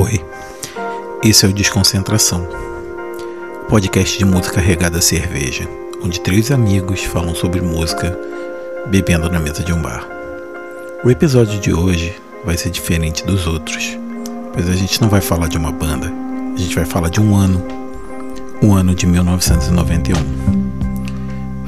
[0.00, 0.24] Oi,
[1.24, 2.46] esse é o Desconcentração,
[3.68, 5.68] podcast de música regada a cerveja,
[6.00, 8.16] onde três amigos falam sobre música
[8.86, 10.06] bebendo na mesa de um bar.
[11.02, 13.98] O episódio de hoje vai ser diferente dos outros,
[14.54, 16.06] pois a gente não vai falar de uma banda,
[16.54, 17.60] a gente vai falar de um ano,
[18.62, 20.14] o ano de 1991.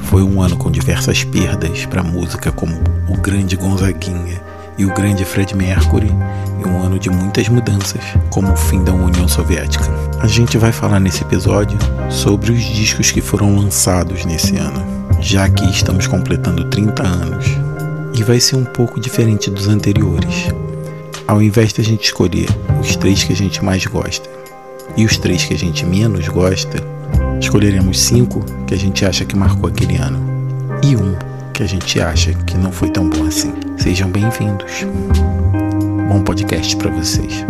[0.03, 2.77] Foi um ano com diversas perdas para música, como
[3.09, 4.41] o grande Gonzaguinha
[4.77, 6.09] e o grande Fred Mercury,
[6.61, 9.85] e um ano de muitas mudanças, como o fim da União Soviética.
[10.19, 11.77] A gente vai falar nesse episódio
[12.09, 14.85] sobre os discos que foram lançados nesse ano,
[15.19, 17.45] já que estamos completando 30 anos.
[18.13, 20.53] E vai ser um pouco diferente dos anteriores.
[21.27, 22.47] Ao invés de a gente escolher
[22.79, 24.29] os três que a gente mais gosta
[24.95, 26.77] e os três que a gente menos gosta,
[27.39, 30.19] escolheremos cinco que a gente acha que marcou aquele ano
[30.83, 31.15] e um
[31.53, 33.53] que a gente acha que não foi tão bom assim.
[33.77, 34.85] Sejam bem-vindos.
[36.11, 37.45] Bom podcast para vocês.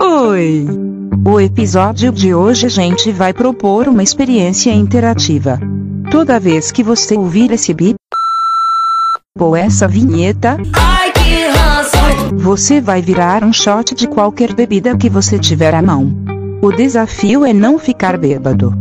[0.00, 0.66] Oi!
[1.24, 5.60] O episódio de hoje a gente vai propor uma experiência interativa.
[6.10, 7.94] Toda vez que você ouvir esse bip
[9.38, 10.56] ou essa vinheta,
[12.36, 16.12] você vai virar um shot de qualquer bebida que você tiver à mão.
[16.60, 18.74] O desafio é não ficar bêbado.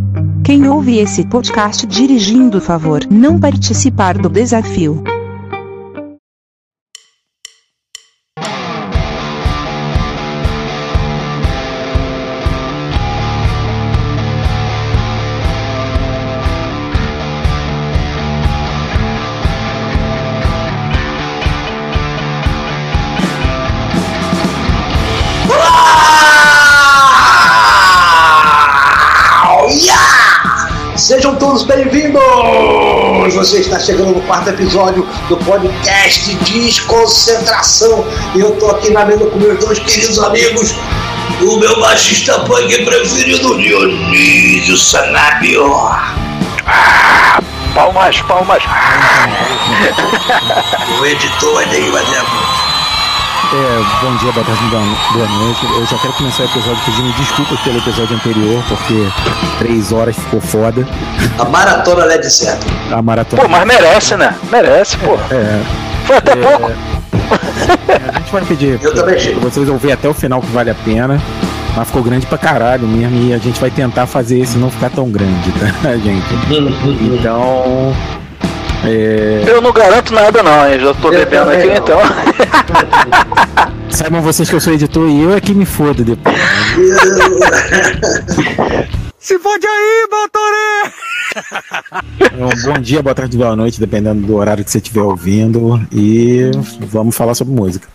[0.44, 5.04] Quem ouve esse podcast dirigindo, favor, não participar do desafio.
[33.44, 38.06] Você está chegando no quarto episódio do podcast Desconcentração.
[38.34, 40.74] E eu tô aqui na mesa com meus dois queridos amigos,
[41.42, 45.76] o meu baixista punk preferido, Dionísio Sanabio.
[46.66, 47.42] Ah,
[47.76, 48.64] palmas, palmas.
[51.02, 52.53] o editor aí, Vademo.
[53.56, 54.64] É, bom dia, boa tarde,
[55.14, 55.66] boa noite.
[55.78, 59.08] Eu já quero começar o episódio pedindo desculpas pelo episódio anterior, porque
[59.60, 60.88] três horas ficou foda.
[61.38, 62.66] A maratona LED certo.
[62.92, 63.44] A maratona.
[63.44, 64.36] Pô, mas merece, né?
[64.52, 65.14] Merece, pô.
[65.30, 65.62] É.
[66.08, 66.72] Foi até é, pouco.
[68.16, 69.36] A gente vai pedir Eu também achei.
[69.36, 71.22] pra vocês ouvir até o final que vale a pena.
[71.76, 73.30] Mas ficou grande pra caralho mesmo.
[73.30, 75.52] E a gente vai tentar fazer esse não ficar tão grande,
[75.84, 76.26] tá, gente?
[77.20, 77.94] Então.
[78.86, 79.44] É...
[79.48, 80.78] Eu não garanto nada, não, hein?
[80.80, 81.76] Já tô bebendo aqui, não.
[81.76, 82.00] então.
[83.90, 86.36] Saibam vocês que eu sou editor e eu é que me fodo depois.
[89.20, 90.94] Se fode aí, Batoré!
[92.20, 95.82] Então, bom dia, boa tarde, boa noite, dependendo do horário que você estiver ouvindo.
[95.92, 97.88] E vamos falar sobre música.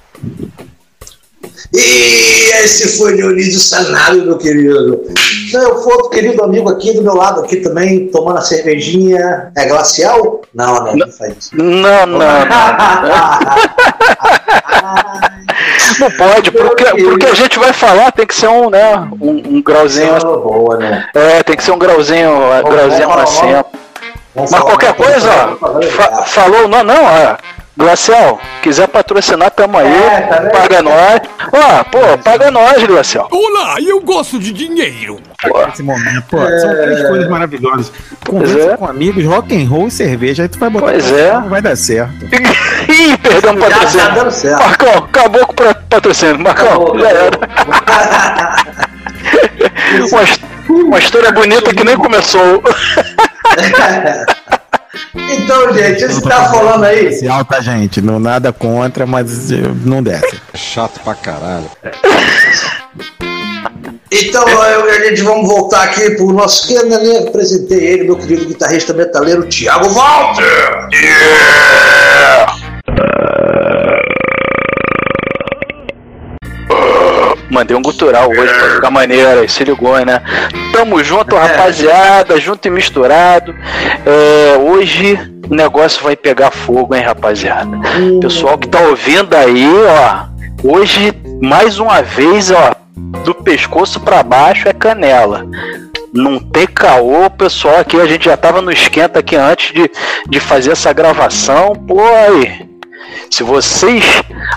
[1.73, 5.05] E esse foi Dionísio Sanabio, meu querido.
[5.53, 9.51] Não, eu fui outro querido amigo aqui do meu lado, aqui também, tomando a cervejinha.
[9.57, 10.43] É glacial?
[10.55, 10.93] Não, né?
[10.95, 11.57] Não faz isso.
[11.57, 12.19] Não, não, não.
[16.17, 19.09] Pode, porque, porque a gente vai falar tem que ser um, né?
[19.21, 20.17] Um, um grauzinho.
[20.21, 21.09] boa, né?
[21.15, 22.31] É, tem que ser um grauzinho,
[22.65, 23.65] grauzinho.
[24.35, 25.29] Vamos Mas qualquer coisa,
[25.61, 27.37] ó, falou, não, não, ó.
[27.79, 31.21] Glacial, quiser patrocinar, tamo aí, É, tá paga nós.
[31.53, 33.29] Ó, pô, paga nós, Glacial.
[33.31, 35.21] Olá, eu gosto de dinheiro.
[35.69, 37.93] Nesse momento, pô, são três coisas maravilhosas.
[38.27, 38.77] Conversa é.
[38.77, 40.87] com amigos, rock and roll e cerveja, aí tu vai botar.
[40.87, 41.33] Pois é.
[41.35, 42.15] Não vai dar certo.
[42.91, 44.15] Ih, perdão o Já tá patrocínio.
[44.15, 44.59] dando certo.
[44.59, 46.39] Marcão, acabou com o patrocínio.
[46.41, 47.29] Marcão, Acabou, já era.
[47.29, 47.75] acabou.
[50.69, 52.63] Uma, uma história bonita que nem começou.
[55.15, 57.07] Então, gente, você tá falando aí.
[57.07, 58.01] Especial, tá, gente?
[58.01, 59.51] Não nada contra, mas
[59.85, 60.41] não desce.
[60.55, 61.71] Chato pra caralho.
[64.11, 68.17] Então, eu, a gente vamos voltar aqui pro nosso que eu nem apresentei ele, meu
[68.17, 70.89] querido guitarrista metaleiro Thiago Walter.
[77.51, 80.21] Mandei um gutural hoje pra ficar maneiro, aí se ligou, né?
[80.73, 83.55] Tamo junto, rapaziada, junto e misturado.
[84.05, 85.19] É, hoje
[85.49, 87.71] o negócio vai pegar fogo, hein, rapaziada?
[88.21, 90.29] Pessoal que tá ouvindo aí, ó.
[90.63, 92.75] Hoje, mais uma vez, ó,
[93.25, 95.47] do pescoço pra baixo é canela.
[96.13, 99.91] Não tem caô, pessoal aqui, a gente já tava no esquenta aqui antes de,
[100.29, 101.75] de fazer essa gravação.
[101.75, 102.69] Pô, aí.
[103.31, 104.05] Se vocês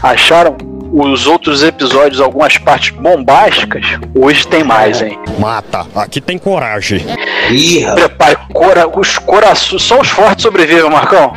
[0.02, 0.58] acharam
[0.92, 5.18] os outros episódios, algumas partes bombásticas, hoje tem mais, hein?
[5.40, 7.06] Mata, aqui tem coragem.
[7.50, 8.02] Ih, rapaz.
[8.02, 9.82] Prepare, cora, os corações.
[9.82, 11.32] Só os fortes sobrevivem, Marcão.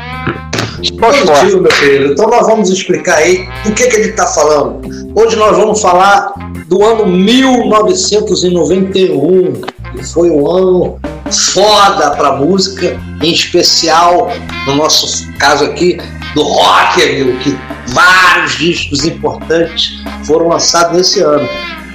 [0.83, 1.23] Só os fortes.
[1.23, 2.13] Positivo, meu querido.
[2.13, 4.81] Então nós vamos explicar aí do que, que ele está falando.
[5.15, 6.35] Hoje nós vamos falar
[6.67, 9.53] do ano 1991,
[9.97, 10.99] que foi um ano
[11.31, 14.31] foda para música, em especial,
[14.67, 15.99] no nosso caso aqui,
[16.35, 17.57] do rock, amigo, que
[17.89, 21.49] vários discos importantes foram lançados nesse ano.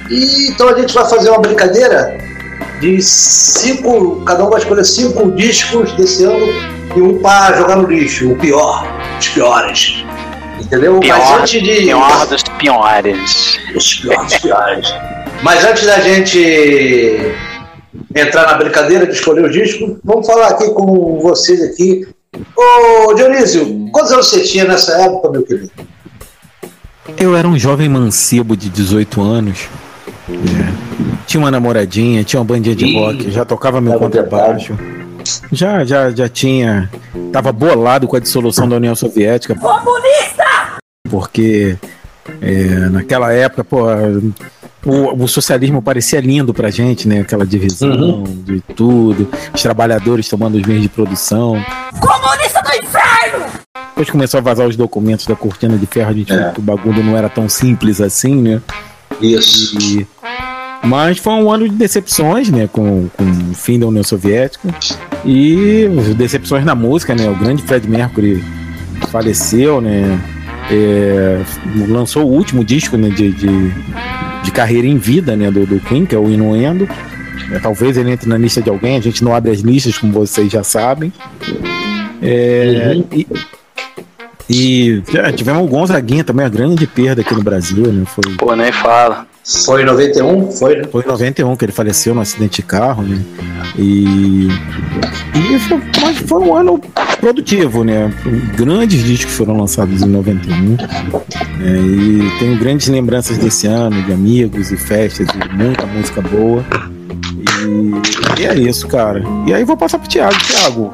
[0.08, 2.18] E, então a gente vai fazer uma brincadeira
[2.80, 6.46] de cinco, cada um vai escolher cinco discos desse ano
[6.96, 8.86] e um para jogar no lixo, o pior,
[9.18, 10.04] os piores.
[10.60, 10.94] Entendeu?
[10.94, 11.76] Mas Pior, antes de.
[11.82, 13.58] pior dos piores.
[13.74, 14.94] Os piores, piores.
[15.42, 17.34] Mas antes da gente
[18.14, 22.06] entrar na brincadeira de escolher o disco, vamos falar aqui com vocês aqui.
[22.56, 25.70] Ô Dionísio, quantos anos você tinha nessa época, meu querido?
[27.18, 29.68] Eu era um jovem mancebo de 18 anos.
[30.28, 30.90] É.
[31.26, 34.78] Tinha uma namoradinha, tinha uma bandinha de Ih, rock, já tocava meu contrabaixo.
[35.52, 36.90] Já, já, já tinha.
[37.32, 39.56] Tava bolado com a dissolução da União Soviética.
[41.08, 41.76] Porque
[42.40, 43.86] é, naquela época, pô,
[44.84, 47.20] o, o socialismo parecia lindo pra gente, né?
[47.20, 48.24] Aquela divisão Uhum.
[48.24, 51.62] de tudo, os trabalhadores tomando os meios de produção.
[52.00, 53.46] Comunista do inferno!
[53.90, 56.36] Depois começou a vazar os documentos da cortina de ferro, a gente É.
[56.44, 58.62] viu que o bagulho não era tão simples assim, né?
[59.20, 59.76] Isso.
[59.78, 60.06] E-
[60.82, 62.66] Mas foi um ano de decepções, né?
[62.72, 64.74] Com, com o fim da União Soviética.
[65.26, 65.86] E
[66.16, 67.28] decepções na música, né?
[67.28, 68.42] O grande Fred Mercury
[69.10, 70.18] faleceu, né?
[70.70, 71.42] É,
[71.88, 73.74] lançou o último disco né, de, de,
[74.42, 76.88] de carreira em vida né, do, do que é o Inuendo.
[77.52, 80.12] É, talvez ele entre na lista de alguém, a gente não abre as listas, como
[80.12, 81.12] vocês já sabem.
[82.22, 83.04] É, Uhum.
[83.12, 83.26] e,
[84.48, 88.04] e já tivemos o Gonzaguinha também, a grande perda aqui no Brasil, né?
[88.04, 89.26] Foi, Pô, nem fala.
[89.44, 90.52] Foi em 91?
[90.52, 90.84] Foi, né?
[90.90, 93.20] foi em 91 que ele faleceu no acidente de carro, né?
[93.76, 94.48] E,
[95.34, 96.80] e foi, mas foi um ano
[97.20, 98.12] produtivo, né?
[98.56, 100.76] Grandes discos foram lançados em 91.
[101.62, 106.64] É, e tenho grandes lembranças desse ano, de amigos e festas, e muita música boa.
[108.36, 109.22] E, e é isso, cara.
[109.46, 110.36] E aí vou passar pro Thiago.
[110.38, 110.92] Thiago,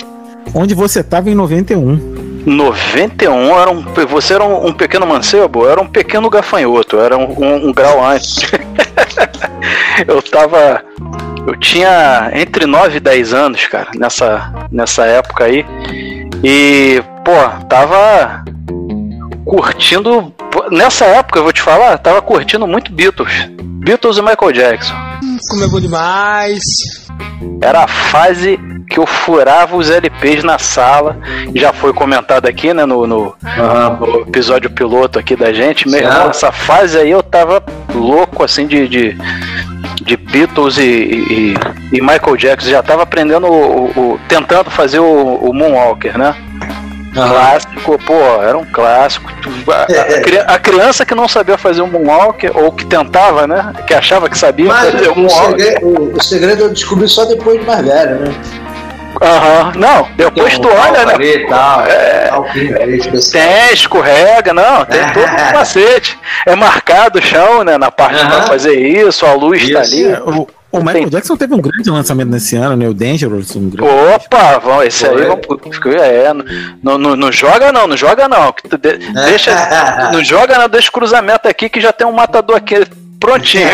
[0.55, 2.16] onde você tava em 91?
[2.47, 3.83] 91 era um.
[4.09, 5.67] Você era um, um pequeno mancebo?
[5.69, 8.51] Era um pequeno gafanhoto, era um, um- um grau antes.
[10.07, 10.83] eu tava.
[11.47, 15.65] Eu tinha entre 9 e 10 anos, cara, nessa, nessa época aí.
[16.43, 17.33] E, pô,
[17.69, 18.45] tava
[19.45, 20.33] curtindo.
[20.71, 23.49] Nessa época, eu vou te falar, tava curtindo muito Beatles.
[23.61, 24.95] Beatles e Michael Jackson.
[25.51, 26.61] Como é bom demais!
[27.61, 31.17] Era a fase que eu furava os LPs na sala.
[31.55, 33.35] Já foi comentado aqui, né, no, no,
[33.99, 35.89] no episódio piloto aqui da gente.
[35.89, 37.63] Meu irmão, essa fase aí eu tava
[37.95, 39.17] louco, assim, de, de,
[40.03, 41.55] de Beatles e, e,
[41.93, 42.71] e Michael Jackson.
[42.71, 46.35] Já tava aprendendo, o, o- tentando fazer o, o Moonwalker, né?
[47.15, 49.33] Clássico, pô, era um clássico.
[49.69, 53.73] A, a cri- a criança que não sabia fazer um Moonwalker, ou que tentava, né?
[53.87, 55.59] Que achava que sabia Mas fazer um o Moonwalker.
[55.59, 58.35] segredo, o- o segredo eu descobri só depois de mais velho, né?
[59.23, 61.15] Aham, não, depois tu olha, né?
[61.15, 62.27] Ali, tal, É.
[62.29, 62.45] tal.
[63.33, 66.19] Tem, escorrega, não, tem todo o macete.
[66.47, 67.79] É marcado o chão, né?
[67.79, 68.31] Na parte Aham.
[68.31, 69.95] pra fazer isso, a luz tá Isso.
[69.95, 70.05] ali.
[70.05, 72.87] É, o, o Michael Tem- Jackson teve um grande lançamento nesse ano, né?
[72.89, 73.91] O Dangerous, um grande.
[74.15, 75.47] Opa, vamos, esse aí vamos.
[76.03, 76.33] É,
[76.83, 78.53] não, não, não joga não, não joga não.
[78.53, 79.51] que tu de- deixa,
[80.13, 82.85] não joga não, deixa o cruzamento aqui que já tem um matador aqui
[83.19, 83.71] prontinho.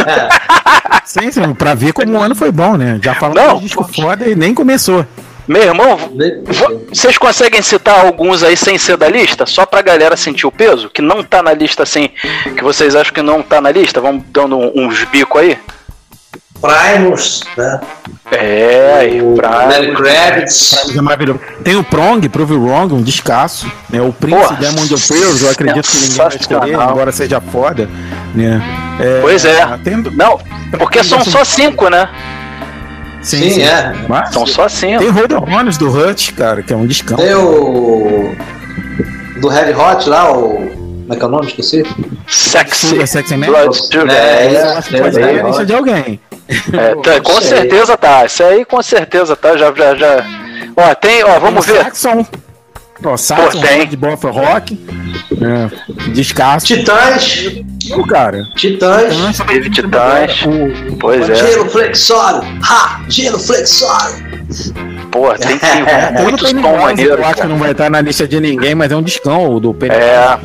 [1.05, 3.01] Sim, sim, pra ver como o ano foi bom, né?
[3.03, 3.57] Já falando Não.
[3.57, 5.05] de disco foda e nem começou.
[5.53, 9.45] Meu irmão, vo- vocês conseguem citar alguns aí sem ser da lista?
[9.45, 10.89] Só pra galera sentir o peso?
[10.89, 12.09] Que não tá na lista assim,
[12.57, 14.01] que vocês acham que não tá na lista?
[14.01, 15.59] Vamos dando uns bicos aí?
[16.61, 17.81] Primus, né?
[18.31, 19.21] É, aí.
[19.21, 20.79] Lenny Kravitz.
[20.87, 21.41] Mas é maravilhoso.
[21.65, 23.71] Tem o Prong, Prove Wrong, um descasso.
[23.91, 24.01] Né?
[24.01, 27.91] O Prince Porra, Diamond of Pearl, eu acredito que ninguém vai escolher, embora seja foda.
[28.35, 28.63] Né?
[29.21, 29.67] Pois é.
[29.85, 30.39] Tem, Não,
[30.79, 32.09] porque são só cinco, né?
[33.23, 33.93] Sim, Sim, é.
[34.09, 34.99] Mas, São só cinco.
[34.99, 37.17] tem o Road Bonus do Hutch, cara, que é um descão.
[37.17, 38.35] Tem o.
[39.41, 40.83] Do Red Hot lá, o.
[41.03, 41.47] Como é que é o nome?
[41.47, 41.83] Esqueci.
[42.29, 43.07] Sexy.
[43.07, 43.47] Sexy Man.
[43.47, 44.11] Blood Sugar.
[44.11, 45.11] É, Isso é.
[45.11, 46.21] ter na lista de alguém.
[46.73, 47.45] É, tá, com aí.
[47.45, 48.25] certeza tá.
[48.25, 49.57] Isso aí com certeza tá.
[49.57, 50.25] Já, já, já.
[50.77, 51.85] Ó, tem, ó, vamos Tem o ver.
[51.85, 52.27] Saxon.
[53.05, 53.87] Ó, Saxon, tem.
[53.87, 54.79] de Boffa Rock.
[55.37, 55.71] né?
[56.15, 56.67] Descasso.
[56.67, 57.47] Titãs.
[57.97, 58.47] O cara.
[58.55, 59.39] Titãs.
[59.47, 60.43] Teve Titãs.
[60.43, 61.35] O, Pois é.
[61.35, 62.43] Gelo flexório.
[62.63, 63.01] Ha!
[63.09, 64.33] Gelo flexório.
[65.11, 67.19] Pô, tem, tem o muitos Wise, maneiros.
[67.19, 69.61] Eu acho que não vai estar na lista de ninguém, mas é um descão o
[69.61, 70.39] do Penny É.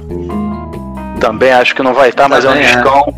[1.19, 2.61] Também acho que não vai estar, mas é um é.
[2.61, 3.13] discão.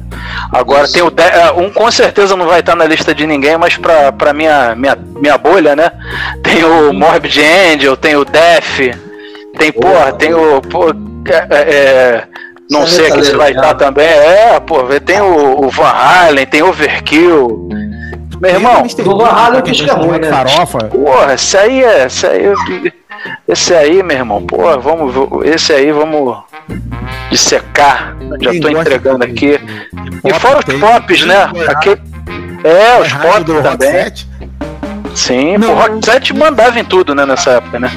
[0.54, 3.58] Agora tem o de- é, um com certeza não vai estar na lista de ninguém,
[3.58, 5.92] mas pra, pra minha, minha, minha bolha, né?
[6.42, 8.80] Tem o Morbid Angel, tem o Def,
[9.58, 10.62] tem, porra, tem o.
[10.62, 10.90] pô,
[11.28, 12.24] é, é,
[12.70, 13.60] não sei aqui se metaleira, vai né?
[13.60, 14.08] estar também.
[14.08, 17.70] É, pô, tem o, o Van Halen, tem Overkill.
[18.40, 20.30] Meu irmão, Do Van Halen diz que é ruim, né?
[20.30, 20.78] Farofa.
[20.86, 22.06] Porra, esse aí é.
[22.06, 22.44] Esse aí,
[23.48, 25.14] esse aí, meu irmão, porra, vamos.
[25.46, 26.38] Esse aí vamos
[27.30, 28.16] dissecar.
[28.42, 29.60] Já Quem tô entregando aqui.
[30.24, 31.50] E fora os pops, né?
[31.68, 32.02] Aquele,
[32.64, 33.92] é, os rádio pop do Rock também.
[33.92, 34.30] 7.
[35.16, 35.72] Sim, Não.
[35.72, 37.92] o Rock 7 mandava em tudo, né, nessa época, né?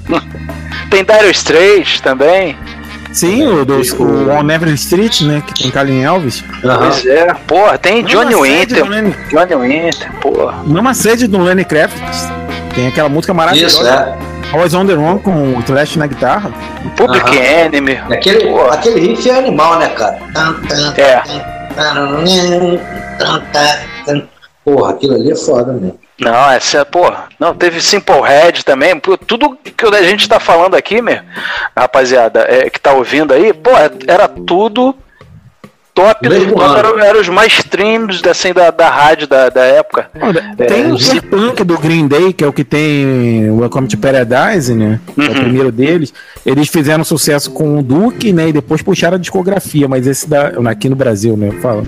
[0.90, 2.56] tem Dire Straits também.
[3.12, 5.42] Sim, o, do, o On Every Street, né?
[5.46, 6.42] Que tem Kalin Elvis.
[6.64, 6.78] Aham.
[6.78, 8.88] Pois é, porra, tem Johnny Winter.
[8.88, 10.62] Lenny- Johnny Winter, porra.
[10.64, 12.28] Mesma sede do Lenny Kravitz.
[12.74, 13.76] Tem aquela música maravilhosa.
[13.76, 14.16] Isso, é.
[14.52, 16.50] Always on the Run com o Slash na guitarra.
[16.96, 17.36] Public Aham.
[17.66, 17.92] Enemy.
[18.10, 18.74] Aquele, Porra.
[18.74, 20.18] aquele riff é animal, né, cara?
[20.96, 21.22] É.
[24.64, 25.98] Porra, aquilo ali é foda mesmo.
[26.22, 30.74] Não, essa, pô, não, teve Simple Red também, pô, tudo que a gente tá falando
[30.74, 31.18] aqui, meu,
[31.76, 33.70] rapaziada, é, que tá ouvindo aí, pô,
[34.06, 34.94] era tudo
[35.94, 36.78] top do Mesmo top, ano.
[36.78, 40.08] era, era os mais streams assim, da, da rádio da, da época.
[40.18, 41.20] Olha, É, tem o sim.
[41.20, 44.98] Punk do Green Day, que é o que tem Welcome to Paradise, né?
[45.18, 45.34] É o Uhum.
[45.34, 46.14] primeiro deles.
[46.46, 48.48] Eles fizeram sucesso com o Duke, né?
[48.48, 50.52] E depois puxaram a discografia, mas esse da.
[50.70, 51.50] Aqui no Brasil, né?
[51.60, 51.82] Fala.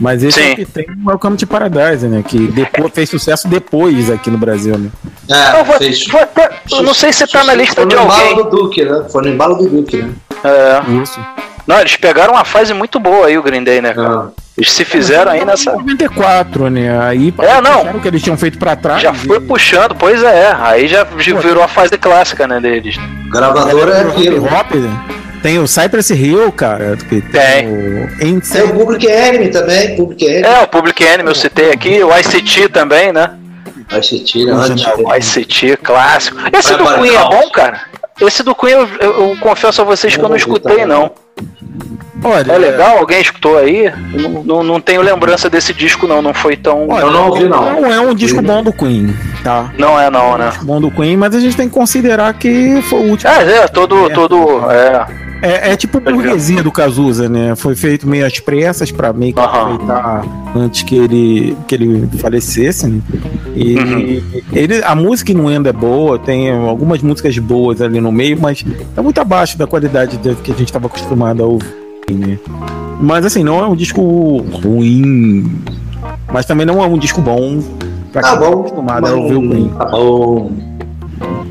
[0.00, 2.22] Mas esse é o que tem o Welcome to Paradise, né?
[2.26, 4.88] Que depois, fez sucesso depois aqui no Brasil, né?
[5.30, 7.96] É, Eu, vou, fez- vou até- eu não sei se tá na lista Foi de
[7.96, 8.36] no embalo alguém.
[8.36, 9.06] do Duque, né?
[9.10, 10.10] Foi no embalo do Duque, né?
[10.44, 11.18] É, Isso.
[11.66, 14.08] não, eles pegaram uma fase muito boa aí, o Green Day, né, cara?
[14.08, 14.28] Ah.
[14.56, 15.72] Eles se fizeram aí nessa.
[15.72, 16.98] 94, né?
[17.02, 17.96] Aí É, não.
[17.96, 19.02] o que eles tinham feito pra trás.
[19.02, 20.56] Já foi puxando, pois é.
[20.58, 22.96] Aí já virou a fase clássica, né, deles.
[23.30, 24.46] Gravadora é aquilo.
[24.46, 25.04] Hip hop, né?
[25.42, 26.96] Tem o Cypress Hill, cara.
[26.96, 27.68] Que Tem.
[27.68, 28.72] o Tem o Insane.
[28.72, 30.42] Public Enemy também, Public Enemy.
[30.46, 33.30] É, o Public Enemy eu citei aqui, o ICT também, né?
[34.02, 35.08] Se tira O.
[35.08, 36.36] O ICT, clássico.
[36.52, 37.80] Esse do Queen é bom, cara?
[38.20, 40.86] Esse do Queen eu, eu- eu confesso a vocês que eu não escutei, também.
[40.86, 41.12] não.
[42.28, 42.98] Olha, É legal?
[42.98, 43.92] Alguém escutou aí?
[44.12, 46.20] Não, não, não tenho lembrança desse disco, não.
[46.22, 46.88] Não foi tão.
[46.88, 47.80] olha, Eu não ouvi, não.
[47.82, 49.72] Não é um disco bom do Queen, tá?
[49.78, 50.50] Não é, não, né?
[50.62, 53.30] bom do Queen, mas a gente tem que considerar que foi o último.
[53.30, 54.10] É, é, todo.
[54.10, 55.26] todo é.
[55.42, 57.54] É, é tipo burguesia do Cazuza, né?
[57.54, 60.24] Foi feito meio às pressas pra meio que aproveitar
[60.56, 63.00] antes que ele, que ele falecesse, né?
[63.54, 64.22] E Uhum.
[64.52, 68.64] ele, a música não ainda é boa, tem algumas músicas boas ali no meio, mas
[68.96, 71.66] é muito abaixo da qualidade da- que a gente estava acostumado a ouvir,
[72.14, 72.38] né?
[73.00, 75.62] Mas assim, não é um disco ruim,
[76.32, 77.62] mas também não é um disco bom
[78.12, 78.60] pra Tá quem tá bom.
[78.60, 79.68] acostumado a ouvir o Queen.
[79.70, 80.50] Tá bom.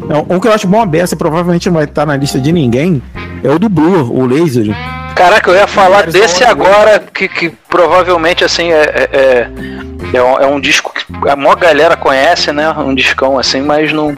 [0.08, 2.52] Não, Um que eu acho bom a beça, provavelmente não vai estar na lista de
[2.52, 3.02] ninguém,
[3.44, 4.76] é o do Blur, o Laser.
[5.16, 10.24] Caraca, eu ia falar Vários desse agora, que, que provavelmente assim é, é, é, é
[10.24, 12.70] um, é um disco que a maior galera conhece, né?
[12.72, 14.16] Um discão assim, mas não.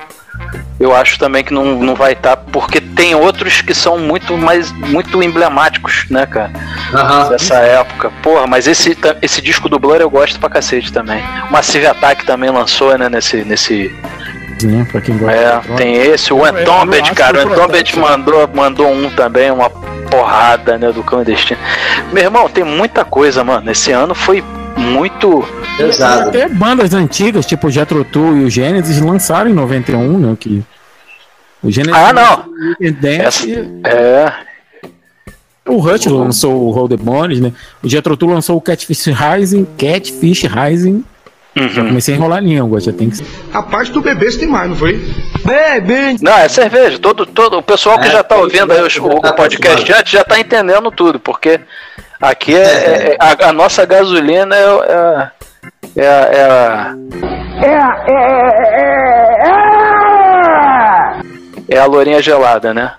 [0.79, 4.71] Eu acho também que não, não vai estar, porque tem outros que são muito mais
[4.71, 6.51] muito emblemáticos, né, cara?
[6.93, 7.29] Aham.
[7.29, 8.11] Dessa época.
[8.21, 11.23] Porra, mas esse, esse disco do Blur eu gosto pra cacete também.
[11.49, 13.43] O Massive Attack também lançou, né, nesse.
[13.43, 13.95] nesse
[14.61, 17.39] Né, pra quem gosta é, tem esse, o Entombed, cara.
[17.39, 19.71] O Entombed mandou, mandou um também, uma
[20.11, 21.59] porrada, né, do clandestino.
[22.13, 23.71] Meu irmão, tem muita coisa, mano.
[23.71, 24.43] Esse ano foi
[24.77, 25.43] muito.
[25.77, 26.29] Pesado.
[26.29, 30.37] Até bandas antigas, tipo o Jethro Tull e o Genesis, lançaram em 91, né?
[30.39, 30.63] Que
[31.63, 32.45] o Genesis Ah, não.
[33.03, 33.45] Essa-
[33.85, 34.31] É.
[35.67, 37.51] o Rush lançou o Hold the Bones, né?
[37.83, 41.03] O Jethro Tull lançou o Catfish Rising, Catfish Rising.
[41.55, 41.87] Já Uhum.
[41.87, 45.03] comecei a enrolar a língua, já tem que Rapaz, tu bebeste demais, não foi?
[46.21, 46.99] Não, é cerveja.
[46.99, 49.87] Todo, todo, o pessoal que É, já tá já ouvindo aí tá o, o podcast
[49.87, 51.59] já, já tá entendendo tudo, porque
[52.21, 55.31] aqui é, é- é- a, a nossa gasolina é,
[55.95, 56.95] é, é, é a.
[61.69, 62.93] É a lourinha gelada, né?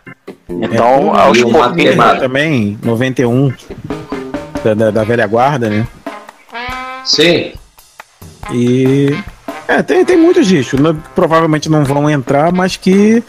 [0.49, 1.97] Então, É, aos o pouquinhos.
[2.19, 3.53] Também, 91,
[4.63, 5.87] da, da, da velha guarda, né?
[7.05, 7.53] Sim.
[8.53, 9.17] E.
[9.69, 10.97] É, tem, tem muitos discos, né?
[11.15, 13.23] provavelmente não vão entrar, mas que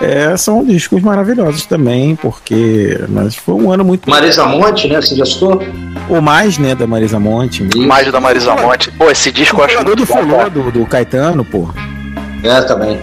[0.00, 4.10] é, são discos maravilhosos também, porque mas foi um ano muito.
[4.10, 5.00] Marisa Monte, né?
[5.00, 5.62] Você já citou?
[6.08, 7.62] O mais, né, da Marisa Monte.
[7.76, 8.90] Mais da Marisa Monte.
[8.90, 10.50] Pô, esse disco eu acho muito do bom, cara.
[10.50, 11.68] do, do Caetano, pô.
[12.42, 12.98] É, também.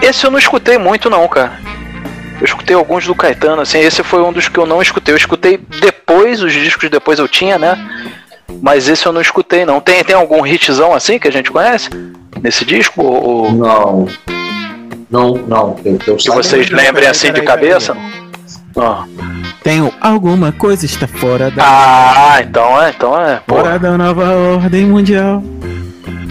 [0.00, 1.60] Esse eu não escutei muito, não, cara.
[2.40, 3.78] Eu escutei alguns do Caetano, assim.
[3.78, 5.12] Esse foi um dos que eu não escutei.
[5.12, 7.76] Eu escutei depois, os discos depois eu tinha, né?
[8.60, 9.80] Mas esse eu não escutei, não.
[9.80, 11.88] Tem, tem algum hitzão assim que a gente conhece?
[12.42, 13.02] Nesse disco?
[13.02, 14.08] Ou, Não.
[15.10, 15.76] Não, não.
[15.84, 17.96] Eu, eu que vocês não, lembrem peraí, assim de peraí, cabeça?
[18.76, 19.04] Ah.
[19.62, 21.62] Tem alguma coisa está fora da.
[21.64, 23.40] Ah, então é, então é.
[23.46, 25.42] Fora da nova ordem mundial.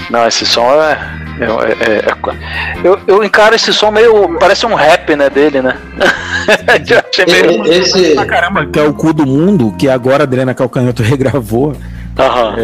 [0.10, 0.98] Não, esse som é.
[1.40, 4.36] é- é- é- eu, eu encaro esse som meio.
[4.40, 5.78] Parece um rap, né, dele, né?
[6.90, 7.66] Eu achei meio.
[7.68, 11.04] E- Esse, Pra caramba, que é o cu do mundo, que agora a Adriana Calcanhoto
[11.04, 11.76] regravou.
[12.18, 12.56] Aham.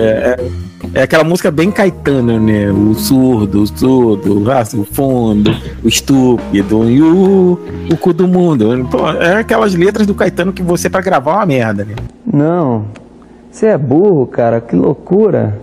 [0.94, 2.70] É aquela música bem Caetano, né?
[2.72, 5.52] O surdo, o surdo, o raço, o fundo,
[5.84, 7.60] o estúpido e o,
[7.92, 8.88] o cu do mundo.
[8.90, 11.96] Pô, é aquelas letras do Caetano que você pra gravar é uma merda, né?
[12.26, 12.86] Não.
[13.52, 14.62] Você é burro, cara.
[14.62, 15.60] Que loucura.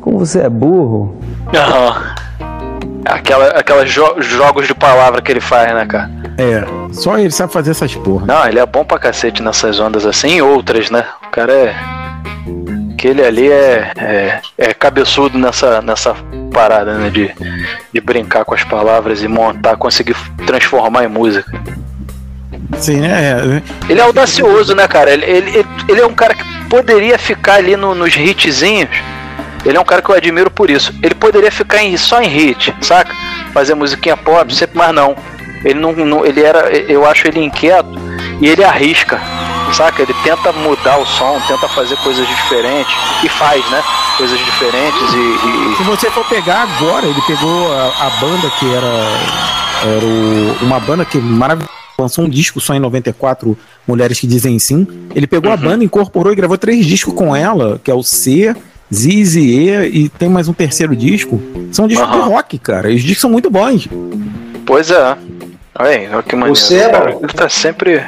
[0.00, 1.16] Como você é burro.
[1.54, 2.14] Aham.
[3.04, 6.10] Aquela, aquelas jo- jogos de palavra que ele faz, né, cara?
[6.38, 8.26] É, só ele sabe fazer essas porra.
[8.26, 11.04] Não, ele é bom pra cacete nessas ondas assim e outras, né?
[11.26, 11.74] O cara é.
[12.92, 16.14] Aquele ali é, é, é cabeçudo nessa, nessa
[16.52, 17.10] parada, né?
[17.10, 17.30] De,
[17.92, 20.14] de brincar com as palavras e montar, conseguir
[20.46, 21.50] transformar em música.
[22.78, 23.62] Sim, né?
[23.88, 25.10] Ele é audacioso, né, cara?
[25.12, 28.90] Ele, ele, ele- ele é um cara que poderia ficar ali no- nos hitzinhos.
[29.64, 30.92] Ele é um cara que eu admiro por isso.
[31.02, 33.14] Ele poderia ficar em- só em hit, saca?
[33.52, 35.16] Fazer musiquinha pop, sempre, mas não.
[35.64, 37.90] Ele não, não- ele era, eu acho ele inquieto
[38.40, 39.20] e ele arrisca,
[39.72, 40.02] saca?
[40.02, 43.82] Ele tenta mudar o som, tenta fazer coisas diferentes e faz, né?
[44.16, 48.66] Coisas diferentes e, e- Se você for pegar agora, ele pegou a, a banda que
[48.74, 51.70] era, era o- uma banda que maravilhosa.
[51.98, 54.86] Lançou um disco só em 94, Mulheres que Dizem Sim.
[55.14, 58.56] Ele pegou a banda, incorporou e gravou três discos com ela, que é o C,
[58.92, 59.70] Ziz e E,
[60.04, 61.40] e tem mais um terceiro disco.
[61.70, 62.28] São discos de Aham.
[62.28, 62.90] rock, cara.
[62.90, 63.86] E os discos são muito bons.
[64.66, 65.16] Pois é.
[65.78, 66.56] Olha aí, olha que maneiro.
[66.56, 67.20] Você é cara, bom.
[67.22, 68.02] ele tá sempre.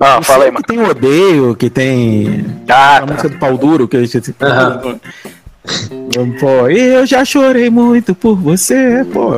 [0.00, 0.64] Ah, O fala aí, mano.
[0.64, 3.06] que tem Odeio, que tem Ah, a tá.
[3.06, 4.34] música do Pau Duro, que a gente...
[4.40, 4.98] Aham.
[6.40, 9.32] Pô, eu já chorei muito por você, pô.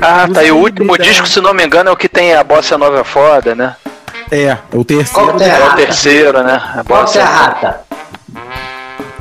[0.00, 0.42] Ah, tá.
[0.42, 3.00] E o último disco, se não me engano, é o que tem a bossa nova
[3.00, 3.76] é foda, né?
[4.30, 5.28] É, o terceiro.
[5.30, 5.48] Qual é?
[5.48, 6.60] É o terceiro, né?
[6.76, 7.36] A qual que é a bossa.
[7.44, 7.80] rata?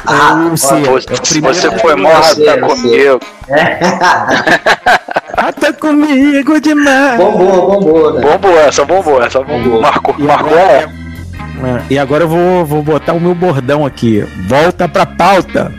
[0.05, 0.53] A É rata.
[0.53, 0.75] o C.
[0.81, 1.55] Você, É primeiro.
[1.57, 3.19] você foi morta sei, eu comigo.
[5.37, 7.17] Ah, tá comigo demais.
[7.17, 8.21] bombou, bombou, né?
[8.21, 9.59] Bombou essa, bombou essa, bombou.
[9.63, 9.81] Bombou.
[9.81, 10.83] Marcou, E marcou agora, é.
[10.83, 14.21] é, e agora eu vou, vou botar o meu bordão aqui.
[14.47, 15.71] Volta pra pauta.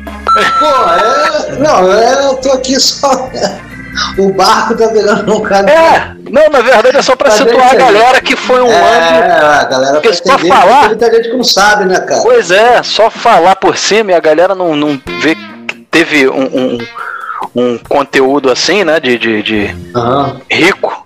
[0.59, 3.29] Pô, é, não, é, eu tô aqui só.
[4.19, 5.71] O barco tá pegando um cara.
[5.71, 8.75] É, não, na verdade é só pra Tá situar a galera que foi um ano.
[8.75, 12.23] É, a galera Porque tá só falar- muita gente que não sabe, né, cara?
[12.23, 16.45] Pois é, só falar por cima e a galera não, não vê que teve um,
[16.45, 16.79] um,
[17.55, 18.99] um conteúdo assim, né?
[18.99, 20.41] De, de, de Aham.
[20.51, 21.05] rico.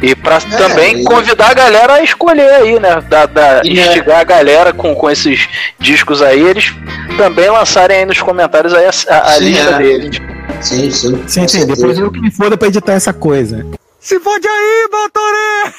[0.00, 3.00] E pra É, também e- convidar a galera a escolher aí, né?
[3.08, 3.82] Da, da- E, né?
[3.86, 6.74] instigar a galera com, com esses discos aí, eles
[7.16, 9.78] também lançarem aí nos comentários aí a, a- a Sim, lista é.
[9.78, 10.20] deles.
[10.62, 11.22] Sim, sim.
[11.26, 13.66] Sim, sim, depois eu que me foda pra editar essa coisa.
[14.00, 15.74] Se fode aí, Batoré!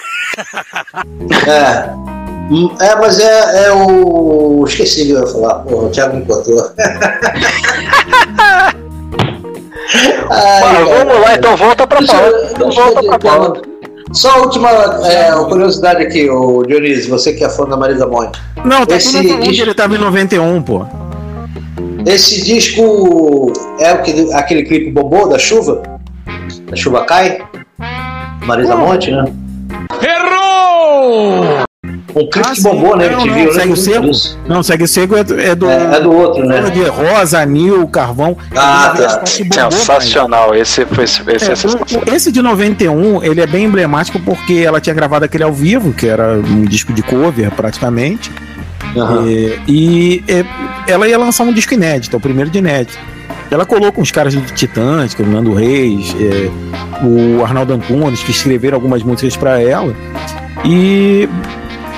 [1.50, 1.90] É.
[2.80, 4.64] É, mas é, é o.
[4.68, 5.56] Esqueci o que eu ia falar.
[5.60, 6.56] Porra, o Thiago me contou.
[10.30, 12.50] Mas vamos lá, então volta pra Deixa, pauta.
[12.52, 13.62] Então volta pra pauta.
[14.12, 14.70] Só a última
[15.08, 18.40] é, curiosidade aqui, o Dionísio, você que é fã da Marisa Monte.
[18.64, 20.86] Não, tá Esse tudo ele tava em 91, pô.
[22.06, 25.82] Esse disco é o que, aquele clipe bombou da chuva?
[26.70, 27.40] Da chuva cai?
[28.46, 29.26] Marisa Monte, né?
[30.02, 31.64] Errou!
[32.16, 32.64] Um clipe Ah, que sim.
[32.64, 33.10] bombou, né?
[33.10, 34.48] Não, MTV, não, segue o.
[34.48, 35.40] Não, segue o seco é do.
[35.40, 36.62] É do, É, é do outro, né?
[36.70, 38.38] de rosa, anil, carvão.
[38.56, 39.24] Ah, tá.
[39.40, 42.04] bombou, Sensacional, esse foi esse, esse É, é sensacional.
[42.14, 46.08] esse de 91, ele é bem emblemático porque ela tinha gravado aquele ao vivo, que
[46.08, 48.32] era um disco de cover praticamente.
[48.96, 49.28] Aham.
[49.28, 50.46] É, e é,
[50.92, 52.98] ela ia lançar um disco inédito, é o primeiro de inédito.
[53.50, 56.50] Ela colocou os caras do Titãs, que é o Nando Reis, é,
[57.06, 59.96] o Arnaldo Antunes, que escreveram algumas músicas pra ela.
[60.66, 61.30] E,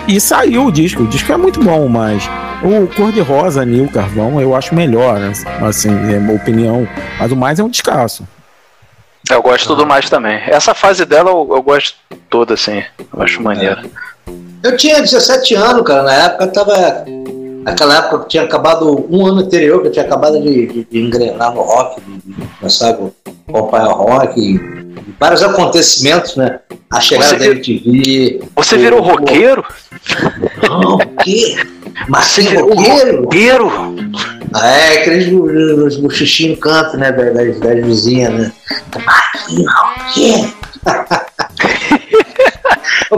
[0.07, 1.03] e saiu o disco.
[1.03, 2.29] O disco é muito bom, mas
[2.61, 5.31] o Cor de Rosa, Nil Carvão, eu acho melhor, né?
[5.61, 6.87] assim, é uma opinião.
[7.19, 8.27] Mas o mais é um descasso.
[9.29, 10.39] Eu gosto do mais também.
[10.45, 11.97] Essa fase dela eu, eu gosto
[12.29, 12.83] toda, assim.
[13.13, 13.89] Eu acho maneiro.
[14.65, 17.05] Eu tinha 17 anos, cara, na época eu tava.
[17.63, 20.99] Naquela época eu tinha acabado, um ano anterior, que eu tinha acabado de, de, de
[20.99, 22.97] engrenar no rock, de, de começar a
[23.51, 26.59] acompanhar o rock, e, e vários acontecimentos, né?
[26.91, 28.41] A chegada da MTV.
[28.55, 29.63] Você virou o- roqueiro?
[30.67, 31.55] Não, o quê?
[32.07, 33.21] Marcinho virou roqueiro?
[33.23, 33.71] roqueiro?
[34.53, 38.51] Ah, É, aqueles os buchichinhos canto, né, das, das, das vizinhas, né?
[39.05, 40.53] Marquinhos, o quê?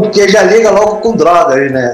[0.01, 1.93] Porque já liga logo com drogas, né?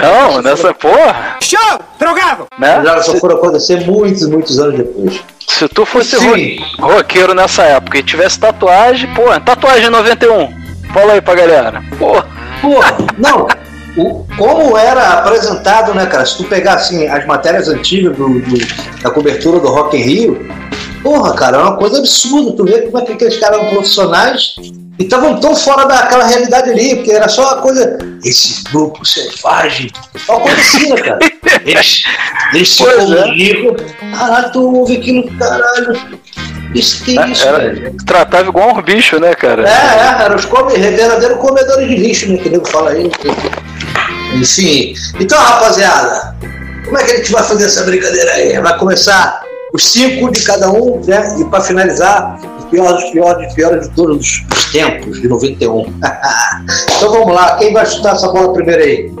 [0.00, 1.36] Não, nessa porra.
[1.42, 1.78] Show!
[1.98, 2.46] Drogado!
[2.58, 2.76] Né?
[2.76, 5.20] As drogas só foram acontecer muitos, muitos anos depois.
[5.46, 6.58] Se tu fosse Sim.
[6.78, 10.48] ro- roqueiro nessa época e tivesse tatuagem, pô, tatuagem 91.
[10.92, 11.82] Fala aí pra galera.
[11.98, 12.22] Pô,
[12.60, 13.46] Porra, não.
[13.96, 16.24] o, como era apresentado, né, cara?
[16.26, 18.58] Se tu pegar assim, as matérias antigas do, do,
[19.02, 20.48] da cobertura do Rock in Rio,
[21.02, 22.52] porra, cara, é uma coisa absurda.
[22.56, 24.54] Tu vê como é que aqueles caras eram profissionais
[24.98, 27.98] e estavam tão fora daquela realidade ali, porque era só uma coisa.
[28.24, 29.90] Esse grupo selvagem.
[30.14, 31.18] Assim, né, cara?
[31.64, 32.02] Eles,
[32.52, 33.22] eles se Pois é.
[33.22, 33.76] comunicam.
[34.18, 36.00] Caralho, tu ouve aquilo, caralho.
[36.74, 37.96] Isso que é isso, Era, velho.
[38.04, 39.66] tratava igual um bicho, né, cara?
[39.68, 42.38] É, é, eram os come, verdadeiros comedores de lixo, né?
[42.38, 43.10] Que o nego fala aí.
[44.34, 44.94] Enfim.
[45.18, 46.36] Então, rapaziada,
[46.84, 48.58] como é que a gente vai fazer essa brincadeira aí?
[48.60, 51.36] Vai começar os cinco de cada um, né?
[51.40, 52.38] E para finalizar,
[52.70, 55.80] piores, piores, piores de todos os tempos, de 91.
[56.96, 59.12] então vamos lá, quem vai chutar essa bola primeiro aí?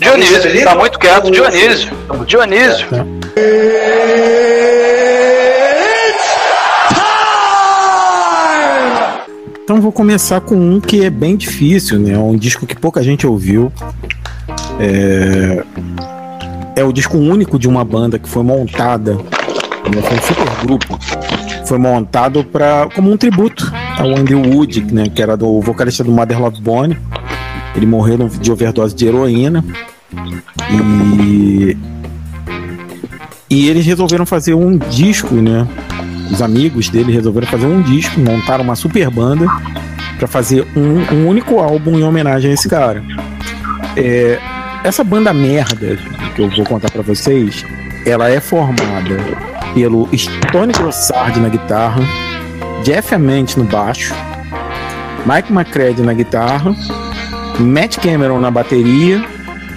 [0.00, 1.30] Dionísio, tá muito quieto.
[1.30, 1.90] Dionísio.
[2.26, 2.86] Dionísio.
[9.64, 12.16] Então vou começar com um que é bem difícil, né?
[12.16, 13.72] Um disco que pouca gente ouviu.
[14.78, 15.64] É,
[16.76, 20.02] é o disco único de uma banda que foi montada, né?
[20.02, 20.98] foi um super grupo,
[21.66, 25.08] foi montado para como um tributo ao Andy Wood, né?
[25.08, 26.96] Que era do vocalista do Mother Love Bone.
[27.74, 29.64] Ele morreu de overdose de heroína
[30.70, 31.76] e
[33.48, 35.66] e eles resolveram fazer um disco, né?
[36.30, 39.46] Os amigos dele resolveram fazer um disco, montaram uma super banda
[40.18, 43.02] para fazer um, um único álbum em homenagem a esse cara.
[43.96, 44.38] É,
[44.82, 45.96] essa banda merda
[46.34, 47.64] que eu vou contar para vocês,
[48.04, 49.16] ela é formada
[49.76, 52.00] pelo Stone Grossard na guitarra,
[52.82, 54.14] Jeff Ament no baixo,
[55.26, 56.74] Mike McCready na guitarra,
[57.60, 59.22] Matt Cameron na bateria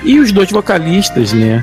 [0.05, 1.61] e os dois vocalistas, né?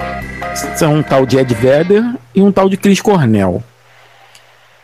[0.77, 3.65] São um tal de Ed Vedder e um tal de Chris Cornell.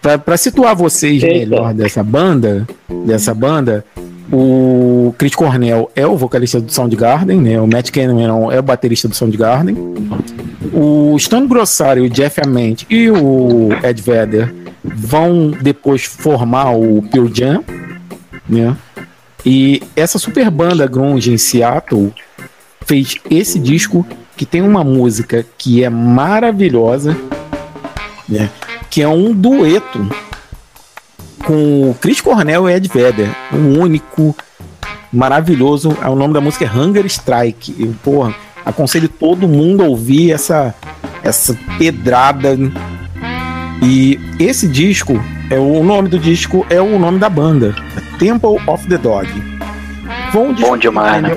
[0.01, 1.39] Pra, pra situar vocês Eita.
[1.39, 2.67] melhor dessa banda,
[3.05, 3.85] dessa banda,
[4.33, 7.61] o Chris Cornell é o vocalista do Soundgarden, né?
[7.61, 9.77] O Matt Cameron é o baterista do Soundgarden.
[10.73, 17.29] O Stone Grossari, o Jeff Ament e o Ed Vedder vão depois formar o Pearl
[17.33, 17.63] Jam,
[18.49, 18.75] né?
[19.45, 22.11] E essa super banda grunge em Seattle
[22.87, 27.15] fez esse disco que tem uma música que é maravilhosa,
[28.27, 28.49] né?
[28.89, 30.09] Que é um dueto
[31.45, 34.35] com o Chris Cornell e Ed Vedder, um único
[35.13, 35.91] maravilhoso.
[35.91, 37.75] O nome da música é Hunger Strike.
[37.79, 40.75] E, porra, aconselho todo mundo a ouvir essa
[41.23, 42.57] essa pedrada.
[43.83, 47.75] E esse disco é o nome do disco é o nome da banda,
[48.19, 49.29] Temple of the Dog.
[50.31, 51.37] Foi um disco Bom demais, né?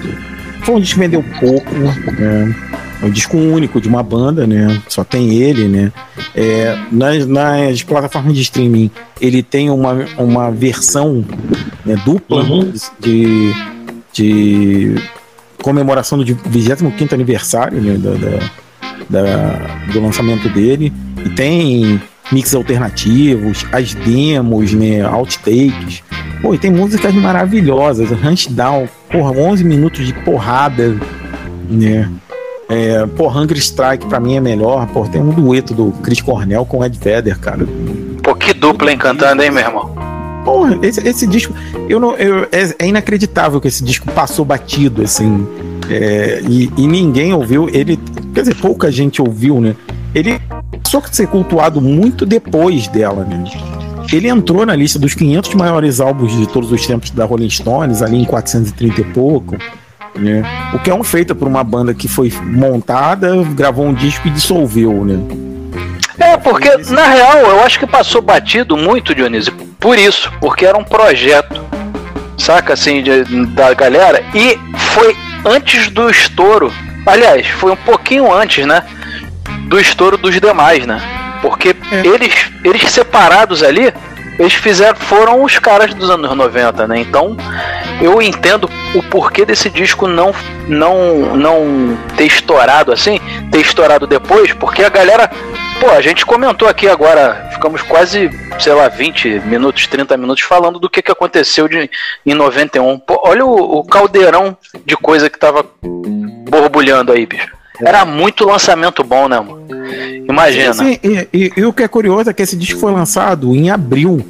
[0.63, 2.55] foi um disco que vendeu pouco, né?
[3.01, 4.81] É um disco único de uma banda, né?
[4.87, 5.91] Só tem ele, né?
[6.33, 11.23] É, nas, nas plataformas de streaming, ele tem uma, uma versão
[11.85, 12.71] né, dupla Uhum.
[12.99, 13.53] de,
[14.13, 14.95] de
[15.61, 18.49] comemoração do 25 aniversário né, da, da-
[19.09, 20.91] da- do lançamento dele.
[21.25, 25.01] E tem mix alternativos, as demos, né?
[25.05, 26.01] Outtakes.
[26.41, 28.09] Pô, e tem músicas maravilhosas.
[28.11, 30.95] Hunt Down, porra, 11 minutos de porrada,
[31.69, 32.09] né?
[32.67, 34.87] É, pô, Hunger Strike pra mim é melhor.
[34.87, 37.67] Pô, tem um dueto do Chris Cornell com Ed Vedder, cara.
[38.23, 39.93] Pô, que dupla encantando, hein, meu irmão?
[40.43, 41.53] Porra, esse, esse disco,
[41.89, 45.47] eu não, eu- é, é inacreditável que esse disco passou batido, assim,
[45.89, 47.67] é, e, e ninguém ouviu.
[47.71, 47.99] Ele,
[48.33, 49.75] quer dizer, pouca gente ouviu, né?
[50.13, 50.39] Ele
[50.87, 53.43] só que ser cultuado muito depois dela, né?
[54.13, 58.03] Ele entrou na lista dos 500 maiores álbuns de todos os tempos da Rolling Stones,
[58.03, 59.55] ali em 430 e pouco.
[60.17, 60.43] Né?
[60.73, 64.31] O que é um feito por uma banda que foi montada, gravou um disco e
[64.31, 65.19] dissolveu, né?
[66.17, 70.77] É, porque, na real, eu acho que passou batido muito, Dionísio, por isso, porque era
[70.77, 71.61] um projeto,
[72.37, 76.71] saca, assim, de- da galera, e foi antes do estouro,
[77.05, 78.81] aliás, foi um pouquinho antes, né,
[79.67, 81.01] do estouro dos demais, né,
[81.41, 82.07] porque É.
[82.07, 83.93] eles, eles separados ali,
[84.37, 87.35] eles fizeram, foram os caras dos anos 90, né, então
[88.01, 90.33] eu entendo o porquê desse disco não,
[90.67, 93.19] não, não ter estourado assim,
[93.51, 95.29] ter estourado depois, porque a galera
[95.79, 100.79] Pô, a gente comentou aqui agora, ficamos quase, sei lá, 20 minutos, 30 minutos falando
[100.79, 101.89] do que, que aconteceu de,
[102.25, 102.97] em 91.
[102.99, 105.65] Pô, olha o, o caldeirão de coisa que tava
[106.49, 107.54] borbulhando aí, bicho.
[107.81, 109.65] Era muito lançamento bom, né, mano?
[110.27, 110.73] Imagina.
[110.73, 113.69] Sim, e, e- e o que é curioso é que esse disco foi lançado em
[113.69, 114.25] abril.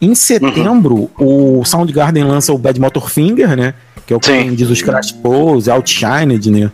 [0.00, 3.74] Em setembro, o Soundgarden lança o Bad Motor Finger, né?
[4.06, 4.54] Que é o que Sim.
[4.54, 6.70] diz os Crash Pose, Outshined, né?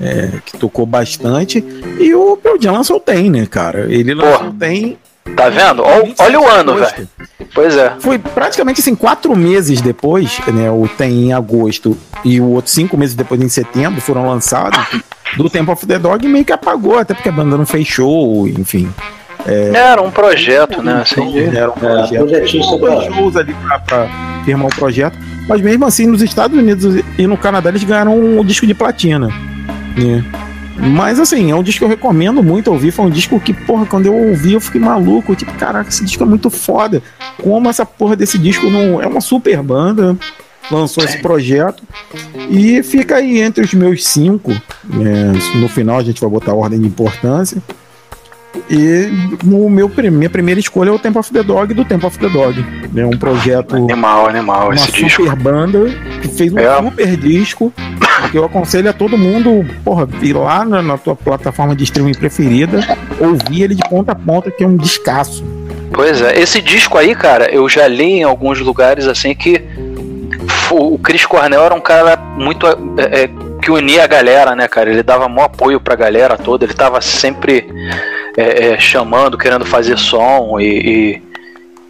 [0.00, 1.64] É, que tocou bastante.
[2.00, 3.86] E o Pearl Jam lançou o Tem, né, cara?
[3.92, 4.50] Ele lançou Porra.
[4.50, 4.98] o Tem.
[5.36, 5.82] Tá vendo?
[5.82, 7.08] Olha, olha o ano, velho.
[7.54, 7.92] Pois é.
[7.98, 10.70] Foi praticamente assim, quatro meses depois, né?
[10.70, 14.78] O tem em agosto e o outro cinco meses depois em setembro foram lançados.
[15.36, 18.46] Do Tempo of the Dog meio que apagou, até porque a banda não fez show,
[18.46, 18.88] enfim.
[19.46, 21.02] Era um projeto, né?
[21.02, 22.18] Assim, Era um projeto.
[22.26, 23.00] projetinho Teve separado.
[23.00, 24.08] dois shows ali pra, pra
[24.44, 25.18] firmar o projeto.
[25.48, 29.28] Mas mesmo assim, nos Estados Unidos e no Canadá, eles ganharam um disco de platina.
[29.96, 30.24] Né?
[30.76, 32.90] Mas assim, é um disco que eu recomendo muito ouvir.
[32.90, 35.34] Foi um disco que, porra, quando eu ouvi, eu fiquei maluco.
[35.34, 37.02] Tipo, caraca, esse disco é muito foda.
[37.42, 39.00] Como essa porra desse disco não.
[39.00, 40.16] É uma super banda.
[40.70, 41.82] Lançou esse projeto.
[42.50, 44.50] E fica aí entre os meus cinco.
[44.84, 45.32] né?
[45.56, 47.62] No final a gente vai botar a ordem de importância.
[48.70, 49.08] E
[49.44, 52.28] no meu, minha primeira escolha é o Temple of the Dog do Temple of the
[52.28, 52.64] Dog.
[52.96, 55.36] É um projeto, uma Animal, animal esse super disco.
[55.36, 55.80] banda
[56.22, 56.76] que fez um É.
[56.82, 57.72] super disco.
[58.32, 62.80] Eu aconselho a todo mundo, porra, ir lá na, na tua plataforma de streaming preferida,
[63.20, 65.44] ouvir ele de ponta a ponta, que é um descasso.
[65.92, 69.62] Pois é, esse disco aí, cara, eu já li em alguns lugares assim que
[70.70, 73.30] o Chris Cornell era um cara muito é, é,
[73.62, 74.90] que unia a galera, né, cara?
[74.90, 77.66] Ele dava maior apoio pra galera toda, ele tava sempre
[78.36, 81.22] é, é, chamando, querendo fazer som e,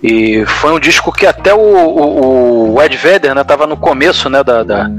[0.03, 3.77] e, e foi um disco que até o, o, o Ed Vedder, né, tava no
[3.77, 4.91] começo, né, da, da-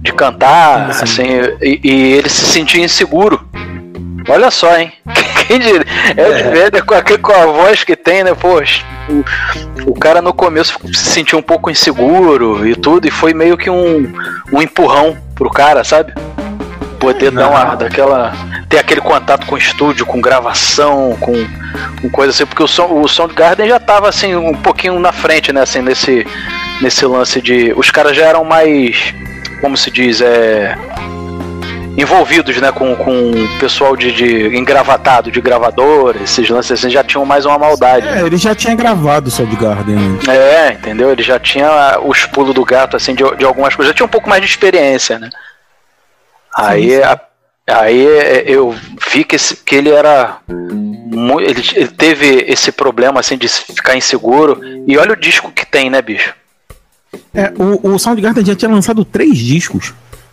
[0.00, 1.38] de cantar, Sim, sim.
[1.38, 3.40] assim, e, e ele se sentia inseguro.
[4.28, 4.92] Olha só, hein?
[5.46, 5.84] Quem diria?
[6.10, 8.34] Ed Vedder com a, com a voz que tem, né?
[8.34, 13.34] Poxa, o, o cara no começo se sentiu um pouco inseguro e tudo, e foi
[13.34, 14.12] meio que um,
[14.52, 16.12] um empurrão pro cara, sabe?
[16.98, 18.32] Poder dar uma, daquela.
[18.68, 21.32] ter aquele contato com estúdio, com gravação, com,
[22.00, 25.50] com coisa assim, porque o, som, o Soundgarden já tava assim, um pouquinho na frente,
[25.52, 25.62] né?
[25.62, 26.26] Assim, nesse,
[26.80, 27.72] nesse lance de.
[27.74, 29.14] Os caras já eram mais.
[29.60, 30.20] Como se diz?
[30.20, 30.76] É
[31.96, 37.02] envolvidos, né, com, com o pessoal de, de engravatado, de gravador, esses lances assim, já
[37.04, 38.08] tinham mais uma maldade.
[38.08, 40.18] É, ele já tinha gravado o Soundgarden.
[40.28, 41.10] É, entendeu?
[41.10, 43.90] Ele já tinha os pulos do gato, assim, de, de algumas coisas.
[43.90, 45.28] Já tinha um pouco mais de experiência, né?
[46.56, 47.02] Aí, sim.
[47.02, 47.20] a-
[47.68, 48.74] aí é, eu
[49.12, 50.38] vi que, esse- que ele era.
[50.48, 54.60] Ele, ele teve esse problema, assim, de ficar inseguro.
[54.86, 56.34] E olha o disco que tem, né, bicho?
[57.34, 59.92] É, o, o Soundgarden já tinha lançado três discos.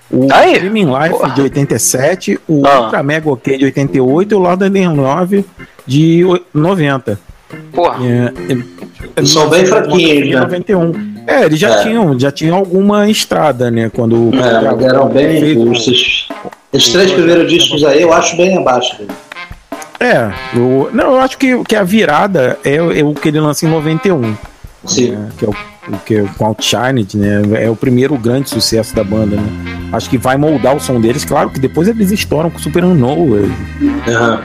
[0.10, 1.34] O Aí, Dreaming Life porra.
[1.34, 2.82] de 87, o Ah.
[2.82, 5.46] Ultra Mega OK de 88 e o Lord and 9
[5.86, 7.20] de o- 90.
[7.74, 7.98] Porra.
[8.06, 8.34] É,
[9.22, 10.40] é, São bem fraquinhos, né?
[10.40, 10.94] 91.
[11.28, 11.84] É, eles já É.
[11.84, 13.90] tinham, já tinham alguma estrada, né?
[13.94, 15.72] Quando É, eram bem.
[15.74, 16.28] Esses,
[16.72, 18.98] esses três primeiros discos aí eu acho bem abaixo.
[18.98, 19.12] dele.
[20.00, 23.66] É, eu, não, eu acho que, que a virada é, é o que ele lança
[23.66, 24.38] em 91, Sim.
[24.96, 27.42] Né, que é o, o que é o Outshined, né?
[27.64, 29.48] É o primeiro grande sucesso da banda, né?
[29.92, 33.50] Acho que vai moldar o som deles, claro que depois eles estouram com Super Unknown.
[34.08, 34.42] Aham.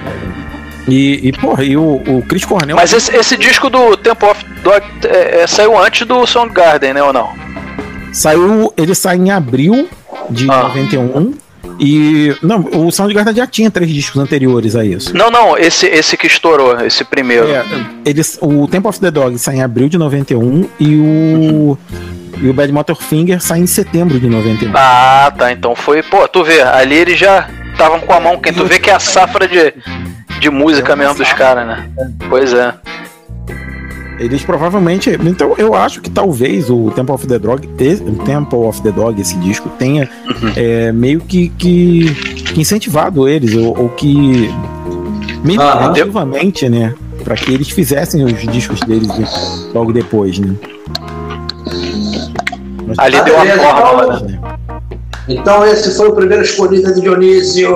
[0.88, 4.44] E, e porra, e o, o Chris Cornell Mas esse, esse disco do Temple of
[4.64, 7.31] Dog é, é, saiu antes do Soundgarden, né, ou não?
[8.12, 9.88] saiu, ele sai em abril
[10.28, 10.64] de Ah.
[10.64, 11.35] 91.
[11.78, 12.35] E.
[12.42, 15.16] Não, o Soundgarden já tinha três discos anteriores a isso.
[15.16, 17.48] Não, não, esse, esse que estourou, esse primeiro.
[17.48, 17.64] É,
[18.04, 21.78] eles, o Temple of the Dog sai em abril de 91 e o.
[22.40, 24.72] E o Bad Motorfinger sai em setembro de 91.
[24.74, 25.52] Ah, tá.
[25.52, 26.02] Então foi.
[26.02, 28.56] Pô, tu vê, ali eles já estavam com a mão quente.
[28.56, 29.74] Tu vê que é a safra de,
[30.40, 31.88] de música mesmo dos caras, né?
[32.28, 32.74] Pois é.
[34.22, 35.11] Eles provavelmente.
[35.24, 38.92] Então eu acho que talvez o Temple of the Dog, esse- o Temple of the
[38.92, 40.08] Dog, esse disco, tenha
[40.56, 42.14] é, meio que, que,
[42.54, 44.48] que incentivado eles, ou, ou que.
[45.58, 45.90] Aham.
[45.90, 46.94] ativamente, né?
[47.24, 50.54] Pra que eles fizessem os discos deles de- logo depois, né?
[52.87, 54.38] Mas- Ali Ah, deu uma beleza, fórmula, então- né?
[55.28, 57.70] Então esse foi o primeiro escolhido de Dionísio.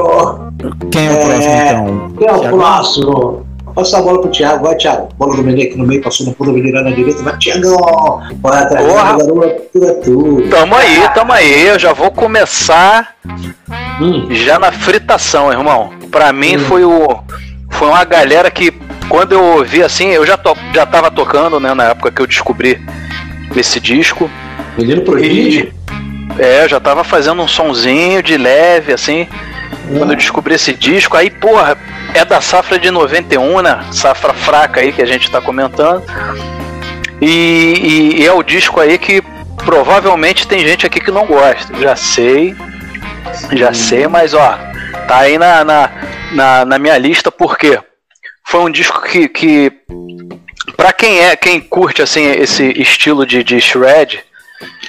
[0.90, 2.10] Quem é o próximo, então?
[2.18, 3.45] Quem é o próximo?
[3.76, 4.64] Vou passar a bola pro Thiago.
[4.64, 5.10] Vai, Thiago.
[5.18, 7.22] Bola do Menê aqui no meio, passou no pulo, virando na direita.
[7.22, 8.22] Vai, Thiago.
[8.40, 8.86] Vai atrás
[9.22, 10.48] tudo é tudo.
[10.48, 11.66] Tamo aí, tamo aí.
[11.66, 13.14] Eu já vou começar
[14.00, 14.28] Hum.
[14.30, 15.90] já na fritação, irmão.
[16.10, 16.60] Pra mim Hum.
[16.60, 17.18] foi o.
[17.70, 18.72] Foi uma galera que,
[19.10, 22.26] quando eu ouvi assim, eu já, to, já tava tocando, né, na época que eu
[22.26, 22.80] descobri
[23.54, 24.30] esse disco.
[24.78, 25.70] Menino prodígio.
[26.38, 29.26] É, eu já tava fazendo um sonzinho de leve, assim.
[29.86, 31.78] Quando eu descobri esse disco, aí, porra,
[32.14, 33.84] é da safra de 91, né?
[33.92, 36.02] Safra fraca aí que a gente tá comentando.
[37.20, 37.26] E,
[38.16, 39.22] e- e é o disco aí que
[39.64, 41.74] provavelmente tem gente aqui que não gosta.
[41.80, 42.54] Já sei,
[43.52, 44.58] já sei, mas ó,
[45.08, 45.90] tá aí na, na,
[46.32, 47.78] na, na minha lista porque
[48.44, 49.72] foi um disco que, que
[50.76, 54.20] para quem é, quem curte assim esse estilo de, de shred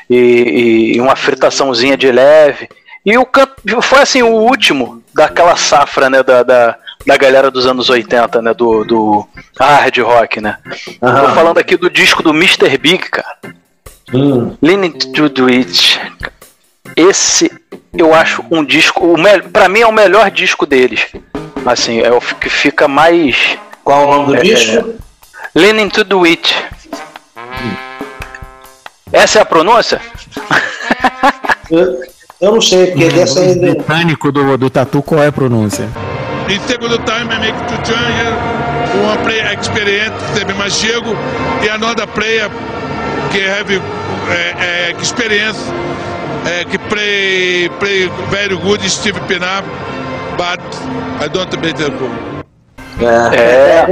[0.09, 2.67] e, e uma fritaçãozinha de leve.
[3.07, 7.65] E o canto foi assim o último daquela safra, né, da, da, da galera dos
[7.65, 8.53] anos 80, né?
[8.53, 9.25] Do, do
[9.57, 10.57] hard rock, né?
[11.01, 11.21] Aham.
[11.21, 12.77] Tô falando aqui do disco do Mr.
[12.77, 13.37] Big, cara.
[14.13, 14.57] Hum.
[14.61, 16.01] Leaning to do It.
[16.97, 17.49] Esse
[17.93, 19.13] eu acho um disco.
[19.13, 19.41] O me...
[19.41, 21.07] Pra mim é o melhor disco deles.
[21.65, 23.57] Assim, é o que fica mais.
[23.85, 24.95] Qual o nome do É, disco?
[25.55, 26.53] Leaning to do It.
[29.13, 30.01] Essa é a pronúncia?
[32.39, 33.59] Eu, não sei, porque dessa ainda.
[33.73, 35.87] britânico do, do Tatu, qual é a pronúncia?
[36.49, 38.33] In segundo time, I make two changes.
[39.03, 41.15] One player experience, teve mais chego,
[41.63, 42.49] e another player
[43.31, 43.81] que have eh,
[44.59, 45.59] eh, experience,
[46.45, 49.63] eh, que play play very good, Steve Pinar,
[50.37, 50.61] but
[51.19, 52.11] I don't make the goal.
[53.01, 53.85] É.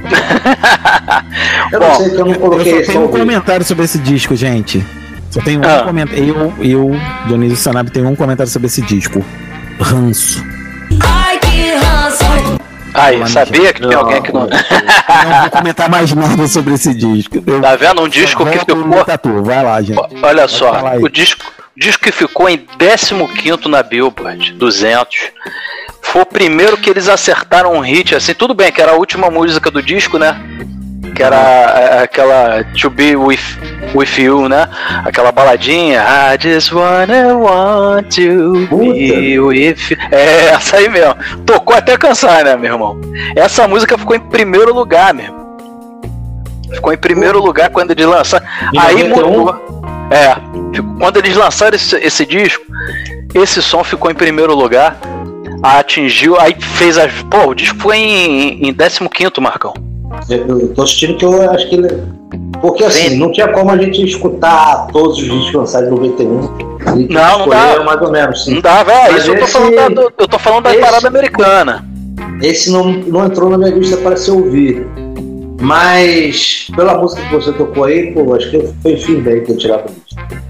[1.72, 3.98] Eu não Bom, sei que eu não coloquei Eu só tenho um comentário sobre esse
[3.98, 4.84] disco, gente.
[5.30, 5.82] Só tenho Ah.
[5.82, 6.28] um comentário.
[6.28, 6.90] Eu, eu,
[7.26, 9.24] Dionísio Sanab, tenho um comentário sobre esse disco.
[9.80, 10.44] Ranço.
[12.92, 14.00] Aí, sabia que tem Não.
[14.00, 14.40] alguém que não.
[14.48, 17.42] Não vou comentar mais nada sobre esse disco.
[17.46, 18.02] Eu Tá vendo?
[18.02, 19.04] Um disco que ficou.
[19.04, 19.42] Tatu.
[19.44, 19.98] Vai lá, gente.
[20.22, 21.44] Olha só, o disco,
[21.76, 23.14] disco que ficou em 15
[23.68, 25.16] na Billboard 200.
[26.02, 29.30] Foi o primeiro que eles acertaram um hit, assim, tudo bem que era a última
[29.30, 30.40] música do disco, né?
[31.14, 33.38] Que era é, aquela To Be With,
[33.94, 34.68] with You, né?
[35.04, 36.02] Aquela baladinha.
[36.02, 39.98] I just wanna want to be with you.
[40.10, 41.14] É, essa aí mesmo.
[41.44, 43.00] Tocou até cansar, né, meu irmão?
[43.36, 45.40] Essa música ficou em primeiro lugar, meu.
[46.72, 48.46] Ficou em primeiro lugar quando eles lançaram.
[48.78, 49.30] Aí 91?
[49.30, 49.82] mudou.
[50.10, 50.34] É,
[50.98, 52.64] quando eles lançaram esse, esse disco,
[53.34, 54.96] esse som ficou em primeiro lugar.
[55.62, 57.12] Atingiu, aí fez as.
[57.24, 59.74] Pô, o disco foi em, em 15, Marcão.
[60.28, 61.88] Eu, tô assistindo que eu acho que ele.
[62.60, 63.16] Porque assim, Sim.
[63.18, 66.40] não tinha como a gente escutar todos os discos lançados em 91.
[66.86, 67.82] A gente Não, não dá.
[67.84, 68.44] mais ou menos.
[68.44, 68.60] Sim.
[68.62, 70.80] Não é, Mas isso eu tô esse- falando da, do- eu tô falando da esse-
[70.80, 71.84] parada americana.
[72.42, 74.86] Esse não, não entrou na minha lista para se ouvir.
[75.60, 79.56] Mas pela música que você tocou aí, pô, acho que foi fim daí que eu
[79.58, 80.40] tirava a lista.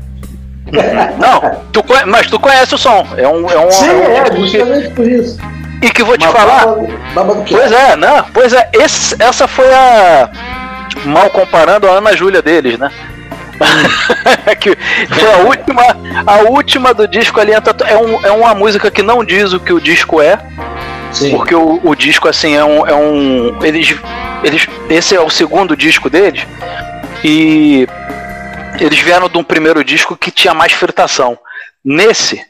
[1.18, 1.40] Não,
[1.72, 3.04] tu mas tu conhece o som.
[3.16, 3.48] É um.
[3.50, 5.36] É um, Sim, é um é, justamente por isso.
[5.82, 6.66] E que vou te Uma falar.
[6.66, 10.30] baba- baba Pois é, não, pois é, esse- essa foi a.
[11.04, 12.90] Mal comparando a Ana Júlia deles, né?
[14.60, 14.76] que
[15.14, 15.82] foi a última,
[16.26, 17.52] a última do disco ali.
[17.52, 20.38] É, um, é uma música que não diz o que o disco é,
[21.12, 21.30] Sim.
[21.36, 23.94] porque o, o disco assim é um, é um eles,
[24.42, 26.46] eles, esse é o segundo disco deles
[27.22, 27.86] e
[28.80, 31.38] eles vieram de um primeiro disco que tinha mais fritação.
[31.84, 32.42] Nesse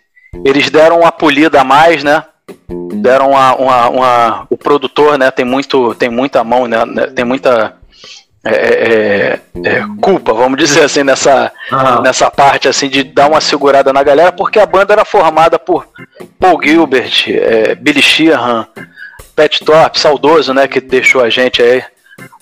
[0.44, 2.22] eles deram uma polida a mais, né?
[2.94, 5.30] Deram uma, uma, uma- o produtor, né?
[5.30, 6.78] Tem muito, tem muita mão, né?
[7.14, 7.74] Tem muita
[8.44, 12.00] é, é, é, culpa, vamos dizer assim, nessa, Aham.
[12.02, 15.86] nessa parte assim de dar uma segurada na galera, porque a banda era formada por
[16.38, 18.66] Paul Gilbert, é, Billy Sheehan,
[19.36, 21.82] Pat Thorpe, saudoso, né, que deixou a gente aí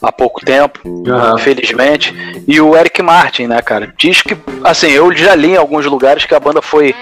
[0.00, 1.34] há pouco tempo, Aham.
[1.36, 2.14] infelizmente,
[2.46, 3.92] e o Eric Martin, né, cara?
[3.98, 6.94] Diz que, assim, eu já li em alguns lugares que a banda foi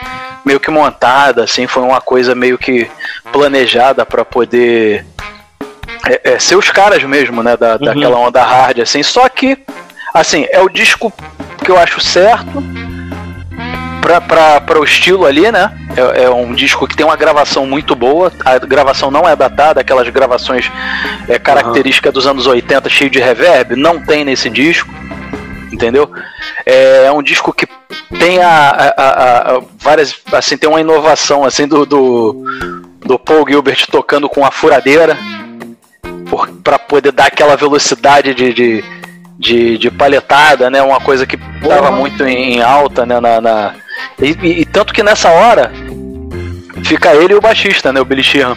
[0.47, 2.89] meio que montada, assim, foi uma coisa meio que
[3.33, 5.05] planejada para poder
[6.07, 9.03] é, é, ser os caras mesmo, né, da, daquela onda hard, assim.
[9.03, 9.59] Só que,
[10.15, 11.13] assim, é o disco
[11.65, 12.63] que eu acho certo
[14.01, 15.73] pra o estilo ali, né?
[15.97, 18.33] É, é um disco que tem uma gravação muito boa.
[18.45, 20.71] A gravação não é datada, aquelas gravações
[21.29, 24.95] é, características dos anos 80, cheio de reverb, não tem nesse disco.
[25.73, 26.11] Entendeu?
[26.65, 27.67] É, é um disco que
[28.19, 30.15] tem a, a- a- várias.
[30.33, 32.45] Assim, tem uma inovação assim do, do,
[33.05, 35.17] do Paul Gilbert tocando com a furadeira
[36.31, 38.85] por, pra poder dar aquela velocidade de, de,
[39.39, 40.81] de, de palhetada, né?
[40.83, 43.19] Uma coisa que tava muito em, em alta, né?
[43.21, 43.75] Na, na-
[44.21, 45.73] e, e- e tanto que nessa hora
[46.85, 48.01] fica ele e o baixista, né?
[48.01, 48.57] O Billy Sheehan.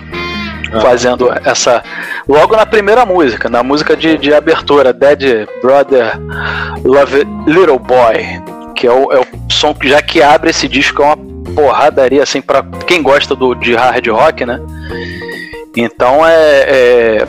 [0.81, 1.83] Fazendo essa.
[2.27, 6.19] Logo na primeira música, na música de, de abertura, Dead Brother
[6.83, 8.41] Love Little Boy,
[8.75, 11.17] que é o, é o som que já que abre esse disco, é uma
[11.55, 14.59] porradaria assim para quem gosta do, de hard rock, né?
[15.75, 17.27] Então é, é,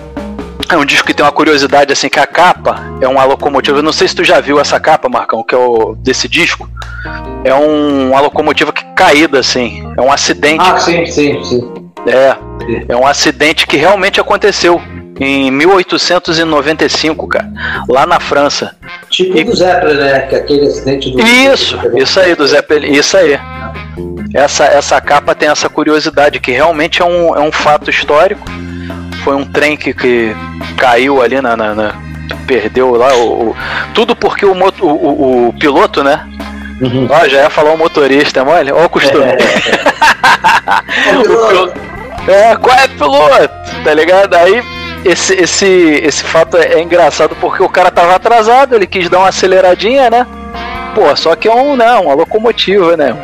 [0.69, 3.79] é um disco que tem uma curiosidade assim que a capa é uma locomotiva.
[3.79, 6.69] Eu não sei se tu já viu essa capa, Marcão, que é o desse disco.
[7.45, 10.63] É um, uma locomotiva que caída assim, é um acidente.
[10.63, 11.80] Ah, sim, sim, sim.
[12.07, 12.37] É,
[12.89, 14.81] é um acidente que realmente aconteceu
[15.19, 17.51] em 1895, cara,
[17.89, 18.75] lá na França.
[19.11, 20.21] Tipo E- do Zeppelin, né?
[20.21, 21.21] Que é aquele acidente do.
[21.21, 23.39] Isso, isso aí do Zeppelin, isso aí.
[24.33, 28.47] Essa, essa capa tem essa curiosidade que realmente é um, é um fato histórico.
[29.25, 30.35] Foi um trem que, que
[30.79, 31.95] caiu ali na, na- na-
[32.47, 33.57] perdeu lá o, o-
[33.93, 36.27] tudo porque o, moto- o, o- piloto, né?
[37.11, 38.73] Ó, já ia falar o motorista, é mole?
[38.73, 39.27] Ó o costume.
[41.15, 41.90] Ô, O piloto-
[42.29, 43.51] É, qual é piloto?
[43.85, 44.35] Tá ligado?
[44.35, 44.63] Aí
[45.05, 49.29] esse, esse, esse fato é, engraçado porque o cara tava atrasado, ele quis dar uma
[49.29, 50.27] aceleradinha, né?
[50.95, 53.17] Pô, só que é um, né, uma locomotiva, né?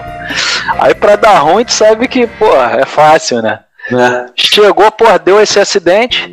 [0.79, 3.61] Aí pra dar ruim, tu sabe que, pô, é fácil, né?
[3.91, 4.27] É.
[4.35, 6.33] Chegou, pô, deu esse acidente.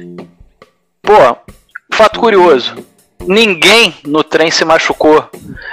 [1.02, 1.38] Pô,
[1.94, 2.76] fato curioso.
[3.28, 5.30] Ninguém no trem se machucou.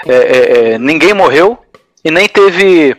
[0.06, 1.58] É, é, é, ninguém morreu.
[2.04, 2.96] E nem teve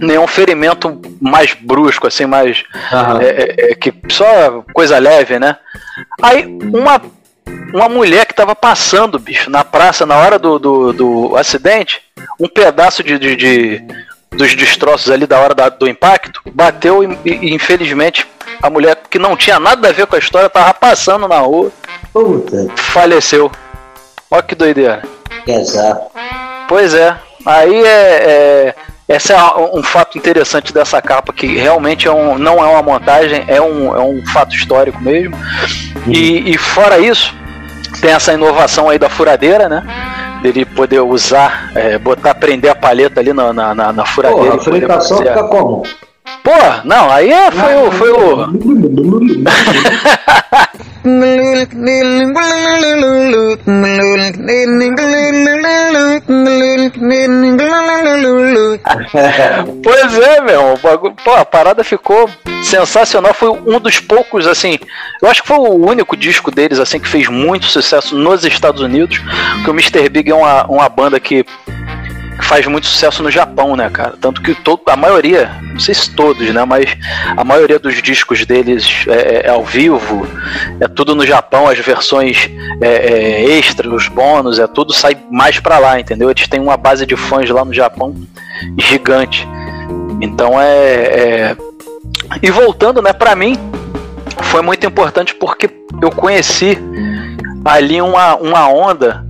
[0.00, 2.62] nenhum ferimento mais brusco, assim, mais.
[2.92, 3.20] Aham.
[3.22, 5.56] é, é, que só coisa leve, né?
[6.22, 7.00] Aí uma,
[7.72, 12.00] uma mulher que tava passando, bicho, na praça na hora do, do, do acidente,
[12.38, 13.82] um pedaço de, de- de-
[14.30, 18.26] dos destroços ali da hora da- do impacto bateu e, e, infelizmente
[18.62, 21.72] a mulher que não tinha nada a ver com a história tava passando na rua,
[22.12, 23.50] Puta, faleceu.
[24.30, 25.02] Olha que doideira.
[25.48, 25.98] azar.
[26.68, 27.16] Pois é.
[27.46, 28.74] Aí é, é-
[29.08, 29.38] esse é
[29.72, 33.96] um fato interessante dessa capa que realmente é um, não é uma montagem, é um,
[33.96, 35.34] é um fato histórico mesmo.
[36.06, 37.34] E, e fora isso,
[38.02, 39.82] tem essa inovação aí da furadeira, né?
[40.42, 44.42] Dele poder usar, é, botar, prender a paleta ali na, na, na, furadeira.
[44.58, 45.82] Porra, a fazer- fica como?
[46.42, 46.50] Pô,
[46.84, 47.90] não, aí é, foi o.
[47.92, 48.48] Foi o...
[59.82, 60.78] Pois é, meu.
[61.24, 62.28] Pô, a parada ficou
[62.62, 63.32] sensacional.
[63.32, 64.78] Foi um dos poucos, assim.
[65.22, 68.82] Eu acho que foi o único disco deles, assim, que fez muito sucesso nos Estados
[68.82, 69.20] Unidos.
[69.54, 70.08] Porque o Mr.
[70.08, 71.44] Big é uma, uma banda que
[72.42, 74.14] faz muito sucesso no Japão, né, cara?
[74.20, 76.96] Tanto que todo, a maioria, não sei se todos, né, mas
[77.36, 80.26] a maioria dos discos deles é, é ao vivo,
[80.80, 85.58] é tudo no Japão, as versões é, é, extras, os bônus, é tudo sai mais
[85.58, 86.30] pra lá, entendeu?
[86.30, 88.14] Eles têm uma base de fãs lá no Japão
[88.78, 89.46] gigante.
[90.20, 91.56] Então é, é...
[92.42, 93.58] e voltando, né, para mim
[94.42, 95.70] foi muito importante porque
[96.00, 96.78] eu conheci
[97.64, 99.26] ali uma, uma onda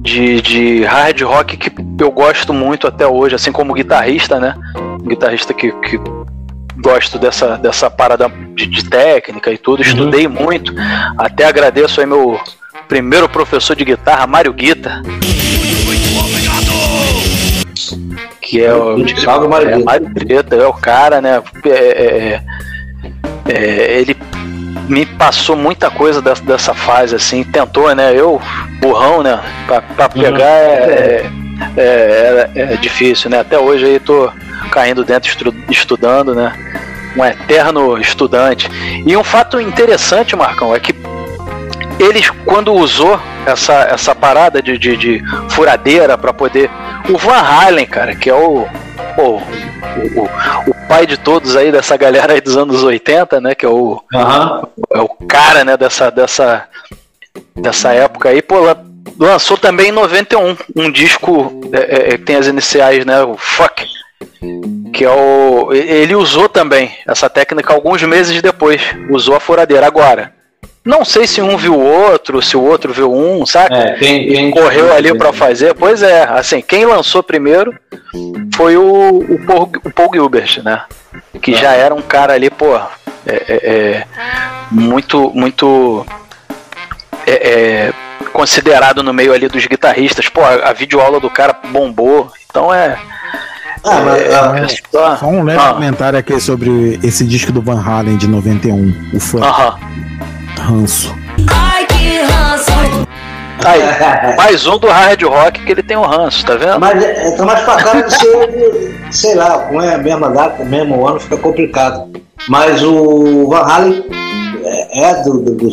[0.00, 4.54] de, de hard rock que eu gosto muito até hoje, assim como guitarrista, né?
[5.02, 6.00] Guitarrista que, que
[6.80, 10.72] gosto dessa, dessa parada de, de técnica e tudo, estudei muito.
[11.16, 12.40] Até agradeço aí meu
[12.86, 15.02] primeiro professor de guitarra, Mário Guita.
[18.40, 19.06] Que é o.
[19.20, 19.84] Salve, Mário é, Guita.
[19.84, 21.42] Mário Guita, é o cara, né?
[21.64, 22.42] É, é,
[23.46, 24.16] é, ele
[24.88, 28.18] me passou muita coisa dessa, dessa fase, assim, tentou, né?
[28.18, 28.40] Eu,
[28.80, 29.40] burrão, né?
[29.66, 31.30] Pra, pra pegar é,
[31.76, 33.40] é, é, é difícil, né?
[33.40, 34.30] Até hoje aí tô
[34.70, 36.52] caindo dentro estu- estudando, né?
[37.16, 38.68] Um eterno estudante.
[39.06, 40.94] E um fato interessante, Marcão, é que
[41.98, 46.70] eles, quando usou essa, essa parada de, de, de furadeira para poder.
[47.08, 48.66] O Van Halen, cara, que é o.
[49.16, 49.22] o,
[50.14, 50.28] o,
[50.66, 53.54] o pai de todos aí dessa galera aí dos anos 80, né?
[53.54, 54.00] Que é o,
[54.94, 56.64] é o cara, né, dessa, dessa,
[57.56, 58.56] dessa época aí, pô,
[59.18, 63.86] lançou também em 91 um disco é, é, que tem as iniciais, né, o Fuck,
[64.92, 65.72] que é o...
[65.72, 69.86] ele usou também essa técnica alguns meses depois, usou a furadeira.
[69.86, 70.32] Agora,
[70.84, 73.74] não sei se um viu o outro, se o outro viu um, saca?
[73.74, 75.74] É, E quem correu ali pra fazer.
[75.74, 77.74] Pois é, assim, quem lançou primeiro
[78.54, 80.82] foi o, o, Paul, o Paul Gilbert, né?
[81.42, 82.80] Que já era um cara ali, pô, é,
[83.26, 84.06] é, é,
[84.70, 86.06] muito, muito
[87.26, 87.92] é, é,
[88.38, 90.28] considerado no meio ali dos guitarristas.
[90.28, 92.30] Pô, a, a videoaula do cara bombou.
[92.48, 92.96] Então é.
[93.84, 95.72] Ah, é, ah, é só- Só um leve Ah.
[95.74, 99.78] comentário aqui sobre esse disco do Van Halen de 91, o fã Aham.
[100.60, 101.14] ranço.
[103.64, 106.78] Aí, mais um do hard rock que ele tem o ranço, tá vendo?
[106.78, 111.06] Mas é, tá mais pra cara de ser, sei lá, com a mesma data, mesmo
[111.06, 112.08] ano, fica complicado.
[112.48, 114.04] Mas o Van Halen
[114.64, 115.70] é, é do, do, do,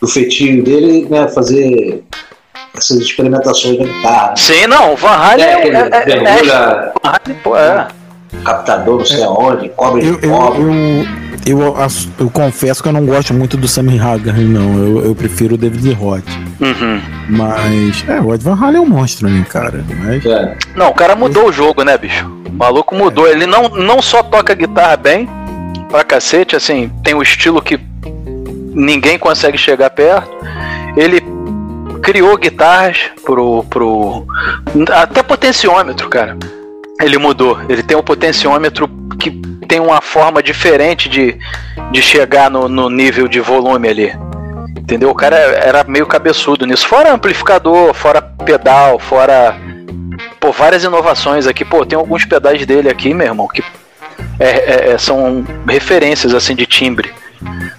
[0.00, 2.02] do feitio dele, né, fazer
[2.76, 4.34] essas experimentações da guitarra.
[4.36, 7.56] Sim, não, o Van Halen É, é, aquele é, é, é, mergulha, Van Halen, pô,
[7.56, 7.88] é.
[8.44, 10.62] captador, não sei aonde, cobre Eu, de eu, cobre.
[11.46, 14.78] eu, eu, ass- eu confesso que eu não gosto muito do Sammy Hagar, não.
[14.78, 16.24] Eu, eu prefiro o David Roth.
[16.60, 17.00] Uhum.
[17.30, 19.82] Mas, é, o Ed Van Halen é um monstro, né, cara?
[20.04, 20.56] Mas, É.
[20.74, 22.26] Não, o cara mudou o jogo, né, bicho?
[22.48, 23.26] O maluco mudou.
[23.28, 25.28] Ele não, não só toca guitarra bem,
[25.88, 27.78] pra cacete, assim, tem o estilo que
[28.76, 30.30] ninguém consegue chegar perto.
[30.96, 31.20] Ele
[32.02, 33.64] criou guitarras pro.
[33.64, 34.26] pro
[34.92, 36.36] até potenciômetro, cara.
[37.00, 37.58] Ele mudou.
[37.68, 39.30] Ele tem um potenciômetro que
[39.66, 41.36] tem uma forma diferente de,
[41.90, 44.12] de chegar no, no nível de volume ali.
[44.76, 45.10] Entendeu?
[45.10, 46.86] O cara era meio cabeçudo nisso.
[46.86, 49.56] Fora amplificador, fora pedal, fora.
[50.38, 51.64] Pô, várias inovações aqui.
[51.64, 53.64] Pô, tem alguns pedais dele aqui, meu irmão, que
[54.38, 57.12] é, é, é, são referências assim de timbre.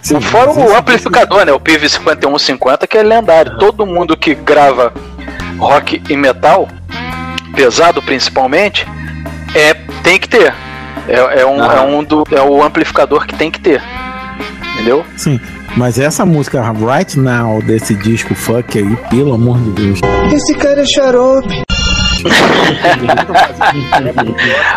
[0.01, 1.51] Sim, Fora o amplificador, né?
[1.51, 3.57] O PV5150, que é lendário.
[3.57, 4.93] Todo mundo que grava
[5.57, 6.67] rock e metal,
[7.55, 8.87] pesado principalmente,
[9.53, 10.53] é, tem que ter.
[11.07, 11.75] É, é um, ah.
[11.75, 13.81] é um do, é o amplificador que tem que ter.
[14.73, 15.03] Entendeu?
[15.15, 15.39] Sim.
[15.75, 19.99] Mas essa música Right Now desse disco Fuck aí, pelo amor de Deus.
[20.33, 21.63] Esse cara é xarope.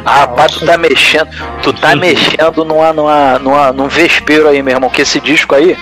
[0.04, 1.28] Ah, rapaz, tu tá mexendo.
[1.62, 4.90] Tu tá mexendo numa, numa, numa, num vespeiro aí, meu irmão.
[4.90, 5.76] Que esse disco aí,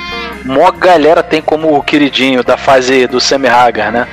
[0.44, 4.06] mó galera tem como o queridinho da fase do Sammy Hagar, né?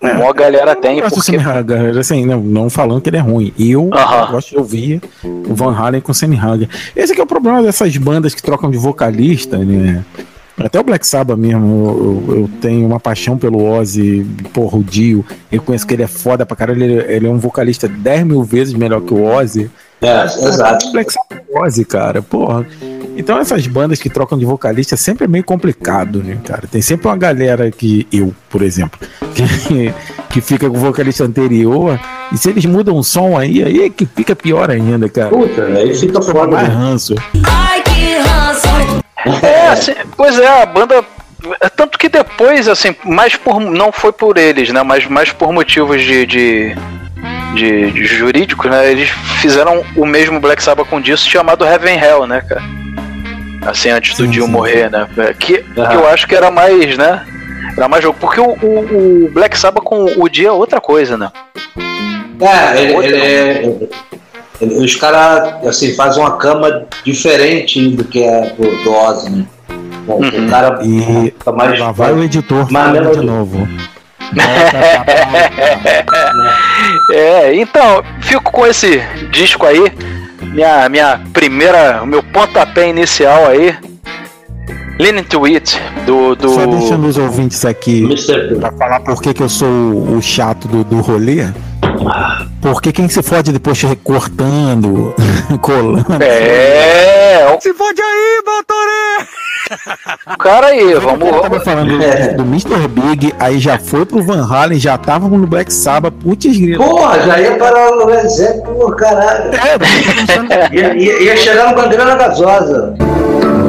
[0.00, 0.98] É, mó galera tem.
[0.98, 1.36] Eu porque...
[1.36, 3.52] Hagar, assim, não, não falando que ele é ruim.
[3.58, 4.30] Eu uh -huh.
[4.32, 6.68] gosto de ouvir o Van Halen com o Sammy Hagar.
[6.96, 10.04] Esse é o problema dessas bandas que trocam de vocalista, né?
[10.66, 15.24] Até o Black Sabbath mesmo, eu, eu, tenho uma paixão pelo Ozzy, porra, o Dio.
[15.50, 18.42] Eu conheço que ele é foda pra caralho, ele, ele é um vocalista 10 mil
[18.42, 19.70] vezes melhor que o Ozzy.
[20.00, 20.88] É, exato.
[20.88, 22.66] O Black Sabbath é o Ozzy, cara, porra.
[23.16, 26.66] Então essas bandas que trocam de vocalista sempre é meio complicado, né, cara?
[26.66, 28.98] Tem sempre uma galera que, eu, por exemplo,
[29.34, 29.94] que,
[30.30, 32.00] que fica com o vocalista anterior,
[32.32, 35.28] e se eles mudam o som aí, aí é que fica pior ainda, cara.
[35.28, 36.52] Puta, aí fica foda.
[36.52, 37.14] Mais ranço.
[37.44, 38.11] Ai, que ranço!
[39.42, 41.04] É, assim, pois é, a banda.
[41.76, 43.60] Tanto que depois, assim, mais por.
[43.60, 44.82] Não foi por eles, né?
[44.82, 46.76] Mas mais por motivos de, de
[47.54, 48.90] de, de jurídicos, né?
[48.90, 49.10] Eles
[49.40, 52.62] fizeram o mesmo Black Sabbath com disco chamado Heaven Hell, né, cara?
[53.66, 55.06] Assim, antes do Dio morrer, né?
[55.38, 57.24] Que, que eu acho que era mais, né?
[57.76, 58.18] Era mais jogo.
[58.20, 61.30] Porque o, o, o Black Sabbath com o Dia é outra coisa, né?
[62.40, 63.90] É, ele, ele, é, ele,
[64.64, 69.46] os caras assim, fazem uma cama diferente do que é do, do Ozzy, né?
[70.06, 70.46] Bom, uhum.
[70.46, 73.66] o cara e mais, lá vai o editor falando de novo.
[77.12, 79.92] é, então, fico com esse disco aí
[80.52, 83.74] minha, minha primeira, meu pontapé inicial aí.
[84.98, 86.36] Leaning to It, do.
[86.36, 86.50] do...
[86.50, 88.06] Só deixando os ouvintes aqui
[88.60, 91.48] pra falar por que, que eu sou o chato do, do rolê.
[92.62, 95.12] Porque quem se fode depois recortando,
[95.60, 96.22] colando.
[96.22, 97.58] É.
[97.60, 99.28] Se fode aí, Batoré!
[100.32, 101.28] O cara aí, vamos.
[101.28, 102.34] Eu tava falando é.
[102.34, 102.86] do Mr.
[102.88, 106.84] Big, aí já foi pro Van Halen, já tava no Black Sabbath, putz grilo.
[106.84, 109.50] Porra, já ia parar no Led Zeppelin, por caralho.
[109.54, 112.94] É, ia, ia, ia chegar no Gangrena Gasosa.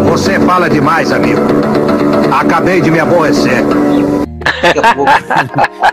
[0.06, 1.42] Você fala demais, amigo.
[2.32, 3.64] Acabei de me aborrecer.
[4.62, 5.12] Daqui a pouco.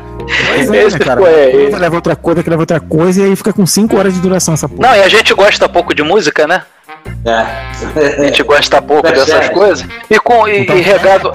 [0.46, 1.20] Pois é, né, cara?
[1.20, 1.70] Foi...
[1.70, 4.54] leva outra coisa, que leva outra coisa, e aí fica com 5 horas de duração
[4.54, 4.88] essa porra.
[4.88, 6.62] Não, e a gente gosta pouco de música, né?
[7.24, 8.20] É.
[8.20, 9.52] A gente gosta pouco é dessas sério.
[9.52, 9.86] coisas.
[10.08, 11.32] E, com, e, então, e regado.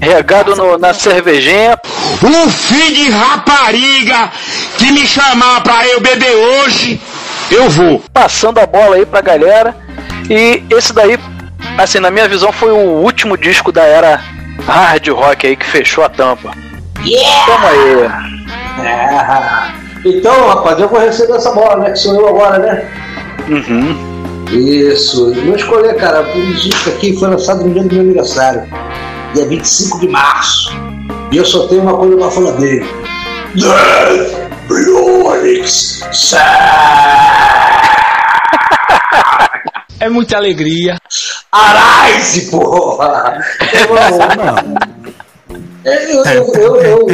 [0.00, 1.78] Regado no, na cervejinha.
[2.22, 4.30] Um filho de rapariga
[4.76, 7.00] que me chamar pra eu beber hoje,
[7.50, 8.02] eu vou.
[8.12, 9.74] Passando a bola aí pra galera.
[10.28, 11.18] E esse daí,
[11.78, 14.20] assim, na minha visão, foi o último disco da era
[14.66, 16.65] hard rock aí que fechou a tampa.
[17.06, 17.46] Yeah!
[17.46, 18.02] Toma aí.
[18.84, 20.08] É.
[20.08, 21.90] Então, rapaz, eu vou receber essa bola, né?
[21.90, 22.88] Que sou eu agora, né?
[23.48, 24.16] Uhum.
[24.52, 25.32] Isso.
[25.34, 28.68] Vou escolher, cara, o disco aqui foi lançado no dia do meu aniversário,
[29.34, 30.70] dia 25 de março.
[31.32, 32.86] E eu só tenho uma coisa pra falar dele.
[33.54, 36.02] The Bionics
[39.98, 40.98] É muita alegria.
[41.50, 43.40] Arise, porra!
[43.72, 43.96] Eu,
[45.86, 46.24] eu,
[46.54, 47.06] eu, eu...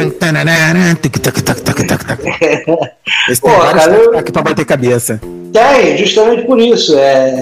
[3.29, 4.17] Esse tem vários eu...
[4.17, 5.21] aqui pra bater cabeça.
[5.53, 6.97] Tem, justamente por isso.
[6.97, 7.35] É,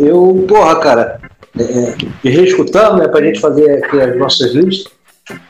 [0.00, 1.20] eu, porra, cara,
[1.56, 1.94] é,
[2.28, 4.92] reescutando, né, pra gente fazer aqui as nossas listas.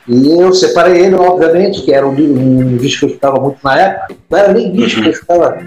[0.07, 3.79] E eu separei ele, obviamente, que era um, um disco que eu escutava muito na
[3.79, 4.15] época.
[4.29, 5.57] Não era nem disco, eu escutava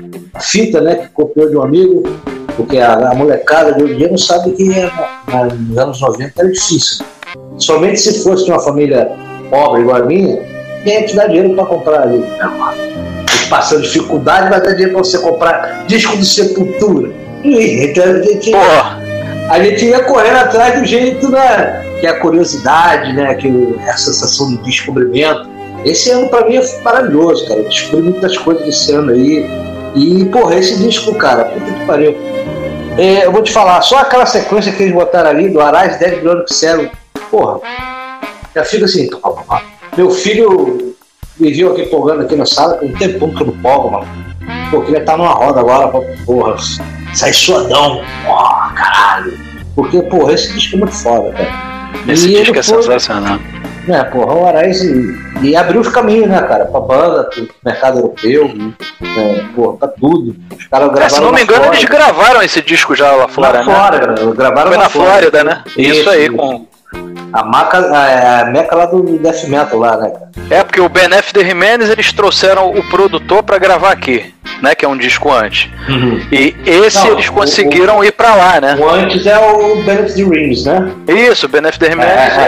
[0.41, 2.03] fita, né, que copiou de um amigo,
[2.57, 4.65] porque a, a molecada de hoje em dia não sabe que
[5.29, 7.05] na, nos anos 90 era difícil.
[7.59, 9.11] Somente se fosse de uma família
[9.51, 10.39] pobre igual a minha,
[10.85, 12.25] quem é que te dá dinheiro para comprar ali?
[13.51, 17.11] Passando dificuldade, vai dar dinheiro para você comprar disco do Sepultura.
[17.45, 18.53] Então a gente,
[19.51, 21.85] a gente ia correndo atrás do jeito, né?
[22.01, 23.35] Que é a curiosidade, né?
[23.35, 23.49] Que
[23.87, 25.49] é a sensação de descobrimento.
[25.85, 27.61] Esse ano para mim é maravilhoso, cara.
[27.61, 29.49] Eu descobri muitas coisas esse ano aí.
[29.95, 32.17] E, porra, esse disco, cara, puta que pariu.
[32.99, 36.19] É, eu vou te falar, só aquela sequência que eles botaram ali do Arais 10
[36.19, 36.91] milhões de cérebro,
[37.31, 37.61] porra,
[38.55, 39.09] já fica assim.
[39.97, 40.95] Meu filho
[41.39, 44.07] me viu aqui empolgando aqui na sala, com um tempão que eu não mano.
[44.71, 45.89] Pô, queria estar numa roda agora,
[46.25, 46.57] porra,
[47.15, 49.39] sair suadão, porra, caralho.
[49.75, 51.51] Porque, porra, esse disco é muito foda, cara.
[52.09, 53.39] Esse e disco é sensacional.
[53.89, 56.67] É, porra, o Arais e, e abriu os caminhos, né, cara?
[56.67, 58.51] Pra banda, pro mercado europeu,
[59.03, 60.37] é, porra, pra tudo.
[60.57, 61.07] Os caras gravaram.
[61.07, 63.65] É, se não me engano, eles gravaram esse disco já lá fora, Lá né?
[63.65, 65.11] fora, gravaram Foi na fora.
[65.11, 65.63] Flórida, né?
[65.77, 66.37] Isso, Isso, aí, isso.
[66.37, 66.70] com.
[67.33, 70.31] A, maca, a, a meca lá do Death Metal lá, né, cara?
[70.51, 71.33] É, porque o Ben F.
[71.33, 74.75] de Jimenez eles trouxeram o produtor pra gravar aqui, né?
[74.75, 75.71] Que é um disco antes.
[76.33, 78.77] E esse Não, eles o- conseguiram ir pra lá, né?
[78.81, 80.91] O antes é o Benefit the Rings, né?
[81.07, 81.79] Isso, o Ben F.
[81.79, 82.41] de Jimenez É,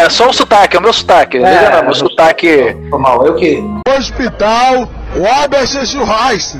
[0.00, 1.38] é, é, só o sotaque, é o meu sotaque.
[1.38, 2.76] É, É, é, meu sotaque.
[2.90, 3.62] Mal, eu que.
[3.88, 6.58] Hospital, o Albert Schulreis.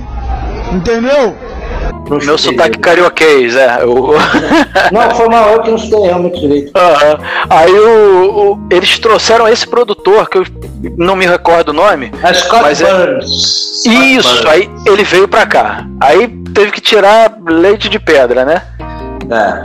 [0.73, 1.35] Entendeu?
[2.09, 3.85] Não Meu sotaque carioquês, é.
[3.85, 4.13] O-
[4.93, 6.73] Não, foi mal, eu que não escutei realmente direito.
[7.49, 10.45] Aí o, o- eles trouxeram esse produtor, que eu
[10.97, 12.11] não me recordo o nome.
[12.23, 13.81] É Scott Mas é- Burns.
[13.83, 14.47] Scott Isso, Burns.
[14.47, 15.87] aí ele veio pra cá.
[16.01, 18.63] Aí teve que tirar leite de pedra, né?
[19.31, 19.63] É.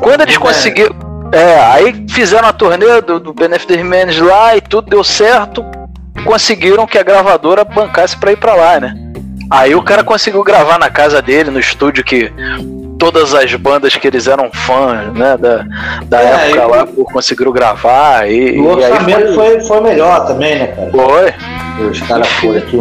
[0.00, 0.38] Quando eles É.
[0.38, 0.96] conseguiram.
[1.32, 5.64] É, aí fizeram a turnê do, do Benefit Jimenez lá e tudo deu certo.
[6.24, 8.94] Conseguiram que a gravadora bancasse pra ir pra lá, né?
[9.50, 12.32] Aí o cara conseguiu gravar na casa dele, no estúdio que
[12.98, 15.64] todas as bandas que eles eram fãs, né, da,
[16.06, 18.28] da É, época lá, conseguiram gravar.
[18.28, 20.90] E, O e aí orçamento foi, foi, foi melhor também, né, cara?
[20.90, 21.86] foi.
[21.88, 22.78] Os caras foram aqui.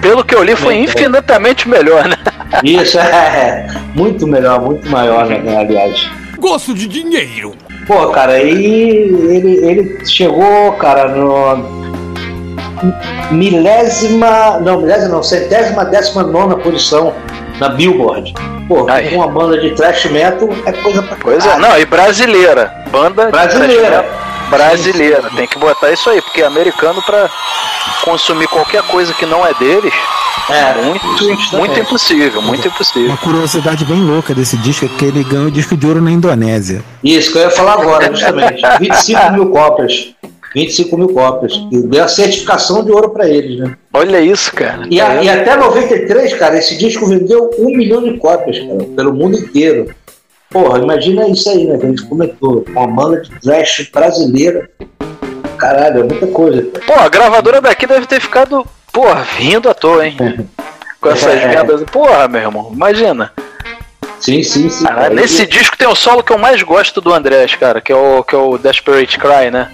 [0.00, 2.16] Pelo que eu li, foi infinitamente melhor, né?
[2.62, 3.66] Isso, é.
[3.94, 6.08] Muito melhor, muito maior, né, aliás.
[6.38, 7.54] Gosto de dinheiro.
[7.86, 11.95] Pô, cara, e ele, ele chegou, cara, no
[13.30, 17.12] milésima, não, milésima não, centésima, décima nona posição
[17.58, 18.34] na Billboard.
[18.68, 19.10] Pô, Aí.
[19.10, 21.62] com uma banda de thrash metal é coisa pra Pois é, caralho.
[21.62, 22.72] não, e brasileira.
[22.90, 23.82] Banda de Brasileira.
[23.82, 25.30] thrash metal brasileira.
[25.34, 27.28] Tem que botar isso aí, porque americano pra
[28.04, 29.92] consumir qualquer coisa que não é deles,
[30.48, 31.04] É, muito,
[31.56, 33.08] muito impossível, muito impossível.
[33.08, 36.12] Uma curiosidade bem louca desse disco é que ele ganhou o disco de ouro na
[36.12, 36.84] Indonésia.
[37.02, 38.62] Isso que eu ia falar agora, justamente.
[38.78, 40.14] 25 mil cópias.
[40.54, 41.52] 25 mil cópias.
[41.72, 43.76] E deu a certificação de ouro pra eles, né?
[43.92, 44.86] Olha isso, cara.
[44.90, 45.24] E, a- É.
[45.24, 49.94] e até 93, cara, esse disco vendeu um milhão de cópias, cara, pelo mundo inteiro.
[50.50, 51.76] Porra, imagina isso aí, né?
[51.78, 52.64] Que a gente comentou.
[52.70, 54.68] Uma banda de trash brasileira.
[55.58, 56.62] Caralho, é muita coisa.
[56.62, 56.84] cara.
[56.86, 60.16] Pô, a gravadora daqui deve ter ficado, porra, rindo à toa, hein?
[61.00, 61.48] Com essas É.
[61.48, 61.82] vendas.
[61.90, 63.32] Porra, meu irmão, imagina.
[64.20, 64.84] Sim, sim, sim.
[64.84, 65.14] Cara, cara.
[65.14, 68.22] nesse disco tem o solo que eu mais gosto do Andrés, cara, que é o,
[68.22, 69.68] que é o Desperate Cry, né?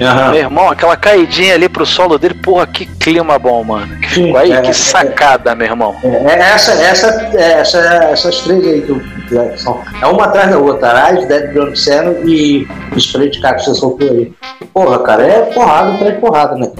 [0.00, 0.30] Aham.
[0.30, 3.98] Meu irmão, aquela caidinha ali pro solo dele, porra, que clima bom, mano.
[3.98, 4.72] Que Sim, aí, é, que é.
[4.72, 5.96] sacada, meu irmão.
[6.04, 9.82] É, é essa, essa, é, essa, essas três aí que, eu, que são.
[10.00, 14.32] É uma atrás da outra, Arais, Dead Drunk Ceno e Spray de você soltou aí.
[14.72, 16.70] Porra, cara, é porrada atrás de porrada, né?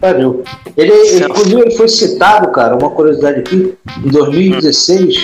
[0.00, 0.42] Pariu.
[0.76, 3.74] Ele, ele, inclusive, ele foi citado, cara, uma curiosidade aqui,
[4.04, 5.16] em 2016,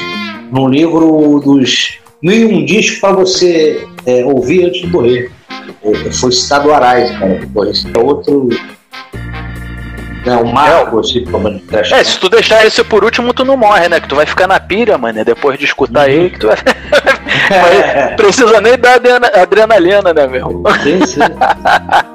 [0.50, 5.30] num livro dos mil e um discos para você é, ouvir antes de morrer.
[6.12, 7.70] Foi citado o Arais, cara.
[7.70, 8.48] Esse é outro.
[10.24, 11.22] Né, um marco, assim,
[11.92, 14.00] É, se tu deixar esse por último, tu não morre, né?
[14.00, 15.22] Que tu vai ficar na pilha, mano.
[15.22, 16.57] Depois de escutar ele, que tu vai.
[18.16, 20.62] Precisa nem dar adrena- adrenalina, né, meu?
[20.82, 21.20] Sim, sim.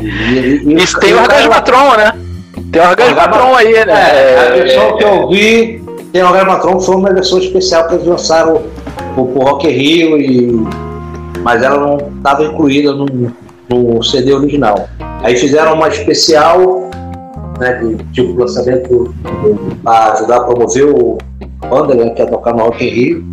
[0.00, 2.12] E, e- e- Isso tem o Orgasmatron, né?
[2.72, 3.84] Tem o Orgasmatron aí, né?
[3.88, 5.82] É, a É, versão que eu vi
[6.12, 8.62] tem o Orgasmatron foi uma versão especial que eles lançaram
[9.14, 10.66] pro, pro Rock Rio, e...
[11.42, 13.06] mas ela não estava incluída no,
[13.68, 14.88] no CD original.
[15.22, 16.88] Aí fizeram uma especial,
[17.58, 19.14] né, de tipo lançamento
[19.84, 21.18] para ajudar a promover o
[21.68, 23.24] banda, né, que ia tocar no Rock in Rio.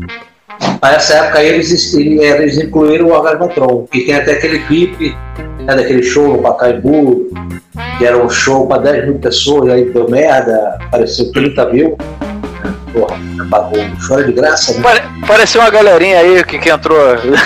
[0.83, 5.15] Nessa época eles, eles incluíram o Orgasmatron, que tem até aquele clipe
[5.65, 7.27] né, daquele show no Pacaembu,
[7.97, 11.97] que era um show para 10 mil pessoas, aí deu merda, apareceu 30 mil.
[12.93, 13.17] Porra,
[13.49, 14.81] pagou chora de graça, né?
[14.81, 16.97] Pare- Pareceu uma galerinha aí que, que entrou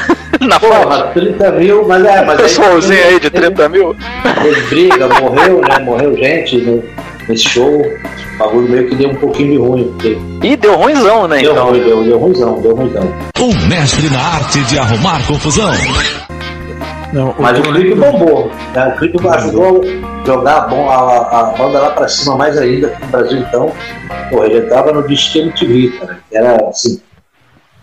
[0.41, 0.81] na foto.
[0.83, 3.95] Porra, 30 mil, mas é, mas aí- Pessoalzinho aí de 30 mil.
[4.43, 5.79] Teve briga, morreu, né?
[5.79, 6.83] Morreu gente no-
[7.27, 7.81] nesse show.
[7.81, 9.83] O bagulho meio que deu um pouquinho de ruim.
[9.93, 10.17] porque
[10.47, 11.39] Ih, deu ruimzão, né?
[11.41, 11.69] Deu Então.
[11.69, 13.13] ruim, deu, deu ruimzão, deu ruimzão.
[13.39, 15.71] Um mestre na arte de arrumar confusão.
[17.11, 18.51] Não, Mas o eu clipe bombou.
[18.73, 18.87] Né?
[18.93, 22.87] O clipe ajudou a jogar a, bom- a- a banda lá pra cima mais ainda
[22.87, 23.71] aqui no Brasil, então.
[24.29, 26.19] Pô, ele entrava no Destino TV, cara.
[26.31, 27.01] Era assim.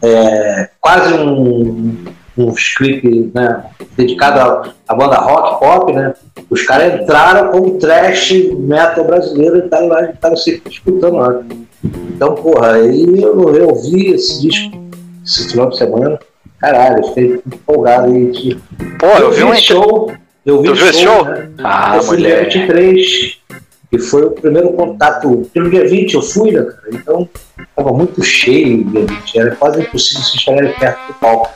[0.03, 2.05] é, quase um,
[2.39, 3.64] um clipe né,
[3.97, 6.14] dedicado à, à banda rock, pop, né?
[6.49, 11.41] Os caras entraram como trash metal brasileiro e estavam lá, estavam se escutando lá.
[11.85, 14.77] Então, porra, aí eu, eu ouvi esse disco
[15.24, 16.20] esse final de semana.
[16.61, 18.32] Caralho, eu fiquei empolgado aí.
[18.32, 18.62] Tipo,
[18.98, 20.12] Pô, eu vi um show.
[20.44, 21.24] Eu vi o esse show, show?
[21.24, 21.50] né?
[21.59, 22.52] Ah, eu fui dia mulher.
[22.52, 23.38] 23,
[23.90, 25.48] que foi o primeiro contato.
[25.52, 26.88] Pelo dia 20 eu fui, né, cara?
[26.92, 27.28] Então
[27.74, 31.50] tava muito cheio dia 20, era quase impossível se chegar perto do palco.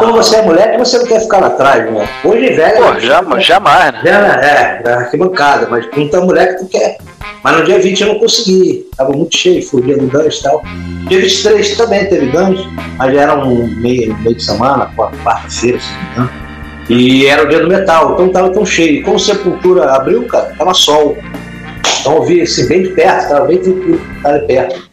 [0.00, 2.08] Quando você é moleque, você não quer ficar lá atrás, né?
[2.24, 2.76] Hoje é velho.
[2.76, 4.00] Pô, jamais, jamais, né?
[4.02, 6.96] Já, é, na arquibancada, mas quando tá moleque, tu quer.
[7.44, 8.88] Mas no dia 20 eu não consegui.
[8.96, 10.62] Tava muito cheio, dia do Guns e tal.
[11.06, 15.92] Dia 23 também teve Guns, mas já era um meio, meio de semana, quarta-feira, se
[15.92, 16.30] não me engano.
[16.88, 19.04] E era o dia do metal, então tava tão cheio.
[19.04, 21.16] Quando Sepultura abriu, cara, tava sol.
[22.00, 24.89] Então eu vi assim, bem de perto, tava bem tranquilo, tava de perto.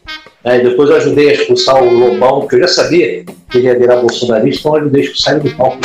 [0.48, 3.78] Aí depois eu ajudei a expulsar o Lobão, porque eu já sabia que ele ia
[3.78, 5.78] virar bolsonarista, então eu ajudei a expulsar ele do palco.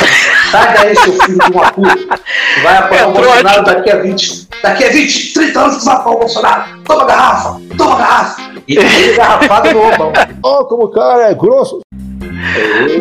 [0.51, 2.19] Sai daí, seu filho de uma puta.
[2.63, 6.15] Vai apoiar o Bolsonaro daqui a 20, daqui a 20, 30 anos que vai apoiar
[6.15, 6.63] o Bolsonaro.
[6.85, 8.41] Toma garrafa, toma garrafa.
[8.65, 10.13] E ele garrafado no Lobão.
[10.41, 11.81] Oh, como o cara é grosso.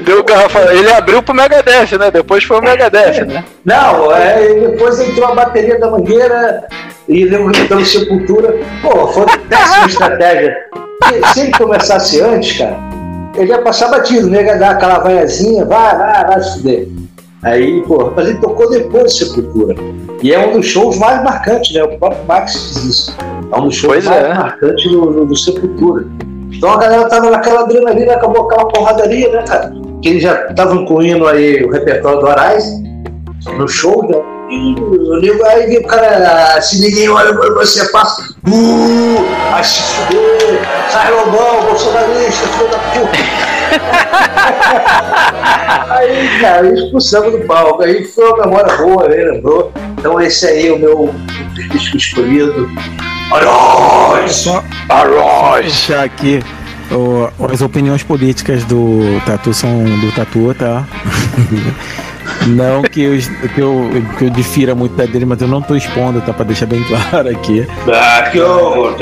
[0.05, 0.75] Deu garrafa.
[0.75, 2.11] Ele abriu pro Megadeth, né?
[2.11, 3.45] Depois foi o Megadeth, né?
[3.65, 6.67] Não, é, depois entrou a bateria da mangueira
[7.09, 8.53] e deu gritando sepultura.
[8.83, 10.57] Pô, foi uma péssima estratégia.
[11.13, 12.79] Se, se ele começasse antes, cara,
[13.37, 14.45] ele ia passar batido, né?
[14.45, 16.89] Ia dar aquela vaiazinha, vai, vai, vai se fuder.
[17.43, 19.75] Aí, pô, mas ele tocou depois de Sepultura.
[20.23, 21.83] E é um dos shows mais marcantes, né?
[21.83, 23.17] O próprio Max diz isso.
[23.53, 24.35] É um dos shows Pois mais é.
[24.35, 26.07] marcantes do, do, do Sepultura.
[26.53, 29.73] Então a galera tava naquela adrenalina, acabou aquela porradaria, né, cara?
[30.01, 32.65] Que eles já estavam incluindo aí o repertório do Arais
[33.59, 34.19] no show, né?
[34.53, 40.61] O nego aí o cara, se ninguém olha pra você, passa, uh, vai se fuder,
[40.91, 43.17] sai lobão, bolsonarista, filho da puta.
[45.95, 49.73] aí, cara, expulsamos do palco, aí foi uma memória boa, né, lembrou?
[49.99, 51.15] Então esse aí é o meu
[51.71, 52.69] disco escolhido.
[54.29, 55.65] Só Aróis!
[55.65, 56.43] deixar aqui
[56.95, 60.85] o- as opiniões políticas do Tatu são do Tatu, tá?
[62.47, 63.19] Não que eu,
[63.55, 66.33] que, eu, que eu difira muito da dele, mas eu não tô expondo, tá?
[66.33, 67.67] Pra deixar bem claro aqui.
[67.89, 68.97] Ah, que horror.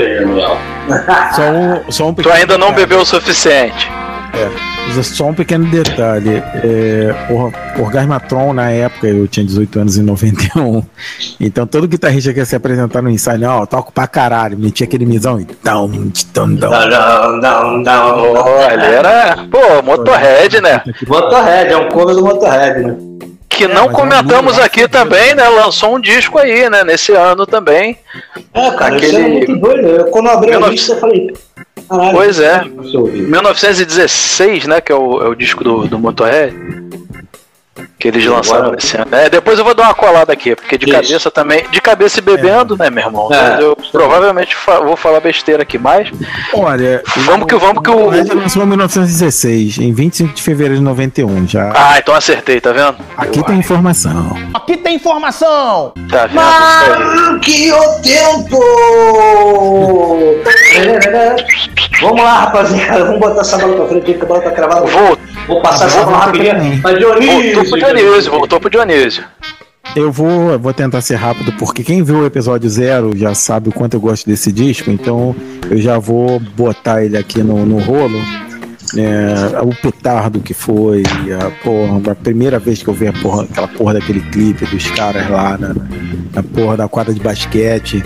[1.35, 3.89] Só um, só um Tu ainda não bebeu o suficiente.
[4.33, 6.37] É, só um pequeno detalhe.
[6.63, 10.83] É, o Orgasmatron, na época, eu tinha 18 anos em 91.
[11.39, 14.57] Então todo guitarrista que ia se apresentar no ensaio, não, eu toco pra caralho.
[14.57, 15.47] Metia aquele misão e.
[15.63, 15.89] Dão,
[16.33, 16.69] dão, dão.
[16.71, 19.37] Não, não, não, Olha, era.
[19.49, 20.81] Pô, Motorhead, né?
[21.07, 22.97] Motorhead, é um cover do Motorhead, né?
[23.49, 25.47] Que não mas é comentamos muito aqui também, né?
[25.49, 26.83] Lançou um disco aí, né?
[26.83, 27.97] Nesse ano também.
[28.53, 29.87] É, cara, Aquele- isso era muito doido.
[29.87, 31.33] Eu, quando eu abri a 1900 lista, eu falei,
[31.97, 32.17] caralho.
[32.17, 32.63] Pois é.
[32.63, 33.21] deixa eu ouvir.
[33.23, 34.81] 1916, né?
[34.81, 36.55] Que é o, é o disco do, do Motorhead.
[38.01, 39.05] Que eles lançaram esse ano.
[39.11, 40.93] É, depois eu vou dar uma colada aqui, porque de Isso.
[40.95, 41.63] cabeça também.
[41.69, 43.29] De cabeça e bebendo, né, meu irmão?
[43.31, 43.61] É.
[43.61, 46.09] Eu provavelmente fa- vou falar besteira aqui, mas.
[46.53, 48.07] Olha, Vamos que vamos que o.
[48.07, 51.47] o lançou em 1916, em 25 de fevereiro de 91.
[51.47, 51.71] Já.
[51.75, 52.95] Ah, então acertei, tá vendo?
[53.15, 54.35] Aqui tem informação.
[54.53, 55.93] Aqui tem informação.
[56.09, 56.35] Tá vendo?
[56.35, 58.59] Marque o tempo!
[62.01, 63.05] Vamos lá, rapaziada.
[63.05, 64.85] Vamos botar essa bola pra frente que a bola tá cravada.
[64.87, 65.17] Vou,
[65.51, 66.79] Vou passar essa bola rapidinho.
[66.81, 67.55] Mas Dionísio!
[67.55, 69.23] voltou pro Dionísio, voltou pro Dionísio.
[69.97, 73.67] Eu vou, eu vou tentar ser rápido, porque quem viu o episódio zero já sabe
[73.67, 75.35] o quanto eu gosto desse disco, então
[75.69, 78.17] eu já vou botar ele aqui no, no rolo.
[78.95, 81.03] É, o petardo que foi,
[81.37, 84.89] a, porra, a primeira vez que eu vi a porra, aquela porra daquele clipe dos
[84.91, 85.75] caras lá na,
[86.33, 88.01] na porra da quadra de basquete,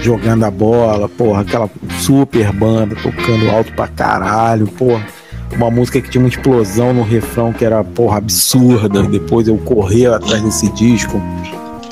[0.00, 1.70] jogando a bola, porra, aquela
[2.00, 5.17] super banda tocando alto pra caralho, porra.
[5.56, 9.02] Uma música que tinha uma explosão no refrão que era, porra, absurda.
[9.02, 11.20] Depois eu corri atrás desse disco,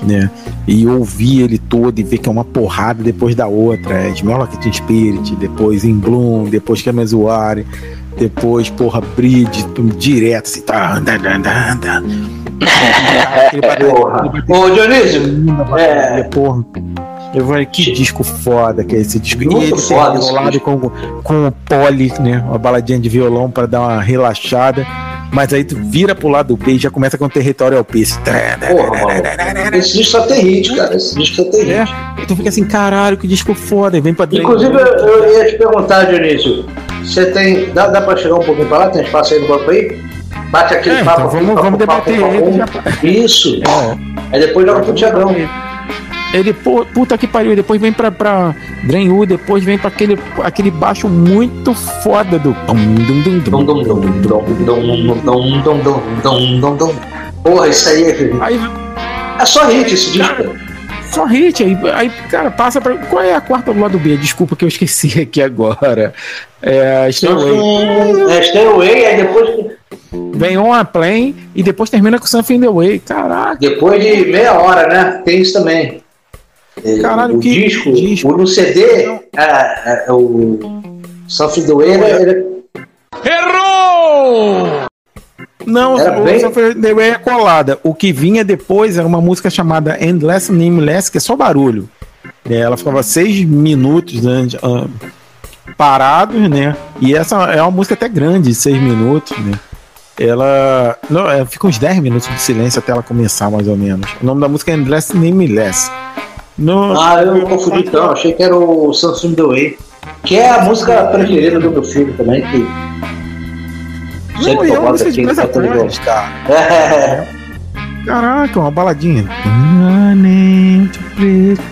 [0.02, 0.30] né?
[0.68, 3.94] E ouvir ele todo e ver que é uma porrada depois da outra.
[3.94, 7.66] É Smell Like Teen Spirit, depois In Bloom, depois Kemezuari,
[8.18, 9.64] depois, porra, Bridge,
[9.96, 11.00] direto assim, tá.
[11.00, 12.02] Porra.
[13.46, 13.94] aquele bateria-
[14.48, 15.22] Ô, Dionísio,
[15.76, 16.64] é, porra.
[17.36, 19.44] Eu falei, que disco foda que é esse disco.
[19.44, 20.80] Muito e ele foda violado com,
[21.22, 22.42] com o pole, né?
[22.48, 24.86] Uma baladinha de violão pra dar uma relaxada.
[25.30, 28.18] Mas aí tu vira pro lado B e já começa com o Territorial Peace.
[28.20, 29.76] porra.
[29.76, 30.96] Esse disco só tem hit, cara.
[30.96, 31.72] Esse disco só tem hit.
[31.72, 31.84] É,
[32.26, 34.00] tu fica assim, caralho, que disco foda.
[34.00, 34.44] Vem pra dentro.
[34.44, 36.64] Inclusive, eu, eu ia te perguntar, Dionísio,
[37.04, 37.70] você tem.
[37.74, 38.88] Dá, dá pra chegar um pouquinho pra lá?
[38.88, 40.00] Tem espaço aí no banco aí?
[40.50, 41.20] Bate aquele É, papo.
[41.22, 43.06] então vamos- vamos papo, debater papo, ele papo.
[43.06, 43.60] Isso.
[43.62, 43.98] É.
[44.32, 45.34] Aí depois joga pro Tiagão.
[46.32, 48.54] Ele, pô, puta que pariu, depois vem pra, pra
[48.84, 52.54] Drenyu, depois vem pra aquele, aquele baixo muito foda do.
[57.42, 58.30] Porra, isso aí é.
[58.40, 58.60] Aí,
[59.40, 60.42] é só hit isso disco.
[61.10, 62.96] Só hit, aí, aí, cara, passa pra.
[62.96, 64.16] Qual é a quarta do lado B?
[64.16, 66.12] Desculpa que eu esqueci aqui agora.
[66.60, 68.30] É, Stairway.
[68.30, 69.76] É, Stairway, aí depois.
[70.34, 72.98] Vem on a plane e depois termina com Something in the Way.
[73.00, 73.56] Caraca.
[73.58, 75.22] Depois de meia hora, né?
[75.24, 76.02] Tem isso também.
[76.84, 78.32] É, Caralho, o que disco, disco.
[78.32, 78.82] o no CD,
[79.36, 80.58] é, é o
[81.26, 82.46] Something the Way, ele-
[83.24, 84.86] Errou!
[85.66, 86.40] Não, Era o bem-
[86.80, 87.78] the Way é colada.
[87.82, 91.88] O que vinha depois era uma música chamada Endless Nameless, que é só barulho.
[92.48, 94.86] É, Ela ficava seis minutos né, ah,
[95.76, 96.76] parados, né?
[97.00, 99.58] E essa é uma música até grande, seis minutos, né?
[100.18, 100.96] Ela.
[101.10, 104.08] Não, é, fica uns 10 minutos de silêncio até ela começar, mais ou menos.
[104.22, 105.90] O nome da música é Endless Nameless.
[106.58, 109.78] No, Ah, eu não confundi então, achei que era o Samsung The Way.
[110.24, 112.58] Que é a música preferida do meu filho também, que.
[114.34, 116.28] Não, sempre e é eu uma música de aqui, dois acordes, cara.
[116.48, 117.26] É,
[118.06, 119.24] Caraca, uma baladinha.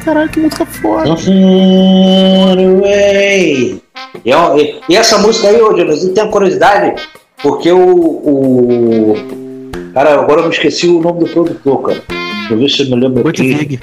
[0.05, 1.09] Caraca, que música foda.
[4.25, 7.01] E, é e- e essa música aí, ô Jonas, e tem uma curiosidade,
[7.43, 9.15] porque o, o.
[9.93, 12.03] Cara, agora eu me esqueci o nome do produtor, cara.
[12.09, 13.79] Deixa eu ver se eu me lembro aqui.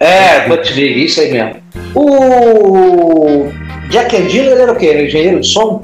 [0.00, 1.56] É, Buttigieg, isso aí mesmo.
[1.94, 3.50] O
[3.90, 4.86] Jack Endino, ele era o quê?
[4.86, 5.82] Era engenheiro de som?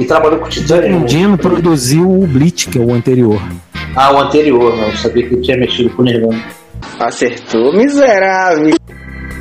[0.00, 1.00] E trabalhou com o Titânio?
[1.00, 3.40] O Dino produziu o Bleach, que é o anterior.
[3.94, 4.88] Ah, o anterior, não.
[4.88, 6.42] Eu sabia que ele tinha mexido com o Nirvana.
[6.98, 8.74] Acertou, miserável.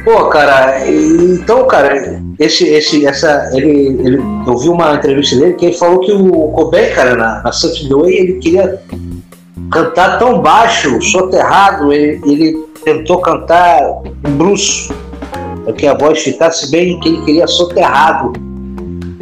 [0.04, 5.68] Pô, cara, então, cara, esse, esse, essa, ele, ele, eu vi uma entrevista dele que
[5.68, 8.82] ele falou que o Cobain, cara, na, na Something the Way, ele queria
[9.72, 13.82] cantar tão baixo, soterrado, ele, ele tentou cantar
[14.26, 14.90] um blues,
[15.64, 18.34] para que a voz ficasse bem, que ele queria soterrado.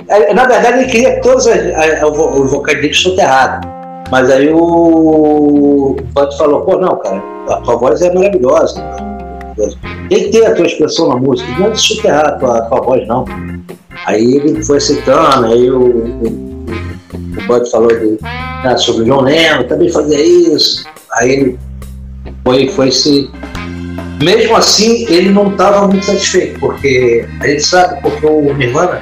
[0.07, 3.67] É, Na verdade, ele queria todos os vocais dele soterrado.
[4.11, 8.83] Mas aí o Bud falou, pô, não, cara, a tua voz é maravilhosa.
[10.09, 12.61] Tem que ter a tua expressão na música, não é de soterrar a tua, a
[12.61, 13.25] tua voz, não.
[14.05, 19.21] Aí ele foi aceitando, aí o, o, o Bud falou de, ah, sobre o John
[19.21, 20.85] Lennon, também fazia isso.
[21.13, 21.59] Aí ele
[22.43, 23.29] foi, foi se.
[24.21, 29.01] Mesmo assim, ele não estava muito satisfeito, porque a gente sabe, porque o Nirvana,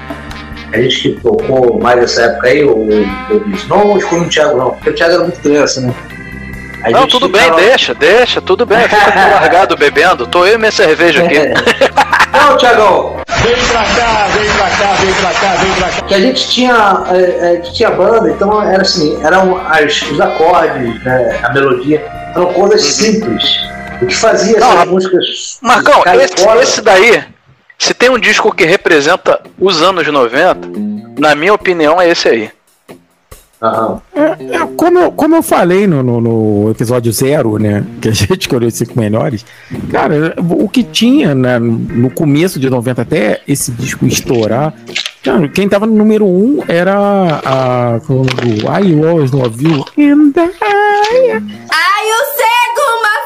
[0.72, 4.70] a gente que tocou mais nessa época aí, o, o não escolhi o Thiago, não,
[4.72, 5.94] porque o Thiago era muito criança, né?
[6.84, 8.78] A Não, tudo bem, ficava- deixa, deixa, tudo bem.
[8.84, 10.28] Fica aqui largado bebendo.
[10.28, 11.40] Tô eu e minha cerveja aqui.
[12.32, 16.02] Não, Thiagão, Vem pra cá, vem pra cá, vem pra cá, vem pra cá.
[16.08, 20.02] que a gente tinha, é, é, a gente tinha banda, então era assim, eram as,
[20.04, 22.06] os acordes, né, a melodia,
[22.36, 23.44] eram coisas simples.
[24.02, 25.58] O que fazia Não, essas músicas.
[25.62, 27.24] Marcão, esse, esse daí,
[27.78, 30.68] se tem um disco que representa os anos 90,
[31.20, 32.52] na minha opinião é esse aí.
[34.14, 37.84] É, é, como, eu, como eu falei no, no, no episódio zero, né?
[38.00, 39.44] Que a gente escolheu os cinco melhores,
[39.92, 44.74] cara, o que tinha né, no começo de 90 até esse disco estourar.
[45.24, 46.96] Cara, quem tava no número um era
[47.44, 48.00] a.
[48.08, 49.86] nome do I Always Love You.
[49.98, 51.32] And I...
[51.72, 53.18] Ai, o cego uma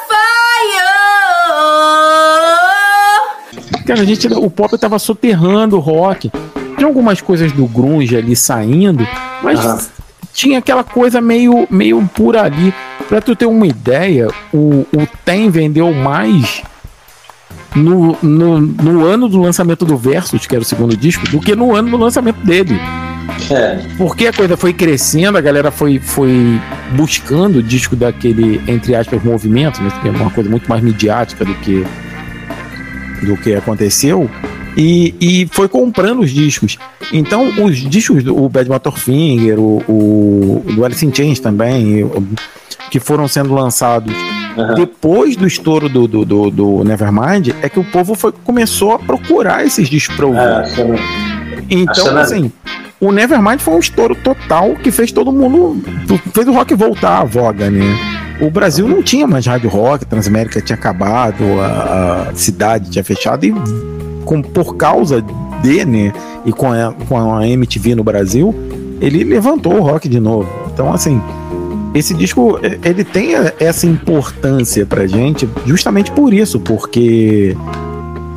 [3.86, 6.32] Cara, a gente, o pop tava soterrando o rock.
[6.78, 9.05] Tinha algumas coisas do grunge ali saindo,
[9.43, 9.91] mas
[10.34, 12.74] tinha aquela coisa meio, meio por ali.
[13.09, 16.64] Pra tu ter uma ideia, o, o Tem vendeu mais
[17.76, 21.55] no, no, no ano do lançamento do Versus, que era o segundo disco, do que
[21.55, 22.80] no ano do lançamento dele.
[23.49, 23.79] É.
[23.97, 26.59] Porque a coisa foi crescendo, a galera foi, foi
[26.95, 29.91] buscando o disco daquele, entre aspas, movimento, né?
[30.01, 31.86] Que é uma coisa muito mais midiática do que,
[33.23, 34.29] do que aconteceu.
[34.77, 36.77] E, e foi comprando os discos.
[37.11, 42.09] Então, os discos do Bad Motorfinger, o, o do Alice in Chains também,
[42.89, 44.13] que foram sendo lançados
[44.75, 48.99] depois do estouro do, do, do, do Nevermind, é que o povo foi, começou a
[48.99, 50.39] procurar esses discos pra ouvir.
[50.39, 50.95] É, não-
[51.69, 52.51] Então, não- assim,
[53.02, 55.82] o Nevermind foi um estouro total que fez todo mundo.
[56.34, 57.84] fez o rock voltar à voga, né?
[58.39, 63.43] O Brasil não tinha mais rádio rock, Transamérica tinha acabado, a, a cidade tinha fechado
[63.43, 63.54] e
[64.24, 65.24] com, por causa
[65.62, 66.14] de, né,
[66.45, 68.54] e com a, com a MTV no Brasil,
[68.99, 70.49] ele levantou o rock de novo.
[70.72, 71.22] Então, assim,
[71.93, 77.56] esse disco ele tem essa importância pra gente justamente por isso, porque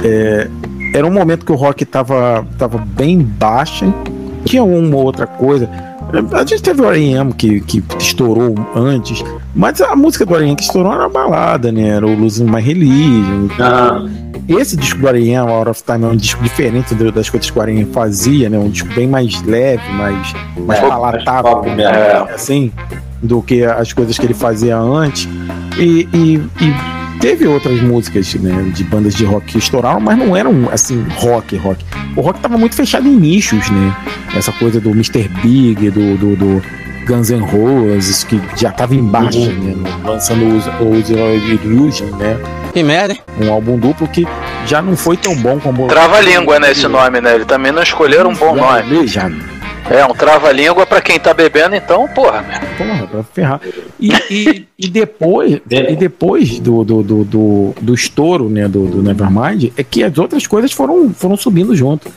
[0.03, 0.49] é,
[0.95, 3.87] era um momento que o rock tava, tava bem baixa,
[4.45, 5.68] tinha uma ou outra coisa.
[6.32, 7.32] A gente teve o R.E.M.
[7.32, 9.24] Que, que estourou antes,
[9.55, 10.55] mas a música do R.E.M.
[10.55, 11.88] que estourou era a balada, né?
[11.88, 13.49] Era o Losing My Religion.
[14.47, 17.62] Esse disco do R.E.M., Out of Time, é um disco diferente das coisas que o
[17.62, 17.86] R.E.M.
[17.86, 18.59] fazia, né?
[18.59, 22.12] Um disco bem mais leve, mais, mais É, palatável, mais pop né?
[22.34, 22.70] assim,
[23.22, 25.26] do que as coisas que ele fazia antes.
[25.78, 28.71] E, e- e teve outras músicas, né?
[28.75, 31.85] De bandas de rock que estouraram, mas não eram, assim, rock, rock.
[32.17, 33.97] O rock tava muito fechado em nichos, né?
[34.35, 35.29] Essa coisa do Mr.
[35.43, 36.62] Big, do, do, do
[37.07, 39.75] Guns N' Roses, que já tava em baixa, né?
[40.05, 42.39] Lançando os, os Illusion, né?
[42.73, 43.21] Que merda, hein?
[43.41, 44.27] Um álbum duplo que
[44.67, 45.87] já não foi tão bom como.
[45.87, 47.35] Trava a língua, né, esse nome, né?
[47.35, 49.07] Ele também não escolheram um bom nome.
[49.07, 49.31] Já.
[49.91, 52.87] É, um trava-língua pra quem tá bebendo, então, porra, meu.
[52.87, 53.61] Porra, pra ferrar.
[54.01, 59.03] E, e, e depois, e depois do, do, do, do, do estouro né, do, do
[59.03, 62.11] Nevermind, é que as outras coisas foram, foram subindo junto.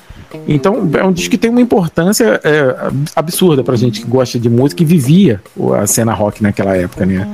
[0.47, 4.49] Então, é um disco que tem uma importância é, absurda pra gente que gosta de
[4.49, 5.41] música e vivia
[5.81, 7.27] a cena rock naquela época, né?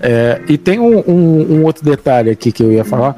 [0.00, 3.16] É, e tem um, um, um outro detalhe aqui que eu ia falar,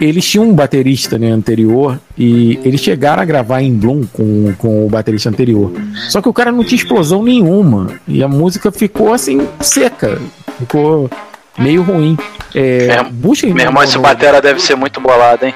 [0.00, 4.86] eles tinham um baterista né, anterior e eles chegaram a gravar em Bloom com, com
[4.86, 5.72] o baterista anterior.
[6.08, 10.20] Só que o cara não tinha explosão nenhuma e a música ficou assim seca,
[10.58, 11.10] ficou
[11.58, 12.16] meio ruim.
[12.54, 15.54] É, é, busquem meu irmão, esse batera deve ser muito bolado, hein?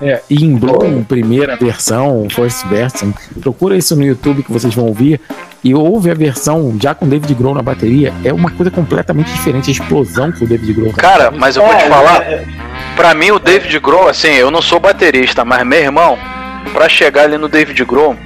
[0.00, 3.12] É, In Bloom, primeira versão, first version.
[3.40, 5.20] Procura isso no YouTube que vocês vão ouvir.
[5.64, 8.12] E ouve a versão já com David Grohl na bateria.
[8.24, 9.70] É uma coisa completamente diferente.
[9.70, 12.24] A explosão que o David Grohl Cara, mas eu vou te falar.
[12.94, 16.18] Pra mim, o David Grohl, assim, eu não sou baterista, mas meu irmão,
[16.72, 18.16] pra chegar ali no David Grohl,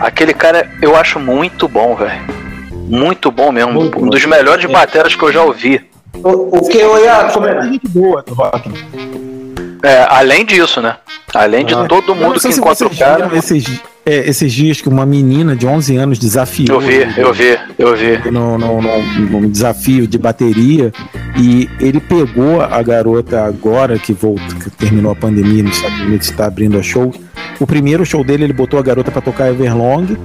[0.00, 2.20] aquele cara eu acho muito bom, velho.
[2.88, 3.72] Muito bom mesmo.
[3.72, 5.80] Muito um dos melhores bateras que eu já ouvi.
[6.12, 7.70] O, o que eu ia comentar.
[7.88, 9.29] boa do rock.
[9.82, 10.96] É, além disso, né?
[11.34, 13.24] Além de todo Eu não mundo que encontra o vocês cara.
[13.26, 16.80] viram esses, é, esses dias que uma menina de 11 anos desafiou.
[16.82, 18.30] Eu vi, eu vi, eu vi.
[18.30, 20.92] No, no, no- num desafio de bateria
[21.36, 26.28] e ele pegou a garota agora que voltou, que terminou a pandemia nos Estados Unidos,
[26.28, 27.14] está abrindo a show.
[27.58, 30.16] O primeiro show dele ele botou a garota para tocar Everlong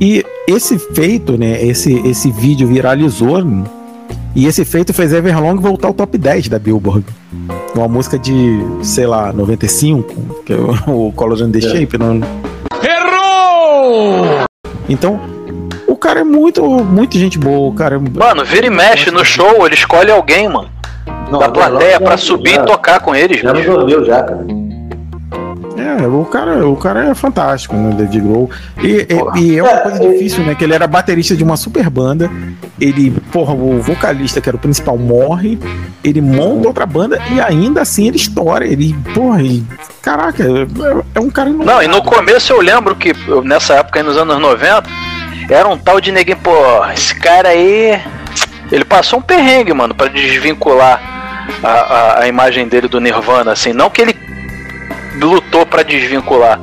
[0.00, 1.62] e esse feito, né?
[1.64, 3.64] Esse esse vídeo viralizou né,
[4.34, 7.04] e esse feito fez Everlong voltar ao top 10 da Billboard.
[7.74, 10.56] Uma música de, sei lá, 95, que é
[10.86, 11.98] o Color and the Shape.
[11.98, 12.20] Não...
[12.82, 14.44] Errou!
[14.88, 15.20] Então,
[15.88, 17.68] o cara é muito, muito gente boa.
[17.68, 17.98] O cara é...
[17.98, 20.70] Mano, vira e mexe no show, ele escolhe alguém, mano.
[21.30, 23.70] da plateia pra subir e tocar com eles, Já bicho.
[23.70, 24.46] resolveu já, cara.
[26.02, 28.50] É, o cara, o cara é fantástico, né, David Grohl.
[28.82, 29.06] E,
[29.36, 30.54] e- e é uma coisa difícil, né?
[30.54, 32.30] Que ele era baterista de uma super banda.
[32.80, 35.58] Ele, porra, o vocalista, que era o principal, morre.
[36.02, 38.66] Ele monta outra banda e ainda assim ele estoura.
[38.66, 39.64] Ele, porra, ele,
[40.02, 40.66] caraca, é,
[41.16, 43.12] é um cara Não, e no começo eu lembro que
[43.44, 44.84] nessa época aí nos anos 90,
[45.50, 46.52] era um tal de neguinho, pô,
[46.94, 48.00] esse cara aí.
[48.72, 51.00] Ele passou um perrengue, mano, pra desvincular
[51.62, 53.72] a, a, a imagem dele do Nirvana, assim.
[53.72, 54.16] Não que ele
[55.20, 56.58] lutou pra desvincular.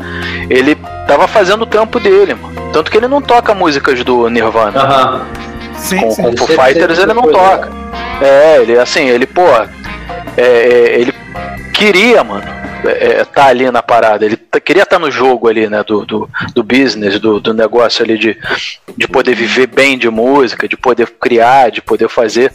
[0.49, 0.75] Ele
[1.07, 2.71] tava fazendo o trampo dele, mano.
[2.71, 4.79] Tanto que ele não toca músicas do Nirvana.
[4.79, 5.25] Aham.
[5.99, 7.69] com, com Ele Foo sempre- Fighters ele não toca.
[8.21, 9.67] É, ele assim, ele, pô, é,
[10.37, 11.13] é, ele
[11.73, 12.43] queria, mano,
[12.85, 14.25] é, é, tá ali na parada.
[14.25, 18.03] Ele t- queria estar no jogo ali, né, do, do, do business, do, do negócio
[18.03, 18.37] ali de,
[18.97, 22.51] de poder viver bem de música, de poder criar, de poder fazer.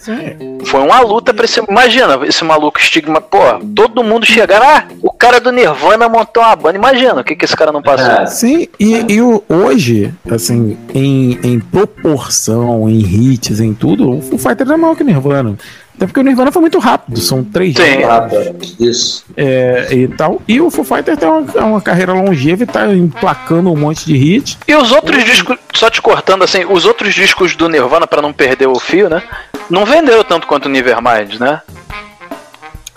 [0.66, 1.60] Foi uma luta pra esse.
[1.68, 3.38] Imagina esse maluco estigma, pô,
[3.74, 6.76] todo mundo chegar, ah, o cara do Nirvana montou uma banda.
[6.78, 8.26] Imagina o que, que esse cara não passou.
[8.26, 14.38] Sim, e, e o- hoje, assim, em, em proporção, em hits, em tudo, o Foo
[14.38, 15.56] Fighters é maior que o Nirvana.
[15.96, 18.02] Até porque o Nirvana foi muito rápido, são três Sim.
[18.02, 18.76] anos.
[18.78, 19.24] Isso.
[19.34, 20.42] É, e tal.
[20.46, 24.14] E o Foo Fighters tem uma, uma carreira longeva e tá emplacando um monte de
[24.14, 24.58] hits.
[24.68, 28.30] E os outros discos, só te cortando assim, os outros discos do Nirvana, pra não
[28.30, 29.22] perder o fio, né?
[29.70, 31.62] Não venderam tanto quanto o Nevermind, né?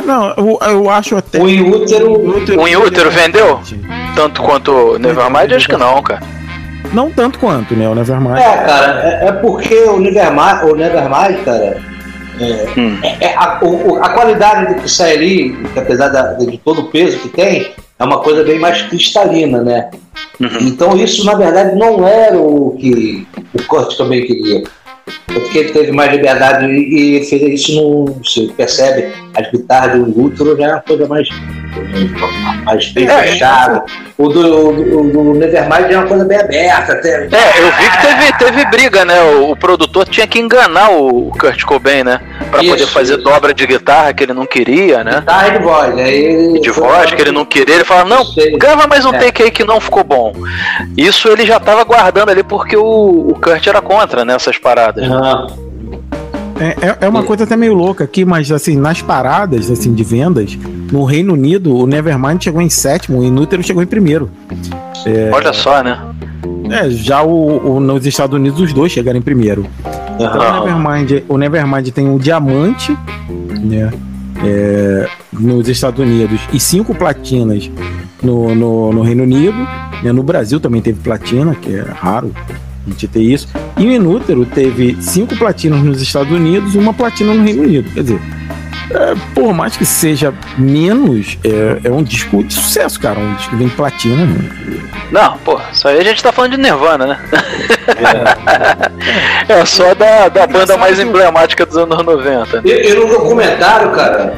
[0.03, 1.41] Não, eu, eu acho até.
[1.41, 2.11] O Inútero.
[2.59, 3.61] O Inútero vendeu?
[4.13, 5.53] Tanto quanto o Nevermind?
[5.53, 6.21] Acho que não, cara.
[6.91, 7.87] Não tanto quanto, né?
[7.87, 8.37] O Nevermind.
[8.37, 11.81] É, cara, é, é porque o Nevermind, o Nevermind cara,
[12.39, 12.97] é, Hum.
[13.03, 16.85] é- é a, o- a qualidade do que sai ali, apesar da- de todo o
[16.85, 19.89] peso que tem, é uma coisa bem mais cristalina, né?
[20.39, 20.47] Uhum.
[20.61, 24.63] Então isso, na verdade, não era o que o Kurt também queria.
[25.25, 28.05] Porque ele teve mais liberdade e, e fez isso no.
[28.23, 31.27] Você percebe, as guitarras do Útero já é uma coisa mais,
[32.63, 33.81] mais bem É.
[34.17, 36.93] O do, o do Nevermind é uma coisa bem aberta.
[36.93, 39.21] Até, É, eu vi que teve, teve briga, né?
[39.21, 42.19] O, o produtor tinha que enganar o Kurt Cobain, né?
[42.51, 43.23] Pra Isso, poder fazer isso.
[43.23, 45.19] dobra de guitarra que ele não queria, né?
[45.19, 45.97] Guitarra e de voz.
[45.97, 48.25] Aí De voz que ele não queria, ele fala, não,
[48.57, 49.19] grava mais um É.
[49.19, 50.33] take aí que não ficou bom.
[50.97, 55.07] Isso ele já tava guardando ali porque o, o Kurt era contra nessas paradas.
[55.07, 55.47] né?
[56.59, 60.03] É, é, é uma coisa até meio louca aqui, mas assim, nas paradas assim, de
[60.03, 60.57] vendas,
[60.91, 64.29] no Reino Unido, o Nevermind chegou em sétimo, o Inútero chegou em primeiro.
[65.05, 65.99] É, Olha só, né?
[66.69, 69.65] É, já o, o- nos Estados Unidos os dois chegaram em primeiro.
[70.15, 72.95] Então o Nevermind, o Nevermind tem o diamante,
[73.61, 73.91] né?
[74.43, 77.69] é, nos Estados Unidos e cinco platinas
[78.21, 79.57] no, no, no Reino Unido.
[80.03, 80.11] né?
[80.11, 82.31] No Brasil também teve platina, que é raro
[82.85, 83.47] a gente ter isso.
[83.77, 87.89] E o Inútero teve cinco platinas nos Estados Unidos e uma platina no Reino Unido.
[87.93, 88.21] Quer dizer,
[88.91, 93.19] é, por mais que seja menos, é, é, um disco de sucesso, cara.
[93.19, 94.25] Um disco que vem platina.
[94.25, 94.89] Né?
[95.11, 97.19] Não, pô, isso aí a gente tá falando de Nirvana, né?
[99.47, 102.61] É, é só da, da banda mais emblemática dos anos 90.
[102.65, 104.33] E, e no documentário, cara.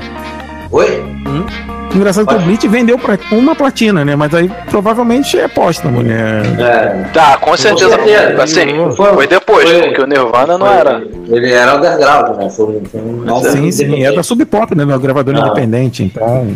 [0.70, 1.00] Oi?
[1.28, 1.46] Hum?
[1.94, 4.16] Engraçado que o Bleach vendeu pra uma platina, né?
[4.16, 6.42] Mas aí provavelmente é póstumo, né?
[6.60, 7.12] É.
[7.14, 7.98] Tá, com certeza.
[7.98, 8.66] Com assim,
[8.96, 11.04] foi, foi depois, foi, porque o Nirvana não era.
[11.28, 12.50] Ele era underground, né?
[12.50, 14.86] Foi, foi um sim, sim, era Sub Pop, né?
[14.86, 15.40] Meu gravador ah.
[15.40, 16.48] independente, então.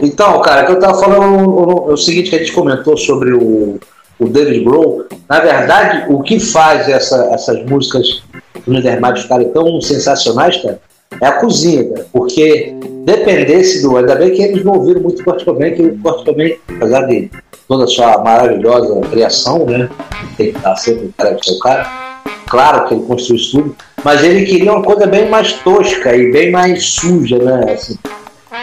[0.00, 3.78] Então, cara, que eu tava falando é o seguinte que a gente comentou sobre o,
[4.18, 5.06] o David Grohl.
[5.28, 8.22] Na verdade, o que faz essa, essas músicas
[8.66, 10.78] do Nethermite ficarem tão sensacionais, cara,
[11.20, 13.96] é a cozinha, cara, porque dependesse do.
[13.96, 17.30] Ainda bem que eles não ouviram muito Cobain, que o Cobain, apesar de
[17.68, 19.88] toda a sua maravilhosa criação, né?
[20.36, 22.06] Tem que estar sempre o cara que o cara.
[22.46, 26.30] Claro que ele construiu isso tudo, mas ele queria uma coisa bem mais tosca e
[26.30, 27.72] bem mais suja, né?
[27.72, 27.98] Assim,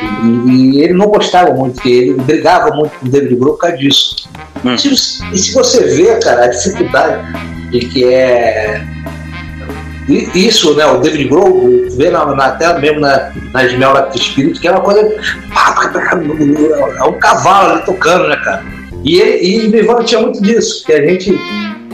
[0.01, 3.61] e, e, ele não gostava muito, que ele brigava muito com o David Grohl por
[3.61, 4.29] causa disso.
[4.63, 4.75] Hum.
[5.33, 7.23] E se você vê, cara, a dificuldade
[7.71, 8.81] de que é
[10.07, 14.67] isso, né, o David Grohl, vê na, na, mesmo na, na Esmeralda do Espírito, que
[14.67, 15.01] é uma coisa.
[16.99, 18.63] É um cavalo ali tocando, né, cara?
[19.03, 21.37] E, ele, e Nirvana tinha muito disso, que a gente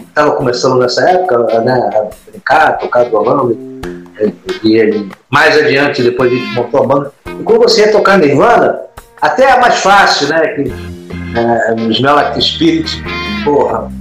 [0.08, 3.52] estava começando nessa época, né, a brincar, tocar violão,
[4.64, 7.12] e, e mais adiante, depois a gente montou a banda.
[7.26, 8.80] E quando você ia tocar Nirvana,
[9.22, 10.48] até é mais fácil, né?
[10.50, 10.64] Que,
[11.36, 13.04] é, Like Spirit,
[13.44, 13.92] porra,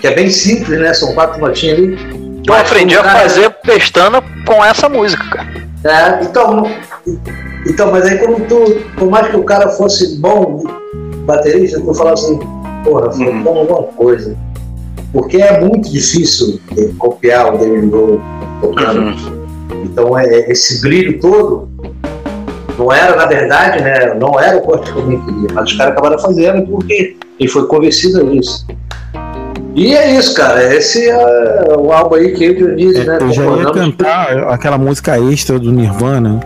[0.00, 0.92] que é bem simples, né?
[0.94, 2.19] São quatro notinhas ali.
[2.46, 5.60] Eu aprendi a fazer pestana com essa música, cara.
[5.84, 6.66] É, então,
[7.66, 10.62] então, mas aí como tu, por mais que o cara fosse bom
[11.24, 12.38] baterista, tu fala assim,
[12.84, 13.48] porra, uhum.
[13.48, 14.36] alguma coisa.
[15.12, 16.60] Porque é muito difícil
[16.98, 18.20] copiar o David Grohl
[18.60, 19.00] tocando.
[19.00, 19.40] Uhum.
[19.84, 21.68] Então é, é, esse brilho todo
[22.78, 24.14] não era, na verdade, né?
[24.14, 27.66] Não era o corte que eu queria, mas os caras acabaram fazendo porque ele foi
[27.66, 28.66] convencido nisso.
[29.74, 30.74] E é isso, cara.
[30.74, 33.18] Esse é o álbum aí que eu e o Dionísio, né?
[33.20, 36.40] Eu já ia cantar aquela música extra do Nirvana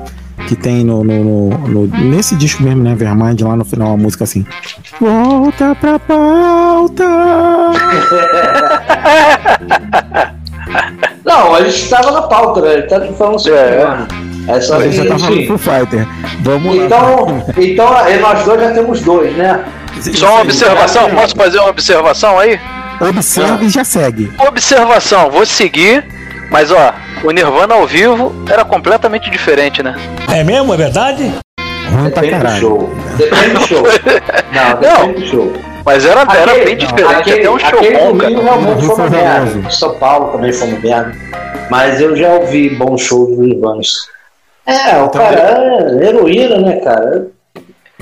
[0.46, 3.96] que tem no, no, no, no, nesse disco mesmo, né, Vermind, lá no final a
[3.96, 4.44] música assim.
[5.00, 7.04] Volta pra pauta.
[11.24, 12.74] Não, a gente estava na pauta, né?
[12.74, 13.50] Ele tá falando assim.
[13.50, 13.86] É.
[14.46, 16.06] É só que, já tá falando pro Fighter.
[16.42, 17.44] Vamos então, lá.
[17.56, 19.64] então, nós dois já temos dois, né?
[20.12, 22.60] Só uma observação, posso fazer uma observação aí?
[23.08, 23.66] Observe ah.
[23.66, 24.32] e já segue.
[24.38, 26.04] Observação, vou seguir,
[26.50, 29.94] mas ó, o Nirvana ao vivo era completamente diferente, né?
[30.32, 30.72] É mesmo?
[30.72, 31.32] É verdade?
[31.90, 32.60] Ruim pra caralho.
[32.60, 32.94] Show.
[33.16, 33.82] Depende do show.
[34.52, 35.12] Não, depende não.
[35.12, 35.52] do show.
[35.84, 38.42] Mas era, aquele, era bem diferente, não, aquele, até um show bom, cara.
[38.42, 39.70] realmente foi uma merda.
[39.70, 41.14] São Paulo também foi uma merda.
[41.70, 43.82] Mas eu já ouvi bons shows do Nirvana.
[44.66, 47.26] É, o então, cara é heroína, né, cara?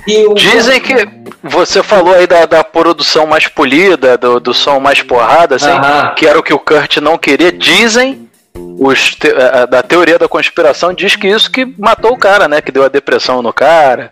[0.07, 0.35] O...
[0.35, 1.09] Dizem que
[1.43, 5.69] você falou aí da, da produção mais polida, do, do som mais porrada, assim,
[6.17, 7.53] que era o que o Kurt não queria.
[7.53, 12.49] Dizem os te, a, da teoria da conspiração diz que isso que matou o cara,
[12.49, 12.61] né?
[12.61, 14.11] Que deu a depressão no cara,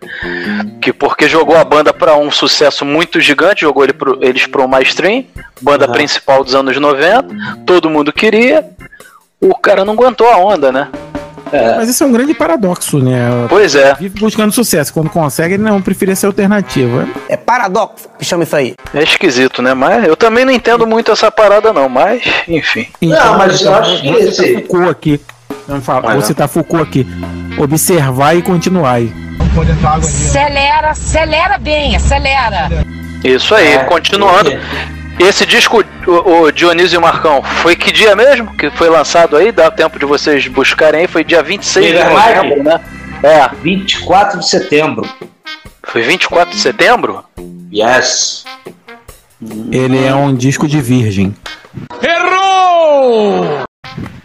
[0.81, 4.61] que porque jogou a banda para um sucesso muito gigante, jogou ele pro, eles para
[4.61, 5.25] o mainstream,
[5.61, 7.27] banda principal dos anos 90,
[7.65, 8.65] todo mundo queria,
[9.39, 10.87] o cara não aguentou a onda, né?
[11.51, 11.75] É.
[11.75, 13.19] Mas isso é um grande paradoxo, né?
[13.49, 13.93] Pois é.
[13.95, 14.93] Vive buscando sucesso.
[14.93, 17.07] Quando consegue, ele não preferia ser alternativa.
[17.27, 18.75] É paradoxo que chama isso aí.
[18.93, 19.73] É esquisito, né?
[19.73, 21.89] Mas eu também não entendo muito essa parada, não.
[21.89, 22.87] Mas, enfim.
[23.01, 24.53] Então, não, mas eu acho que você esse...
[24.53, 25.21] tá Foucault aqui.
[25.67, 27.07] Vamos falar, você tá Foucault aqui.
[27.57, 29.13] Observar e continuar aí.
[29.97, 32.69] Acelera, acelera bem, acelera.
[33.23, 34.51] Isso aí, é, continuando.
[35.19, 39.51] Esse disco, o, o Dionísio e Marcão, foi que dia mesmo que foi lançado aí?
[39.51, 41.07] Dá tempo de vocês buscarem aí.
[41.07, 42.81] Foi dia 26 de novembro, né?
[43.21, 43.49] É.
[43.61, 45.07] 24 de setembro.
[45.83, 47.23] Foi 24 de setembro?
[47.71, 48.45] Yes.
[49.71, 51.35] Ele é um disco de virgem.
[52.01, 53.63] Errou!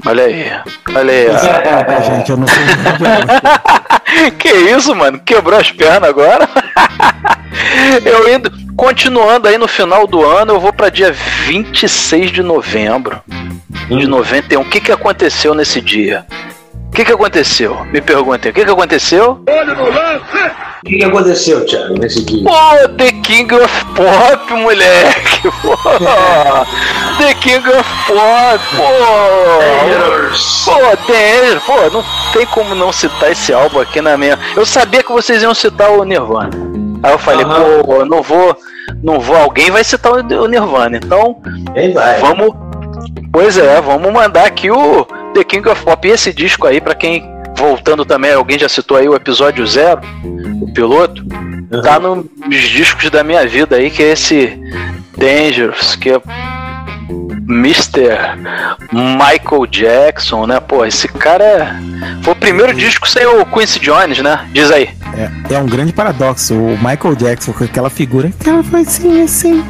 [0.07, 0.53] Olha aí,
[0.95, 1.27] olha aí.
[1.27, 4.31] É, gente, eu não sei.
[4.39, 5.19] que isso, mano?
[5.19, 6.49] Quebrou as pernas agora?
[8.05, 13.21] eu indo, continuando aí no final do ano, eu vou para dia 26 de novembro
[13.89, 14.61] de 91.
[14.61, 16.27] O que, que aconteceu nesse dia?
[16.97, 17.85] O que, que aconteceu?
[17.93, 19.39] Me perguntem, o que, que aconteceu?
[19.51, 20.25] Olho no lance!
[20.83, 22.43] O que, que aconteceu, Thiago, nesse dia?
[22.43, 25.43] Pô, The King of Pop, moleque!
[25.61, 25.77] Pô.
[27.19, 28.83] The King of Pop, pô!
[30.65, 32.03] Pô, Daniels, pô, não
[32.33, 34.39] tem como não citar esse álbum aqui na minha.
[34.57, 36.49] Eu sabia que vocês iam citar o Nirvana.
[37.03, 37.83] Aí eu falei, uhum.
[37.83, 38.57] pô, não vou,
[39.03, 41.37] não vou, alguém vai citar o Nirvana, então
[41.75, 42.19] Quem vai?
[42.21, 42.55] vamos,
[43.31, 45.07] pois é, vamos mandar aqui o
[45.37, 47.23] The King of Pop e esse disco aí para quem
[47.59, 50.01] voltando também, alguém já citou aí o episódio zero,
[50.63, 51.23] o piloto,
[51.83, 54.59] tá nos discos da minha vida aí, que é esse
[55.15, 56.21] Dangerous, que é
[57.47, 58.17] Mr.
[58.93, 60.59] Michael Jackson, né?
[60.59, 61.77] Pô, esse cara é...
[62.23, 64.49] foi o primeiro disco sem o Quincy Jones, né?
[64.53, 64.89] Diz aí.
[65.51, 66.55] É, é um grande paradoxo.
[66.55, 69.65] O Michael Jackson com aquela figura que ela foi assim, assim,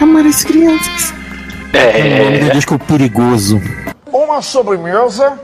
[0.00, 1.14] amar as crianças.
[1.72, 2.00] É.
[2.00, 3.60] É o nome do disco perigoso.
[4.12, 5.38] Uma sobremesa.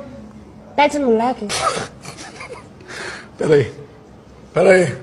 [0.77, 1.49] Pede no moleque.
[3.37, 3.73] Peraí.
[4.53, 4.97] Peraí.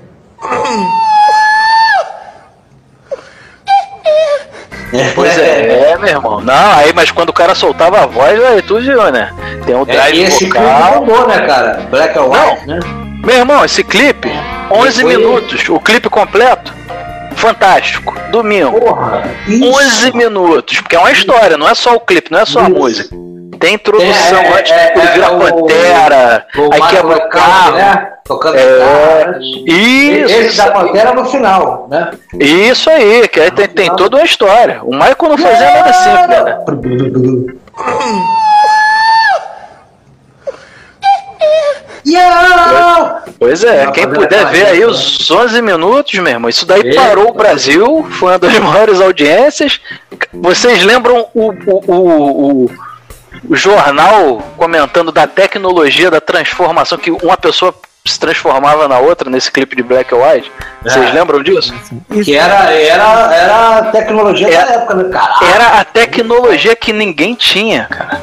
[5.14, 6.40] Pois é, é, meu irmão.
[6.40, 9.30] Não, aí, mas quando o cara soltava a voz, aí tu viu, né?
[9.66, 11.00] Tem um É, drive e esse clipe vocal.
[11.00, 11.86] bombou, né, cara?
[11.90, 12.78] Black and White, né?
[13.24, 14.30] Meu irmão, esse clipe,
[14.70, 16.72] 11 Foi- minutos, o clipe completo,
[17.34, 18.14] fantástico.
[18.30, 18.78] Domingo,
[19.48, 22.68] 11 minutos, porque é uma história, não é só o clipe, não é só a
[22.68, 23.14] música.
[23.58, 27.76] Tem introdução É, é, antes é, é, o- Pantera, o aí Marco quebra o carro.
[27.76, 28.12] né?
[28.24, 29.38] Tocando É, guitarra.
[29.40, 32.10] Isso, Esse da Pantera no final, né?
[32.40, 34.80] Isso aí, que aí tem, tem toda uma história.
[34.82, 36.58] O Michael não fazia nada simples, né?
[42.06, 43.24] Yeah!
[43.38, 47.34] Pois é, quem puder ver aí os 11 minutos, meu irmão, isso daí parou o
[47.34, 49.80] Brasil, foi uma das maiores audiências.
[50.32, 52.70] Vocês lembram o, o, o, o, o
[53.50, 59.74] jornal comentando da tecnologia, da transformação, que uma pessoa se transformava na outra nesse clipe
[59.74, 60.52] de Black and White?
[60.82, 61.12] Vocês É.
[61.12, 61.74] lembram disso?
[62.24, 65.34] Que era, era, era a tecnologia da época, né, cara?
[65.54, 68.22] Era a tecnologia que ninguém tinha, cara.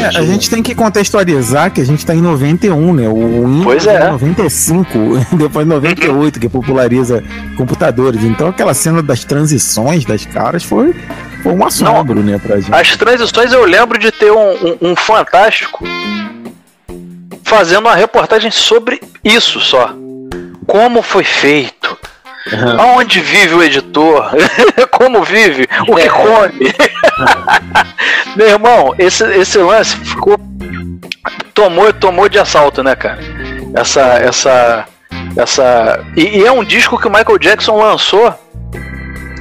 [0.00, 3.08] É, a gente tem que contextualizar que a gente tá em 91, né?
[3.08, 3.14] O
[3.46, 4.10] Windows Pois é.
[4.10, 4.88] 95,
[5.36, 7.22] depois 98, que populariza
[7.56, 8.22] computadores.
[8.24, 10.94] Então aquela cena das transições das caras foi,
[11.46, 12.74] foi um assombro, né, pra gente.
[12.74, 15.84] As transições eu lembro de ter um, um, um fantástico
[17.44, 19.94] fazendo uma reportagem sobre isso só.
[20.66, 21.96] Como foi feito.
[22.78, 24.30] Aonde vive o editor?
[24.90, 25.68] Como vive?
[25.88, 26.74] O que come?
[28.36, 30.38] Meu irmão, esse, esse lance ficou.
[31.54, 33.18] Tomou, tomou de assalto, né, cara?
[33.74, 34.00] Essa.
[34.18, 34.84] essa,
[35.36, 38.32] essa e, e é um disco que o Michael Jackson lançou.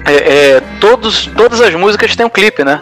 [0.05, 0.13] É,
[0.57, 2.81] é, todos, todas as músicas têm um clipe, né?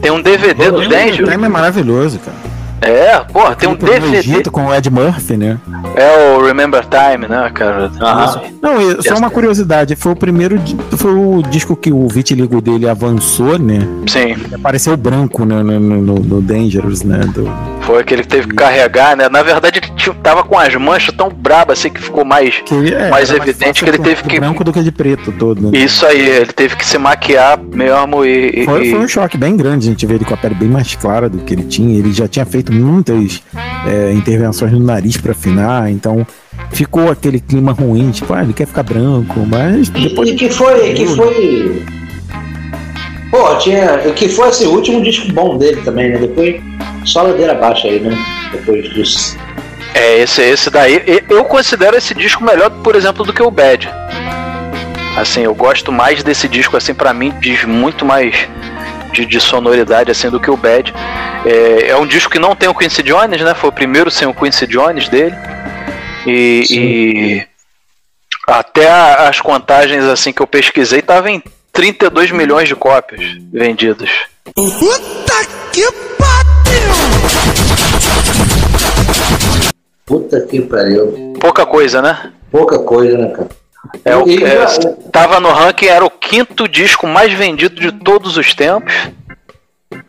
[0.00, 1.30] Tem um DVD do O Dangerous.
[1.30, 2.36] time é maravilhoso, cara.
[2.82, 4.16] É, porra, tem um DVD.
[4.18, 5.58] Egito com o Ed Murphy, né?
[5.94, 7.90] É o Remember Time, né, cara?
[8.62, 10.58] Não, e só uma curiosidade, foi o primeiro,
[10.96, 13.80] foi o disco que o vitiligo dele avançou, né?
[14.08, 14.36] Sim.
[14.54, 17.18] Apareceu branco né, no, no, no- Dangerous, né?
[17.34, 17.50] Do,
[17.82, 19.28] Foi que ele teve que carregar, né?
[19.28, 22.62] Na verdade, ele tava com as manchas tão brabas assim que ficou mais,
[22.96, 24.40] é, mais evidente fácil que ele teve que.
[24.40, 25.70] branco do que de preto todo.
[25.70, 25.78] Né?
[25.78, 28.62] Isso aí, ele teve que se maquiar mesmo e.
[28.62, 30.68] e- Foi, foi um choque bem grande a gente ver ele com a pele bem
[30.68, 31.98] mais clara do que ele tinha.
[31.98, 33.42] Ele já tinha feito muitas
[33.86, 36.26] é, intervenções no nariz pra afinar, então
[36.70, 40.30] ficou aquele clima ruim, tipo, ah, ele quer ficar branco, mas depois.
[40.30, 41.82] E que foi, que foi.
[43.30, 43.98] Pô, tinha.
[44.14, 46.18] Que foi assim, o último disco bom dele também, né?
[46.18, 46.60] Depois
[47.04, 48.16] só ladeira abaixo aí, né?
[48.52, 49.36] Depois disso.
[49.94, 51.02] É, esse, esse daí.
[51.06, 53.88] e- Eu considero esse disco melhor, por exemplo, do que o Bad.
[55.16, 58.48] Assim, eu gosto mais desse disco, assim, para mim, diz muito mais
[59.12, 60.92] de, de sonoridade, assim, do que o Bad.
[61.44, 63.54] É, é um disco que não tem o Quincy Jones, né?
[63.54, 65.34] Foi o primeiro sem o Quincy Jones dele.
[66.26, 67.46] E, e
[68.46, 71.42] até a- as contagens, assim, que eu pesquisei, tava em
[71.72, 73.20] 32 milhões de cópias
[73.52, 74.10] vendidas.
[74.54, 75.86] Puta que
[80.04, 81.34] Puta que pariu.
[81.40, 82.32] Pouca coisa, né?
[82.50, 83.48] Pouca coisa, né, cara?
[84.04, 84.66] É o, E- é,
[85.12, 88.92] tava no ranking, era o quinto disco mais vendido de todos os tempos.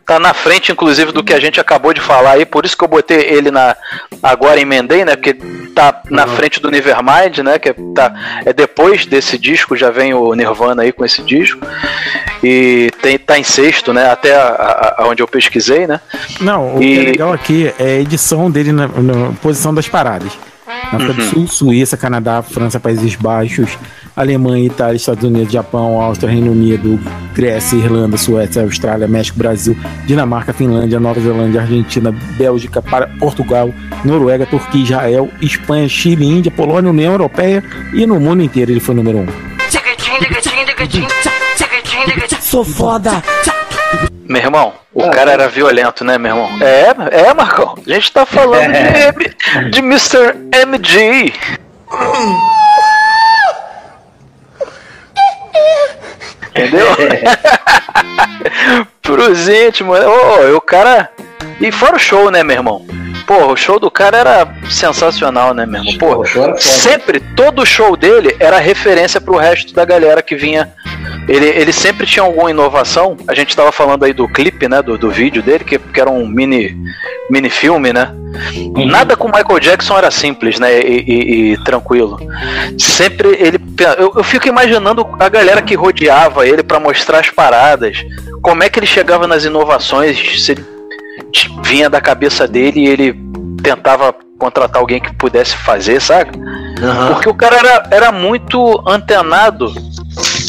[0.05, 2.83] Tá na frente, inclusive, do que a gente acabou de falar aí, por isso que
[2.83, 3.75] eu botei ele na.
[4.21, 5.15] Agora emendei, né?
[5.15, 5.33] Porque
[5.73, 7.57] tá na frente do Nevermind, né?
[7.57, 8.13] Que é, tá,
[8.45, 11.65] é depois desse disco, já vem o Nirvana aí com esse disco.
[12.43, 14.11] E tem, tá em sexto, né?
[14.11, 15.99] Até a- a onde eu pesquisei, né?
[16.41, 19.87] Não, o E- que é legal aqui é a edição dele na, na posição das
[19.87, 20.33] paradas.
[20.91, 21.29] África do Uhum.
[21.29, 23.77] Sul, Suíça, Canadá, França, Países Baixos,
[24.15, 26.99] Alemanha, Itália, Estados Unidos, Japão, Áustria, Reino Unido,
[27.33, 29.75] Grécia, Irlanda, Suécia, Austrália, México, Brasil,
[30.05, 33.73] Dinamarca, Finlândia, Nova Zelândia, Argentina, Bélgica, para Portugal,
[34.03, 38.95] Noruega, Turquia, Israel, Espanha, Chile, Índia, Polônia, União Europeia e no mundo inteiro ele foi
[38.95, 39.27] número um.
[42.41, 43.23] Sou foda.
[44.31, 46.49] Meu irmão, o cara era violento, né, meu irmão?
[46.61, 47.75] É, é, Marcão.
[47.85, 50.37] A gente tá falando de, de Mr.
[50.53, 51.33] MG.
[56.49, 56.87] Entendeu?
[59.03, 59.99] Pros íntimos.
[59.99, 61.11] Ô, o cara.
[61.59, 62.85] E fora o show, né, meu irmão?
[63.27, 65.97] Pô, o show do cara era sensacional, né, mesmo?
[65.97, 66.23] Pô,
[66.57, 70.73] sempre, todo show dele era referência pro resto da galera que vinha.
[71.27, 73.15] Ele, ele sempre tinha alguma inovação.
[73.27, 76.09] A gente tava falando aí do clipe, né, do, do vídeo dele, que, que era
[76.09, 76.75] um mini,
[77.29, 78.13] mini filme, né?
[78.85, 82.17] Nada com Michael Jackson era simples, né, e, e- e tranquilo.
[82.77, 83.59] Sempre ele.
[83.97, 87.97] Eu, eu fico imaginando a galera que rodeava ele pra mostrar as paradas.
[88.41, 90.65] Como é que ele chegava nas inovações, se ele
[91.63, 93.15] vinha da cabeça dele e ele
[93.61, 96.31] tentava contratar alguém que pudesse fazer, sabe?
[97.13, 99.71] Porque o cara era, era muito antenado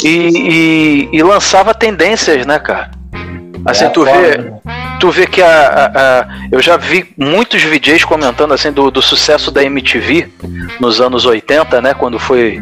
[0.04, 2.90] e, e- e lançava tendências, né, cara?
[3.64, 4.52] Assim, É, tu foda, vê, né?
[4.98, 9.00] tu vê que a, a- a- eu já vi muitos VJs comentando assim do, do
[9.00, 10.28] sucesso da MTV
[10.80, 12.60] nos anos 80, né, quando foi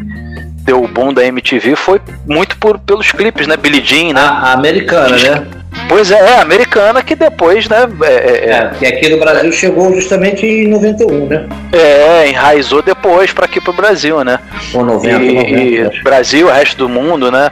[0.63, 4.21] deu o boom da MTV, foi muito por pelos clipes, né, Billie Jean, né?
[4.21, 5.47] A americana, né?
[5.91, 9.93] Pois é, é, americana que depois, né, é, é, É, que aqui no Brasil chegou
[9.93, 11.49] justamente em 91, né?
[11.73, 14.39] É, enraizou depois pra aqui pro Brasil, né?
[14.73, 16.03] Ou 90, e, 90, e.
[16.05, 17.51] Brasil, o resto do mundo, né?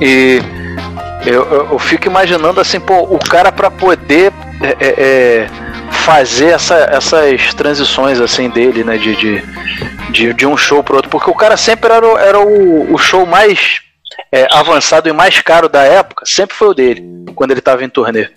[0.00, 0.40] E
[1.26, 4.32] eu, eu, eu fico imaginando assim, pô, o cara pra poder
[4.62, 5.46] é, é, é,
[5.90, 8.96] fazer essa, essas transições assim dele, né?
[8.96, 9.42] De, de,
[10.10, 13.26] de, de um show pro outro, porque o cara sempre era, era o, o show
[13.26, 13.80] mais
[14.32, 17.88] é, avançado e mais caro da época, sempre foi o dele, quando ele tava em
[17.88, 18.28] turnê.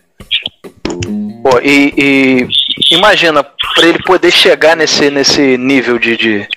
[1.43, 6.47] Pô, e, e imagina, pra ele poder chegar nesse, nesse nível de, de,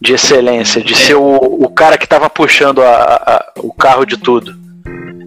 [0.00, 1.22] de excelência, de ser o,
[1.64, 4.54] o cara que tava puxando a, a- o carro de tudo.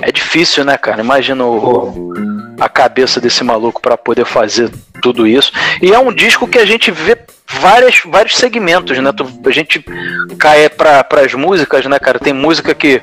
[0.01, 1.01] É difícil, né, cara?
[1.01, 2.13] Imagina o-
[2.59, 4.69] a cabeça desse maluco pra poder fazer
[5.01, 5.51] tudo isso.
[5.81, 7.17] E é um disco que a gente vê
[7.49, 9.11] várias, vários segmentos, né?
[9.45, 9.83] A gente
[10.39, 12.19] cai para as músicas, né, cara?
[12.19, 13.01] Tem música que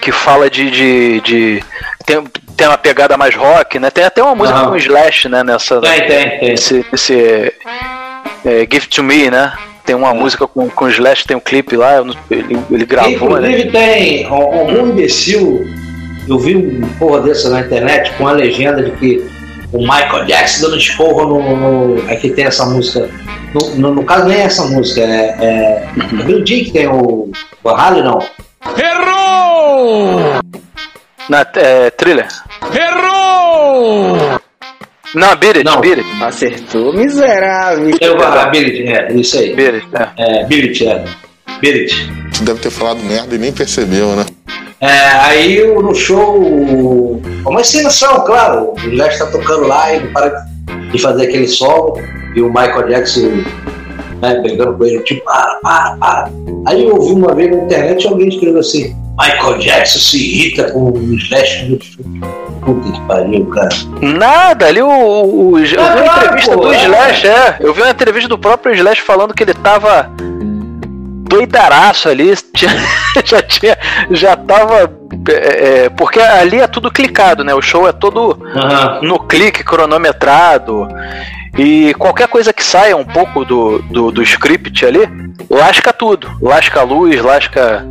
[0.00, 0.68] que fala de.
[0.70, 1.64] de, de-
[2.04, 2.20] tem,
[2.56, 3.88] tem uma pegada mais rock, né?
[3.88, 5.44] Tem até uma música com Slash, né?
[5.44, 6.52] Nessa, Tem, tem, tem.
[6.54, 7.52] Esse, esse
[8.44, 9.52] é, Give to Me, né?
[9.84, 11.98] Tem uma música com, com Slash, tem um clipe lá,
[12.30, 13.48] ele, ele gravou, né?
[13.50, 15.64] Inclusive tem al- algum imbecil,
[16.28, 19.26] eu vi um porra dessa na internet com a legenda de que
[19.72, 21.56] o Michael Jackson dando esporro no.
[21.96, 23.08] no aqui tem essa música.
[23.54, 25.36] No, no- no caso nem é essa música, é.
[25.40, 25.88] É,
[26.20, 27.30] é Billie Jean que tem o.
[27.64, 28.18] O Harley não.
[28.76, 30.40] Errou!
[31.28, 32.28] Na é, trilha?
[32.74, 34.40] Errou!
[35.14, 36.22] Não, Beat It, Beat It.
[36.24, 37.90] Acertou, miserável.
[38.00, 39.54] Eu vou a Billie, é, isso aí.
[39.54, 40.40] Beat It, é.
[40.40, 41.04] É, Billie, é.
[41.60, 41.86] Billie.
[42.36, 44.24] Tu deve ter falado merda e nem percebeu, né?
[44.82, 44.88] É,
[45.20, 50.44] aí no show, uma encenação, claro, o Slash tá tocando lá e não para
[50.90, 51.94] de fazer aquele solo,
[52.34, 53.44] e o Michael Jackson
[54.20, 56.30] né, brigando com ele, tipo, para, para, para.
[56.66, 60.90] Aí eu ouvi uma vez na internet alguém escreveu assim, Michael Jackson se irrita com
[60.90, 62.04] o Slash no show.
[62.64, 63.68] Puta que pariu, cara.
[64.00, 64.88] Nada, ali o.
[64.88, 66.84] o, o eu vi uma entrevista pô, do é.
[66.84, 67.56] Slash, é.
[67.60, 70.10] Eu vi uma entrevista do próprio Slash falando que ele tava
[71.36, 72.70] doidaraço ali, tinha-
[73.24, 73.78] já tinha,
[74.10, 74.90] já tava,
[75.28, 77.54] é, é, porque ali é tudo clicado, né?
[77.54, 78.38] O show é todo
[79.02, 80.88] no clique, cronometrado,
[81.58, 85.00] e qualquer coisa que saia um pouco do, do, do script ali,
[85.50, 87.84] lasca tudo, lasca a luz, lasca...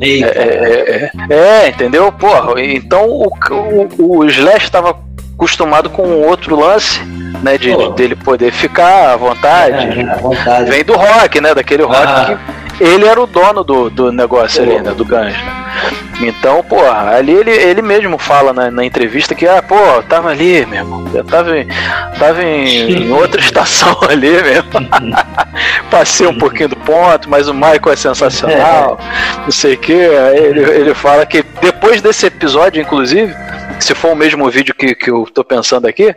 [0.00, 1.34] É, é, é,
[1.64, 2.12] é, entendeu?
[2.12, 3.32] Porra, então o,
[3.98, 4.96] o, o Slash estava
[5.34, 7.00] acostumado com outro lance,
[7.42, 7.58] né?
[7.58, 9.98] De, de- dele poder ficar à vontade.
[10.00, 10.70] É, à vontade.
[10.70, 11.52] Vem do rock, né?
[11.52, 12.24] Daquele rock Ah.
[12.26, 14.92] que ele era o dono do, do negócio ali, né?
[14.92, 15.34] Do né?
[16.20, 20.30] Então, porra, ali ele, ele mesmo fala na, na entrevista que, ah, pô, eu tava
[20.30, 21.04] ali, meu irmão.
[21.14, 21.66] Eu tava em,
[22.18, 24.70] tava em, em outra estação ali mesmo.
[25.90, 28.98] Passei um pouquinho do ponto, mas o Michael é sensacional.
[29.44, 29.92] Não sei o que.
[29.92, 33.34] Ele, ele fala que depois desse episódio, inclusive,
[33.78, 36.14] se for o mesmo vídeo que, que eu tô pensando aqui,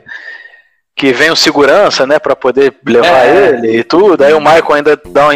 [0.96, 3.50] que vem o segurança, né, pra poder levar É.
[3.50, 4.24] ele e tudo.
[4.24, 5.32] Aí o Michael ainda dá um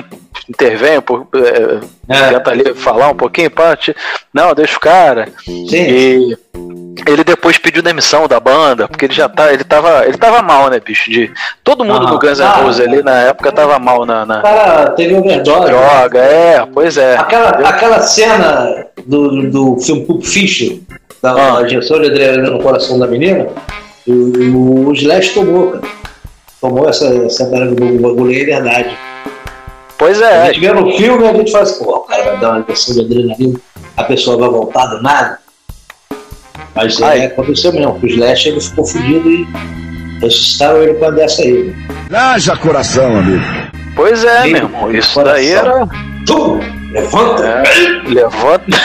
[0.49, 1.79] intervém, por, é,
[2.29, 3.95] tenta ali falar um pouquinho, ti-
[4.33, 5.27] não, deixa o cara.
[5.47, 6.37] E
[7.07, 10.69] ele depois pediu demissão da banda, porque ele já tá, ele tava, ele tava mal,
[10.69, 11.31] né, bicho, de
[11.63, 12.61] todo mundo Ah, do Guns N' ah.
[12.61, 15.65] Roses ali na época tava mal na, na cara teve overdose.
[15.67, 17.17] droga, é, pois é.
[17.17, 20.77] Aquela, aquela cena do, do filme Pulp Fiction,
[21.21, 21.61] da, Ah.
[21.63, 23.47] injeção de adrenalina no coração da menina,
[24.07, 25.83] o, o Slash tomou, cara.
[26.61, 28.97] Tomou essa, essa do bagulho é verdade.
[29.97, 30.41] Pois é.
[30.43, 32.59] A gente vê no filme, a gente fala assim, pô, o cara vai dar uma
[32.59, 33.59] injeção de adrenalina,
[33.97, 35.39] a pessoa vai voltar do nada.
[36.73, 39.47] Mas é, aconteceu mesmo, o Slash ele ficou fudido e
[40.21, 41.73] ressuscitaram ele com a dessa aí.
[42.11, 43.43] Haja coração, amigo.
[43.95, 45.87] Pois é, meu irmão, isso daí era.
[46.25, 46.59] Tu,
[46.95, 47.43] levanta!
[47.45, 48.77] É, levanta.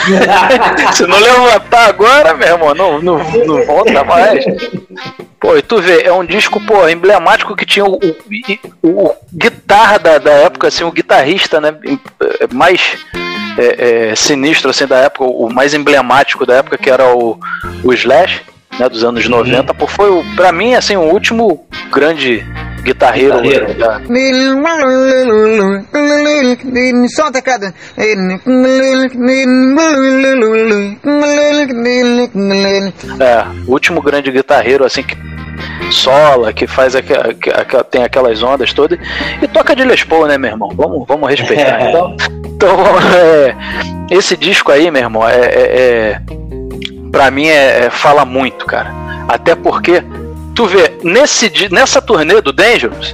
[0.93, 4.43] Se não levantar agora, meu irmão, não, não, não volta mais.
[5.39, 9.97] Pô, e tu vê, é um disco, pô, emblemático que tinha o, o, o, guitarra
[9.97, 11.73] da, da época, assim, o guitarrista, né,
[12.53, 12.97] mais
[13.57, 17.39] é, é, sinistro, assim, da época, o mais emblemático da época, que era o,
[17.83, 18.43] o Slash,
[18.79, 22.45] né, dos anos 90, pô, foi, o, pra mim, assim, o último grande
[22.81, 23.35] guitarreiro.
[27.31, 27.73] teclado.
[33.19, 35.17] É, o último grande guitarreiro, assim, que
[35.91, 38.97] sola, que faz aqu aqu tem aquelas ondas todas,
[39.41, 40.69] e toca de Les Paul, né, meu irmão?
[40.75, 41.89] Vamos, vamos respeitar.
[41.89, 42.77] então, então
[43.15, 43.55] é,
[44.09, 46.21] esse disco aí, meu irmão, é, é, é
[47.11, 48.91] pra mim é, é, fala muito, cara.
[49.27, 50.03] Até porque,
[50.55, 53.11] tu vê, nesse, nessa turnê do Dangerous,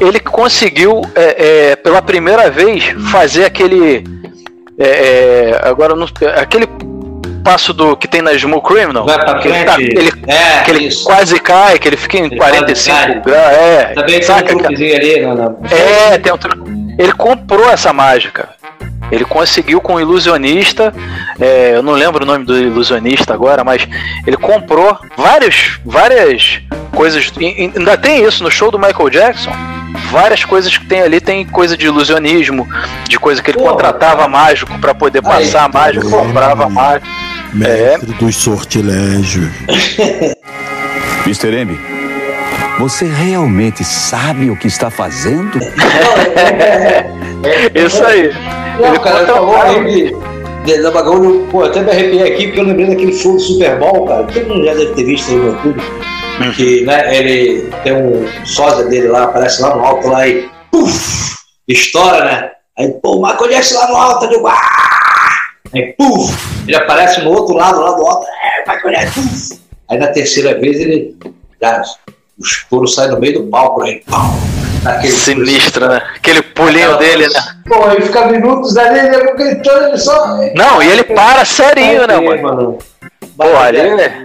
[0.00, 4.04] ele conseguiu, é, é, pela primeira vez, fazer aquele.
[4.78, 6.06] É, agora não,
[6.36, 6.68] aquele
[7.42, 9.06] passo do que tem na Smoke Criminal.
[9.06, 12.24] Vai pra que ele, tá, ele, É, que ele quase cai, que ele fica em
[12.26, 13.20] Ele 45 quase cai.
[13.22, 13.52] graus.
[13.56, 15.54] É, Também tem um saca, truquezinho ali na, na...
[15.70, 16.68] É, tem um truque.
[16.98, 18.50] Ele comprou essa mágica.
[19.10, 20.92] Ele conseguiu com o ilusionista.
[21.40, 23.86] é, eu não lembro o nome do ilusionista agora, mas
[24.26, 26.60] ele comprou vários, várias
[26.94, 27.32] coisas.
[27.38, 29.52] Ainda tem isso no show do Michael Jackson.
[30.10, 32.66] Várias coisas que tem ali tem coisa de ilusionismo,
[33.08, 37.06] de coisa que ele contratava mágico pra poder passar mágico, comprava mágico.
[37.52, 39.50] Mestre dos sortilégios.
[41.26, 41.54] Mr.
[41.54, 41.78] M,
[42.78, 45.58] você realmente sabe o que está fazendo?
[47.74, 48.30] Isso aí.
[48.78, 50.16] Não, Ele cara, ele falou contratava- aí de,
[50.72, 53.78] de, da bagulho, pô, até me arrepiei aqui porque eu lembrei daquele show do Super
[53.78, 54.24] Bowl, cara.
[54.24, 55.82] Todo mundo já deve ter visto aí no YouTube.
[56.54, 61.34] Que, né, ele tem um sósia dele lá, aparece lá no alto lá e puf,
[61.66, 62.50] estoura, né?
[62.78, 64.60] Aí, pô, o Michael Jackson lá no alto, digo, ah!
[65.74, 66.32] Aí, puf,
[66.68, 69.60] ele aparece no outro lado, lá do alto, é, Michael Jackson, puf.
[69.90, 71.16] Aí na terceira vez ele,
[71.60, 71.82] já,
[72.38, 74.30] o estouro sai no meio do palco, aí, pau,
[74.82, 76.02] naquele Sinistro, né?
[76.16, 77.40] Aquele pulinho dele, né?
[77.66, 80.38] Pô, ele fica minutos ali, ele gritando, ele só.
[80.54, 82.42] Não, e ele para serinho, né, mano?
[82.42, 82.78] mano?
[83.36, 83.78] Pô, ali,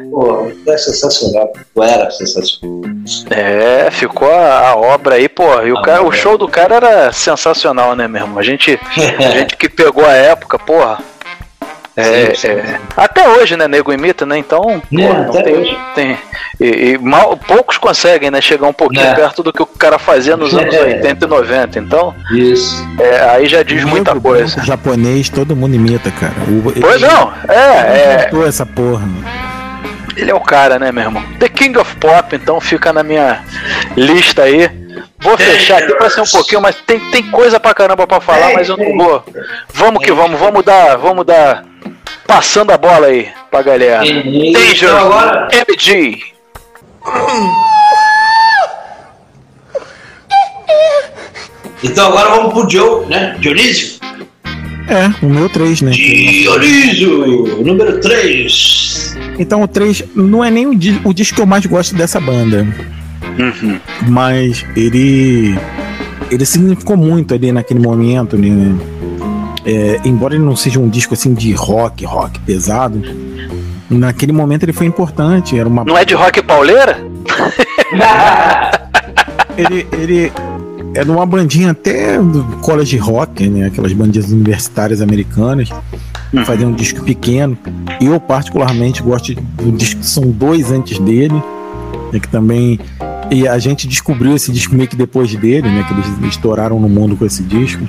[0.09, 1.51] Pô, é sensacional.
[1.73, 2.81] Pô, era sensacional.
[3.29, 5.61] É, ficou a, a obra aí, pô.
[5.61, 8.39] E o, cara, o show do cara era sensacional, né, mesmo?
[8.39, 8.79] A gente,
[9.19, 10.99] a gente que pegou a época, porra.
[11.95, 14.37] É, é, até hoje, né, nego imita, né?
[14.37, 15.77] Então, É, até tem, hoje.
[15.93, 16.17] tem
[16.59, 19.13] e, e mal, poucos conseguem, né, chegar um pouquinho É.
[19.13, 21.77] perto do que o cara fazia nos anos 80 e 90.
[21.79, 22.83] Então, Isso.
[22.99, 24.59] é, aí já diz muita coisa.
[24.59, 26.33] O japonês todo mundo imita, cara.
[26.47, 28.15] O, Pois não, é, é.
[28.21, 29.25] inventou essa porra, mano.
[30.15, 31.23] Ele é o cara, né, meu irmão?
[31.39, 33.43] The King of Pop, então fica na minha
[33.95, 34.69] lista aí.
[35.19, 38.53] Vou fechar aqui pra ser um pouquinho, mas tem, tem coisa pra caramba pra falar,
[38.53, 39.23] mas eu não vou.
[39.73, 41.63] Vamos que vamos, vamos dar, vamos dar.
[42.27, 44.05] Passando a bola aí pra galera.
[44.05, 46.33] E- Danger, então agora- MG.
[51.83, 53.35] Então agora vamos pro Joe, né?
[53.39, 53.99] Dionísio.
[54.87, 55.91] É, o meu 3, né?
[55.91, 59.17] Dionísio, número 3.
[59.39, 62.19] Então o 3 não é nem o, di- o disco que eu mais gosto dessa
[62.19, 62.65] banda.
[64.07, 65.57] Mas ele.
[66.31, 68.75] Ele significou muito ali naquele momento, né?
[69.65, 73.01] É, embora ele não seja um disco assim de rock, rock pesado,
[73.89, 75.57] naquele momento ele foi importante.
[75.57, 76.97] Era uma Não é de rock pauleira?
[79.57, 80.31] ele, ele
[80.95, 83.67] era uma bandinha até do college rock, né?
[83.67, 85.69] Aquelas bandinhas universitárias americanas.
[86.45, 87.55] Fazia um disco pequeno.
[88.01, 91.41] Eu, particularmente, gosto do disco que são dois antes dele.
[92.11, 92.79] né, que também.
[93.31, 95.85] E a gente descobriu esse disco meio que depois dele, né?
[95.87, 97.87] Que eles estouraram no mundo com esse disco.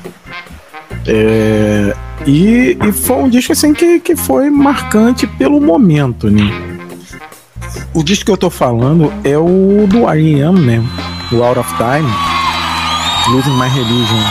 [1.06, 1.94] É,
[2.26, 6.42] e, e foi um disco assim que, que foi marcante pelo momento, né?
[7.92, 10.82] O disco que eu tô falando é o do R.E.M., né?
[11.32, 12.08] O Out of Time.
[13.30, 14.22] Losing My Religion.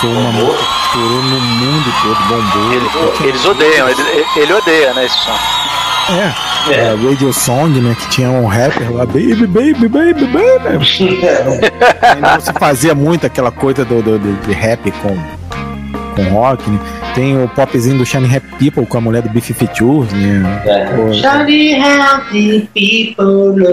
[0.00, 3.26] Foi uma música que estourou no mundo todo, bombou.
[3.26, 4.02] Eles odeiam, ele,
[4.36, 5.38] ele odeia, né, esse som.
[6.70, 7.96] É, é, Radio Song, né?
[7.98, 11.20] Que tinha um rapper lá, baby, baby, baby, baby.
[12.14, 15.16] Ainda se fazia muito aquela coisa do, do, do- de rap com,
[16.18, 16.78] com rock, né?
[17.14, 20.62] Tem o popzinho do Shiny Rap People com a mulher do Beef Features, né?
[20.96, 23.64] Pô, Shiny healthy people.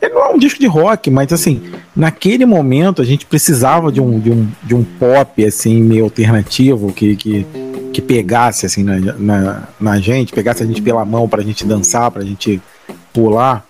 [0.00, 1.62] Ele não é um disco de rock, mas assim,
[1.94, 6.92] naquele momento a gente precisava de um, de um, de um pop assim, meio alternativo
[6.92, 7.46] que, que,
[7.92, 12.10] que pegasse assim na, na, na gente, pegasse a gente pela mão pra gente dançar,
[12.10, 12.60] pra gente
[13.12, 13.64] pular.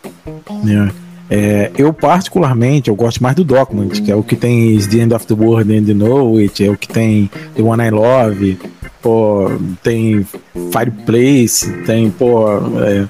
[0.63, 0.91] Né?
[1.31, 4.99] É, eu particularmente eu gosto mais do Document, que é o que tem Is the
[4.99, 7.91] End of the World and You Know It, é o que tem The One I
[7.91, 8.59] Love,
[9.03, 9.51] pô,
[9.83, 10.27] tem
[10.73, 12.47] Fireplace, tem, pô,
[12.81, 13.07] é,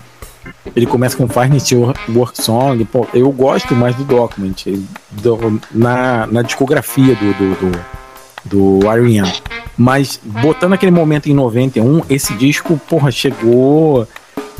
[0.74, 1.72] ele começa com Finest
[2.14, 2.84] Work Song.
[2.84, 4.66] Pô, eu gosto mais do Document,
[5.10, 7.72] do, na, na discografia do, do,
[8.44, 9.32] do, do R.E.M.
[9.76, 14.06] Mas botando aquele momento em 91, esse disco, porra, chegou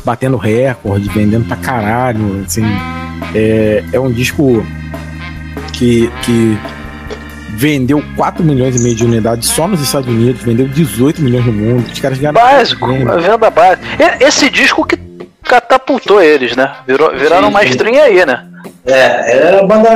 [0.03, 2.43] batendo recorde, vendendo pra caralho.
[2.45, 2.63] Assim,
[3.33, 4.65] é, é um disco
[5.73, 6.57] que, que
[7.51, 11.53] vendeu 4 milhões e meio de unidades só nos Estados Unidos, vendeu 18 milhões no
[11.53, 11.85] mundo.
[11.91, 12.39] Os caras ganharam.
[12.39, 13.83] Básico, a venda básica.
[14.19, 14.97] Esse disco que
[15.43, 16.71] catapultou eles, né?
[16.87, 18.45] Virou, viraram sim, uma estrinha aí, né?
[18.85, 19.89] É, era banda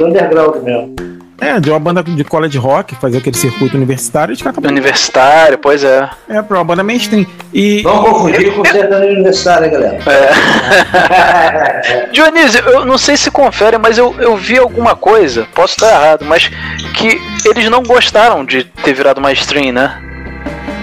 [0.00, 1.11] underground mesmo.
[1.42, 4.70] É, de uma banda de college rock, fazer aquele circuito universitário de catapultou.
[4.70, 6.08] Universitário, pois é.
[6.28, 7.26] É, pra uma banda mainstream.
[7.52, 7.82] E...
[7.82, 9.98] Não confundir com sertanejo universitário, né, galera?
[10.06, 12.06] É.
[12.12, 16.24] Dionísio, eu não sei se confere, mas eu, eu vi alguma coisa, posso estar errado,
[16.24, 16.48] mas
[16.94, 20.00] que eles não gostaram de ter virado uma stream, né?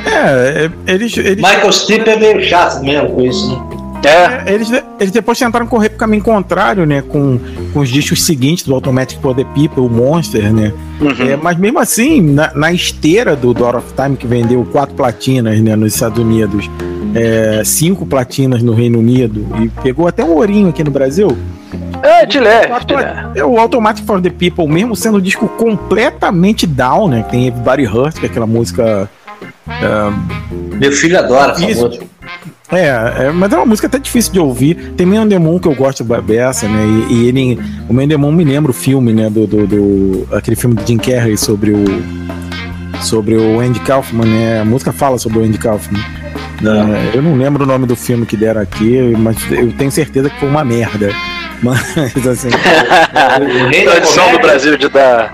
[0.06, 1.16] É, eles.
[1.16, 1.38] eles...
[1.38, 3.79] Michael Stipe é meio chato mesmo com isso, né?
[4.04, 4.54] É.
[4.54, 7.02] Eles, eles depois tentaram correr pro caminho contrário, né?
[7.02, 7.40] Com,
[7.74, 10.74] com os discos seguintes do Automatic for the People, o Monster, né?
[11.02, 11.30] Uhum.
[11.30, 15.60] É, mas mesmo assim, na, na esteira do Door of Time, que vendeu quatro platinas
[15.60, 16.70] né, nos Estados Unidos,
[17.16, 21.38] é, cinco platinas no Reino Unido, e pegou até um ourinho aqui no Brasil.
[22.02, 22.74] É, de leve.
[23.36, 27.26] É o Automatic for the People, mesmo sendo um disco completamente down, né?
[27.30, 29.10] Tem Everybody Hurt, que é aquela música.
[29.68, 32.06] Uh, Meu filho adora essa música.
[32.72, 34.94] É, é, mas é uma música até difícil de ouvir.
[34.96, 36.86] Tem Man Demon que eu gosto dessa, né?
[37.10, 37.60] E, e ele.
[37.88, 39.30] O Man Demon me lembra o filme, né?
[39.30, 41.84] Do, do, do, aquele filme de Jim Carrey sobre o.
[43.02, 44.62] Sobre o Andy Kaufman, né?
[44.62, 46.02] A música fala sobre o Andy Kaufman.
[46.62, 50.30] É, eu não lembro o nome do filme que deram aqui, mas eu tenho certeza
[50.30, 51.10] que foi uma merda.
[51.62, 52.48] Mas assim.
[53.84, 55.34] Tradição do Brasil de dar.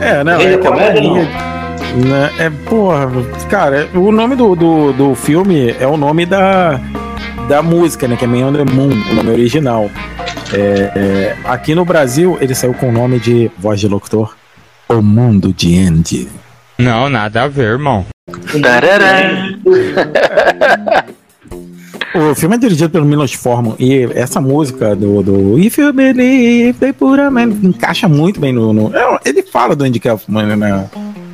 [0.00, 0.40] É, não.
[0.40, 1.47] É, comédia, não.
[1.94, 2.30] Né?
[2.38, 3.08] É, porra,
[3.48, 6.80] cara, o nome do, do, do filme é o nome da,
[7.48, 8.16] da música, né?
[8.16, 9.90] Que é Man on the Moon, o nome original.
[10.52, 10.58] É,
[10.94, 14.36] é, aqui no Brasil, ele saiu com o nome de voz de locutor
[14.88, 16.28] O Mundo de Andy.
[16.78, 18.06] Não, nada a ver, irmão.
[22.14, 26.74] o filme é dirigido pelo Milos Forman e essa música do, do If You Believe,
[26.78, 28.72] They Put a Man encaixa muito bem no.
[28.72, 28.92] no
[29.24, 30.46] ele fala do Andy Kaufman,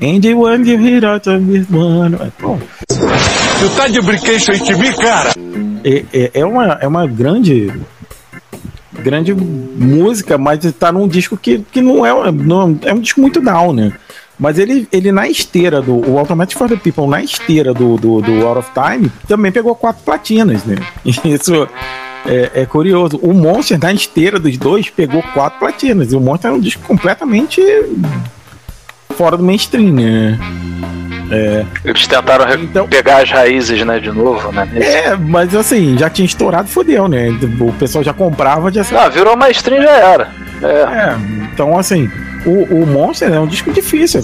[0.04, 2.18] Andy Give It Out of This One.
[2.38, 2.58] Pô.
[2.88, 5.32] Tu tá de brinquedo em mim, cara?
[5.82, 7.72] É, é, é, uma, é uma grande
[8.92, 13.40] grande música, mas tá num disco que, que não é não, é um disco muito
[13.40, 13.92] down, né?
[14.38, 18.20] Mas ele, ele na esteira do o Automatic for the People, na esteira do, do,
[18.20, 20.76] do Out of Time, também pegou quatro platinas, né?
[21.04, 21.68] Isso
[22.26, 23.18] é, é, curioso.
[23.22, 26.12] O Monster, na esteira dos dois, pegou quatro platinas.
[26.12, 27.60] E o Monster é um disco completamente
[29.14, 30.38] fora do mainstream, né?
[31.30, 31.64] É.
[31.84, 34.68] Eles tentaram então, pegar as raízes, né, de novo, né?
[34.76, 37.28] É, mas assim, já tinha estourado, fodeu, né?
[37.60, 38.82] O pessoal já comprava, já.
[38.96, 40.30] Ah, virou mainstream já era.
[40.62, 40.66] É.
[40.66, 41.16] é
[41.52, 42.10] então assim,
[42.44, 44.20] o, o Monster é um disco difícil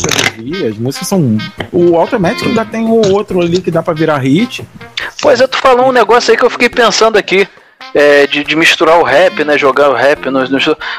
[0.69, 1.39] as músicas são.
[1.73, 4.65] O Automatic ainda tem o outro ali que dá pra virar hit.
[5.21, 7.47] Pois é, tu falou um negócio aí que eu fiquei pensando aqui
[7.95, 9.59] é, de, de, misturar o rap, né?
[9.59, 10.59] Jogar o rap no, no,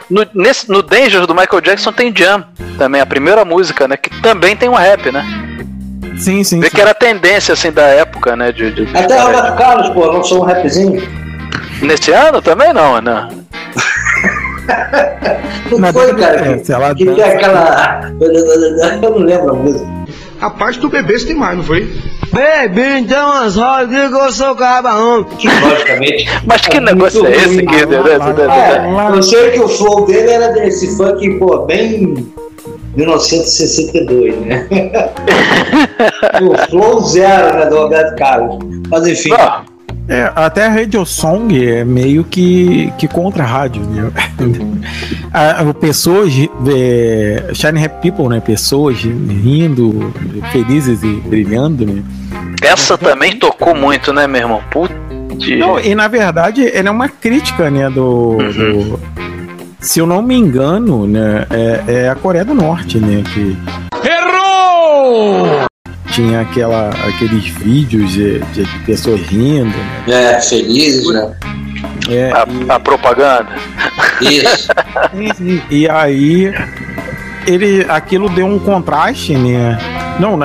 [0.09, 2.43] no, nesse, no Dangerous do Michael Jackson tem Jam
[2.77, 3.97] também, a primeira música, né?
[3.97, 5.25] Que também tem um rap, né?
[6.17, 6.59] Sim, sim.
[6.59, 6.75] Vê sim.
[6.75, 8.51] que era a tendência assim da época, né?
[8.51, 11.01] De, de Até Roberto Carlos, pô, lançou um rapzinho.
[11.81, 13.27] Nesse ano também não, né?
[15.69, 16.57] não foi, cara.
[16.95, 18.11] Que tem aquela.
[19.01, 20.00] Eu não lembro a música.
[20.41, 21.87] Rapaz, tu bebeste demais, não foi?
[22.33, 25.27] Bebi, então as rodas que eu sou cabarão.
[25.61, 26.25] Logicamente.
[26.47, 27.95] Mas que é negócio é esse, Guido?
[28.49, 32.27] É, eu sei que o flow dele era desse funk, pô, bem
[32.95, 34.67] 1962, né?
[36.41, 38.57] o flow zero, né, do Roberto Carlos.
[38.89, 39.33] Mas enfim.
[39.33, 39.63] Ah.
[40.11, 44.11] É, até a Radio Song é meio que, que contra a rádio, né?
[45.33, 46.33] a, a, pessoas,
[46.67, 48.41] é, Shine Happy People, né?
[48.41, 50.13] Pessoas rindo,
[50.51, 52.03] felizes e brilhando, né?
[52.61, 54.61] Essa também tocou muito, né, meu irmão?
[55.57, 58.51] Não, e na verdade, ela é uma crítica, né, do, uhum.
[58.51, 58.99] do
[59.79, 63.57] se eu não me engano, né, é, é, a Coreia do Norte, né, que
[64.05, 65.70] errou
[66.11, 69.75] tinha aquela, aqueles vídeos de, de pessoas rindo.
[70.07, 70.33] Né?
[70.33, 71.33] É, felizes, né?
[72.09, 72.69] É, a, e...
[72.69, 73.49] a propaganda.
[74.21, 74.69] Isso.
[75.39, 76.53] e, e, aí
[77.47, 79.77] ele, aquilo deu um contraste, né?
[80.19, 80.37] Não,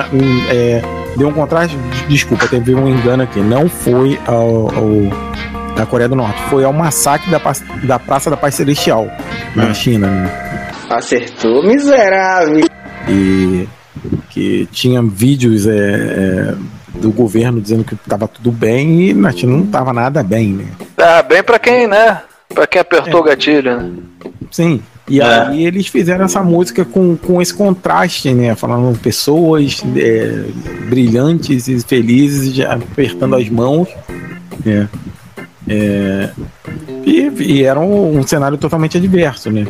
[0.49, 0.81] é,
[1.15, 1.77] deu um contraste.
[2.07, 3.39] Desculpa, teve um engano aqui.
[3.39, 5.27] Não foi ao, ao
[5.75, 7.39] da Coreia do Norte, foi ao massacre da,
[7.83, 9.07] da Praça da Paz Celestial
[9.55, 9.73] na hum.
[9.75, 10.07] China.
[10.07, 10.73] Né?
[10.89, 12.65] Acertou, miserável.
[13.07, 13.67] E
[14.37, 16.53] que tinha vídeos é, é,
[16.99, 20.65] do governo dizendo que estava tudo bem e na China não estava nada bem, né?
[20.95, 22.21] É, bem pra quem, né?
[22.53, 23.91] Pra quem apertou o gatilho, né?
[24.51, 24.79] Sim.
[25.09, 25.23] E É.
[25.23, 28.53] aí eles fizeram essa música com, com esse contraste, né?
[28.55, 30.45] Falando pessoas é,
[30.87, 33.87] brilhantes e felizes, apertando as mãos.
[34.63, 34.87] né?
[35.69, 36.29] É,
[37.05, 39.67] e, e era um, um cenário totalmente adverso, né?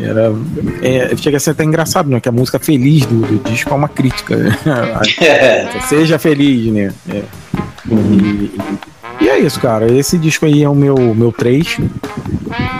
[0.00, 0.32] Era,
[0.82, 2.20] é, chega a ser até engraçado, né?
[2.20, 4.36] Que a música feliz do, do disco é uma crítica.
[4.36, 4.56] Né?
[5.88, 6.92] Seja feliz, né?
[7.08, 7.22] É.
[7.90, 8.50] E,
[9.20, 9.90] e é isso, cara.
[9.90, 11.78] Esse disco aí é o meu, meu 3.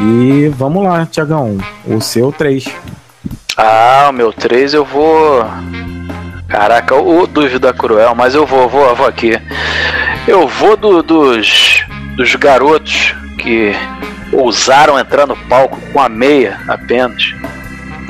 [0.03, 1.59] E vamos lá, Tiagão.
[1.87, 2.65] O seu 3.
[3.57, 5.45] Ah, o meu 3 eu vou.
[6.49, 9.33] Caraca, o dúvida cruel, mas eu vou, vou, vou aqui.
[10.27, 11.85] Eu vou do- dos,
[12.21, 13.73] dos garotos que
[14.31, 17.35] ousaram entrar no palco com a meia apenas,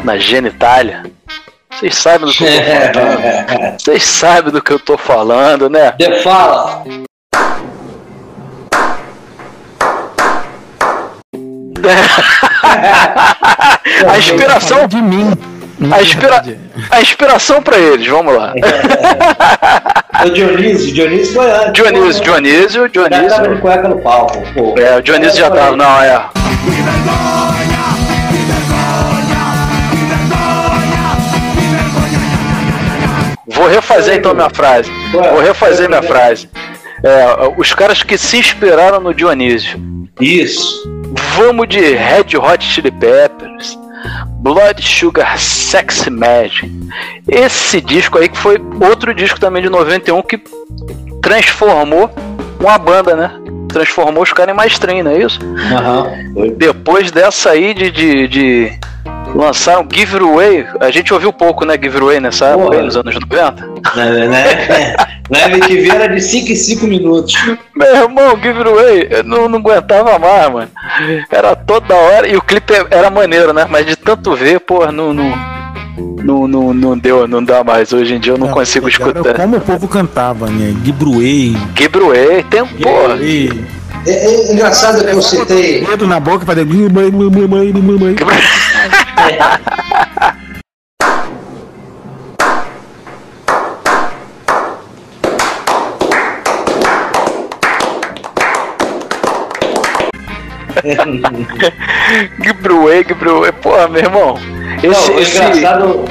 [0.03, 1.05] na genitália.
[1.71, 2.59] Vocês sabem do que eu tô
[2.99, 3.79] falando.
[3.79, 5.93] Vocês sabem do que eu tô falando, né?
[5.93, 6.83] De fala.
[14.11, 15.31] a inspiração de mim.
[15.91, 16.45] A, inspira...
[16.91, 18.53] a inspiração pra eles, vamos lá.
[20.23, 21.73] O Dionísio, Dionísio foi antes.
[21.73, 23.61] Dionísio, Dionísio, Já tava de Dionísio.
[23.63, 24.43] cueca no palco.
[24.53, 24.79] Pô.
[24.79, 26.27] É, o Dionísio já tava, não, é.
[33.47, 34.91] Vou refazer então minha frase.
[35.13, 36.49] Vou refazer minha frase.
[37.03, 39.81] É, os caras que se inspiraram no Dionísio.
[40.21, 40.83] Isso.
[41.37, 43.79] Vamos de Red Hot Chili Peppers,
[44.41, 46.71] Blood Sugar Sex Magic.
[47.29, 50.41] Esse disco aí que foi outro disco também de 91 que
[51.23, 52.11] transformou
[52.59, 53.31] uma banda, né?
[53.69, 55.39] Transformou os caras em mainstream, não é isso?
[56.57, 58.73] Depois dessa aí de, de, de
[59.35, 61.75] lançaram Give It Away, a gente ouviu pouco, né?
[61.75, 63.67] Give It Away nessa época, aí, nos anos 90.
[64.29, 64.95] Né,
[65.31, 65.47] né?
[65.47, 67.35] Na MTV era de 5 em 5 minutos.
[67.75, 70.71] Meu irmão, Give It Away, eu não, não aguentava mais, mano.
[71.31, 72.29] Era toda hora.
[72.29, 73.67] E o clipe era maneiro, né?
[73.69, 75.33] Mas de tanto ver, pô, não, não,
[76.23, 77.93] não, não, não deu, não dá mais.
[77.93, 79.35] Hoje em dia eu não consigo Era escutar.
[79.35, 80.75] como o povo cantava, né?
[80.85, 81.57] Gibruei.
[81.77, 83.19] Give It Away, tem, porra.
[84.07, 85.85] É, é engraçado que eu citei.
[85.85, 86.67] Dedo na boca pra fazer.
[102.43, 103.05] It Away.
[103.63, 104.35] Porra, meu irmão.
[104.83, 105.37] Esse, Não, é esse...
[105.39, 106.05] engraçado.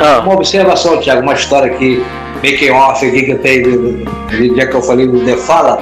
[0.00, 0.20] Ah.
[0.20, 2.04] Uma observação, Thiago, uma história aqui,
[2.36, 5.36] making off aqui que eu tenho do, do, do dia que eu falei do The
[5.36, 5.80] Fala.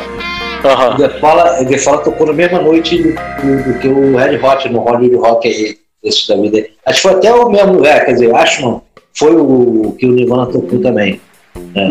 [0.64, 4.38] O The Fala, The Fala tocou na mesma noite do, do- do que o Red
[4.42, 6.66] Hot no Hollywood Rock aí, esse da vida.
[6.86, 8.82] Acho que foi até o mesmo lugar, quer dizer, acho não.
[9.14, 11.20] Foi o que o Nirvana tocou também.
[11.74, 11.88] Né?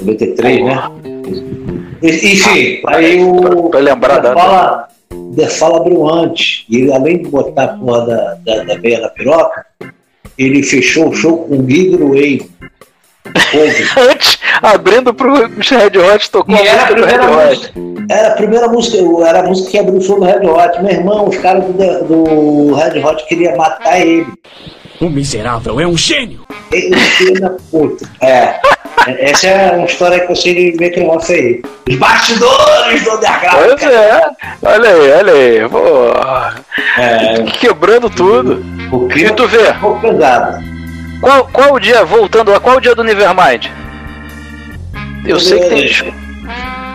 [0.00, 0.82] 93, né?
[2.02, 3.68] E- Enfim, aí o.
[3.70, 4.88] Pra lembrar The da Fala,
[5.36, 6.64] The Fala abriu antes.
[6.68, 9.64] E ele, além de botar a porra da, da, da meia na piroca,
[10.38, 12.50] ele fechou o show com Give It Away.
[14.10, 17.48] Antes, abrindo pro Red Hot, tocou E a era a música do Red primeira Hot.
[17.56, 17.72] música.
[18.08, 18.96] Era a primeira música,
[19.28, 20.80] era a música que abriu o show do Red Hot.
[20.82, 21.72] Meu irmão, os caras do,
[22.04, 24.26] do Red Hot queriam matar ele.
[25.00, 26.40] O miserável é um gênio.
[26.72, 28.08] Ele filho da puta.
[28.22, 28.60] É.
[29.06, 31.62] Essa é uma história que eu sei de making off aí.
[31.88, 33.78] Os bastidores do underground.
[33.78, 34.20] Pois é,
[34.62, 35.68] olha aí, olha aí.
[35.68, 36.12] Pô,
[36.98, 37.42] É.
[37.58, 38.64] Quebrando tudo.
[38.92, 39.72] O E tu vê?
[40.00, 40.64] pesado.
[41.20, 43.66] Qual, qual o dia, voltando lá, qual o dia do Nevermind?
[45.26, 46.14] Eu sei que tem.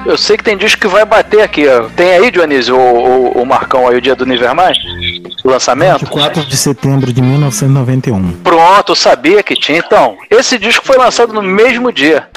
[0.05, 1.83] Eu sei que tem disco que vai bater aqui, ó.
[1.95, 2.79] Tem aí, Dionísio, o,
[3.37, 4.77] o, o Marcão aí, o dia do Nevermind?
[5.43, 6.07] O lançamento?
[6.07, 8.31] 4 de setembro de 1991.
[8.43, 9.77] Pronto, eu sabia que tinha.
[9.77, 12.27] Então, esse disco foi lançado no mesmo dia.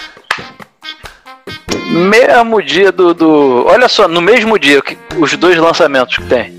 [1.90, 3.14] Mesmo dia do.
[3.14, 6.54] do olha só, no mesmo dia que os dois lançamentos que tem.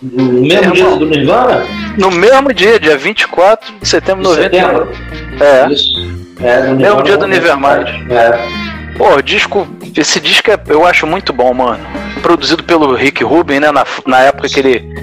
[0.00, 1.66] No mesmo dia do Nirvana?
[1.98, 4.60] No mesmo dia, dia 24 de setembro de De 91.
[4.60, 4.92] setembro?
[5.40, 6.46] É.
[6.48, 7.26] É, no Mesmo dia do?
[7.26, 7.88] Nevermind.
[8.10, 8.75] É.
[8.96, 9.66] Pô, o disco.
[9.96, 11.84] Esse disco é, eu acho muito bom, mano.
[12.22, 13.70] Produzido pelo Rick Rubin, né?
[13.70, 14.94] Na, na época que ele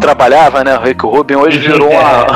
[0.00, 0.76] trabalhava, né?
[0.78, 2.26] O Rick Rubin hoje virou uma.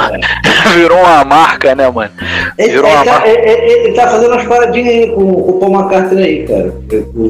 [0.75, 2.11] virou uma marca, né, mano?
[2.59, 3.29] Ele, Virou ele uma tá, marca.
[3.29, 6.75] ele- ele- ele tá fazendo umas paradinhas aí com, com o Paul McCartney aí, cara.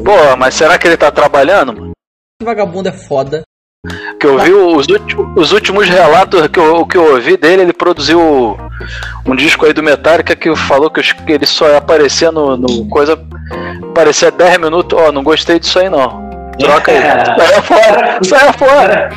[0.03, 1.91] Pô, mas será que ele tá trabalhando, mano?
[2.41, 3.41] Esse vagabundo é foda.
[4.19, 7.73] Que eu vi os, últimos, os últimos relatos que eu, que eu ouvi dele, ele
[7.73, 8.57] produziu
[9.25, 13.19] um disco aí do Metallica que falou que, ele só ia aparecer no, no coisa.
[13.89, 14.97] Aparecia 10 minutos.
[14.99, 16.27] Ó, não gostei disso aí não.
[16.59, 16.99] Troca aí.
[17.01, 19.09] Sai fora, sai fora.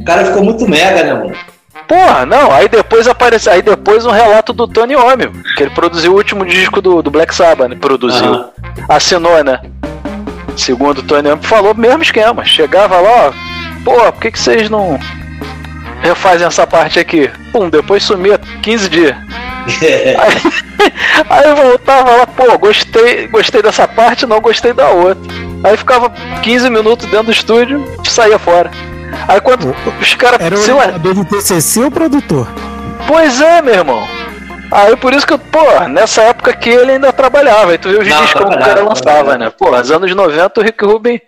[0.00, 1.32] O cara ficou muito mega, né, mano?
[1.86, 6.12] Porra, não, aí depois aparece, aí depois um relato do Tony Iommi, que ele produziu
[6.12, 7.76] o último disco do, do Black Sabbath, né?
[7.78, 8.32] Produziu.
[8.32, 8.50] Aham.
[8.88, 9.60] Assinou, né?
[10.56, 12.44] segundo o Tony Amp falou, mesmo esquema.
[12.44, 13.32] Chegava lá, ó,
[13.84, 14.98] pô, por que, que vocês não
[16.00, 17.30] refazem essa parte aqui?
[17.52, 19.16] Pum, depois sumia 15 dias.
[20.18, 20.92] aí,
[21.30, 25.22] aí eu voltava lá, pô, gostei, gostei dessa parte, não gostei da outra.
[25.64, 26.10] Aí ficava
[26.42, 28.70] 15 minutos dentro do estúdio e saía fora.
[29.28, 30.40] Aí quando os caras.
[30.40, 32.48] Era o lá, do TCC ou produtor?
[33.06, 34.08] Pois é, meu irmão.
[34.70, 38.06] Aí por isso que, pô, nessa época que ele ainda trabalhava, e tu viu os
[38.06, 39.50] discos que o cara lançava, né?
[39.50, 41.20] Pô, nos anos 90 o Rick Rubin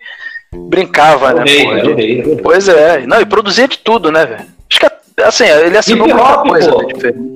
[0.53, 1.43] brincava, né?
[1.45, 2.39] rei, rei, rei.
[2.41, 4.45] Pois é, não, e produzia de tudo, né, velho?
[4.69, 6.81] Acho que, assim, ele assinou Hip muita hop, coisa pô.
[6.81, 6.87] né.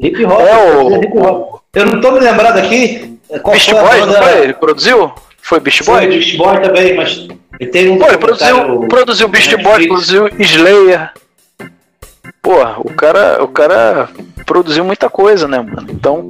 [0.01, 0.41] Hip hop.
[0.41, 1.59] É o- hip hop.
[1.75, 3.17] Eu não tô me lembrado aqui.
[3.43, 4.41] Qual Beast Boy, não foi?
[4.43, 5.11] Ele produziu?
[5.41, 5.97] Foi Beast Boy?
[5.99, 7.27] Foi Beast Boy também, mas
[7.59, 7.97] ele tem um.
[7.99, 11.11] Pô, ele produziu, produziu Beast Boy, produziu Slayer.
[12.41, 14.09] Porra, o cara, o cara
[14.45, 15.87] produziu muita coisa, né, mano?
[15.91, 16.27] Então,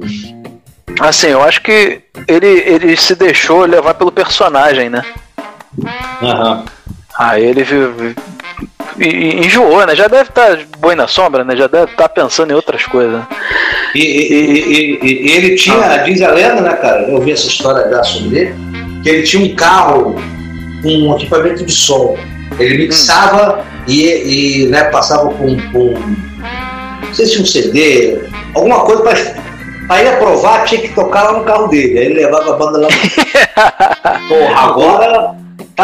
[1.00, 5.02] assim, eu acho que ele, ele se deixou levar pelo personagem, né?
[6.22, 6.64] Aham.
[7.18, 7.64] Aí ele
[9.44, 9.94] enjoou, né?
[9.94, 11.56] Já deve estar boi na sombra, né?
[11.56, 13.22] Já deve estar pensando em outras coisas.
[13.94, 17.02] E, e- e- e- ele tinha, diz a lenda, né, cara?
[17.02, 18.54] Eu vi essa história da sobre ele,
[19.02, 20.14] que ele tinha um carro
[20.82, 22.16] com um equipamento de som.
[22.58, 25.94] Ele mixava e, e, né, passava com, com.
[27.06, 28.18] Não sei se um CD,
[28.54, 29.50] alguma coisa para
[29.88, 31.98] Aí ia provar, tinha que tocar lá no carro dele.
[31.98, 32.88] Aí ele levava a banda lá.
[34.28, 35.34] Porra, agora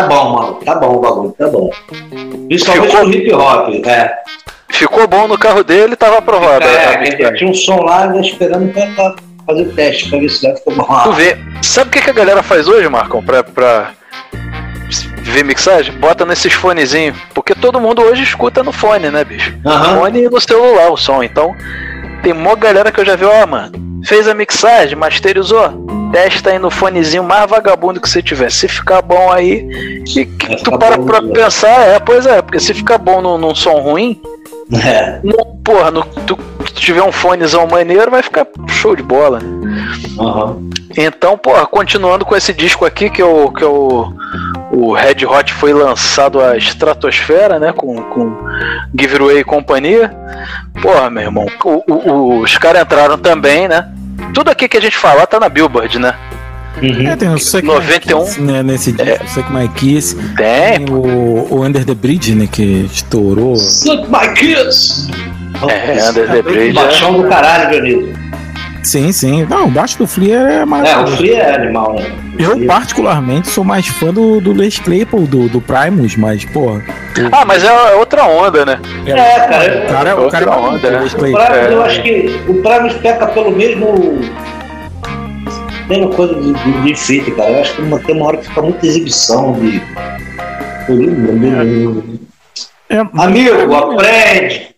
[0.03, 0.55] tá bom, mano.
[0.65, 1.71] Tá bom o bagulho, tá bom.
[2.49, 3.87] Principalmente Ficou- no hip hop.
[3.87, 4.15] É.
[4.69, 6.65] Ficou bom no carro dele, tava aprovado.
[6.65, 7.35] É, mixagem.
[7.37, 9.15] tinha um som lá né, esperando pra,
[9.47, 11.03] fazer o teste, pra ver se ficou bom.
[11.05, 13.91] Tu vê, sabe o que, que a galera faz hoje, Marcão, pra, pra
[15.23, 15.95] ver mixagem?
[15.95, 17.17] Bota nesses fonezinhos.
[17.33, 19.55] Porque todo mundo hoje escuta no fone, né, bicho?
[19.65, 20.01] Aham.
[20.01, 21.23] Fone e no celular o som.
[21.23, 21.55] Então,
[22.23, 23.73] tem mó galera que eu já vi, ó, mano,
[24.07, 25.87] fez a mixagem, masterizou.
[26.13, 28.51] Testa aí no fonezinho mais vagabundo que você tiver.
[28.51, 29.69] Se ficar bom aí,
[30.07, 33.55] e que tu para pra pensar, é, pois é, porque se ficar bom num, num
[33.55, 34.21] som ruim,
[34.73, 35.21] É.
[35.23, 36.39] não, porra, no, tu,
[36.75, 39.87] tiver um fonezão maneiro, vai ficar show de bola, né?
[40.19, 40.57] Aham.
[40.97, 43.67] Então, porra, continuando com esse disco aqui, que é o, que é
[44.73, 47.73] o, Red Hot foi lançado à estratosfera, né?
[47.73, 48.37] Com, com
[48.99, 50.11] Giveaway e companhia.
[50.83, 53.89] Porra, meu irmão, o- o- os caras entraram também, né?
[54.35, 56.15] Tudo aqui que a gente falar tá na Billboard, né?
[56.83, 58.19] É, tem o Suck 91.
[58.19, 60.15] My Kiss, né, nesse disco, o Suck My Kiss.
[60.37, 60.85] Tem.
[60.91, 63.57] o, o Under the Bridge, né, que estourou.
[63.57, 65.11] Suck my kiss!
[65.71, 66.75] É, Under the Bridge.
[66.75, 68.26] Baixão do caralho, Dionísio.
[68.87, 69.45] Sim, sim.
[69.47, 71.15] Não, o baixo do Flea é É, maravilhoso.
[71.15, 72.07] o Free é animal, né?
[72.39, 76.85] Eu, particularmente, sou mais fã do, do Les Claypool, do, do Primus, mas, porra.
[77.33, 78.79] Ah, mas é outra onda, né?
[79.07, 79.47] É, cara.
[79.49, 81.01] O cara, o cara é Outra maluco, onda, né?
[81.03, 81.11] o O.
[81.11, 81.73] Primus, É.
[81.73, 84.21] eu acho que o Primus peca pelo mesmo.
[85.89, 87.51] Mesma coisa de, de, de feito, cara.
[87.51, 89.83] Eu acho que uma- tem uma hora que fica muita exibição de.
[92.89, 94.76] É, Amigo, aprende!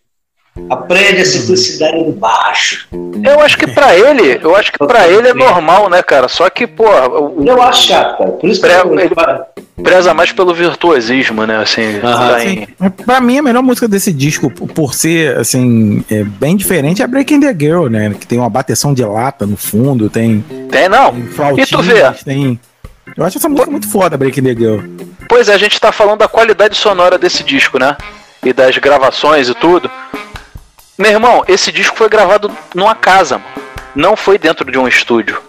[0.70, 2.86] Aprende a simplicidade do baixo.
[3.24, 6.28] Eu acho que pra ele, eu acho que pra ele é normal, né, cara?
[6.28, 8.30] Só que, porra, o, Eu acho chato, cara.
[8.32, 9.14] Por isso que Pre- eu, ele
[9.82, 11.56] preza mais pelo virtuosismo, né?
[11.58, 12.28] Assim, Aham.
[12.28, 12.90] tá em- Sim.
[13.04, 17.40] Pra mim, a melhor música desse disco, por- ser, assim, é, bem diferente, é Breaking
[17.40, 18.14] the Girl, né?
[18.18, 21.12] Que tem uma bateção de lata no fundo, tem, Tem não.
[21.12, 22.60] tem E tu vê, tem...
[23.16, 24.80] Eu acho essa música muito foda, Breaking the Girl.
[25.28, 27.96] Pois é, a gente tá falando da qualidade sonora desse disco, né?
[28.44, 29.90] E das gravações e tudo.
[30.98, 33.68] Meu irmão, esse disco foi gravado numa casa, mano.
[33.94, 35.40] Não foi dentro de um estúdio.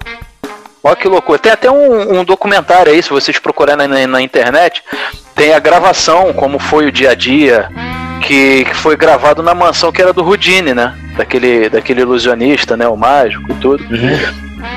[0.84, 1.40] Olha que loucura.
[1.40, 4.84] Tem até um, um documentário aí, se vocês procurarem na, na internet,
[5.34, 7.68] tem a gravação, como foi o dia a dia,
[8.22, 10.96] que, que foi gravado na mansão que era do Houdini, né?
[11.18, 12.88] Daquele, daquele ilusionista, né?
[12.88, 13.84] O mágico e tudo.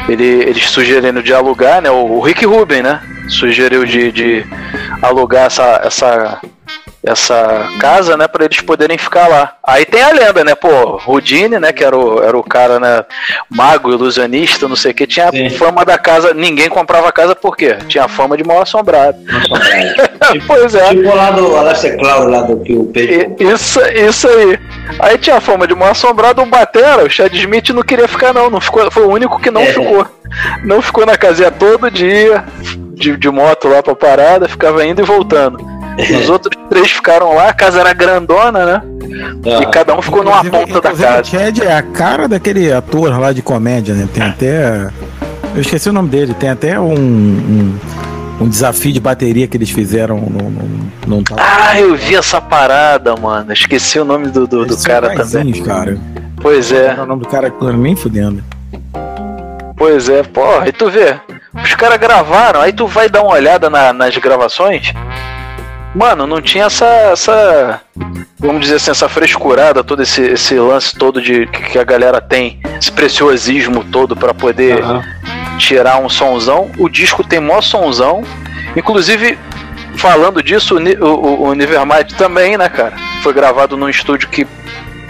[0.08, 1.90] Ele, eles sugerindo de alugar, né?
[1.90, 3.02] O, o Rick Rubin, né?
[3.28, 4.46] Sugeriu de, de
[5.02, 6.40] alugar essa, essa,
[7.04, 8.28] essa casa, né?
[8.28, 9.54] Pra eles poderem ficar lá.
[9.62, 10.54] Aí tem a lenda, né?
[10.54, 11.72] Pô, Houdini, né?
[11.72, 13.04] Que era o, era o cara, né?
[13.50, 15.06] Mago, ilusionista, não sei o que.
[15.06, 16.32] Tinha a fama da casa.
[16.32, 17.76] Ninguém comprava a casa por quê?
[17.88, 19.18] Tinha fama de mal assombrado.
[20.46, 20.88] pois é.
[20.90, 23.36] Tipo lá do Aleister Cloud, lá do que o Pedro.
[23.52, 24.58] Isso, isso aí.
[25.00, 28.50] Aí tinha fama de mal assombrado, o Batera, o Chad Smith não queria ficar não,
[28.50, 29.66] não ficou, foi o único que não É.
[29.66, 30.06] ficou.
[30.64, 32.44] Não ficou na casinha todo dia,
[32.94, 35.71] de, de moto lá pra parada, ficava indo e voltando.
[36.20, 38.82] Os outros três ficaram lá, a casa era grandona, né?
[39.60, 41.20] E cada um ficou numa ponta da casa.
[41.20, 44.08] O Chad é a cara daquele ator lá de comédia, né?
[44.12, 44.88] Tem até.
[45.54, 46.94] Eu esqueci o nome dele, tem até um.
[46.94, 47.78] um,
[48.40, 50.50] um desafio de bateria que eles fizeram no.
[50.50, 53.52] no, no Ah, eu vi essa parada, mano.
[53.52, 55.52] Esqueci o nome do, do, do cara também.
[55.62, 55.98] cara.
[56.40, 56.94] Pois é.
[56.94, 58.42] O nome do cara nem fudendo.
[59.76, 61.16] Pois é, porra, e tu vê,
[61.62, 64.92] Os caras gravaram, aí tu vai dar uma olhada na- nas gravações.
[65.94, 67.80] Mano, não tinha essa, essa.
[68.38, 72.60] Vamos dizer assim, essa frescurada, todo esse, esse lance todo de que a galera tem,
[72.80, 74.82] esse preciosismo todo pra poder
[75.58, 76.70] tirar um sonzão.
[76.78, 78.24] O disco tem mó sonzão.
[78.74, 79.38] Inclusive,
[79.96, 82.96] falando disso, o, o, o Nevermind também, né, cara?
[83.22, 84.46] Foi gravado num estúdio que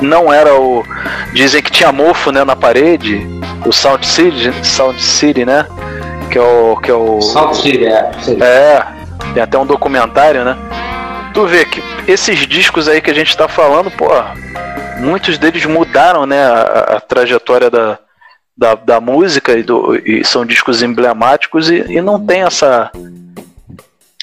[0.01, 0.85] não era o.
[1.33, 3.27] Dizem que tinha mofo né, na parede.
[3.65, 5.67] O Sound City, Sound City, né?
[6.31, 6.77] Que é o.
[6.77, 8.11] Que é o Sound City, é.
[8.41, 8.87] é,
[9.35, 10.57] tem até um documentário, né?
[11.35, 14.09] Tu vê que esses discos aí que a gente tá falando, pô,
[14.99, 17.99] muitos deles mudaram, né, a, a trajetória da,
[18.57, 22.91] da, da música e, do- e são discos emblemáticos e, e não tem essa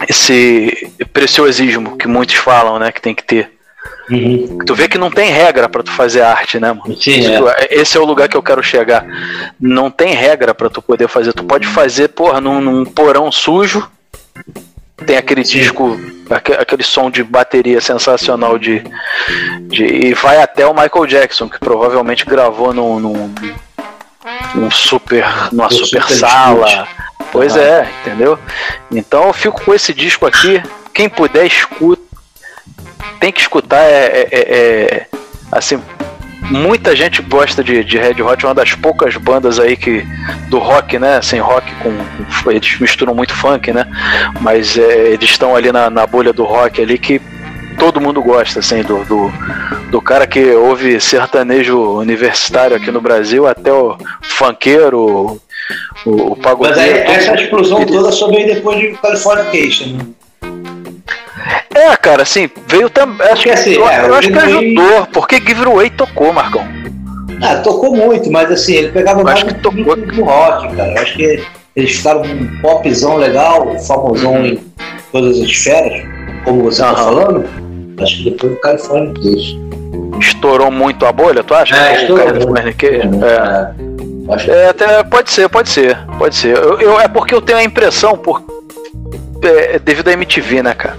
[0.08, 3.52] esse preciosismo que muitos falam, né, que tem que ter.
[4.66, 6.96] Tu vê que não tem regra pra tu fazer arte, né, mano?
[7.00, 7.38] Sim, é.
[7.40, 9.06] eu- Esse é o lugar que eu quero chegar.
[9.60, 11.34] Não tem regra pra tu poder fazer.
[11.34, 13.90] Tu pode fazer, porra, num, num porão sujo.
[15.06, 16.00] Tem aquele disco,
[16.30, 18.84] aque- aquele som de bateria sensacional de,
[19.68, 19.84] de.
[19.86, 23.00] E vai até o Michael Jackson, que provavelmente gravou num.
[23.00, 23.36] num,
[24.56, 25.26] num super.
[25.52, 26.68] numa super, super sala.
[26.68, 26.88] estúdio.
[27.32, 27.62] Pois Ah.
[27.62, 28.40] é, entendeu?
[28.92, 30.62] Então eu fico com esse disco aqui.
[30.94, 32.02] Quem puder, escuta
[33.20, 35.08] tem que escutar é, é- é- é-
[35.52, 35.82] assim
[36.50, 40.06] muita gente gosta de, de Red Hot é uma das poucas bandas aí que
[40.50, 41.92] do rock né assim rock com
[42.44, 43.86] com- eles misturam muito funk né
[44.42, 47.22] mas é, eles estão ali na, na bolha do rock ali que
[47.78, 49.32] todo mundo gosta assim do, do,
[49.92, 55.40] do cara que ouve sertanejo universitário aqui no Brasil até o funkeiro
[56.06, 59.98] o, o Mas pagodeiro aí, todo essa explosão toda só veio depois de Californication.
[59.98, 60.06] né?
[61.74, 63.28] É, cara, assim, veio também.
[63.28, 66.66] Acho que, assim, eu, é, eu o acho que ajudou, porque Give Away tocou, Marcão.
[67.42, 70.92] Ah, tocou muito, mas assim, ele pegava mais que tocou do rock, cara.
[70.94, 71.44] Eu acho que
[71.76, 74.46] eles ficaram um popzão legal, famosão Uhum.
[74.46, 74.60] em
[75.12, 76.04] todas as esferas,
[76.44, 77.46] como você tá falando.
[78.02, 79.70] Acho que depois do Californication.
[80.20, 81.76] Estourou muito a bolha, tu acha?
[81.76, 82.54] É, O estourou do muito.
[82.54, 83.24] Californication?
[83.24, 83.90] É.
[84.48, 86.56] É, até pode ser, pode ser, pode ser.
[86.56, 88.44] Eu, eu- é porque eu tenho a impressão, por,
[89.42, 90.96] é, devido à MTV, né, cara?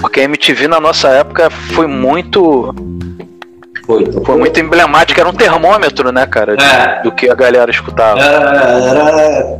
[0.00, 2.74] Porque a MTV na nossa época foi muito.
[3.86, 6.56] Foi, foi muito emblemática, era um termômetro, né, cara?
[6.56, 7.02] de- É.
[7.02, 8.18] Do que a galera escutava.
[8.18, 9.56] Era,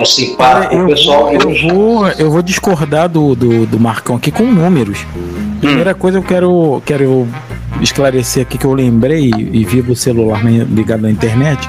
[0.00, 1.24] assim, para eu, o pessoal.
[1.24, 5.04] vou, eu, vou, eu vou discordar do, do, do Marcão aqui com números.
[5.60, 7.26] Primeira coisa eu quero, quero
[7.80, 11.68] esclarecer aqui que eu lembrei e vi o celular ligado na internet.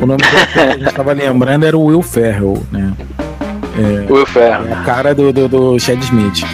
[0.00, 2.92] O nome que a gente estava lembrando era o Will Ferrell, né?
[3.78, 4.68] É, Will Ferrell.
[4.68, 6.44] É a cara do, do, do Chad Smith.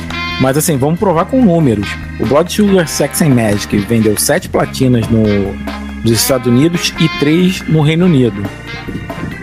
[0.43, 1.87] Mas assim, vamos provar com números.
[2.19, 5.23] O Blood Sugar Sex and Magic vendeu sete platinas no,
[6.03, 8.43] nos Estados Unidos e três no Reino Unido.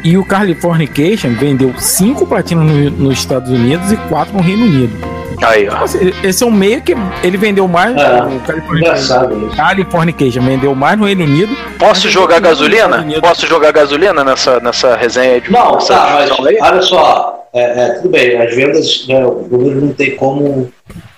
[0.04, 4.94] E o Californication vendeu cinco platinas no- nos Estados Unidos e quatro no Reino Unido.
[5.42, 5.84] Aí, ó.
[5.86, 6.94] Assim, Esse é um meio que
[7.24, 7.96] ele vendeu mais.
[7.96, 11.56] É, o engraçado Californication vendeu mais no Reino Unido.
[11.78, 13.06] Posso jogar gasolina?
[13.22, 16.32] Posso jogar gasolina nessa, nessa resenha de Não, nessa tá, mas
[16.62, 20.72] olha só, é, é, tudo bem, as vendas, né, o número não tem como.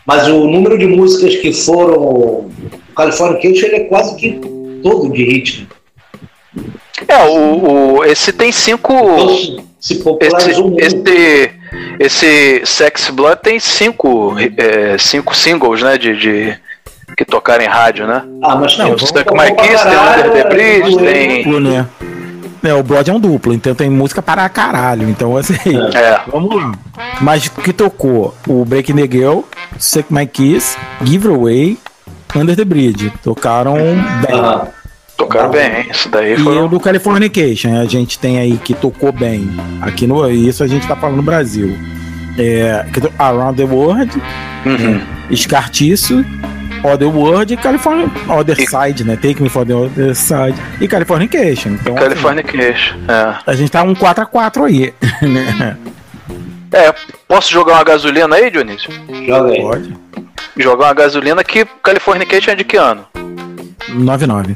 [0.05, 2.01] Mas o número de músicas que foram.
[2.01, 2.51] O
[2.95, 4.39] Californication ele é quase que
[4.83, 5.67] todo de ritmo.
[7.07, 8.93] É, o, o- esse tem cinco.
[9.79, 10.79] Se esse, muito.
[10.79, 11.51] esse,
[11.99, 15.97] esse Sex Blood tem cinco, é, cinco singles, né?
[15.97, 16.57] De, de-
[17.17, 18.23] que tocaram em rádio, né?
[18.41, 21.43] Ah, mas tem o Stuck My Kiss, tem o Under the Bridge, tem.
[22.63, 25.09] É, o Blood é um duplo, então tem música para caralho.
[25.09, 25.55] Então, assim,
[25.95, 26.19] É.
[26.31, 26.71] vamos lá.
[27.19, 29.39] Mas que tocou o Breaking the Girl,
[29.79, 31.77] Suck My Kiss, Give Away,
[32.35, 33.11] Under the Bridge.
[33.23, 34.71] Tocaram bem.
[35.17, 36.57] Tocaram bem, isso daí E foi.
[36.57, 39.49] o do Californication, a gente tem aí que tocou bem.
[39.81, 40.29] Aqui no.
[40.29, 41.75] Isso a gente tá falando no Brasil.
[42.37, 42.85] É,
[43.19, 44.11] Around the World,
[44.65, 45.01] Uhum.
[45.35, 46.23] Scar Tissue,
[46.83, 48.09] Other World e California.
[48.27, 49.15] Other Side, né?
[49.15, 50.55] Take Me for the Other Side.
[50.79, 51.71] E Californication.
[51.71, 52.97] Então, assim, Californication.
[53.07, 53.35] É.
[53.45, 54.93] a gente tá um 4x4 aí.
[55.27, 55.77] né?
[56.73, 56.93] É,
[57.27, 58.91] posso jogar uma gasolina aí, Dionísio?
[59.27, 59.61] Joga aí.
[59.61, 59.97] Pode.
[60.57, 63.05] Jogar uma gasolina que Californication é de que ano?
[63.89, 64.55] 99.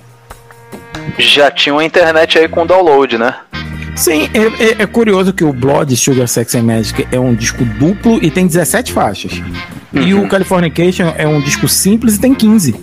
[1.18, 3.36] Já tinha uma internet aí com download, né?
[3.96, 7.64] Sim, é, é- é curioso que o Blood Sugar Sex and Magic é um disco
[7.64, 9.42] duplo e tem 17 faixas.
[9.94, 10.26] E Uhum.
[10.26, 12.76] o Californication é um disco simples e tem 15.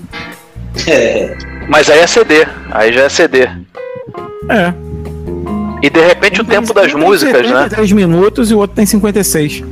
[0.87, 1.37] É.
[1.69, 3.41] Mas aí é CD, aí já é CD.
[4.49, 4.73] É.
[5.83, 7.69] E de repente o tempo das músicas, né?
[7.69, 9.63] 3 minutos e o outro tem 56.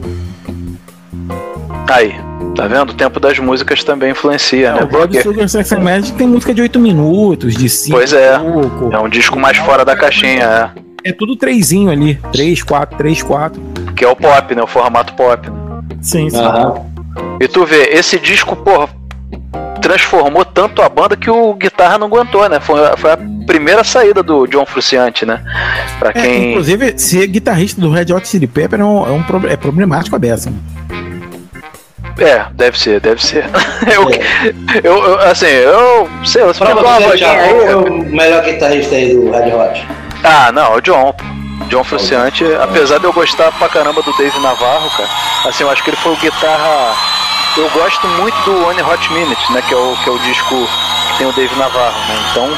[1.88, 2.14] Aí,
[2.54, 2.90] tá vendo?
[2.90, 4.82] O tempo das músicas também influencia, né?
[4.82, 7.96] o Blood Porque- Sugar Sex and Magic tem música de 8 minutos, de 5.
[7.96, 10.44] Pois é, é um disco mais fora da caixinha,
[10.76, 10.89] é.
[11.04, 12.18] É tudo trezinho ali.
[12.32, 13.60] 3, 4, 3, 4.
[13.96, 14.62] Que é o pop, né?
[14.62, 15.48] O formato pop.
[15.48, 15.56] Né?
[16.00, 16.38] Sim, sim.
[17.40, 18.88] E tu vê, esse disco, porra,
[19.80, 22.60] transformou tanto a banda que o guitarra não aguentou, né?
[22.60, 25.42] Foi, foi a primeira saída do John Frusciante, né?
[25.98, 26.50] Pra É, quem.
[26.50, 30.18] inclusive, ser guitarrista do Red Hot Chili Pepper é, um, é, um é problemático a
[30.18, 30.52] beça.
[32.18, 33.44] É, deve ser, deve ser.
[33.92, 34.10] eu,
[34.84, 36.08] eu, eu, assim, eu.
[36.24, 36.70] Sei você, aí.
[36.70, 39.86] qual é o melhor guitarrista aí do Red Hot?
[40.22, 41.12] Ah, não, é o John.
[41.12, 41.24] pô.
[41.68, 45.08] John Frusciante, apesar de eu gostar pra caramba do Dave Navarro, cara,
[45.46, 46.94] assim, eu acho que ele foi o guitarra.
[47.56, 49.62] Eu gosto muito do One Hot Minute, né?
[49.68, 50.54] Que é o, que é o disco
[51.12, 52.14] que tem o Dave Navarro, né?
[52.30, 52.48] Então.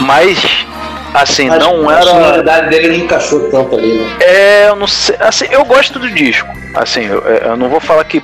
[0.00, 0.66] Mas,
[1.14, 2.02] assim, Mas não A era.
[2.02, 4.16] sonoridade dele não encaixou tanto ali, né?
[4.20, 5.16] É, eu não sei.
[5.20, 6.48] Assim, eu gosto do disco.
[6.74, 8.22] Assim, eu, eu não vou falar que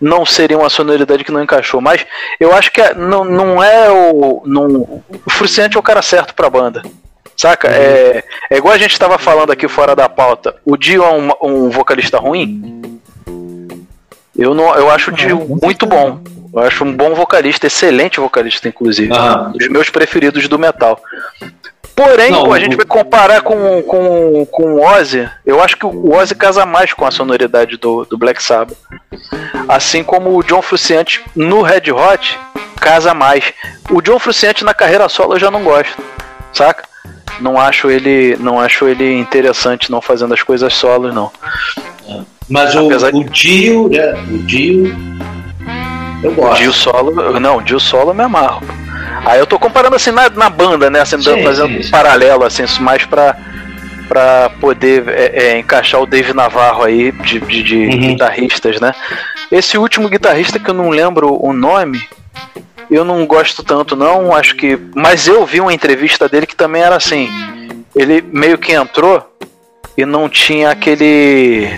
[0.00, 2.04] não seria uma sonoridade que não encaixou, mas
[2.40, 4.42] eu acho que é- não, não é o.
[4.46, 6.82] Não, o Fruciante é o cara certo pra banda.
[7.38, 7.68] Saca?
[7.68, 10.56] É, é igual a gente estava falando aqui fora da pauta.
[10.64, 13.00] O Dio é um, um vocalista ruim?
[14.36, 16.20] Eu não, eu acho o Dio muito bom.
[16.52, 19.12] Eu acho um bom vocalista, excelente vocalista, inclusive.
[19.16, 21.00] Um dos meus preferidos do metal.
[21.94, 25.28] Porém, Não, pô, a gente vai comparar com, com, com o Ozzy.
[25.46, 28.76] Eu acho que o Ozzy casa mais com a sonoridade do, do Black Sabbath.
[29.68, 32.38] Assim como o John Frusciante no Red Hot
[32.80, 33.52] casa mais.
[33.90, 35.96] O John Frusciante na carreira solo eu já não gosto,
[36.52, 36.88] saca?
[37.40, 41.30] Não acho ele, não acho ele interessante não fazendo as coisas solos não.
[42.48, 44.12] Mas o, o Dio, né?
[44.30, 44.94] O Dio.
[46.22, 46.60] Eu gosto.
[46.60, 48.62] Dio solo, não, Dio solo eu me amarro.
[49.24, 51.00] Aí eu tô comparando assim na, na banda, né?
[51.00, 51.90] Assim, Sim, fazendo sim, um sim.
[51.90, 53.36] paralelo, assim, isso mais pra,
[54.08, 57.98] pra poder é, é, encaixar o Dave Navarro aí de, de, de Uhum.
[57.98, 58.92] guitarristas, né?
[59.52, 62.02] Esse último guitarrista que eu não lembro o nome,
[62.90, 64.34] eu não gosto tanto, não.
[64.34, 64.78] Acho que.
[64.94, 67.28] Mas eu vi uma entrevista dele que também era assim.
[67.94, 69.22] Ele meio que entrou
[69.96, 71.68] e não tinha aquele.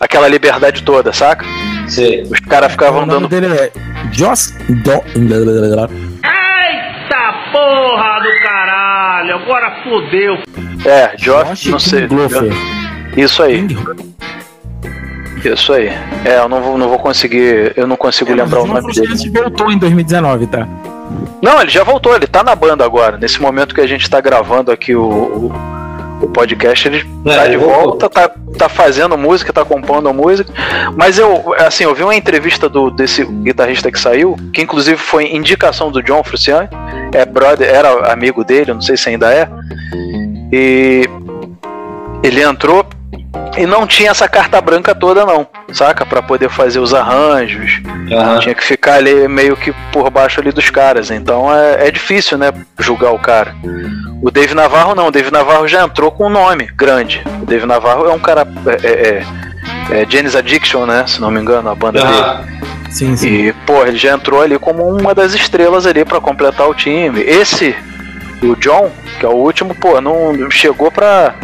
[0.00, 1.44] aquela liberdade toda, saca?
[1.88, 2.22] Sim.
[2.30, 3.30] Os caras ficavam o nome dando.
[3.40, 3.72] dele é
[4.12, 4.92] Joss Do...
[6.24, 10.38] Eita porra do caralho, agora fodeu.
[10.84, 12.08] É, Josh, não sei.
[13.16, 13.66] Isso aí.
[15.54, 15.88] Isso aí.
[16.24, 17.72] É, eu não vou, não vou conseguir.
[17.76, 19.06] Eu não consigo lembrar o nome dele.
[19.06, 20.66] Frusciante voltou em 2019, tá?
[21.42, 23.16] Não, ele já voltou, ele tá na banda agora.
[23.16, 25.52] Nesse momento que a gente tá gravando aqui o, o,
[26.22, 27.82] o podcast, ele É, tá de ele voltou.
[27.84, 30.52] volta, tá, tá fazendo música, tá compondo música.
[30.96, 35.32] Mas eu, assim, eu vi uma entrevista do, desse guitarrista que saiu, que inclusive foi
[35.34, 36.70] indicação do John Frusciante.
[37.12, 39.48] É brother, era amigo dele, eu não sei se ainda é.
[40.52, 41.08] E
[42.22, 42.84] ele entrou
[43.56, 46.04] e não tinha essa carta branca toda não, saca?
[46.04, 47.80] Pra poder fazer os arranjos.
[48.40, 51.10] Tinha que ficar ali meio que por baixo ali dos caras.
[51.10, 53.54] Então é, é difícil, né, julgar o cara.
[54.22, 57.22] O Dave Navarro não, o Dave Navarro já entrou com um nome grande.
[57.42, 59.24] O Dave Navarro é um cara é, é,
[59.90, 62.56] é, é Janis Addiction, né, se não me engano, a banda dele.
[62.90, 63.28] Sim, sim.
[63.28, 67.20] E, pô, ele já entrou ali como uma das estrelas ali pra completar o time.
[67.20, 67.76] Esse,
[68.42, 71.34] o John, que é o último, pô, não chegou pra.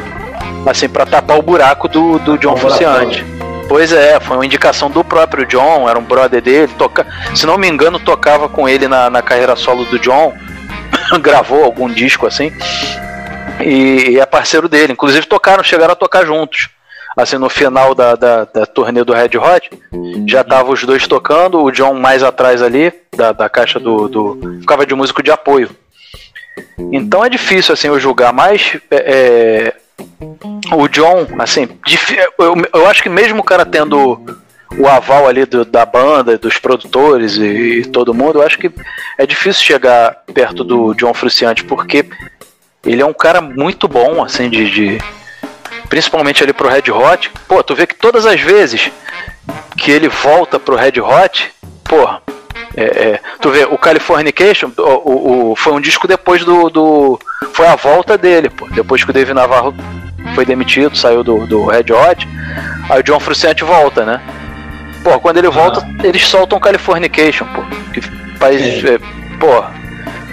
[0.66, 3.24] Assim, pra tapar o buraco do, do John Frusciante.
[3.68, 6.72] Pois é, foi uma indicação do próprio John, era um brother dele.
[6.76, 7.06] Toca...
[7.34, 10.32] Se não me engano, tocava com ele na, na carreira solo do John.
[11.20, 12.52] Gravou algum disco assim.
[13.60, 14.92] E, e é parceiro dele.
[14.92, 16.68] Inclusive tocaram, chegaram a tocar juntos.
[17.16, 19.70] Assim, no final da, da, da turnê do Red Hot,
[20.26, 24.58] já tava os dois tocando, o John mais atrás ali, da, da caixa do, do.
[24.60, 25.68] Ficava de músico de apoio.
[26.90, 29.74] Então é difícil assim eu julgar, mas é, é,
[30.72, 31.68] o John, assim,
[32.38, 34.20] eu, eu acho que mesmo o cara tendo
[34.78, 38.70] o aval ali do- da banda, dos produtores e, e todo mundo, eu acho que
[39.18, 42.06] é difícil chegar perto do John Frusciante, porque
[42.84, 44.98] ele é um cara muito bom, assim, de, de-
[45.88, 47.30] principalmente ali pro Red Hot.
[47.46, 48.90] Pô, tu vê que todas as vezes
[49.76, 51.52] que ele volta pro Red Hot,
[51.84, 52.22] porra,
[52.74, 57.20] é, é, tu vê, o Californication o, o- o- foi um disco depois do, do.
[57.52, 58.66] Foi a volta dele, pô.
[58.70, 59.74] Depois que o Dave Navarro
[60.34, 62.28] foi demitido, saiu do, do Red Hot.
[62.88, 64.20] Aí o John Frusciante volta, né?
[65.02, 67.62] Pô, quando ele volta, eles soltam Californication, pô.
[67.92, 68.00] Que
[68.38, 68.84] faz.
[68.84, 68.98] é,
[69.38, 69.64] pô,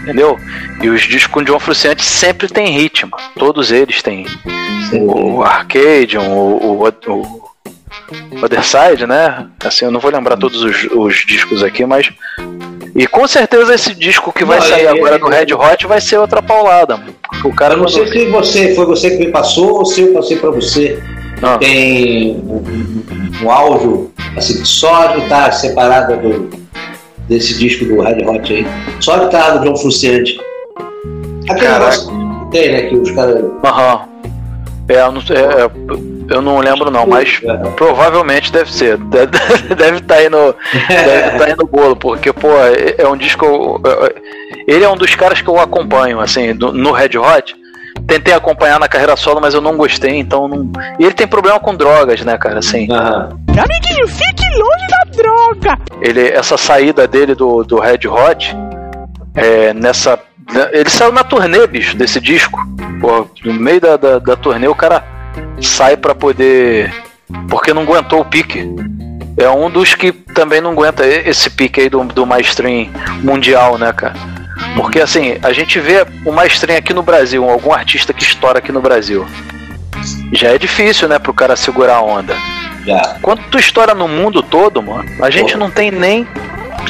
[0.01, 0.39] entendeu?
[0.81, 3.11] E os discos com o John Frusciante sempre tem ritmo.
[3.37, 4.25] Todos eles têm.
[4.93, 7.51] O Arcadian, o, o, o
[8.43, 9.47] Other Side, né?
[9.63, 12.11] Assim, eu não vou lembrar todos os, os discos aqui, mas.
[12.99, 15.87] E com certeza esse disco que vai Não, sair é- agora é- do Red Hot
[15.87, 17.15] vai ser outra paulada, mano.
[17.45, 20.13] O cara eu não sei se você, foi você que me passou ou se eu
[20.13, 21.01] passei pra você.
[21.41, 21.57] Ah.
[21.57, 26.49] Tem um, um- áudio assim, só a guitarra separada do,
[27.29, 28.67] desse disco do Red Hot aí.
[28.99, 30.37] Só a guitarra do John Frusciante.
[31.49, 31.79] Aquele Caraca.
[31.79, 32.81] negócio que tem, né?
[32.89, 33.45] Que os caras.
[33.63, 34.01] Aham.
[34.89, 37.41] É, não, é, é, eu não lembro não, mas
[37.75, 38.97] provavelmente deve ser.
[39.09, 40.55] Deve estar tá aí no
[40.87, 42.49] deve tá aí no bolo, porque pô,
[42.97, 43.81] é, um disco.
[44.67, 47.55] Ele é um dos caras que eu acompanho, assim, no Red Hot.
[48.07, 50.71] Tentei acompanhar na carreira solo, mas eu não gostei, então não.
[50.99, 52.87] E ele tem problema com drogas, né, cara, assim.
[52.89, 53.61] Uhum.
[53.61, 55.79] Amiguinho, fique longe da droga!
[56.01, 58.55] Ele, essa saída dele do, do Red Hot,
[59.35, 60.19] é, nessa
[60.71, 62.59] ele saiu na turnê, bicho, desse disco.
[62.99, 65.03] Pô, no meio da, da, da turnê o cara
[65.61, 66.93] sai para poder.
[67.49, 68.67] Porque não aguentou o pique.
[69.37, 72.89] É um dos que também não aguenta esse pique aí do, do mainstream
[73.23, 74.15] mundial, né, cara?
[74.75, 78.71] Porque assim, a gente vê o mainstream aqui no Brasil, algum artista que estoura aqui
[78.71, 79.25] no Brasil.
[80.33, 82.35] Já é difícil, né, pro cara segurar a onda.
[82.85, 83.17] Já.
[83.21, 85.59] Quando tu estoura no mundo todo, mano, a gente Pô.
[85.59, 86.27] não tem nem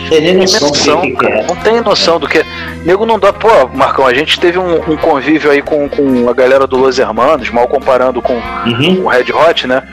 [0.10, 1.44] tem nem noção, noção que é.
[1.44, 2.44] Não tem noção do que.
[2.86, 3.32] Nego não dá.
[3.34, 7.00] Pô, Marcão, a gente teve um, um, convívio aí com, com a galera do Los
[7.00, 9.06] Hermanos, mal comparando com, uhum.
[9.06, 9.84] o Red Hot, né?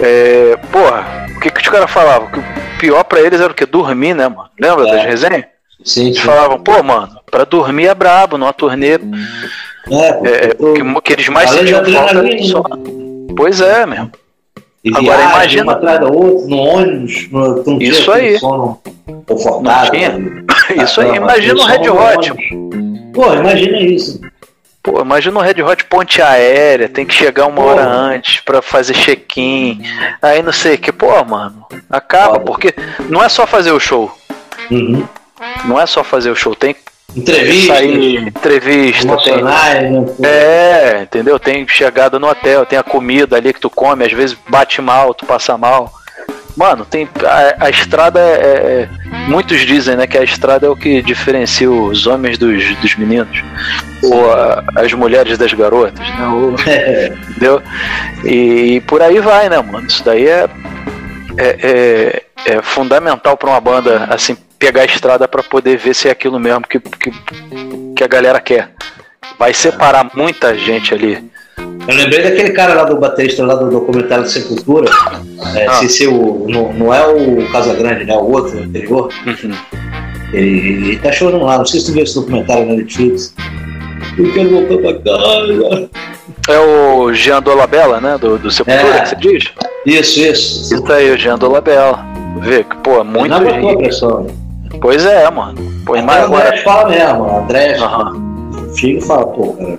[0.00, 2.30] É, porra, o que, que os caras falavam?
[2.30, 2.44] Que o
[2.78, 3.66] pior pra eles era o que?
[3.66, 4.48] Dormir, né, mano?
[4.58, 4.92] Lembra é.
[4.92, 5.44] das resenhas?
[5.84, 8.94] Sim, Eles falavam, pô, mano, pra dormir é brabo, numa turnê.
[9.90, 12.24] É, é, que, que eles mais sentiam falta.
[12.42, 12.62] Só...
[13.36, 14.10] Pois é, mesmo.
[14.84, 15.64] E Agora viagem, imagina.
[15.64, 18.38] Uma atrás da outra, no ônibus, no, Isso aí.
[18.38, 18.80] Sono
[19.26, 20.44] confortável.
[20.82, 22.32] Isso aí, imagina o Red Hot.
[23.12, 24.20] Pô, imagina isso.
[24.82, 27.68] Pô, imagina o Red Hot ponte aérea, tem que chegar uma Pô.
[27.68, 29.82] hora antes para fazer check-in.
[30.22, 30.92] Aí não sei o que.
[30.92, 32.74] Pô, mano, acaba, porque
[33.08, 34.10] não é só fazer o show.
[34.70, 35.04] Uhum.
[35.64, 36.74] Não é só fazer o show, tem
[37.16, 40.06] Entrevista, sair, entrevista, tem, né?
[40.22, 41.38] é, entendeu?
[41.38, 45.14] Tem chegada no hotel, tem a comida ali que tu come, às vezes bate mal,
[45.14, 45.90] tu passa mal.
[46.54, 48.88] Mano, tem a, a estrada é, é,
[49.26, 53.42] muitos dizem, né, que a estrada é o que diferencia os homens dos, dos meninos
[54.02, 56.26] ou a, as mulheres das garotas, né?
[56.26, 56.50] Ou,
[57.30, 57.62] entendeu?
[58.24, 59.86] E, e, por aí vai, né, mano?
[59.86, 60.48] Isso daí é
[61.38, 66.08] é, é, é fundamental para uma banda assim pegar a estrada para poder ver se
[66.08, 67.10] é aquilo mesmo que, que,
[67.94, 68.70] que a galera quer.
[69.38, 71.30] Vai separar muita gente ali.
[71.88, 74.90] Eu lembrei daquele cara lá do baterista lá do documentário de Sepultura.
[75.56, 75.72] É, ah.
[75.74, 78.14] se, se o, não, não é o Casa Grande, né?
[78.14, 79.08] O outro anterior.
[79.26, 79.54] Uhum.
[80.32, 81.58] Ele, ele tá chorando lá.
[81.58, 83.34] Não sei se tu viu esse documentário na Netflix.
[84.18, 85.90] Eu quero voltar pra casa.
[86.48, 88.18] É o Jean Dolabella, né?
[88.18, 89.00] Do, do Sepultura, é.
[89.00, 89.44] que você diz?
[89.86, 90.74] Isso, isso.
[90.74, 92.04] Isso aí, o Jean Dolabella.
[92.40, 93.76] Vê que, pô, muito Não gente.
[93.76, 94.47] Pressão.
[94.80, 95.58] Pois é, mano.
[95.84, 96.54] Pois mas agora.
[96.54, 98.36] O fala mesmo, o André uhum.
[98.84, 99.78] e fala, pô, cara,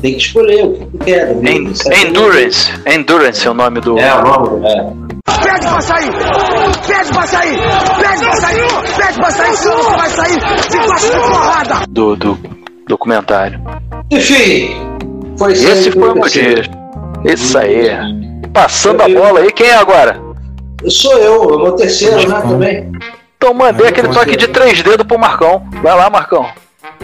[0.00, 1.30] tem que escolher o que tu quer.
[1.30, 1.72] End
[2.06, 2.72] Endurance.
[2.86, 3.98] Endurance é o nome do.
[3.98, 5.04] É, o nome, é.
[5.42, 6.10] Pede pra sair!
[6.86, 7.58] Pede pra sair!
[7.98, 8.66] Pede pra sair!
[8.96, 11.86] Pede pra sair, senão você vai sair de baixo de porrada!
[11.88, 12.38] Do, do
[12.88, 13.60] documentário.
[14.10, 14.76] Enfim,
[15.38, 16.62] foi Esse foi o dia.
[17.24, 17.90] Isso aí.
[18.52, 20.20] Passando eu, a bola aí, quem é agora?
[20.88, 22.92] Sou eu, o meu terceiro, né, também.
[23.44, 25.62] Então mandei aquele toque de três dedos pro Marcão.
[25.82, 26.46] Vai lá, Marcão.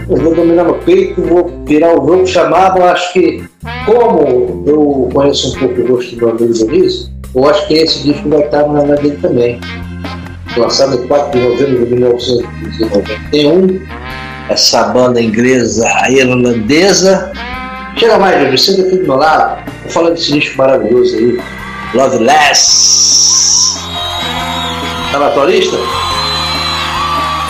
[0.09, 2.83] Eu vou dominar no peito, vou virar o jogo chamado.
[2.83, 3.45] Acho que,
[3.85, 8.27] como eu conheço um pouco o rosto do André Dionísio, eu acho que esse disco
[8.31, 9.61] vai estar na dele também.
[10.57, 13.87] Lançado em 4 de novembro de 1991.
[14.49, 17.33] Essa banda inglesa irlandesa.
[17.99, 19.63] Chega mais, Júlio, senta aqui do meu lado.
[19.83, 21.39] Vou falar desse disco maravilhoso aí.
[21.93, 23.79] Loveless.
[25.13, 25.77] Tá na tua lista?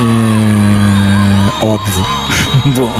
[0.00, 1.64] É...
[1.64, 2.06] Óbvio.
[2.76, 2.90] Bom.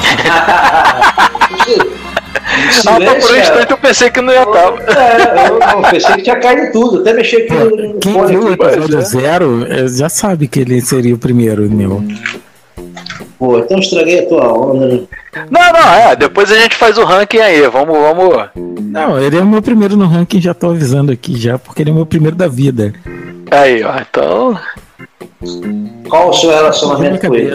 [2.87, 4.75] Ah, por um instante eu pensei que não ia estar.
[4.97, 7.01] É, eu, eu pensei que tinha caído tudo.
[7.01, 11.15] Até mexer aqui no, Quem fone viu o episódio zero já sabe que ele seria
[11.15, 12.03] o primeiro, meu.
[13.39, 15.01] Pô, então estraguei a tua onda, né?
[15.51, 16.17] Não, não, é.
[16.17, 17.63] Depois a gente faz o ranking aí.
[17.69, 18.51] Vamos, vamos.
[18.83, 21.91] Não, ele é o meu primeiro no ranking, já tô avisando aqui já, porque ele
[21.91, 22.93] é o meu primeiro da vida.
[23.51, 23.95] Aí, ó.
[23.99, 24.61] Então.
[26.09, 27.55] Qual o seu relacionamento com ele?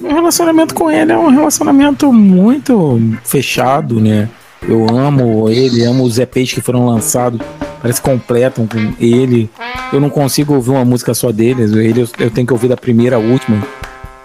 [0.00, 4.28] Meu relacionamento com ele é um relacionamento muito fechado, né?
[4.62, 7.40] Eu amo ele, amo os EPs que foram lançados,
[7.80, 9.50] parece completam com ele.
[9.92, 13.16] Eu não consigo ouvir uma música só deles, ele eu tenho que ouvir da primeira
[13.16, 13.66] à última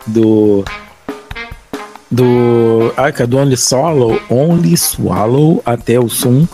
[0.06, 0.64] do
[2.12, 6.46] do ah, é do Only Swallow, Only Swallow até o Sun.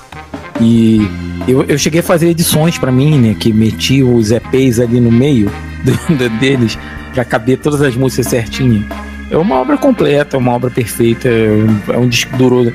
[0.61, 0.99] E
[1.47, 5.11] eu, eu cheguei a fazer edições para mim, né, que meti os EPs ali no
[5.11, 5.51] meio
[5.83, 6.77] do, deles
[7.13, 8.85] para caber todas as músicas certinho.
[9.31, 12.73] É uma obra completa, uma obra perfeita, é um, disco duro.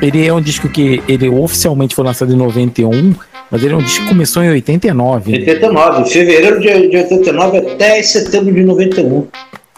[0.00, 3.14] Ele é um disco que ele oficialmente foi lançado em 91,
[3.50, 5.32] mas ele é um disco que começou em 89.
[5.32, 9.26] 89, fevereiro de, de 89 até setembro de 91.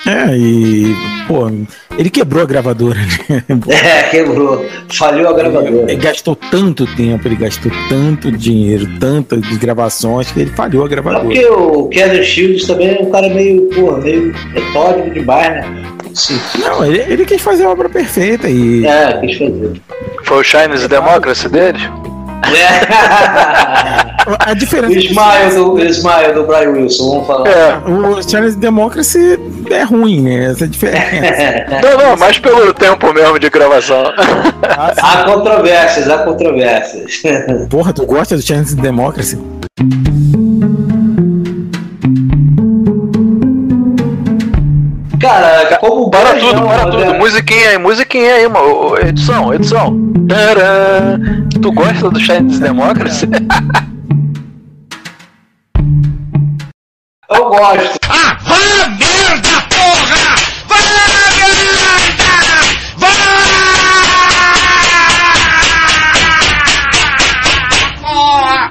[0.06, 0.94] É, e.
[1.28, 1.48] Pô,
[1.96, 2.98] ele quebrou a gravadora,
[3.28, 3.44] né?
[3.68, 4.66] É, quebrou.
[4.92, 5.68] Falhou a gravadora.
[5.68, 10.86] Ele, ele gastou tanto tempo, ele gastou tanto dinheiro, tantas gravações, que ele falhou a
[10.86, 11.24] É gravadora.
[11.24, 15.84] porque o Kevin Shields também é um cara meio, pô, meio metódico demais, né?
[16.14, 16.38] Sim.
[16.58, 18.84] Não, ele, ele quis fazer a obra perfeita e.
[18.84, 19.80] É, quis fazer.
[20.24, 21.78] Foi o Chinese Democracy dele?
[24.40, 24.92] A diferença.
[24.92, 27.48] O Smile do, Smile do Brian Wilson, vamos falar.
[27.48, 27.76] É.
[27.88, 29.38] O Chinese Democracy
[29.70, 30.50] é ruim, né?
[30.50, 31.02] Essa é a diferença.
[31.82, 34.04] Não, não, mas pelo tempo mesmo de gravação.
[34.62, 37.22] Há controvérsias, há controvérsias.
[37.68, 39.38] Porra, tu gosta do Chinese Democracy?
[45.82, 47.02] Como Para tudo, não, para tudo.
[47.02, 48.96] é- Musiquinha aí, musiquinha aí, mano.
[48.98, 49.92] Edição, edição.
[50.28, 51.48] Tcharam.
[51.60, 53.28] Tu gosta do Chinese Democracy?
[57.28, 57.98] Eu gosto.
[58.08, 60.36] Ah, vá merda, porra!
[60.68, 61.42] Vá merda!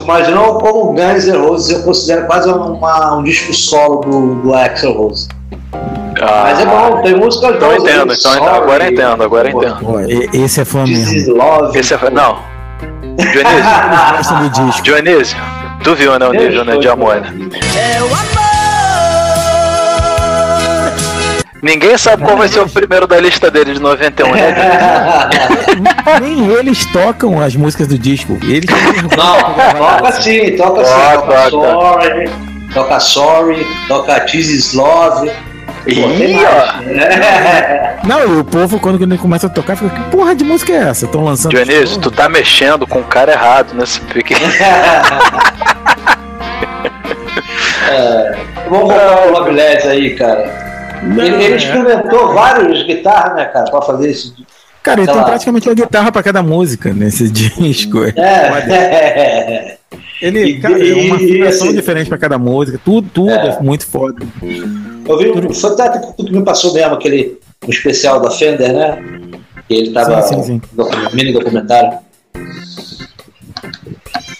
[0.05, 4.53] Mas não como Guns N' Roses, eu considero quase uma, um disco solo do, do
[4.53, 5.27] Axel Rose.
[6.21, 7.83] Mas é bom, tem músicas Então boas.
[7.83, 9.79] entendo, aí, então Sorry, agora entendo, agora entendo.
[9.79, 11.35] Pô, esse é fã mesmo.
[11.35, 11.79] Love.
[11.79, 12.09] Esse é.
[12.11, 12.39] Não.
[14.15, 14.65] Gosta do Dionísio.
[14.65, 14.81] disco.
[14.83, 15.37] Dionísio.
[15.83, 17.33] Tu viu, né, o nível né, de amor, né?
[21.61, 24.55] Ninguém sabe qual vai ser o primeiro da lista dele de 91, né?
[26.19, 28.37] Nem eles tocam as músicas do disco.
[28.43, 28.65] Eles
[29.15, 29.37] Não,
[29.77, 30.91] toca sim, toca sim.
[30.91, 31.49] Toca, Toca toca.
[31.49, 32.29] Sorry,
[32.73, 35.31] toca Sorry, toca is Love.
[35.83, 36.81] Pô, tem Ih, ó.
[36.99, 37.97] É.
[38.05, 40.89] Não, e o povo, quando ele começa a tocar, fica: que porra de música é
[40.89, 41.05] essa?
[41.05, 41.51] Estão lançando.
[41.51, 44.33] Dionísio, tu tá mexendo com o cara errado nesse pique.
[47.89, 48.35] É,
[48.69, 50.99] Vamos voltar pro Rob Led aí, cara.
[51.03, 51.57] Não, ele, ele é.
[51.57, 54.33] experimentou várias guitarras, né, cara, pra fazer esse.
[54.83, 58.03] Cara, ele tem praticamente uma guitarra pra cada música nesse disco.
[58.03, 59.77] É.
[60.21, 62.79] Ele, E- cara, é uma e- afinação assim- diferente pra cada música.
[62.83, 63.59] Tudo, tudo é, É.
[63.61, 64.23] muito foda.
[64.41, 69.03] Eu vi, um- foi até que me passou mesmo aquele um especial da Fender, né?
[69.67, 70.61] Que ele tava Sim, sim, sim.
[71.13, 71.97] mini documentário.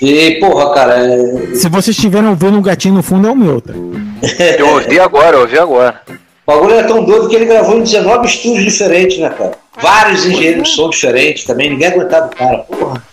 [0.01, 3.61] E, porra, cara, é- Se vocês estiverem ouvindo um gatinho no fundo, é o meu,
[3.61, 3.73] tá?
[4.57, 6.01] Eu ouvi agora, eu ouvi agora.
[6.47, 9.51] o bagulho é tão doido que ele gravou em 19 estúdios diferentes, né, cara?
[9.81, 13.03] Vários engenheiros de som diferentes também, ninguém aguentava o cara, porra.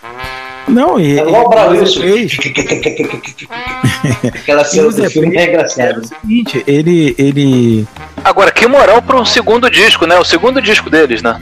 [0.69, 1.19] Não, e.
[1.19, 2.01] É igual o e- Wilson.
[2.03, 2.39] fez-
[4.35, 6.01] Aquela cena do filme é engraçada.
[6.01, 7.15] o seguinte, ele.
[7.19, 7.87] ele...
[8.25, 10.17] Agora, que moral pra um segundo disco, né?
[10.19, 11.41] O segundo disco deles, né?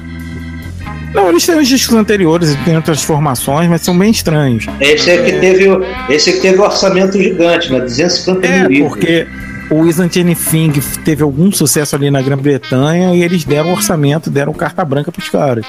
[1.15, 4.67] Não, eles têm os discos anteriores, eles têm outras formações, mas são bem estranhos.
[4.81, 7.81] Esse é que teve, o- esse é que teve o orçamento gigante, né?
[7.81, 8.89] 250 É, mil livros.
[8.91, 9.27] porque
[9.71, 10.73] o Isn't Anything
[11.05, 15.65] teve algum sucesso ali na Grã-Bretanha e eles deram orçamento, deram carta branca pros caras.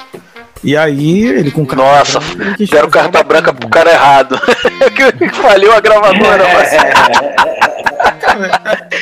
[0.63, 4.39] E aí, ele com carta Nossa, branca, deram carta branca pro cara errado.
[5.17, 6.43] que faliu a gravadora.
[6.53, 6.73] mas-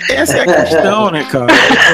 [0.10, 1.48] Essa é a questão, né, cara?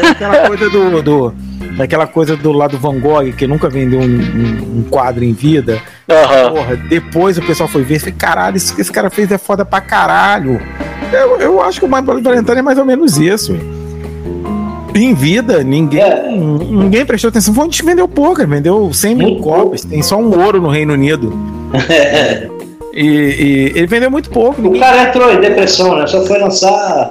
[0.03, 1.01] É aquela coisa do.
[1.01, 1.35] do
[1.79, 5.81] aquela coisa do lado Van Gogh, que nunca vendeu um, um- um quadro em vida.
[6.09, 6.51] Aham.
[6.51, 9.37] Porra, depois o pessoal foi ver e falei, caralho, isso que esse cara fez é
[9.37, 10.61] foda pra caralho.
[11.11, 13.57] Eu, eu acho que o Bloody Valentine é mais ou menos isso.
[14.93, 16.37] Em vida, ninguém,
[16.69, 17.53] ninguém prestou atenção.
[17.53, 19.85] Foi que vendeu pouco, vendeu 100 mil cópias.
[19.85, 21.33] Tem só um ouro no Reino Unido.
[22.93, 24.61] E, e ele vendeu muito pouco.
[24.61, 26.05] O cara entrou em depressão, né?
[26.07, 27.09] Só foi lançar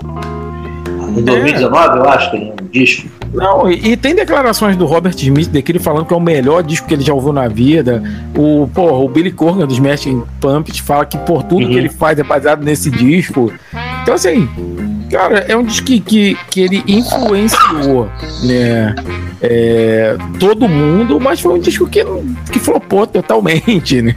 [1.16, 3.08] em 2019, eu acho, um disco.
[3.32, 6.86] Não, e, e tem declarações do Robert Smith daquele falando que é o melhor disco
[6.86, 8.02] que ele já ouviu na vida.
[8.36, 12.18] O, porra, o Billy Corgan dos Smashing Pumpkins fala que por tudo que ele faz
[12.18, 13.52] é baseado nesse disco.
[14.02, 14.48] Então, assim,
[15.10, 18.08] cara, é um disco que, que, que ele influenciou,
[18.44, 18.94] né?
[19.42, 22.04] é, todo mundo, mas foi um disco que,
[22.52, 24.14] que flopou totalmente, né?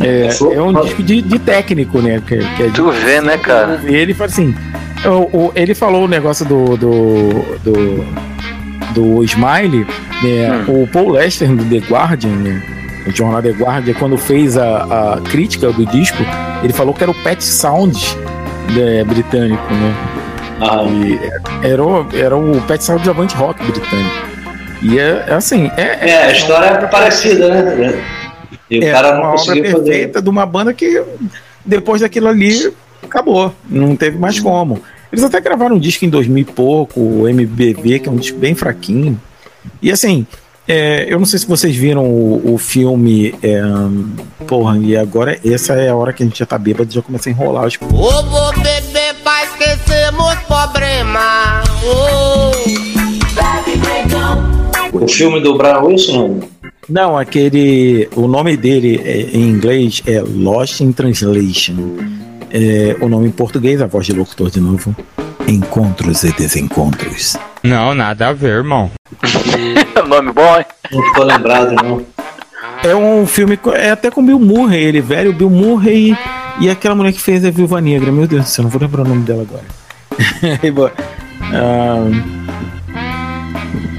[0.00, 2.22] É, é um disco de, de técnico, né?
[2.26, 3.80] Que, que é de- Tu vê, né, cara?
[3.86, 4.54] ele fala assim.
[5.06, 6.76] o- o- ele falou o negócio do.
[6.76, 7.30] do,
[7.64, 8.04] do,
[8.94, 9.86] do Smiley,
[10.22, 10.64] né?
[10.68, 12.62] O Paul Lester do The Guardian, né?
[13.06, 16.18] O jornal The Guardian, quando fez a, a crítica do disco,
[16.62, 18.16] ele falou que era o Pet Sounds
[18.74, 19.94] né, britânico, né?
[21.62, 24.26] E era, o- era o Pet Sounds de Avant Rock britânico.
[24.82, 25.70] E é, é assim.
[25.76, 28.02] É, É, a história é parecida, né?
[28.70, 29.84] E o é cara uma não obra conseguiu fazer.
[29.84, 31.02] perfeita de uma banda que
[31.64, 32.72] depois daquilo ali
[33.02, 34.80] acabou, não teve mais como.
[35.12, 38.38] Eles até gravaram um disco em 2000 e pouco, o MBV, que é um disco
[38.38, 39.20] bem fraquinho.
[39.80, 40.26] E assim,
[40.68, 43.34] é, eu não sei se vocês viram o, o filme.
[43.42, 43.60] é,
[44.46, 47.02] porra, e agora essa é a hora que a gente já tá bêbado e já
[47.02, 47.78] começa a enrolar os.
[47.80, 51.68] Eu vou beber pra esquecer meus problemas.
[51.84, 52.76] Oh.
[54.92, 56.40] O filme do Brian Wilson?
[56.88, 58.08] Não, aquele.
[58.14, 61.96] O nome dele é, em inglês é Lost in Translation.
[62.50, 64.96] É, o nome em português, a voz de locutor de novo.
[65.46, 67.36] Encontros e desencontros.
[67.62, 68.90] Não, nada a ver, irmão.
[70.08, 70.64] Nome bom, hein?
[70.92, 72.04] Não tô lembrado, não.
[72.82, 73.58] É um filme.
[73.74, 76.12] É até com Bill Murray, ele velho, Bill Murray
[76.60, 78.12] e, e aquela mulher que fez a Viúva Negra.
[78.12, 79.64] Meu Deus do céu, não vou lembrar o nome dela agora.
[80.62, 80.72] E,
[81.52, 82.06] ah,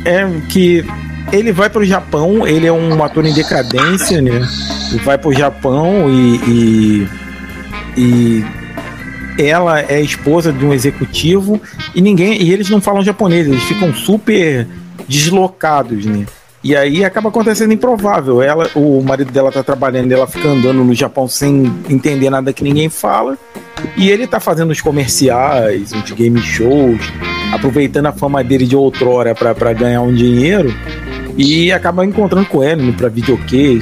[0.06, 0.86] é que
[1.32, 4.48] ele vai pro Japão, ele é um ator em decadência, né?
[4.92, 7.08] Ele vai pro Japão e, e,
[7.98, 8.46] e
[9.38, 11.62] ela é esposa de um executivo
[11.94, 14.68] e ninguém e eles não falam japonês, eles ficam super
[15.08, 16.26] deslocados, né?
[16.64, 18.42] E aí acaba acontecendo improvável.
[18.42, 22.64] Ela, o marido dela tá trabalhando, ela fica andando no Japão sem entender nada que
[22.64, 23.38] ninguém fala.
[23.96, 27.00] E ele tá fazendo os comerciais, os game shows,
[27.54, 30.74] aproveitando a fama dele de outrora pra ganhar um dinheiro.
[31.38, 33.80] E acaba encontrando com indo pra videokê.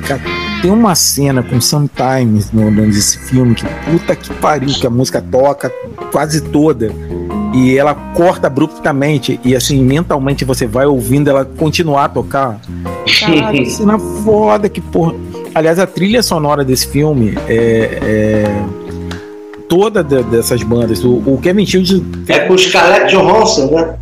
[0.61, 5.21] Tem uma cena com Sometimes no, nesse filme que puta que pariu, que a música
[5.21, 5.71] toca
[6.11, 6.91] quase toda.
[7.55, 9.39] E ela corta abruptamente.
[9.43, 12.59] E assim, mentalmente você vai ouvindo ela continuar a tocar.
[13.19, 15.13] Caralho, cena foda que porra.
[15.53, 17.99] Aliás, a trilha sonora desse filme é.
[18.01, 18.65] é
[19.69, 21.03] toda de- dessas bandas.
[21.03, 22.01] O, o Kevin Shields.
[22.27, 23.95] É com Scarlett Johansson, né?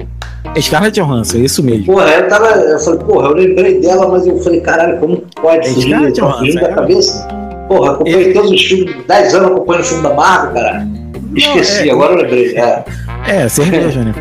[0.56, 1.86] É Scarlett Johansson, é isso mesmo.
[1.86, 2.48] Porra, eu tava.
[2.48, 6.28] Eu falei, porra, eu lembrei dela, mas eu falei, caralho, como pode É Scarlett tá
[6.28, 6.74] Johansson, da é.
[6.74, 7.28] cabeça?
[7.68, 10.88] Porra, acompanhei todos os filmes, 10 anos acompanhando o filme da Marvel, cara.
[11.36, 12.56] Esqueci, é- agora eu lembrei.
[12.58, 12.84] É.
[13.28, 14.14] É, cerveja, né?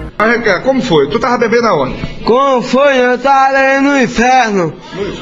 [0.63, 1.09] Como foi?
[1.09, 1.97] Tu tava bebendo aonde?
[2.25, 2.99] Como foi?
[2.99, 4.73] Eu tava ali no inferno.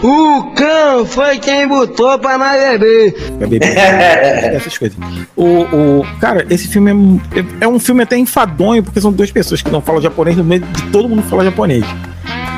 [0.02, 3.14] O cão foi quem botou pra nós beber.
[3.38, 3.64] Bebendo.
[3.66, 4.98] essas coisas.
[5.34, 9.62] O, o, cara, esse filme é, é um filme até enfadonho, porque são duas pessoas
[9.62, 11.84] que não falam japonês no meio de todo mundo fala japonês.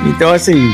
[0.07, 0.73] Então, assim.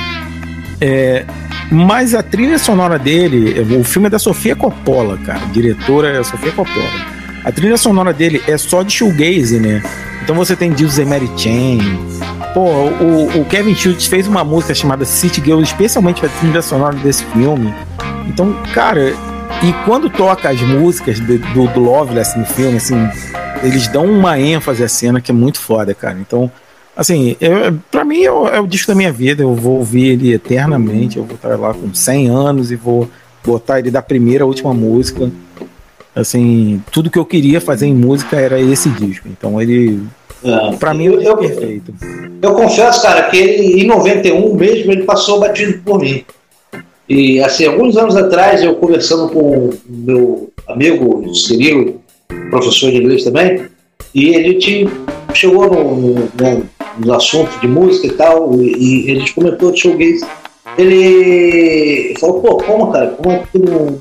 [0.81, 1.25] É,
[1.70, 5.41] mas a trilha sonora dele, o filme é da Sofia Coppola, cara.
[5.43, 7.19] A diretora é a Sofia Coppola.
[7.45, 9.83] A trilha sonora dele é só de shoegaze, né?
[10.28, 11.78] Então você tem Dills Mary Chain.
[12.52, 16.94] Pô, o, o Kevin Shields fez uma música chamada City Girl especialmente pra trilha sonora
[16.96, 17.72] desse filme.
[18.26, 19.14] Então, cara,
[19.62, 23.09] e quando toca as músicas de- do, do Loveless no filme, assim,
[23.62, 26.18] eles dão uma ênfase à cena que é muito foda, cara.
[26.20, 26.52] Então,
[26.94, 29.42] assim, eu, pra mim é o, é o disco da minha vida.
[29.42, 31.16] Eu vou ouvir ele eternamente.
[31.16, 33.09] Eu vou estar lá com 100 anos e vou
[33.42, 35.30] botar ele da primeira à última música.
[36.19, 39.28] Assim, tudo que eu queria fazer em música era esse disco.
[39.28, 40.01] Então, ele,
[40.78, 41.95] pra mim, é perfeito.
[42.43, 46.24] Eu confesso, cara, que ele, em 91 mesmo, ele passou batido por mim.
[47.09, 52.01] E, assim, alguns anos atrás, eu conversando com o meu amigo Cirilo,
[52.51, 53.66] professor de inglês também,
[54.15, 54.86] e ele te
[55.35, 56.66] chegou no, no, no-
[57.05, 60.27] no assunto de música e tal, e, e ele comentou de showgaze.
[60.77, 63.99] Ele falou, pô, como, cara, como é que tu não,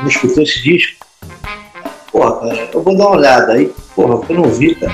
[0.00, 0.96] não escutou esse disco?
[2.12, 3.72] Porra, cara, eu vou dar uma olhada aí.
[3.94, 4.92] Porra, eu não vi, cara.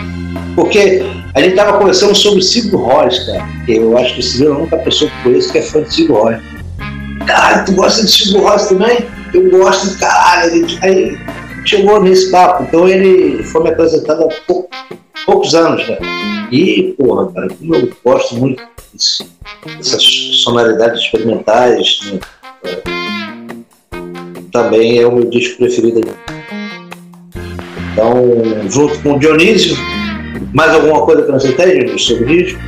[0.54, 1.02] Porque
[1.34, 3.46] a gente tava conversando sobre Sigur Rós, cara.
[3.64, 5.82] Que eu acho que o Cirilo é a única pessoa que conheço que é fã
[5.82, 6.42] de Sigur Rós.
[7.26, 8.98] Caralho, tu gosta de Sigur Rós também?
[9.32, 10.66] Eu gosto, caralho.
[10.82, 11.18] Aí
[11.64, 12.64] chegou nesse papo.
[12.64, 14.68] Então ele foi me apresentado há pou-
[15.24, 16.00] poucos anos, cara.
[16.52, 18.62] E, porra, cara, como eu gosto muito
[19.76, 20.02] dessas
[20.44, 22.20] sonoridades experimentais, né?
[24.52, 26.00] Também é o meu disco preferido.
[27.96, 29.74] Então, junto com o Dionísio,
[30.52, 32.60] mais alguma coisa que não você tem, Dionísio, sobre o disco?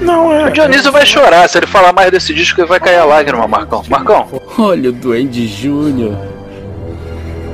[0.00, 0.46] Não, é.
[0.48, 1.46] O Dionísio vai chorar.
[1.48, 3.82] Se ele falar mais desse disco, ele vai cair a lágrima, Marcão.
[3.88, 4.26] Marcão.
[4.58, 6.16] Olha o Duende Júnior.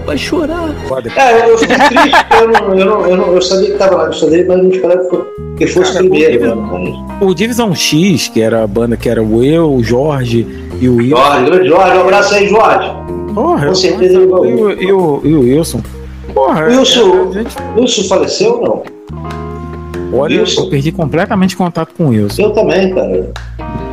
[0.07, 0.69] Vai chorar.
[1.17, 3.73] É, eu, eu fiquei triste, porque eu, não, eu, não, eu, não, eu sabia que
[3.73, 5.27] estava na lista dele, mas não esperava que fo-
[5.59, 6.53] que fosse Cara, primeiro.
[6.55, 7.07] o mano.
[7.21, 10.47] O Divisão X, que era a banda que era o eu, o Jorge
[10.81, 11.11] e o Will.
[11.17, 12.91] Jorge, grande Jorge, um abraço aí, Jorge.
[13.35, 15.83] Porra, Com certeza ele vai e o, e o, e o Wilson.
[16.41, 18.85] Porra, Wilson, é, a gente- Wilson faleceu ou
[20.11, 20.19] não?
[20.19, 22.43] olha, eu perdi completamente contato com o Wilson.
[22.43, 23.31] Eu também, cara.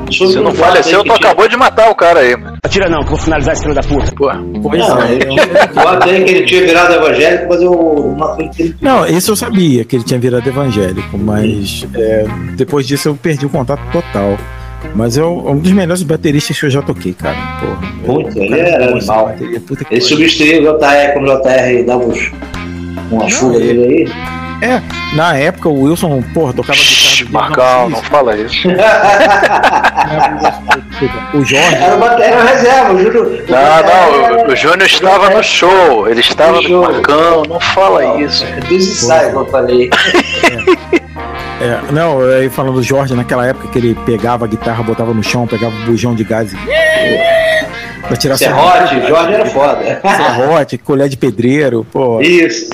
[0.09, 2.55] Se não faleceu, tu acabou de matar o cara aí, mano.
[2.63, 4.09] Atira não, que eu vou finalizar esse filho da puta.
[4.15, 4.41] Porra.
[4.63, 5.17] Pois Não, é.
[5.75, 8.15] eu até que ele tinha virado evangélico, mas eu.
[8.81, 12.25] Não, isso eu sabia que ele tinha virado evangélico, mas é,
[12.55, 14.37] depois disso eu perdi o contato total.
[14.95, 17.35] Mas é um dos melhores bateristas que eu já toquei, cara.
[17.59, 18.13] Porra.
[18.13, 19.25] Muito, ele Cara, era animal.
[19.27, 22.31] bateria, puta Ele substituiu o JR quando o JR dava uns,
[23.11, 24.37] uma chuva ele- dele aí.
[24.59, 24.81] É,
[25.15, 28.67] na época o Wilson, porra, tocava guitarra Marcão, não fala isso.
[31.33, 31.75] O Jorge.
[31.75, 33.43] Era o bateria reserva, o Júlio.
[33.47, 36.81] Não, não, o, o Júnior estava no show, ele estava no.
[36.81, 38.43] Marcão, não fala isso.
[38.67, 39.89] Dos ensaios que eu falei.
[40.43, 40.97] É,
[41.91, 45.47] não, aí falando do Jorge, naquela época que ele pegava a guitarra, botava no chão,
[45.47, 46.57] pegava um bujão de gás e.
[48.07, 50.01] pra tirar Serrote, Jorge era foda.
[50.01, 52.21] Serrote, colher de pedreiro, pô.
[52.21, 52.69] Isso.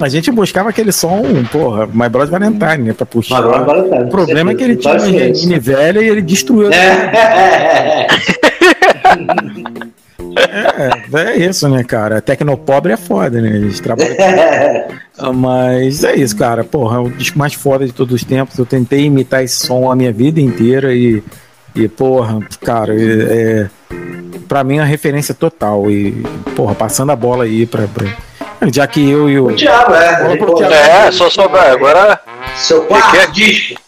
[0.00, 2.92] A gente buscava aquele som, porra, My Brother Valentine, né?
[2.92, 3.40] Pra puxar.
[3.40, 5.24] My Brother Valentine, o problema é que ele tinha uma certeza.
[5.30, 6.72] engine velha e ele destruiu.
[6.72, 6.76] É.
[6.76, 9.86] É, é
[11.38, 12.20] isso, né, cara?
[12.20, 13.48] Tecnopobre é foda, né?
[13.56, 14.14] Eles trabalham.
[15.34, 16.62] Mas é isso, cara.
[16.64, 18.58] Porra, é o disco mais foda de todos os tempos.
[18.58, 21.22] Eu tentei imitar esse som a minha vida inteira e,
[21.74, 22.98] e porra, cara, é,
[23.32, 23.66] é,
[24.46, 25.90] pra mim é uma referência total.
[25.90, 26.12] E,
[26.54, 27.86] porra, passando a bola aí pra.
[27.88, 28.06] pra
[28.72, 29.46] já que eu e o.
[29.48, 30.36] O Thiago, é.
[30.36, 30.74] Pro Thiago.
[30.74, 31.70] É, só sobrar.
[31.70, 32.20] Agora.
[32.56, 33.80] Seu quarto disco.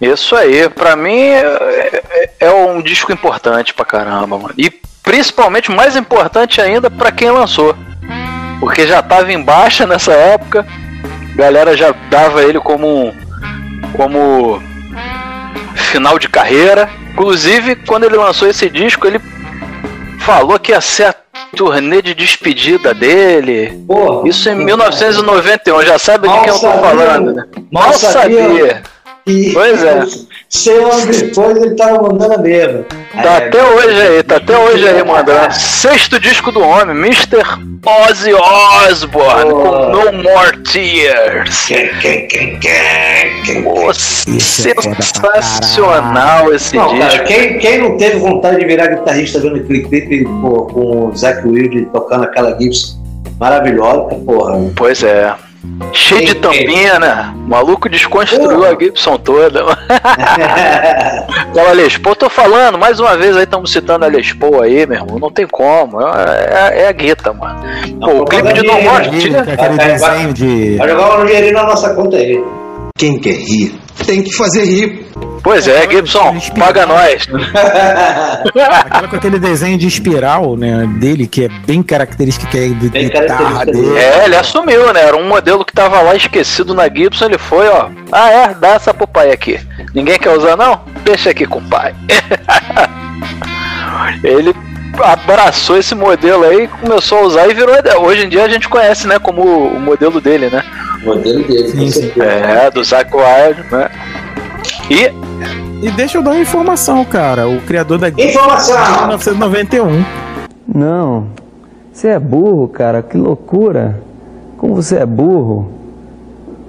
[0.00, 4.52] Isso aí, pra mim é, é- é um disco importante pra caramba, mano.
[4.58, 4.70] E
[5.06, 7.74] principalmente mais importante ainda pra quem lançou.
[8.60, 10.66] Porque já tava em baixa nessa época,
[11.32, 13.14] a galera já dava ele como um-
[13.96, 14.60] como
[15.74, 16.90] final de carreira.
[17.12, 19.20] Inclusive, quando ele lançou esse disco, ele
[20.18, 21.14] falou que ia ser a
[21.56, 23.78] turnê de despedida dele.
[24.24, 27.44] Isso em 1991, já sabe de quem eu tô sabia, falando, né?
[27.72, 28.82] mal sabia.
[29.26, 30.06] E Pois é.
[30.48, 32.84] Seu ano depois ele tava mandando a mesma.
[33.20, 35.52] Tá até hoje aí, tá até hoje aí mandando.
[35.52, 37.42] Sexto disco do homem, Mr.
[37.84, 41.66] Ozzy Osbourne, com No More Tears.
[43.64, 43.92] Pô,
[44.38, 47.24] sensacional esse Não, cara, disco.
[47.24, 51.44] quem, quem não teve vontade de virar guitarrista vendo aquele clipe pô, com o Zac
[51.46, 52.96] Wilde tocando aquela Gibson
[53.40, 54.60] maravilhosa, porra.
[54.76, 55.34] Pois é.
[55.92, 57.32] Cheio de tampinha, né?
[57.34, 59.64] O maluco desconstruiu a Gibson toda.
[61.50, 64.86] Aquela Les Paul, tô falando, mais uma vez aí estamos citando a Les Paul aí,
[64.86, 65.18] meu irmão.
[65.18, 66.00] Não tem como.
[66.00, 67.60] É, é- é a guita, mano.
[68.00, 69.48] Pô, o clipe de No More Tears.
[69.48, 70.76] Aquele desenho de.
[70.76, 72.42] Vai jogar um dinheirinho na nossa conta aí.
[72.96, 75.06] Quem quer rir, tem que fazer rir.
[75.42, 77.28] Pois é, Gibson, paga nós.
[78.84, 80.88] Aquela com aquele desenho de espiral, né?
[80.98, 83.96] Dele, que é bem característico que é de guitarra dele.
[83.96, 85.02] É, ele assumiu, né?
[85.02, 87.90] Era um modelo que tava lá esquecido na Gibson, ele foi, ó.
[88.10, 88.54] Ah, é?
[88.54, 89.60] Dá essa pro pai aqui.
[89.94, 90.80] Ninguém quer usar, não?
[91.04, 91.94] Deixa aqui com o pai.
[94.24, 94.54] ele
[95.04, 97.76] abraçou esse modelo aí, começou a usar e virou.
[98.00, 99.18] Hoje em dia a gente conhece, né?
[99.18, 100.64] Como o modelo dele, né?
[101.06, 102.12] O modelo dele, Sim, sim.
[102.20, 103.88] É, do Zac Wild, né?
[104.90, 107.48] E E deixa eu dar uma informação, cara.
[107.48, 108.74] O criador da Gibson Informação!
[108.76, 110.04] em 1991.
[110.74, 111.28] Não.
[111.92, 113.02] Você é burro, cara.
[113.02, 114.00] Que loucura.
[114.58, 115.70] Como você é burro.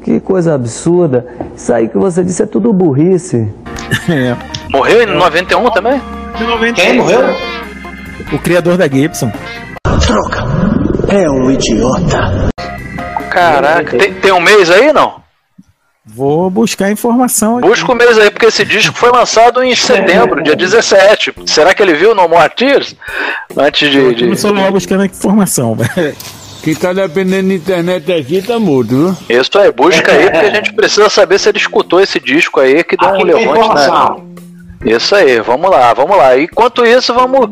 [0.04, 1.26] Que coisa absurda.
[1.56, 3.48] Isso aí que você disse é tudo burrice.
[4.10, 4.36] É.
[4.70, 6.02] morreu em 91 também?
[6.76, 7.22] Quem morreu?
[8.34, 9.32] O criador da Gibson.
[11.08, 12.50] É um idiota.
[13.40, 15.26] Caraca, tem, tem um mês aí, não?
[16.06, 17.68] Vou buscar informação aqui.
[17.68, 21.34] Busca o mês aí, porque esse disco foi lançado em setembro, dia 17.
[21.46, 22.96] Será que ele viu No More Tears?
[23.58, 24.16] Antes de.
[24.16, 25.76] de- sou lá buscando informação.
[26.64, 29.40] Quem tá dependendo da internet aqui tá morto, viu?
[29.42, 32.84] Isso aí, busca aí, porque a gente precisa saber se ele escutou esse disco aí
[32.84, 34.16] que deu um Aqui tem levante, informação.
[34.82, 34.92] né?
[34.94, 36.38] Isso aí, vamos lá, vamos lá.
[36.40, 37.50] Enquanto isso, vamos.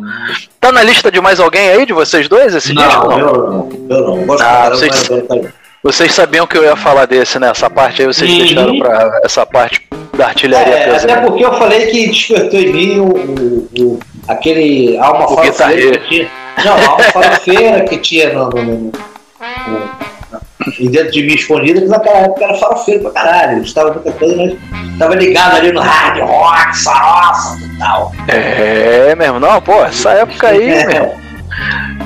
[0.59, 3.07] Tá na lista de mais alguém aí, de vocês dois, esse disco?
[3.07, 3.69] Não, eu não.
[3.89, 4.25] Eu não.
[4.25, 7.49] Gosto Ah, vocês- mas eu não- Vocês sabiam que eu ia falar desse, né?
[7.51, 8.37] Essa parte aí vocês Uhum.
[8.39, 9.87] deixaram pra essa parte
[10.17, 11.13] da artilharia É, pesada.
[11.13, 15.97] até porque eu falei que despertou em mim o, o- o- aquele alma O farofeira
[15.99, 16.27] que tinha.
[16.65, 21.87] Não, a alma farofeira que tinha no, no, no- no- dentro de mim escondida, que
[21.87, 23.57] naquela época era farofeiro pra caralho.
[23.57, 28.11] Eles estavam muita coisa, mas tava ligado ali no rádio, rock, farofa e tal.
[28.27, 31.13] É, mesmo, não, pô, essa época aí, meu.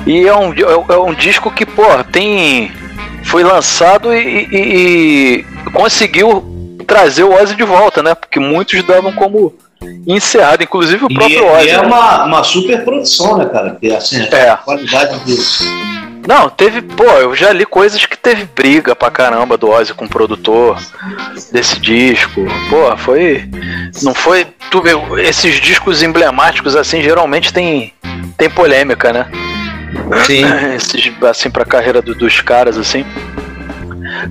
[0.06, 0.52] E é um,
[0.90, 1.82] é um disco que, pô,
[2.12, 2.70] tem.
[3.30, 6.44] Foi lançado e, e- e conseguiu
[6.86, 8.14] trazer o Ozzy de volta, né?
[8.14, 9.54] Porque muitos davam como
[10.06, 11.68] encerrado, inclusive o E, próprio e Ozzy.
[11.70, 11.86] é né?
[11.86, 13.70] uma, uma super produção, né, cara?
[13.70, 14.50] Porque assim, É.
[14.50, 15.36] a qualidade de.
[16.28, 20.04] Não, teve, pô, eu já li coisas que teve briga pra caramba do Ozzy com
[20.04, 20.78] o produtor
[21.50, 22.42] desse disco.
[22.68, 23.48] Pô, foi.
[24.02, 24.46] Não foi.
[24.70, 24.90] Tu vê,
[25.22, 27.94] esses discos emblemáticos assim geralmente tem,
[28.36, 29.26] tem polêmica, né?
[30.26, 30.44] Sim.
[30.76, 33.04] Esses, assim, pra carreira do- dos caras, assim.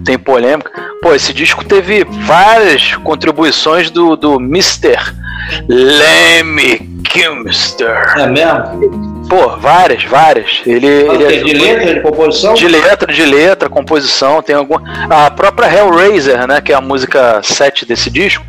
[0.05, 0.69] Tem polêmica.
[1.01, 4.97] Pô, esse disco teve várias contribuições do, do Mr.
[5.67, 8.13] Lemmy Kilmister.
[8.17, 9.25] É mesmo?
[9.29, 10.61] Pô, várias, várias.
[10.65, 12.53] Ele, ele Ok, de letra, de composição?
[12.53, 14.81] de letra, de letra, composição, tem alguma.
[15.09, 16.59] A própria Hellraiser, né?
[16.61, 18.43] Que é a música 7 desse disco,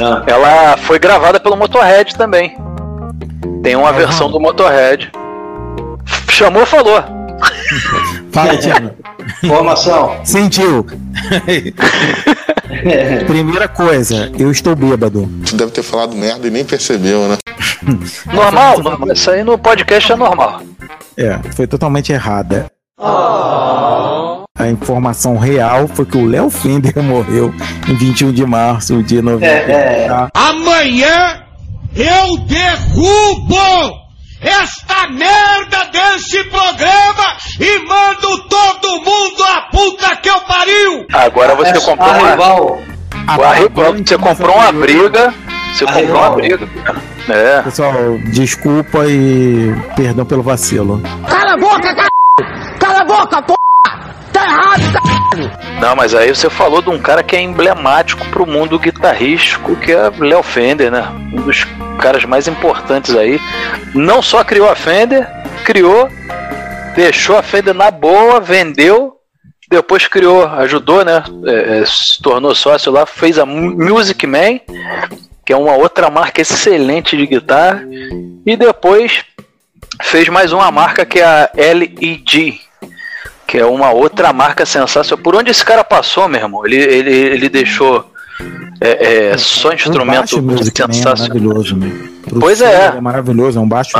[0.00, 0.22] Ah.
[0.26, 2.56] ela foi gravada pelo Motorhead também.
[3.62, 5.10] Tem uma versão do Motorhead.
[6.38, 7.02] Chamou, falou.
[8.30, 8.90] Fala, Tiago.
[9.44, 10.24] Formação.
[10.24, 10.86] Sentiu.
[13.26, 15.28] Primeira coisa, eu estou bêbado.
[15.44, 17.38] Tu deve ter falado merda e nem percebeu, né?
[18.32, 19.12] Normal, normal.
[19.12, 20.62] Isso aí no podcast é normal.
[21.16, 22.70] É, foi totalmente errada.
[24.56, 27.52] A informação real foi que o Léo Fender morreu
[27.88, 29.44] em 21 de março de 90.
[30.06, 30.28] tá?
[30.34, 31.42] Amanhã
[31.96, 34.07] eu derrubo
[34.40, 41.06] esta merda desse programa e mando todo mundo a puta que eu pariu!
[41.12, 42.30] Agora você comprou uma.
[42.30, 42.82] rival.
[43.26, 45.34] A rival, você comprou uma briga.
[45.74, 46.36] Você A comprou uma rival.
[46.36, 46.68] briga.
[47.28, 47.62] É.
[47.62, 47.92] Pessoal,
[48.32, 51.02] desculpa e perdão pelo vacilo.
[51.28, 52.08] Cala a boca, c...
[52.78, 53.57] Cala a boca, porra!
[54.38, 55.80] Tá errado, c...
[55.80, 59.92] Não, mas aí você falou de um cara que é emblemático pro mundo guitarrístico, que
[59.92, 61.06] é Léo Fender, né?
[61.32, 61.64] Um dos
[62.00, 63.40] caras mais importantes aí.
[63.94, 65.28] Não só criou a Fender,
[65.64, 66.08] criou,
[66.94, 69.16] deixou a Fender na boa, vendeu,
[69.70, 71.22] depois criou, ajudou, né?
[71.46, 74.60] É, é, se tornou sócio lá, fez a Mu- Music Man,
[75.44, 77.82] que é uma outra marca excelente de guitarra,
[78.44, 79.24] e depois
[80.02, 82.60] fez mais uma marca que é a LEG,
[83.48, 85.22] que é uma outra marca sensacional.
[85.24, 86.66] Por onde esse cara passou, meu irmão?
[86.66, 88.04] Ele, ele, ele deixou
[88.80, 91.16] é, é, só Um instrumento music man é sensacional.
[91.18, 91.90] maravilhoso, né?
[92.28, 92.92] Pro Pois é.
[92.96, 93.92] É maravilhoso, é um baixo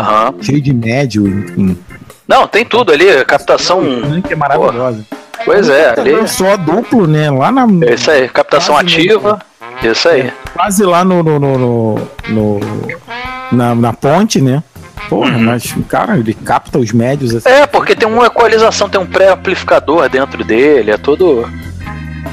[0.43, 1.79] cheio de médio, enfim.
[2.29, 3.83] Não, tem tudo ali, captação.
[4.31, 5.05] É maravilhosa.
[5.47, 6.29] Pois é, ali.
[6.29, 7.31] Só duplo, né?
[7.31, 7.67] Lá na.
[7.87, 9.41] É isso aí, captação ativa.
[9.83, 10.31] Isso aí.
[10.55, 12.61] Quase lá no, no, no- no-
[13.51, 14.63] na, na ponte, né?
[15.09, 17.49] Porra, mas, cara, ele capta os médios assim.
[17.49, 17.55] Uhum.
[17.57, 21.49] É, porque tem uma equalização, tem um pré-amplificador dentro dele, é todo.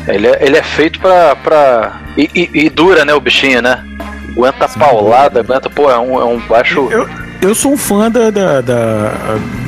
[0.07, 1.35] Ele é, ele é feito pra.
[1.35, 2.01] pra...
[2.17, 3.83] E, e- e dura, né, o bichinho, né?
[4.31, 6.87] Aguenta paulada, aguenta, pô, é um, é um baixo.
[6.91, 7.07] Eu,
[7.41, 9.11] eu sou um fã da, da, da,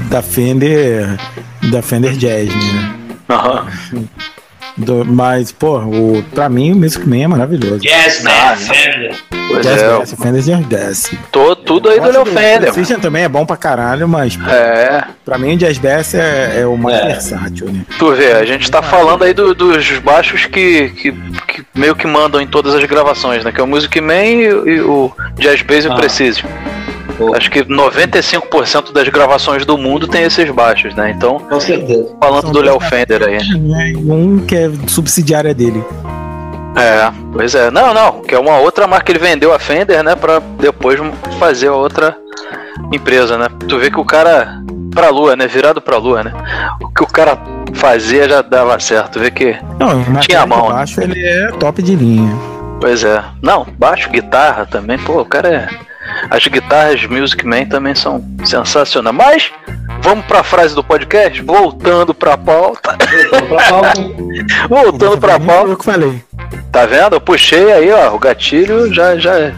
[0.10, 1.08] da Fender.
[1.72, 2.96] Da Fender Jazz, né?
[3.30, 3.66] Aham.
[4.78, 7.84] Do- mas, pô, o, pra mim o Music Man é maravilhoso.
[7.84, 9.16] Yes, man, Fender.
[9.50, 10.16] Pois Jazz é.
[10.18, 11.12] Fender Jazz Bass.
[11.32, 12.72] Tô, tudo aí do Léo Fender.
[12.74, 15.04] Precision também é bom pra caralho, mas pô, É.
[15.26, 17.82] pra mim o Jazz Bass é, é o mais versátil, né?
[17.98, 21.12] Tu vê, a gente tá falando aí do- dos baixos que, que,
[21.48, 23.52] que meio que mandam em todas as gravações, né?
[23.52, 25.96] Que é o Music Man e, e o Jazz Bass e o Ah.
[25.96, 26.46] Precision.
[27.36, 31.12] Acho que 95% das gravações do mundo tem esses baixos, né?
[31.16, 32.16] Então, Com certeza.
[32.22, 33.38] falando do Léo Fender aí.
[33.38, 35.84] E Um que é subsidiária dele.
[36.76, 37.72] É, pois é.
[37.72, 40.16] Não, não, que é uma outra marca que ele vendeu a Fender, né?
[40.16, 41.00] Pra depois
[41.40, 42.16] fazer a outra
[42.94, 43.48] empresa, né?
[43.68, 44.62] Tu vê que o cara.
[44.94, 45.48] Pra lua, né?
[45.48, 46.34] Virado pra lua, né?
[46.82, 47.38] O que o cara
[47.74, 49.14] fazia já dava certo.
[49.14, 49.56] Tu vê que.
[49.80, 50.76] Não, Tinha a mão, né?
[50.76, 52.32] baixo ele é top de linha.
[52.80, 53.24] Pois é.
[53.42, 55.68] Não, baixo, guitarra também, pô, o cara é.
[56.30, 59.16] As guitarras Music Man também são sensacionais.
[59.16, 59.52] Mas,
[60.02, 61.42] vamos pra frase do podcast?
[61.42, 62.98] Voltando pra pauta.
[64.70, 65.72] Voltando pra pauta.
[65.72, 66.24] Eu que falei.
[66.72, 67.16] Tá vendo?
[67.16, 69.52] Eu puxei aí, ó, o gatilho já, já,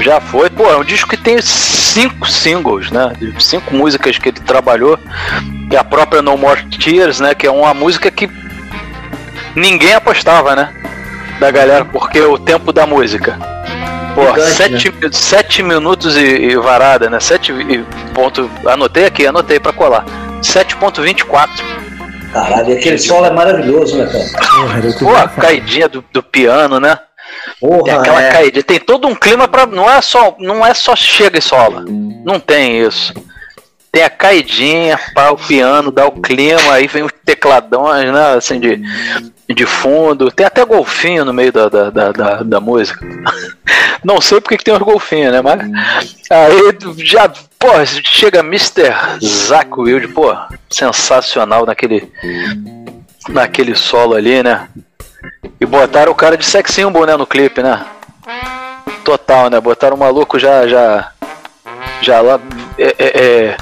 [0.00, 0.50] já foi.
[0.50, 3.12] Pô, é um disco que tem cinco singles, né?
[3.38, 4.98] Cinco músicas que ele trabalhou.
[5.70, 7.34] E a própria No More Tears, né?
[7.34, 8.28] Que é uma música que
[9.54, 10.72] ninguém apostava, né?
[11.40, 13.38] Da galera, porque o tempo da música.
[14.14, 17.18] Pô, Gigante, sete, sete minutos e, e varada, né?
[17.18, 18.50] Sete e ponto.
[18.66, 20.04] Anotei aqui, anotei pra colar.
[20.42, 21.48] 7.24.
[22.32, 24.92] Caralho, aquele solo é maravilhoso, né, cara?
[24.98, 26.98] Pô, a caidinha do, do piano, né?
[27.60, 28.32] Porra, tem aquela é.
[28.32, 31.84] caidinha, tem todo um clima para não é só, não é só chega e sola.
[32.24, 33.12] Não tem isso.
[33.92, 38.58] Tem a caidinha, pá, o piano, dá o clima, aí vem os tecladões, né, assim,
[38.58, 38.80] de,
[39.54, 40.30] de fundo.
[40.30, 43.06] Tem até golfinho no meio da, da, da, da, da música.
[44.02, 45.60] Não sei porque que tem os golfinhos, né, mas...
[46.30, 47.28] Aí já,
[47.58, 48.94] pô, chega Mr.
[49.22, 50.34] Zack Wild, pô,
[50.70, 52.10] sensacional naquele,
[53.28, 54.68] naquele solo ali, né?
[55.60, 57.84] E botaram o cara de sex symbol, né, no clipe, né?
[59.04, 59.60] Total, né?
[59.60, 61.12] Botaram o maluco já, já,
[62.00, 62.40] já lá,
[62.78, 63.56] é, é, é,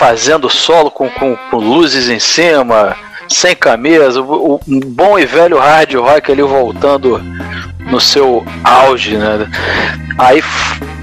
[0.00, 2.96] fazendo solo com, com, com luzes em cima,
[3.28, 7.20] sem camisa, o, o um bom e velho hard rock ali voltando
[7.80, 9.46] no seu auge, né?
[10.16, 10.42] Aí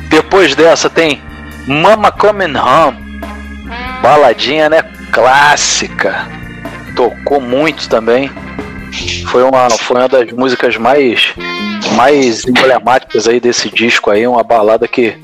[0.09, 1.21] depois dessa tem
[1.67, 3.21] Mama Coming Home,
[4.01, 4.81] baladinha, né?
[5.11, 6.27] Clássica,
[6.95, 8.31] tocou muito também.
[9.27, 11.35] Foi uma, foi uma das músicas mais,
[11.95, 15.15] mais emblemáticas aí desse disco aí, uma balada que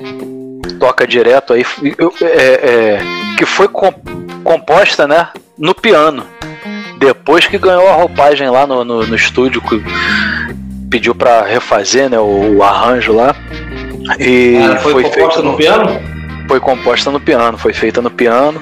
[0.84, 1.64] toca direto aí,
[2.20, 3.00] é, é,
[3.38, 3.94] que foi com-
[4.44, 5.28] composta, né,
[5.58, 6.26] no piano.
[6.98, 9.82] Depois que ganhou a roupagem lá no, no, no estúdio, que
[10.90, 13.34] pediu pra refazer, né, o, o arranjo lá.
[14.18, 16.00] E Ah, foi composta feito no piano?
[16.46, 18.60] Foi composta no piano, foi feita no piano.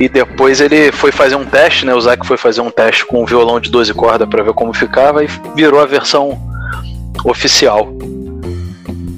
[0.00, 1.94] E depois ele foi fazer um teste, né?
[1.94, 4.72] O Zac foi fazer um teste com um violão de 12 cordas para ver como
[4.74, 6.36] ficava e virou a versão
[7.24, 7.92] oficial.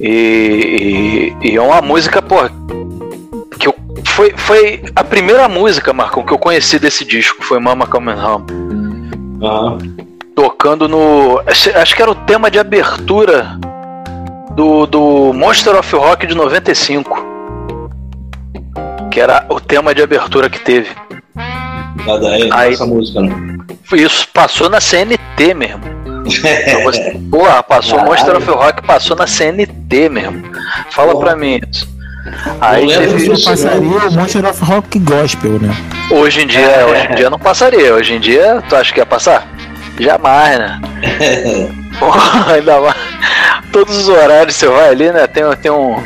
[0.01, 2.37] E, e, e é uma música, pô,
[3.59, 7.87] que eu, foi, foi a primeira música, Marcão, que eu conheci desse disco, foi Mama
[7.87, 8.45] Come Home.
[9.43, 9.79] Ah.
[10.35, 11.41] Tocando no.
[11.47, 13.59] Acho que era o tema de abertura
[14.53, 17.35] do, do Monster of Rock de 95.
[19.11, 20.89] Que era o tema de abertura que teve.
[22.07, 23.55] Nada aí, Aí- essa música, né?
[23.93, 25.83] Isso passou na CNT mesmo.
[27.31, 28.11] Porra, passou Caralho.
[28.13, 30.43] Monster of Rock, passou na CNT mesmo.
[30.91, 31.89] Fala pra mim isso.
[32.61, 33.79] Aí Eu teve- disso, Passaria
[34.09, 35.75] o Monster of Rock Gospel, né?
[36.11, 37.95] Hoje em dia, hoje em dia não passaria.
[37.95, 39.47] Hoje em dia, tu acha que ia passar?
[39.99, 40.81] Jamais, né?
[42.01, 42.97] Porra, ainda mais.
[43.73, 45.27] Todos os horários você vai ali, né?
[45.27, 45.97] Tem, tem um.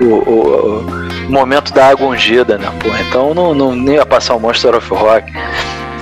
[0.00, 2.68] O, o- o momento da água ungida, né?
[2.80, 5.32] Porra, então não, não nem ia passar o Monster of Rock.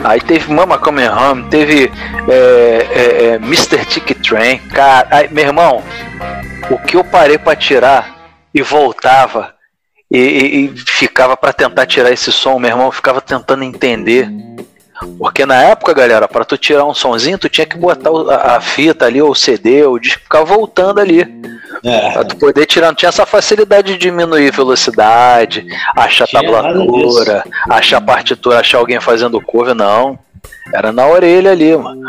[0.05, 1.91] Aí teve Mama Come Home, teve
[2.29, 3.85] é, é, é, Mr.
[3.85, 4.59] Tick Train.
[4.69, 5.83] Cara, aí, meu irmão,
[6.71, 8.17] o que eu parei pra tirar
[8.55, 9.55] e voltava
[10.11, 14.29] e, e- e ficava pra tentar tirar esse som, meu irmão, ficava tentando entender.
[15.19, 18.61] Porque na época, galera, pra tu tirar um sonzinho, tu tinha que botar a, a
[18.61, 21.27] fita ali, ou o CD, ou o disco, ficar voltando ali.
[21.85, 22.11] É.
[22.11, 25.67] Pra tu poder tirar, não tinha essa facilidade de diminuir velocidade,
[25.97, 30.19] achar Tinha tablatura, achar partitura, achar alguém fazendo cover, não.
[30.73, 32.03] Era na orelha ali, mano.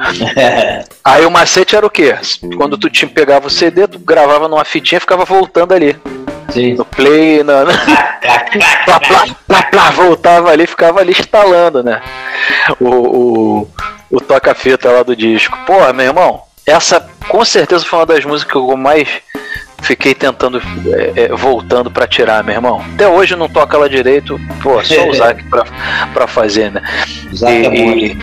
[1.03, 2.15] Aí o macete era o quê?
[2.57, 5.97] Quando tu te pegava o CD, tu gravava numa fitinha e ficava voltando ali.
[6.49, 6.73] Sim.
[6.73, 7.73] No play, na, na-
[8.85, 12.01] plá, plá, plá, plá, voltava ali, ficava ali instalando, né?
[12.79, 13.67] O, o,
[14.11, 15.57] o toca-fita lá do disco.
[15.65, 19.07] Porra, meu irmão, essa com certeza foi uma das músicas que eu mais
[19.81, 22.83] fiquei tentando, é, é, voltando pra tirar, meu irmão.
[22.93, 25.65] Até hoje não toca ela direito, pô, só o Zac pra,
[26.13, 26.81] pra fazer, né?
[27.33, 28.17] Zac é e,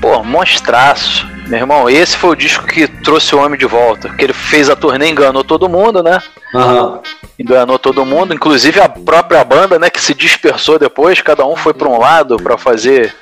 [0.00, 1.26] pô, monstraço.
[1.46, 4.10] Meu irmão, esse foi o disco que trouxe o homem de volta.
[4.10, 6.18] Que ele fez a turnê, enganou todo mundo, né?
[6.54, 7.00] Aham.
[7.38, 11.74] enganou todo mundo, inclusive a própria banda, né, que se dispersou depois, cada um foi
[11.74, 13.14] para um lado para fazer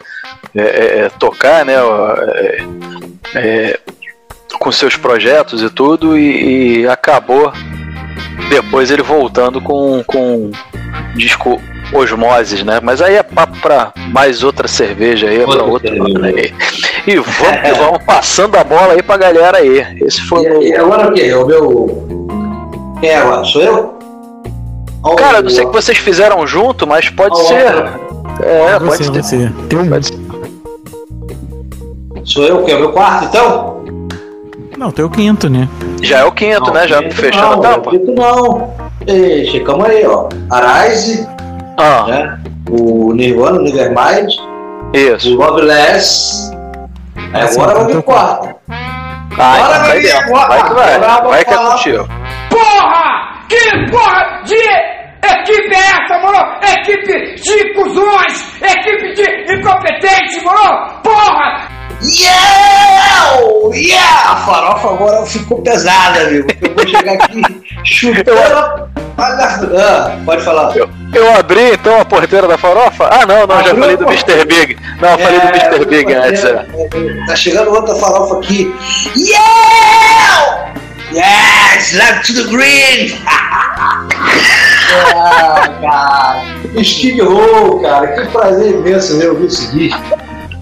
[0.55, 2.65] é, é, é, tocar, né, é,
[3.35, 3.81] é,
[4.59, 7.53] com seus projetos e tudo, e, e acabou
[8.49, 10.51] depois ele voltando com com
[11.15, 11.61] disco
[11.93, 12.81] Osmoses, né?
[12.83, 16.53] Mas aí é papo pra mais outra cerveja aí, é pra outra aí.
[17.07, 19.87] E vamos, que vamos passando a bola aí pra galera aí.
[20.01, 21.33] Esse foi o E agora o quê?
[21.35, 22.97] O meu.
[23.01, 23.45] Quem é agora?
[23.45, 23.97] Sou eu?
[25.17, 27.55] Cara, eu não sei o que vocês fizeram junto, mas pode ser.
[28.43, 29.39] É, você, pode ser.
[29.39, 29.53] você.
[29.69, 29.89] Tem um.
[32.25, 33.76] Sou eu que é o meu quarto, então?
[34.77, 35.69] Não, tem o quinto, né?
[36.03, 36.87] Já é o quinto, né?
[36.87, 37.91] Já quinto fechando não, a tampa.
[37.91, 38.75] Quinto não.
[39.07, 40.29] Ei, calma aí, ó.
[40.51, 41.27] Arise,
[41.79, 42.39] Ah, né?
[42.69, 44.33] O Nirvana, o Nevermind,
[44.93, 45.33] isso.
[45.35, 46.51] o Loveless.
[47.33, 48.55] Assim, agora vai vir o quarto.
[49.39, 50.29] Ah, Bora, então vai dentro.
[50.31, 50.49] bora.
[50.49, 50.95] Vai que vai.
[50.95, 52.09] Agora Vai que é contigo.
[52.51, 53.37] Porra!
[53.49, 56.39] Que porra de equipe é essa, moro?
[56.63, 58.63] Equipe de cuzões!
[58.63, 61.01] Equipe de incompetentes, moro?
[61.03, 61.69] Porra!
[62.03, 63.41] Yeah!
[63.75, 64.31] Yeah!
[64.33, 66.49] A farofa agora ficou pesada, amigo.
[66.63, 67.43] Eu vou chegar aqui
[67.85, 68.89] chutando.
[69.19, 70.77] Ah, pode falar.
[70.77, 73.09] Eu, eu abri então a porteira da farofa?
[73.11, 74.43] Ah, não, não, já Abriu falei a do porteira.
[74.43, 74.67] Mr.
[74.67, 74.79] Big.
[75.01, 75.87] Não, eu falei do É, Mr.
[75.87, 76.45] Big antes.
[76.45, 76.67] é.
[77.27, 78.75] Tá chegando outra farofa aqui.
[79.17, 80.75] Yeah!
[81.13, 81.93] Yes!
[81.95, 83.19] Left to the green!
[85.15, 86.85] ah, cara.
[86.85, 88.07] Steve Roll, cara.
[88.09, 89.67] Que prazer imenso ver ouvir esse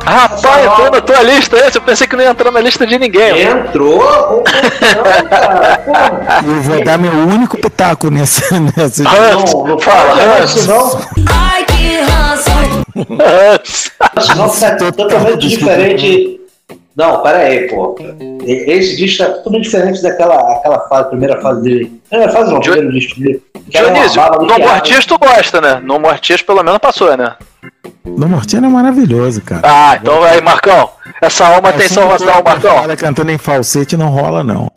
[0.04, 1.78] Rapaz, entrou na tua lista esse?
[1.78, 3.42] Eu pensei que não ia entrar na lista de ninguém.
[3.42, 4.00] Entrou?
[4.00, 5.78] Como não, cara?
[5.78, 6.44] Porra.
[6.46, 8.60] Eu vou dar meu único pitaco nessa.
[8.60, 9.02] nessa...
[9.02, 11.00] Não, não fala isso não.
[11.32, 12.50] Ai, que ranço.
[14.36, 16.40] Não, tá totalmente diferente.
[16.96, 17.96] Não, pera aí, pô.
[18.46, 22.00] Esse disco tá totalmente diferente daquela aquela fase, primeira fase dele.
[22.08, 23.42] Primeira fase não, primeiro disco dele.
[23.66, 24.68] Dionísio, bala do no teatro.
[24.68, 25.80] Mortias tu gosta, né?
[25.82, 27.34] No Mortias pelo menos passou, né?
[28.06, 29.62] Do Mortino é maravilhoso, cara.
[29.64, 30.90] Ah, então aí, Marcão.
[31.22, 32.76] Essa alma tem Assim, salvação, quando Marcão.
[32.76, 34.68] fala cantando em falsete não rola, não.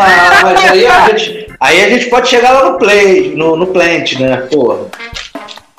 [0.00, 3.66] Ah, mas aí a gente, aí a gente pode chegar lá no play, no, no
[3.68, 4.36] plant, né?
[4.50, 4.86] Porra.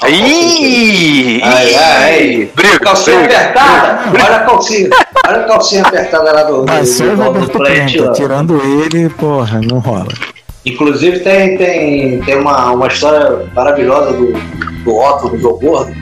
[0.07, 1.41] Ih!
[1.43, 3.35] Ai, ai, Briga, calcinha briga.
[3.37, 3.99] apertada.
[4.13, 4.89] Olha a calcinha.
[5.27, 7.95] Olha a calcinha apertada lá do, do, Passou do, do plant.
[7.97, 8.11] Lá.
[8.13, 10.07] tirando ele, porra, não rola.
[10.65, 14.31] Inclusive tem, tem, tem uma, uma história maravilhosa do,
[14.83, 15.93] do Otto, do Joe Gordo.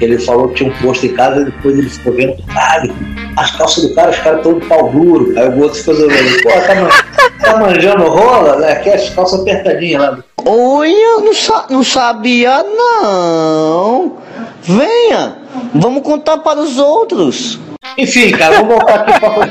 [0.00, 2.94] Ele falou que tinha um posto em casa e depois ele ficou vendo, caralho,
[3.36, 5.38] as calças do cara, os caras estão de pau duro.
[5.38, 8.72] Aí o Gordo ficou olhando, pô, tá, tá manjando rola, né?
[8.72, 10.18] Aqui as calças apertadinhas lá.
[10.44, 14.16] Oi, eu não, sa não sabia não.
[14.62, 15.36] Venha,
[15.74, 17.58] vamos contar para os outros.
[17.96, 19.48] Enfim, cara, vamos voltar aqui pra.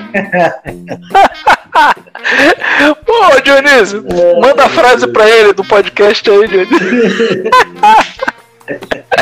[3.05, 4.03] Pô, Dionísio,
[4.39, 6.79] manda a frase pra ele do podcast aí, Dionísio.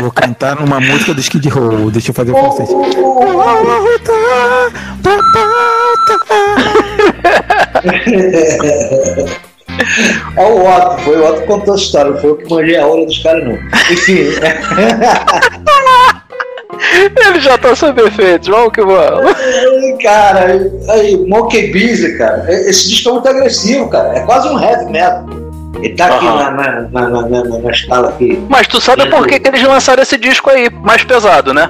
[0.01, 1.89] Vou cantar numa música do Skid Row.
[1.91, 2.71] Deixa eu fazer o falsete.
[10.37, 12.77] Olha o Otto, foi o Otto que contou a história, não foi eu que manjei
[12.77, 13.53] a rola dos caras, não.
[13.91, 14.27] Enfim.
[17.27, 19.33] Ele já tá sob efeitos, vamos que vamos.
[20.01, 22.45] cara, aí, Monkey Busy, cara.
[22.49, 24.17] Esse disco é muito agressivo, cara.
[24.17, 25.46] É quase um heavy metal.
[25.75, 28.43] Ele tá aqui na, na, na, na, na- na escala aqui.
[28.49, 31.69] Mas tu sabe por que, que eles lançaram esse disco aí, mais pesado, né?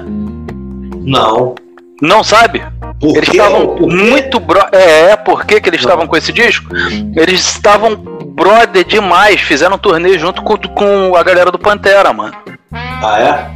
[1.04, 1.54] Não.
[2.00, 2.64] Não sabe?
[3.00, 4.60] Por eles estavam muito bro...
[4.72, 6.72] É, é, por que, que eles estavam com esse disco?
[7.16, 12.32] Eles estavam brother demais, fizeram um turnê junto com, com a galera do Pantera, mano.
[12.72, 13.50] Ah,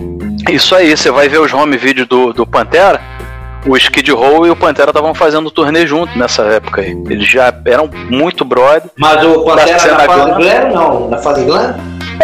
[0.48, 0.52] é?
[0.52, 3.00] Isso aí, você vai ver os home vídeos do, do Pantera.
[3.66, 6.90] O Skid Row e o Pantera estavam fazendo turnê junto nessa época aí.
[7.08, 8.90] Eles já eram muito brother.
[8.98, 10.70] Mas o Pantera cena na fase glam.
[10.72, 11.08] não?
[11.08, 11.76] Na fase glam?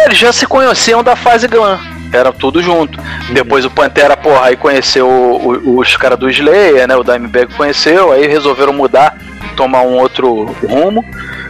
[0.05, 1.79] Eles já se conheciam da fase glam.
[2.11, 2.99] Era tudo junto.
[3.31, 6.95] Depois o Pantera, porra, aí conheceu o- o- os caras do Slayer, né?
[6.95, 9.15] O Dimebag conheceu, aí resolveram mudar,
[9.55, 11.05] tomar um outro rumo,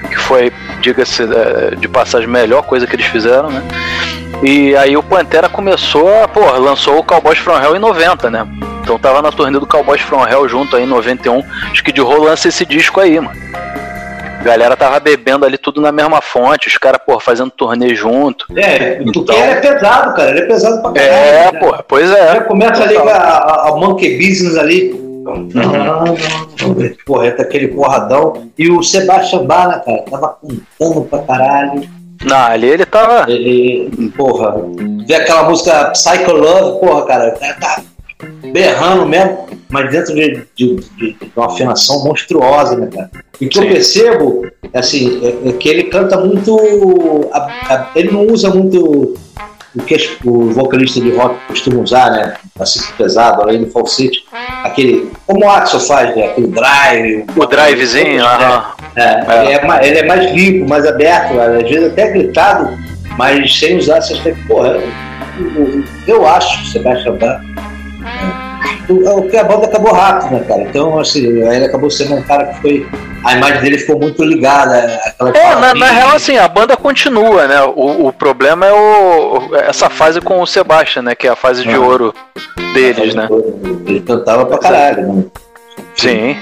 [0.10, 0.52] que foi,
[0.82, 3.64] diga-se eh, de passagem, a melhor coisa que eles fizeram, né?
[4.44, 8.46] E aí o Pantera começou, a, porra, lançou o Cowboys From Hell em 90, né?
[8.90, 11.44] Então tava na turnê do Cowboys From Hell junto aí em 91.
[11.72, 13.40] Acho que de Roll lança esse disco aí, mano.
[14.40, 18.48] A galera tava bebendo ali tudo na mesma fonte, os caras, porra, fazendo turnê junto.
[18.58, 20.32] É, porque Então- ele é pesado, cara.
[20.32, 21.14] Ele é pesado pra caralho.
[21.14, 21.60] É, né?
[21.60, 22.34] porra, pois é.
[22.34, 25.00] Já começa ali com a, a, a Monkey Business ali.
[27.06, 28.50] Porra, é aquele porradão.
[28.58, 30.38] E o Sebastian Bach, né, cara, tava
[30.80, 31.88] cantando pra caralho.
[32.24, 33.32] Não, ali ele tava.
[33.32, 34.56] Ele, porra,
[35.08, 37.84] vê aquela música Psycho Love, porra, cara tá
[38.52, 43.10] berrando mesmo, mas dentro de, de- de- de uma afinação monstruosa, né, cara?
[43.40, 47.30] E o que eu percebo, assim, é, é que ele canta muito.
[47.32, 47.38] a-
[47.74, 49.16] a- ele não usa muito
[49.76, 52.34] o que as- o vocalista de rock costuma usar, né?
[52.60, 54.26] Assim, pesado, além do falsete.
[54.64, 55.12] Aquele.
[55.26, 56.26] Como o Axel faz, né?
[56.32, 57.26] Aquele drive.
[57.38, 58.66] O drivezinho, aham.
[58.96, 61.46] É, Ele, é mais, ele é mais limpo, mais aberto, né?
[61.64, 62.78] às vezes até gritado,
[63.18, 64.48] mas sem usar essas técnicas.
[64.48, 64.68] Porra,
[65.40, 67.40] eu, eu- eu acho que o Sebastião Bach.
[68.90, 70.62] É, o- que a banda acabou rápido, né, cara?
[70.64, 72.88] Então, assim, ele acabou sendo um cara que foi.
[73.24, 77.48] A imagem dele ficou muito ligada àquela É, na, na real, assim, a banda continua,
[77.48, 77.62] né?
[77.64, 81.16] O, o problema é o, essa fase com o Sebastian, né?
[81.16, 81.80] Que é a fase de Ah.
[81.82, 82.14] ouro
[82.74, 83.28] deles, né?
[83.86, 85.24] Ele cantava pra caralho, né?
[85.96, 86.38] Sim.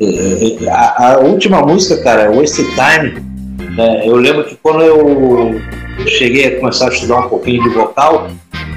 [0.00, 3.22] É, é, A, a última música, cara, Wasted Time,
[3.76, 5.60] né, eu lembro que quando eu
[6.06, 8.28] cheguei a começar a estudar um pouquinho de vocal,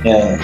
[0.06, 0.38] é,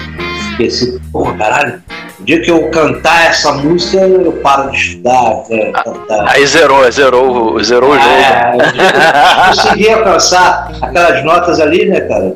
[1.12, 1.82] porra, caralho,
[2.20, 6.28] o dia que eu cantar essa música, eu paro de estudar, é, cantar.
[6.28, 8.06] Aí zerou, zerou, zerou o jogo.
[8.06, 12.34] É, eu consegui alcançar aquelas notas ali, né, cara?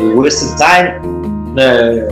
[0.00, 2.08] O Wasted Time, né?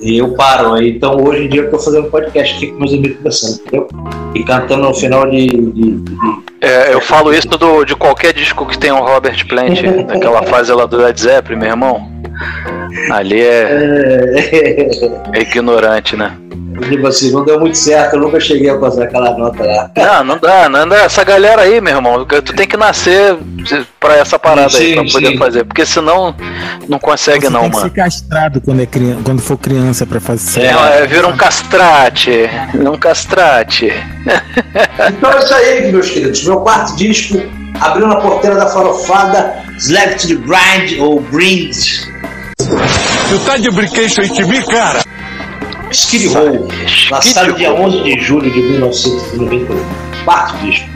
[0.00, 0.74] E eu paro.
[0.74, 0.90] aí.
[0.90, 3.88] Então hoje em dia eu tô fazendo podcast aqui com meus amigos conversando, entendeu?
[4.34, 5.46] E cantando no final de.
[5.46, 6.16] de- de-
[6.60, 10.72] É, eu falo isso do, de qualquer disco que tem um Robert Plant, naquela fase
[10.72, 12.08] lá do Led Zeppelin, meu irmão.
[13.10, 14.34] Ali é,
[15.32, 16.36] é ignorante, né?
[16.78, 19.90] Tipo assim, não deu muito certo, eu nunca cheguei a alcançar aquela nota lá.
[19.96, 20.96] Não, não dá, não dá.
[20.98, 23.36] Essa galera aí, meu irmão, tu tem que nascer
[24.00, 25.38] pra essa parada aí, Sim, pra poder sim.
[25.38, 25.64] fazer.
[25.64, 26.34] Porque senão
[26.88, 27.88] não consegue, Você não, tem que mano.
[27.88, 32.30] ser castrado quando, é criança, quando for criança pra fazer É, é, vira um castrate.
[32.74, 33.92] Um castrate.
[35.10, 36.44] Então é isso aí, meus queridos.
[36.44, 37.40] Meu quarto disco
[37.80, 42.08] abriu na porteira da farofada Slap to the Grind ou Brings.
[42.58, 45.00] Tu tá de brinquedo aí de mim, cara?
[45.90, 46.68] Skid Row,
[47.10, 49.78] lançado dia 11 de julho de 1991.
[50.24, 50.88] Quarto disco.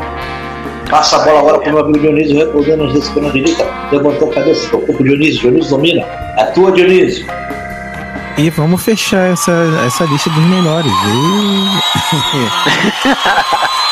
[0.91, 4.35] Passa a bola agora pro meu amigo Dionísio, recordando os dedos pela direita, levantou a
[4.35, 6.03] cabeça, tocou pro Dionísio, Dionísio domina.
[6.37, 7.25] É a tua, Dionísio.
[8.37, 9.53] E vamos fechar essa,
[9.87, 10.93] essa lista dos melhores.
[10.93, 11.83] E-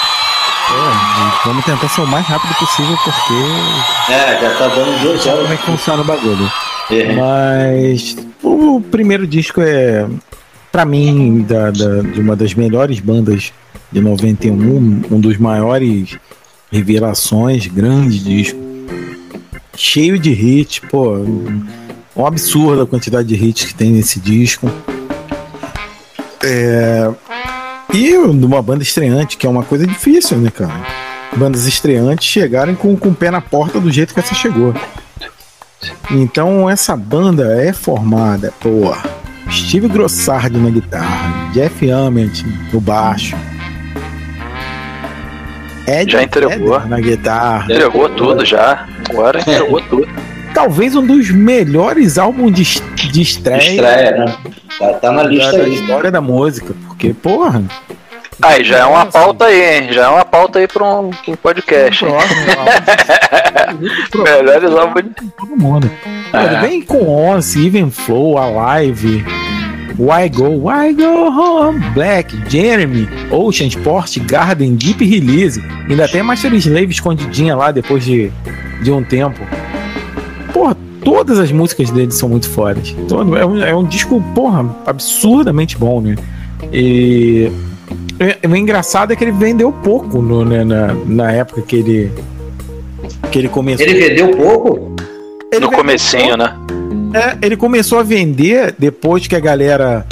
[0.73, 4.13] É, vamos tentar ser o mais rápido possível porque.
[4.13, 5.41] É, já tá dando duas horas.
[5.41, 6.53] Como é que funciona o bagulho?
[6.93, 7.13] É.
[7.13, 10.07] Mas o primeiro disco é,
[10.71, 13.53] pra mim, da, da- de uma das melhores bandas
[13.93, 16.17] de 91, um dos maiores
[16.71, 18.59] revelações, grande disco.
[19.77, 21.17] Cheio de hits, pô.
[22.17, 24.71] Um absurdo a quantidade de hits que tem nesse disco.
[26.45, 27.11] É,
[27.93, 31.01] e de uma banda estreante, que é uma coisa difícil, né, cara?
[31.37, 34.75] bandas estreantes chegarem com, com o pé na porta do jeito que essa chegou.
[36.11, 38.97] Então essa banda é formada por
[39.51, 43.37] Steve Grossard na guitarra, Jeff Ament no baixo,
[45.87, 46.79] Ed Já entregou.
[46.79, 47.65] Vedder na guitarra.
[47.65, 48.87] Entregou tudo já.
[49.11, 50.09] Agora entregou tudo.
[50.55, 54.37] Talvez um dos melhores álbuns de, de estreia, Estreia, né?
[54.79, 55.75] Tá, tá na lista da, da aí.
[55.75, 56.75] história da música.
[56.87, 57.63] Porque, porra,
[58.43, 59.93] Aí, já é uma pauta aí, hein?
[59.93, 62.05] Já é uma pauta aí pra um, um podcast.
[62.05, 62.13] hein?
[64.15, 65.91] Melhores álbuns de todo mundo.
[66.33, 69.25] Ele vem com Once, Even Flow, Alive,
[69.99, 75.63] Why Go, Why Go Home, Black, Jeremy, Ocean Sport, Garden, Deep Release.
[75.89, 78.33] Ainda tem Master Slave escondidinha lá depois de,
[78.83, 79.41] de um tempo.
[80.53, 82.95] Porra, todas as músicas dele são muito fodas.
[83.09, 86.17] Todo, é, um, é um disco, porra, absurdamente bom, né?
[86.73, 87.51] E.
[88.21, 92.13] é- O engraçado é que ele vendeu pouco no- né, na, na época que ele.
[93.33, 93.87] Que ele começou.
[93.87, 94.95] Ele vendeu pouco?
[95.61, 96.55] No comecinho, né?
[97.13, 100.07] É, ele começou a vender depois que a galera.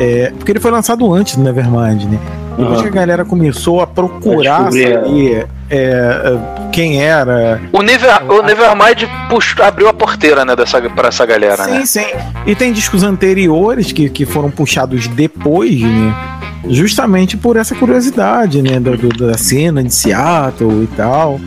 [0.00, 2.18] é, porque ele foi lançado antes do Nevermind, né?
[2.56, 7.60] Depois que a galera começou a procurar saber é, é, quem era.
[7.72, 11.86] O, Never, o Nevermind puxou, abriu a porteira, né, dessa, pra essa galera, Sim, né?
[11.86, 12.06] sim.
[12.46, 16.14] E tem discos anteriores que, que foram puxados depois, né?
[16.68, 18.80] Justamente por essa curiosidade, né?
[18.80, 21.40] do- do- da cena de Seattle e tal.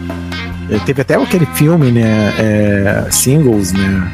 [0.69, 2.33] É, Teve até aquele filme, né?
[2.39, 4.11] é, singles, né?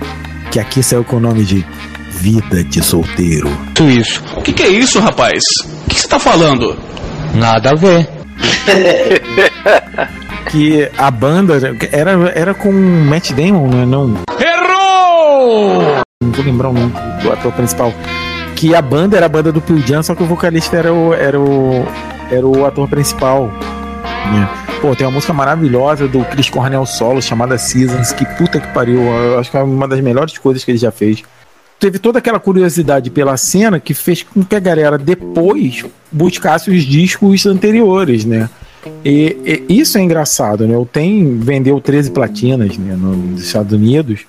[0.52, 1.64] Que aqui saiu com o nome de
[2.12, 3.48] Vida de Solteiro.
[3.88, 4.24] Isso.
[4.36, 5.44] O que, que é isso, rapaz?
[5.86, 6.76] O que você tá falando?
[7.36, 8.10] Nada a ver.
[10.52, 11.56] que a banda
[11.92, 13.86] era, era com Matt Damon, né?
[13.86, 16.02] Não, Errou!
[16.22, 17.94] não vou lembrar o nome do ator principal.
[18.56, 21.14] Que a banda era a banda do Pearl Jam, só que o vocalista era o,
[21.14, 21.86] era o,
[22.32, 23.48] era o ator principal.
[23.48, 24.50] né?
[24.82, 29.02] Pô, tem uma música maravilhosa do Chris Cornell solo chamada Seasons, que puta que pariu,
[29.02, 31.24] eu acho que é uma das melhores coisas que ele já fez.
[31.80, 36.84] Teve toda aquela curiosidade pela cena que fez com que a galera depois buscasse os
[36.84, 38.50] discos anteriores, né?
[39.06, 40.76] E, e isso é engraçado, né?
[40.78, 44.22] O Tem vendeu 13 platinas né, no- nos Estados Unidos,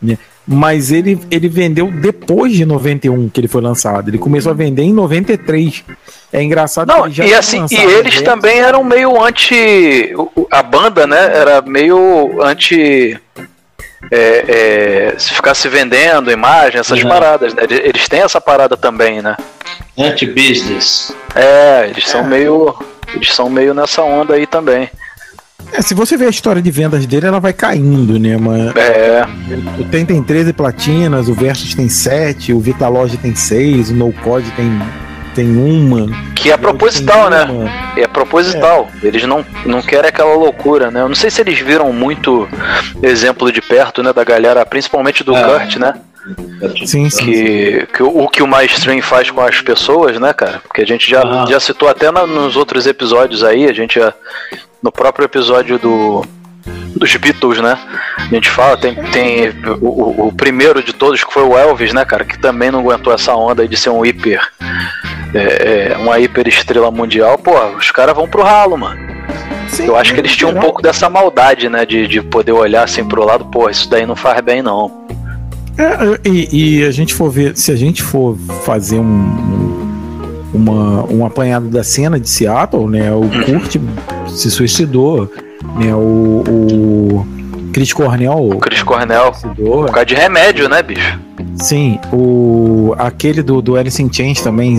[0.00, 0.16] né?
[0.46, 4.08] mas ele, ele vendeu depois de 91 que ele foi lançado.
[4.08, 5.84] Ele começou a vender em 93.
[6.32, 10.12] É engraçado Não, que ele já e assim, e eles também eram meio anti.
[10.50, 11.16] A banda, né?
[11.36, 13.16] Era meio anti.
[14.10, 17.08] É, é, se ficasse vendendo imagem, essas Uhum.
[17.08, 17.62] paradas, né?
[17.68, 19.36] Eles têm essa parada também, né?
[19.98, 21.14] Anti-business.
[21.34, 22.74] É, eles são meio.
[23.14, 24.88] Eles são meio nessa onda aí também.
[25.72, 28.36] É, se você ver a história de vendas dele, ela vai caindo, né?
[28.36, 29.24] Mas É.
[29.78, 34.12] o Tem tem 13 platinas, o Versus tem 7, o Vitalogy tem 6, o No
[34.12, 34.70] Code tem,
[35.34, 36.06] tem uma.
[36.34, 37.46] Que é proposital, né?
[37.96, 38.88] É proposital.
[39.02, 41.00] Eles não, não querem aquela loucura, né?
[41.00, 42.48] Eu não sei se eles viram muito
[43.02, 44.12] exemplo de perto, né?
[44.12, 45.42] Da galera, principalmente do É.
[45.42, 45.94] Kurt, né?
[46.86, 47.24] Sim, sim.
[47.24, 50.60] Que, que o, o que o mainstream faz com as pessoas, né, cara?
[50.62, 51.46] Porque a gente já, Aham.
[51.48, 54.14] já citou até na- nos outros episódios aí, a gente já.
[54.82, 56.24] No próprio episódio do.
[56.96, 57.78] Dos Beatles, né?
[58.18, 59.48] A gente fala, tem, tem
[59.80, 62.24] o, o- primeiro de todos que foi o Elvis, né, cara?
[62.24, 64.40] Que também não aguentou essa onda de ser um hiper.
[65.34, 67.38] é, é, uma hiper estrela mundial.
[67.38, 69.00] Pô, os caras vão pro ralo, mano.
[69.78, 71.86] Eu acho que eles tinham um pouco dessa maldade, né?
[71.86, 75.02] De, de poder olhar assim pro lado, pô, isso daí não faz bem, não.
[75.78, 81.04] É, e, e a gente for ver, se a gente for fazer um, um, uma,
[81.10, 83.10] um apanhado da cena de Seattle, né?
[83.12, 83.76] O Kurt
[84.28, 85.32] se suicidou,
[85.76, 85.94] né?
[85.94, 87.26] O, o
[87.72, 88.50] Chris Cornell.
[88.50, 89.32] O Chris Cornell.
[89.56, 91.18] Por causa de remédio, né, bicho?
[91.56, 94.76] Sim, o aquele do, do Alice in Chains também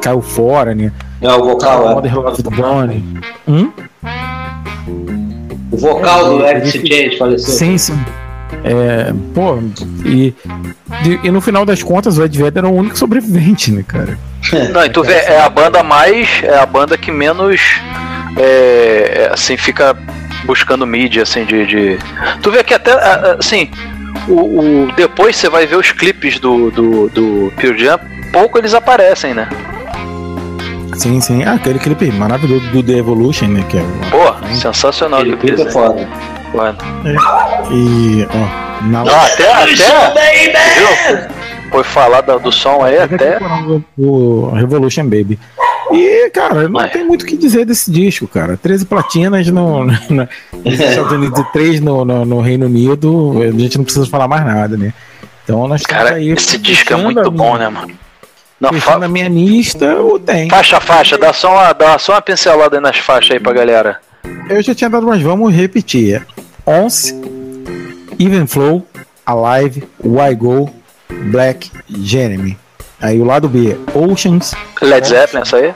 [0.00, 0.92] caiu fora, né?
[1.20, 1.94] É, o vocal, é.
[1.94, 2.12] Mother
[2.42, 3.04] the Bonnie.
[3.46, 3.70] Hum?
[5.70, 7.54] O vocal do Ele Alice fi- Change faleceu.
[7.54, 7.98] Sim, sim.
[8.64, 9.58] É, pô,
[10.04, 10.34] e,
[11.02, 14.18] de- e no final das contas o Ed Vedder era o único sobrevivente, né, cara?
[14.72, 16.28] Não, e tu vê, é a banda mais.
[16.42, 17.60] É a banda que menos.
[18.36, 19.96] é, é, assim, fica
[20.44, 21.66] buscando mídia, assim, de.
[21.66, 21.98] de-
[22.42, 22.92] Tu vê que até.
[23.38, 23.70] Assim,
[24.28, 24.32] o,
[24.86, 27.98] o- depois você vai ver os clipes do, do, do Pearl Jam,
[28.32, 29.48] pouco eles aparecem, né?
[30.94, 31.42] Sim, sim.
[31.44, 33.64] Ah, aquele clipe maravilhoso do The Evolution, né?
[33.68, 36.06] Que é Pô, sensacional Aquele clipe é foda.
[36.54, 36.76] Mano.
[37.70, 39.50] E, ó, na Não, até.
[39.52, 40.26] até
[40.76, 41.18] viu?
[41.70, 43.38] Foi falar da- do som aí até.
[43.98, 45.38] o Revolution Baby.
[45.94, 48.56] E, cara, não tem muito o que dizer desse disco, cara.
[48.56, 50.28] 13 platinas no, no, no-
[50.64, 54.28] nos Estados Unidos e 3 no, no, no Reino Unido, a gente não precisa falar
[54.28, 54.92] mais nada, né?
[55.44, 56.30] Então nós Cara, aí.
[56.30, 57.92] esse disco é muito bom, minha- né, mano?
[58.60, 60.48] Não, fa a minha lista, o tem.
[60.48, 63.98] faixa, faixa, dá só, uma, dá só uma pincelada aí nas faixas aí pra galera.
[64.48, 66.24] Eu já tinha dado, mas vamos repetir.
[66.64, 67.12] Once,
[68.20, 68.86] Even Flow,
[69.26, 70.70] Alive, Why Go,
[71.32, 72.56] Black, Jeremy.
[73.02, 74.54] Aí o lado B, Oceans.
[74.80, 75.74] Led Zeppelin, essa aí?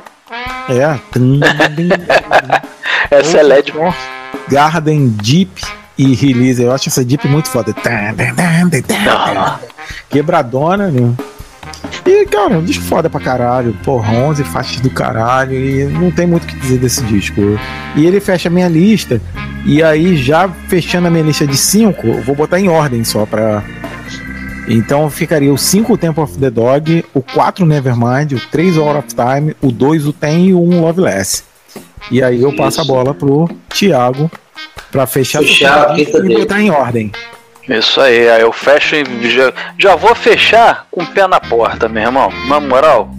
[0.68, 0.98] É.
[3.10, 3.72] essa é Led.
[4.48, 5.62] Garden, Deep
[5.98, 6.62] e Release.
[6.62, 7.74] Eu acho essa Deep muito foda.
[10.08, 11.12] Quebradona, né?
[12.06, 13.76] E, cara, um disco foda pra caralho.
[13.84, 15.54] Porra, 11 faixas do caralho.
[15.54, 17.40] E não tem muito o que dizer desse disco.
[17.96, 19.20] E ele fecha a minha lista.
[19.64, 23.26] E aí, já fechando a minha lista de 5, eu vou botar em ordem só
[23.26, 23.64] pra.
[24.68, 28.96] Então ficaria o 5 o Temple of the Dog, o 4 Nevermind, o 3 Hour
[28.96, 31.44] of Time, o 2 o Tem e o 1 Loveless.
[32.10, 34.30] E aí eu passo a bola pro Thiago
[34.90, 37.12] pra fechar, Fechar a e botar em ordem.
[37.68, 41.88] Isso aí, aí eu fecho e já, já vou fechar com o pé na porta,
[41.88, 42.32] meu irmão.
[42.48, 43.10] Na moral,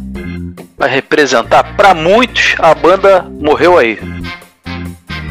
[0.77, 3.99] vai representar pra muitos a banda morreu aí.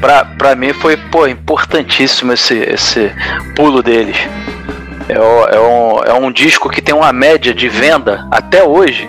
[0.00, 3.10] Pra, pra mim foi pô, importantíssimo esse, esse
[3.54, 4.18] pulo deles.
[5.08, 9.08] É, é um, é um disco que tem uma média de venda até hoje,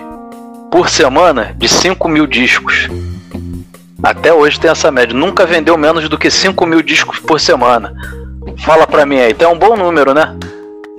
[0.70, 2.88] por semana, de 5 mil discos.
[4.02, 5.14] Até hoje tem essa média.
[5.14, 7.92] Nunca vendeu menos do que 5 mil discos por semana.
[8.58, 10.34] Fala pra mim aí, tem um bom número, né?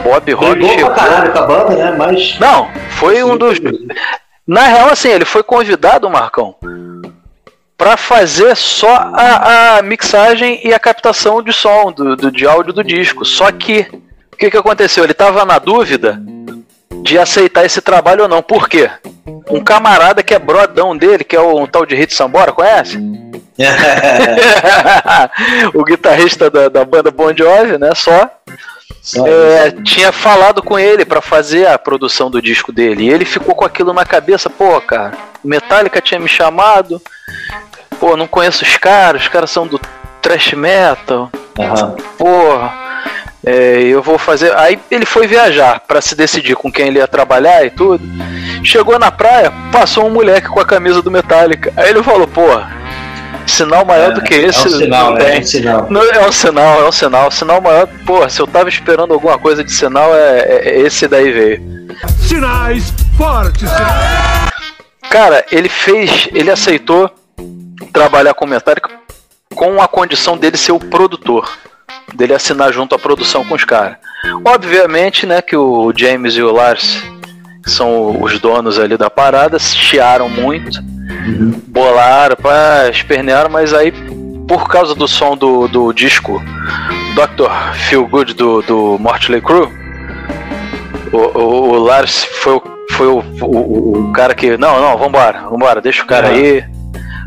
[0.03, 0.91] Bob Rock Brigou chegou.
[0.91, 1.95] caralho com a banda, né?
[1.97, 2.39] Mas.
[2.41, 3.61] Não, foi um dos.
[4.47, 6.55] Na real, assim, ele foi convidado, Marcão,
[7.79, 12.73] pra fazer só a, a mixagem e a captação de som, do, do- de áudio
[12.73, 13.25] do disco.
[13.25, 13.87] Só que,
[14.33, 15.05] o que, que aconteceu?
[15.05, 16.21] Ele tava na dúvida
[17.05, 18.43] de aceitar esse trabalho ou não.
[18.43, 18.91] Por quê?
[19.51, 22.99] Um camarada que é brodão dele, que é o um tal de Hit Sambora, conhece?
[25.75, 27.95] o guitarrista da, da banda Bon Jovi, né?
[27.95, 28.31] Só.
[29.27, 33.05] É, tinha falado com ele pra fazer a produção do disco dele.
[33.05, 35.13] E ele ficou com aquilo na cabeça, pô, cara,
[35.45, 37.03] Metallica tinha me chamado.
[38.01, 39.79] Pô, não conheço os caras, os caras são do
[40.23, 41.31] thrash metal.
[42.17, 42.84] Porra,
[43.45, 44.55] é, eu vou fazer.
[44.57, 48.03] Aí ele foi viajar pra se decidir com quem ele ia trabalhar e tudo.
[48.63, 51.73] Chegou na praia, passou um moleque com a camisa do Metallica.
[51.77, 52.43] Aí ele falou, pô,
[53.47, 54.67] sinal maior do que esse.
[54.67, 55.25] é um sinal, não né?
[55.25, 55.37] tem.
[55.37, 55.87] É um sinal.
[55.91, 57.31] Não, é um sinal, é um sinal.
[57.31, 57.87] Sinal maior.
[58.07, 61.63] Pô, se eu tava esperando alguma coisa de sinal, é, é- é esse daí veio.
[62.27, 63.69] Sinais fortes.
[65.11, 66.29] Cara, ele fez.
[66.33, 67.11] Ele aceitou
[67.93, 68.91] trabalhar com o Metallica
[69.55, 71.49] com a condição dele ser o produtor.
[72.15, 73.97] Dele assinar junto a produção com os caras.
[74.45, 77.03] Obviamente, né, que o James e o Lars,
[77.63, 80.81] que são os donos ali da parada, se chiaram muito,
[81.67, 83.93] bolaram, pá, espernearam, mas aí,
[84.47, 86.41] por causa do som do, do disco
[87.15, 87.51] Dr.
[87.89, 89.71] Feel Good do, do Mortley Crew,
[91.13, 94.57] o, o, o Lars foi, o- foi o, o, o cara que.
[94.57, 96.65] Não, não, vambora, vambora, deixa o cara aí.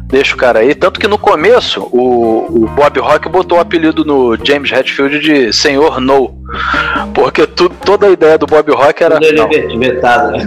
[0.08, 0.74] Deixa o cara aí.
[0.74, 5.52] Tanto que no começo o, o Bob Rock botou o apelido no James Hetfield de
[5.52, 6.34] Senhor No.
[7.14, 9.20] Porque tu, toda a ideia do Bob Rock era.
[9.20, 9.48] Tudo Não,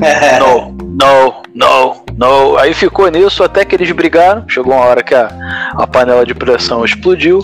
[0.03, 2.57] é no, no, no, no.
[2.57, 4.45] Aí ficou nisso até que eles brigaram.
[4.49, 5.29] Chegou uma hora que a,
[5.75, 7.41] a panela de pressão explodiu.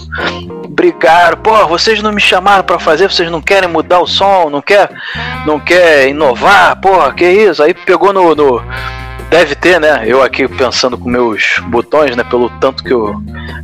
[0.70, 4.61] Brigaram, pô, vocês não me chamaram pra fazer, vocês não querem mudar o som, não
[4.61, 4.91] quer,
[5.47, 7.62] não quer inovar, porra, que isso?
[7.62, 8.62] Aí pegou no, no-
[9.31, 10.03] deve ter, né?
[10.07, 12.25] Eu aqui pensando com meus botões, né?
[12.25, 13.15] Pelo tanto que eu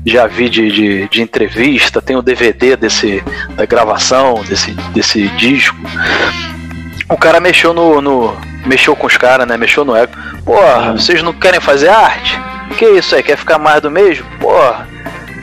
[0.05, 3.23] já vi de, de, de entrevista, tem o DVD desse
[3.55, 5.77] da gravação desse, desse disco
[7.09, 8.35] o cara mexeu no, no-
[8.65, 9.57] mexeu com os caras, né?
[9.57, 10.13] Mexeu no ego.
[10.47, 12.41] Porra, vocês não querem fazer arte?
[12.79, 13.23] Que isso aí?
[13.23, 14.25] Quer ficar mais do mesmo?
[14.41, 14.89] Porra.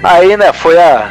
[0.04, 0.52] Aí, né?
[0.52, 1.10] Foi a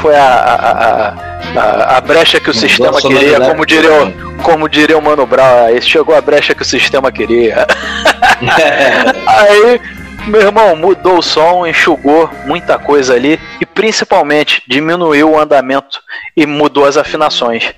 [0.00, 3.66] foi a a, a, a- a brecha que o sistema queria, mano, como né?
[3.66, 5.66] diria o, como diria o Mano Brown.
[5.66, 7.66] Aí chegou a brecha que o sistema queria.
[9.26, 9.80] Aí,
[10.26, 16.00] meu irmão, mudou o som, enxugou muita coisa ali e principalmente diminuiu o andamento
[16.36, 17.72] e mudou as afinações.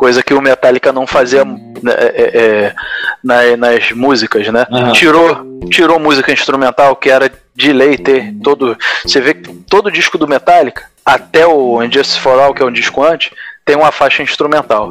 [0.00, 2.74] Coisa que o Metallica não fazia né, é, é,
[3.22, 4.66] na- nas músicas, né?
[4.72, 4.92] Aham.
[4.92, 8.78] Tirou, tirou música instrumental, que era de lei ter todo.
[9.04, 12.72] Você vê que todo disco do Metallica, até o Injustice for All, que é um
[12.72, 13.30] disco antes,
[13.62, 14.90] tem uma faixa instrumental.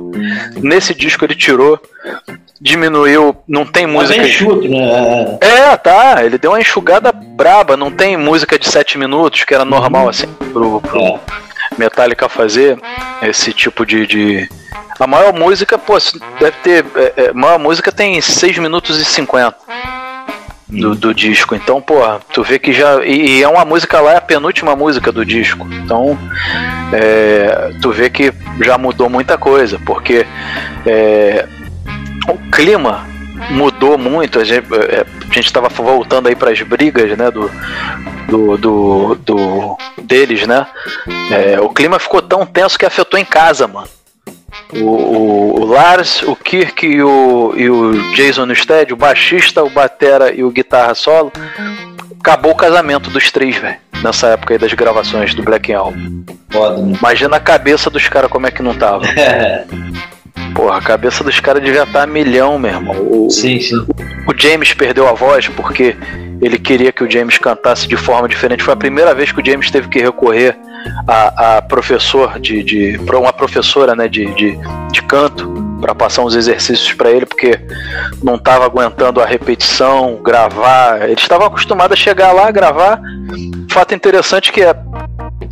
[0.62, 1.82] Nesse disco ele tirou,
[2.62, 4.22] diminuiu, não tem Mas música.
[4.22, 5.38] é enxuto, né?
[5.42, 6.24] É, tá.
[6.24, 7.76] Ele deu uma enxugada braba.
[7.76, 11.20] Não tem música de 7 minutos, que era normal, assim, pro, pro
[11.78, 12.78] Metallica fazer
[13.22, 14.06] esse tipo de.
[14.08, 14.50] de-
[15.00, 15.98] A maior música, pô,
[16.40, 16.86] deve ter.
[16.96, 19.56] é, é, a maior música tem 6 minutos e 50
[20.68, 21.56] do, do disco.
[21.56, 22.02] Então, pô,
[22.34, 23.04] tu vê que já.
[23.06, 25.68] E, e é uma música lá, é a penúltima música do disco.
[25.72, 26.18] Então,
[26.94, 30.26] é, tu vê que já mudou muita coisa, porque.
[30.86, 31.48] é,
[32.28, 33.08] o clima
[33.52, 34.40] mudou muito.
[34.40, 37.50] A gente, é, a gente tava voltando aí para as brigas, né, do,
[38.28, 40.66] do, do, do- deles, né?
[41.32, 43.88] É, o clima ficou tão tenso que afetou em casa, mano.
[44.74, 49.70] O, o, o Lars, o Kirk e o, e o Jason Newsted, o baixista, o
[49.70, 51.32] batera e o guitarra solo,
[52.20, 53.78] acabou o casamento dos três, velho.
[54.04, 56.24] Nessa época aí das gravações do Black Album.
[56.50, 56.96] Foda, né?
[57.00, 59.04] Imagina a cabeça dos caras como é que não tava.
[60.60, 62.96] Porra, a cabeça dos caras devia estar a milhão, meu irmão.
[63.10, 63.78] O, sim, sim.
[64.28, 65.96] O James perdeu a voz porque
[66.42, 68.62] ele queria que o James cantasse de forma diferente.
[68.62, 70.60] Foi a primeira vez que o James teve que recorrer
[71.08, 74.60] a, a professor de, de uma professora, né, de, de,
[74.92, 77.58] de canto para passar uns exercícios para ele porque
[78.22, 81.04] não estava aguentando a repetição, gravar.
[81.04, 83.00] Ele estava acostumado a chegar lá, gravar.
[83.70, 84.76] Fato interessante que é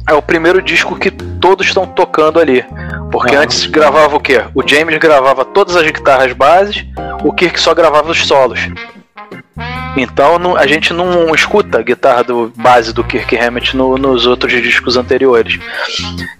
[0.07, 2.65] é o primeiro disco que todos estão tocando ali.
[3.11, 3.41] Porque Ah.
[3.41, 4.43] antes gravava o quê?
[4.53, 6.85] O James gravava todas as guitarras bases,
[7.23, 8.59] o Kirk só gravava os solos.
[9.95, 14.27] Então não- a gente não escuta a guitarra do base do Kirk Hammett no- nos
[14.27, 15.57] outros discos anteriores.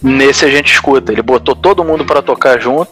[0.02, 1.12] Nesse a gente escuta.
[1.12, 2.92] Ele botou todo mundo para tocar junto,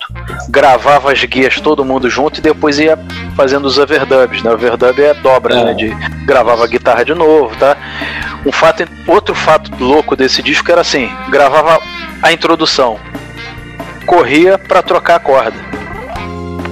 [0.50, 2.98] gravava as guias todo mundo junto e depois ia
[3.36, 4.42] fazendo os overdubs.
[4.42, 4.52] Né?
[4.52, 5.74] Overdub é dobra, né?
[5.76, 5.90] De
[6.26, 7.78] gravava a guitarra de novo, tá?
[8.44, 11.80] Um fato, outro fato louco desse disco era assim: gravava
[12.24, 13.00] a introdução,
[14.08, 15.75] corria para trocar a corda.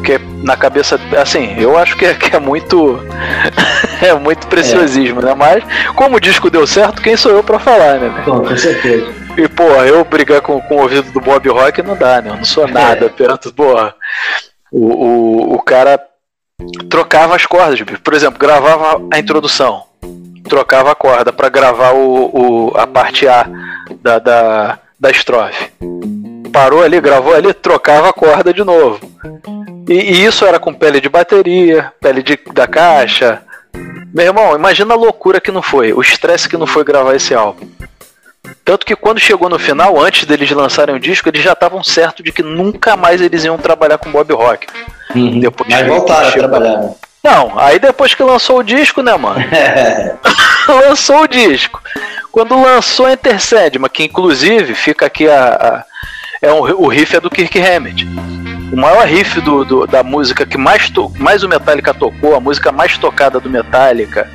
[0.04, 3.00] Porque na cabeça, assim, eu acho que é, que é muito.
[4.04, 5.34] é muito preciosismo, né?
[5.34, 5.64] Mas,
[5.96, 8.10] como o disco deu certo, quem sou eu pra falar, né?
[8.10, 8.24] velho?
[8.26, 9.14] Com certeza.
[9.38, 12.32] E, porra, eu brigar com, com o ouvido do Bob Rock não dá, né?
[12.32, 13.96] Eu não sou nada perto, porra.
[14.70, 15.98] O, o, o cara
[16.90, 19.86] trocava as cordas, por exemplo, gravava a introdução,
[20.50, 23.48] trocava a corda pra gravar o, o, a parte A
[24.02, 25.72] da, da, da estrofe.
[26.54, 29.00] Parou ali, gravou ali, trocava a corda de novo.
[29.90, 33.42] E, e isso era com pele de bateria, pele de, da caixa.
[34.14, 37.34] Meu irmão, imagina a loucura que não foi, o estresse que não foi gravar esse
[37.34, 37.68] álbum.
[38.64, 42.24] Tanto que quando chegou no final, antes deles lançarem o disco, eles já estavam certos
[42.24, 44.68] de que nunca mais eles iam trabalhar com Bob Rock.
[45.42, 46.78] Depois Mas voltaram a trabalhar.
[46.78, 46.94] né?
[47.24, 49.40] Não, aí depois que lançou o disco, né, mano?
[50.88, 51.82] lançou o disco.
[52.32, 55.84] Quando lançou Enter Sandman, que inclusive fica aqui a.
[56.44, 58.06] é um, o riff é do Kirk Hammett.
[58.72, 62.40] O maior riff do, do- da música que mais, to, mais o Metallica tocou, a
[62.40, 64.30] música mais tocada do Metallica,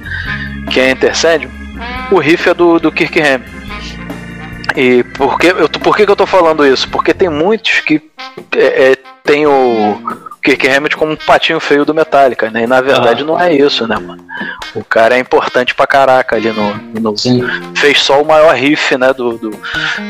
[0.70, 1.50] que é Enter Sandman,
[2.10, 3.50] o riff é do, do Kirk Hammett.
[4.76, 6.88] E por que, eu, tô- por que, que eu tô falando isso?
[6.88, 8.00] Porque tem muitos que
[8.56, 9.98] é, é, tem o
[10.42, 12.62] Kirk Hammett como um patinho feio do Metallica, né?
[12.62, 14.24] E na verdade não é isso, né, mano?
[14.74, 16.74] O cara é importante pra caraca ali no.
[17.00, 17.14] no
[17.76, 19.12] fez só o maior riff, né?
[19.12, 19.58] Do, do-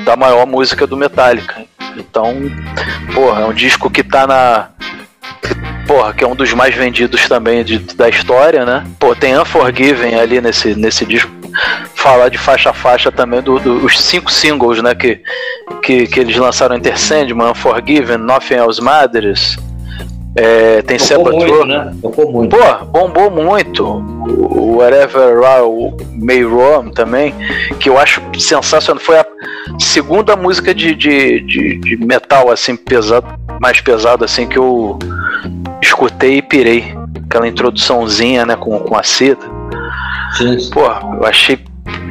[0.04, 1.64] da maior música do Metallica.
[1.97, 2.34] Então,
[3.15, 4.68] porra, é um disco que tá na.
[5.86, 8.84] Porra, que é um dos mais vendidos também de- da história, né?
[8.99, 11.31] Pô, tem Unforgiven ali nesse, nesse disco.
[11.94, 14.94] Falar de faixa a faixa também dos do, os cinco singles, né?
[14.94, 15.20] Que,
[15.83, 19.57] que, que eles lançaram Enter Sandman, Unforgiven, Nothing Else Matters.
[20.36, 21.92] É, tem muito, né?
[22.00, 22.57] Tocou muito.
[22.57, 23.84] Pô, bombou muito.
[23.84, 27.34] O Whatever I May Roam também,
[27.81, 29.02] que eu acho sensacional.
[29.02, 29.26] Foi a
[29.78, 33.26] segunda música de, de, de, de metal assim pesado,
[33.60, 34.98] mais pesado assim que eu
[35.82, 36.94] escutei e pirei.
[37.26, 39.47] Aquela introduçãozinha, né, com, com a cita.
[40.73, 40.84] Pô,
[41.16, 41.58] eu achei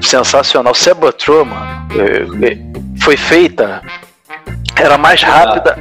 [0.02, 0.74] sensacional.
[0.74, 2.58] Sebatro, mano, é, é,
[3.00, 3.82] foi feita.
[4.80, 5.78] Era mais rápida.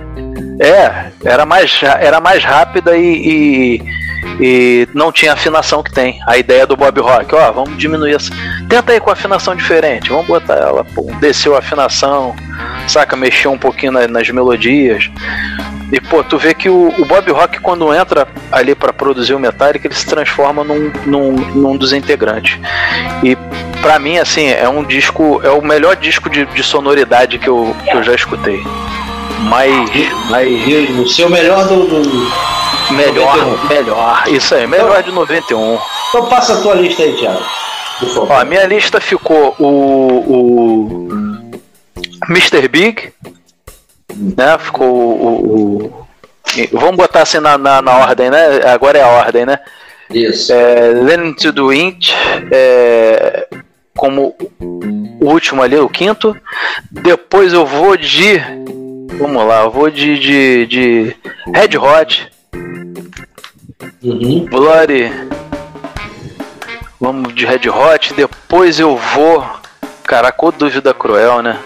[0.61, 3.83] É, era mais, ra- era mais rápida e, e,
[4.41, 6.19] e não tinha afinação que tem.
[6.27, 8.31] A ideia do Bob Rock, ó, vamos diminuir essa.
[8.69, 12.35] Tenta aí com afinação diferente, vamos botar ela, pô, desceu a afinação,
[12.89, 15.11] saca, mexeu um pouquinho na- nas melodias.
[15.93, 19.39] E pô, tu vê que o, o Bob Rock, quando entra ali pra produzir o
[19.39, 22.59] Metallica, ele se transforma num, num, num dos integrantes.
[23.23, 23.37] E
[23.87, 27.75] pra mim, assim, é um disco, é o melhor disco de, de sonoridade que eu,
[27.85, 28.61] que eu já escutei.
[29.43, 29.73] mais.
[30.29, 30.99] mais...
[30.99, 31.87] O seu melhor do.
[31.87, 32.47] do...
[32.91, 33.69] Melhor, 91.
[33.69, 34.25] melhor.
[34.27, 35.79] Isso aí, melhor de 91.
[36.09, 37.41] Então passa a tua lista aí, Thiago.
[38.29, 39.65] Ó, a minha lista ficou o.
[40.27, 41.51] o
[42.29, 42.67] Mr.
[42.67, 43.13] Big.
[44.17, 44.59] Né?
[44.59, 45.87] Ficou o.
[45.87, 46.07] o
[46.73, 48.63] vamos botar assim na, na, na, ordem, né?
[48.67, 49.61] Agora é a ordem, né?
[50.11, 50.53] Isso.
[50.53, 52.11] É, Learning to do Wind.
[52.53, 53.47] É,
[53.97, 54.37] como
[55.21, 56.37] o último ali, o quinto.
[56.91, 58.39] Depois eu vou de.
[59.19, 61.17] Vamos lá, eu vou de, de, de
[61.53, 62.31] Red Hot.
[64.03, 64.45] Uhum.
[64.45, 65.11] Bloody.
[67.01, 68.15] Vamos de Red Hot.
[68.15, 69.45] Depois eu vou.
[70.05, 71.59] Caraca, ô dúvida cruel, né?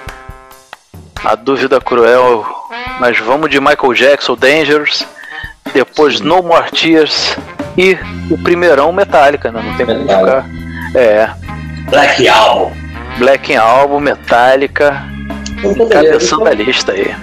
[1.23, 2.47] A dúvida cruel.
[2.99, 5.07] Mas vamos de Michael Jackson, Dangerous.
[5.73, 6.25] Depois Sim.
[6.25, 7.37] No More Tears.
[7.77, 7.97] E
[8.31, 9.63] o primeirão Metallica, né?
[9.63, 10.47] Não tem como ficar.
[10.95, 11.31] É.
[11.89, 12.73] Black Album.
[13.19, 15.05] Black Album, Metallica.
[15.91, 17.15] Cabeçando a lista aí.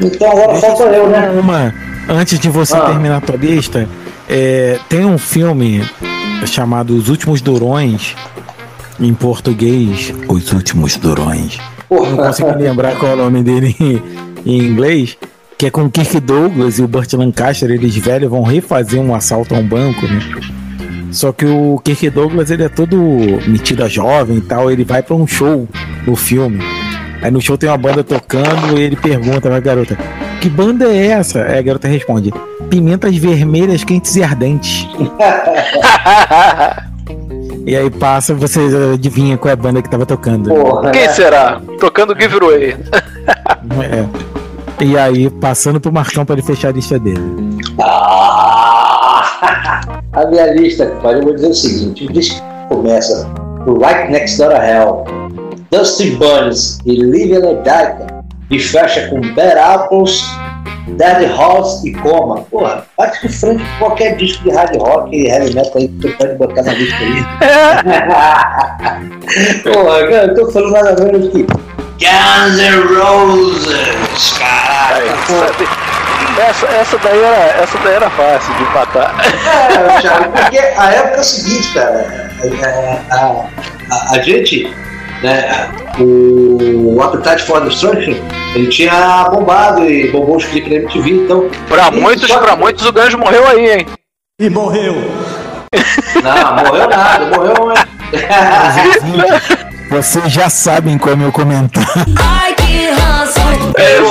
[0.00, 1.30] Então agora falta eu, né?
[1.30, 1.74] Uma,
[2.08, 2.80] antes de você ah.
[2.80, 3.88] terminar a tua lista,
[4.28, 5.82] é, tem um filme
[6.46, 8.16] chamado Os Últimos Durões,
[8.98, 11.58] em português, Os Últimos Durões.
[11.90, 14.02] Não consigo lembrar qual é o nome dele em,
[14.46, 15.16] em inglês,
[15.58, 19.14] que é com o Kirk Douglas e o Burt Lancaster, eles velhos vão refazer um
[19.14, 20.20] assalto a um banco, né?
[21.12, 22.96] Só que o Kirk Douglas ele é todo
[23.46, 25.68] metido a jovem e tal, ele vai para um show
[26.06, 26.60] no filme.
[27.22, 29.96] Aí no show tem uma banda tocando e ele pergunta pra garota:
[30.40, 31.44] Que banda é essa?
[31.44, 32.32] Aí a garota responde:
[32.68, 34.88] Pimentas vermelhas, quentes e ardentes.
[37.64, 38.60] e aí passa, você
[38.94, 40.48] adivinha qual é a banda que tava tocando.
[40.48, 41.60] Porra, Quem será?
[41.78, 42.74] Tocando Giveaway.
[43.82, 44.04] é.
[44.84, 47.22] E aí, passando pro Marcão para ele fechar a lista dele.
[47.80, 48.81] Ah,
[50.12, 53.28] a minha lista, eu vou dizer o seguinte: o disco começa
[53.66, 55.04] o Right Next Door to Hell,
[55.70, 58.06] Dusty Burns e Livia Ledaica,
[58.50, 60.22] e fecha com Bad Apples,
[60.88, 62.42] Dead House e Coma.
[62.50, 66.08] Porra, bate de frente com qualquer disco de hard rock e heavy metal aí que
[66.08, 67.22] tu pode botar na lista aí.
[69.62, 71.46] Porra, cara, eu tô falando nada menos que
[72.02, 75.52] Guns N' Roses, caraca,
[76.38, 79.14] Essa, essa, daí era, essa daí era fácil de empatar.
[79.68, 82.30] É, Thiago, porque a época é a seguinte, cara.
[83.10, 83.46] A, a,
[83.90, 84.74] a, a gente,
[85.22, 88.14] né, o Appetite for Destruction,
[88.54, 91.50] ele tinha bombado e bombou os clipes da MTV, então.
[91.68, 92.38] Pra muitos, só...
[92.38, 93.86] pra muitos o Ganjo morreu aí, hein?
[94.40, 94.94] E morreu.
[96.22, 97.74] Não, morreu nada, morreu.
[99.90, 101.32] Vocês já sabem qual é o
[103.76, 104.06] Ele,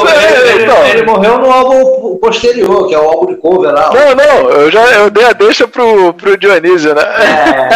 [0.92, 3.92] ele, morreu no álbum posterior, que é o álbum de cover lá.
[3.94, 7.02] Não, não, eu já eu dei a deixa pro, pro Dionísio, né?
[7.02, 7.70] É.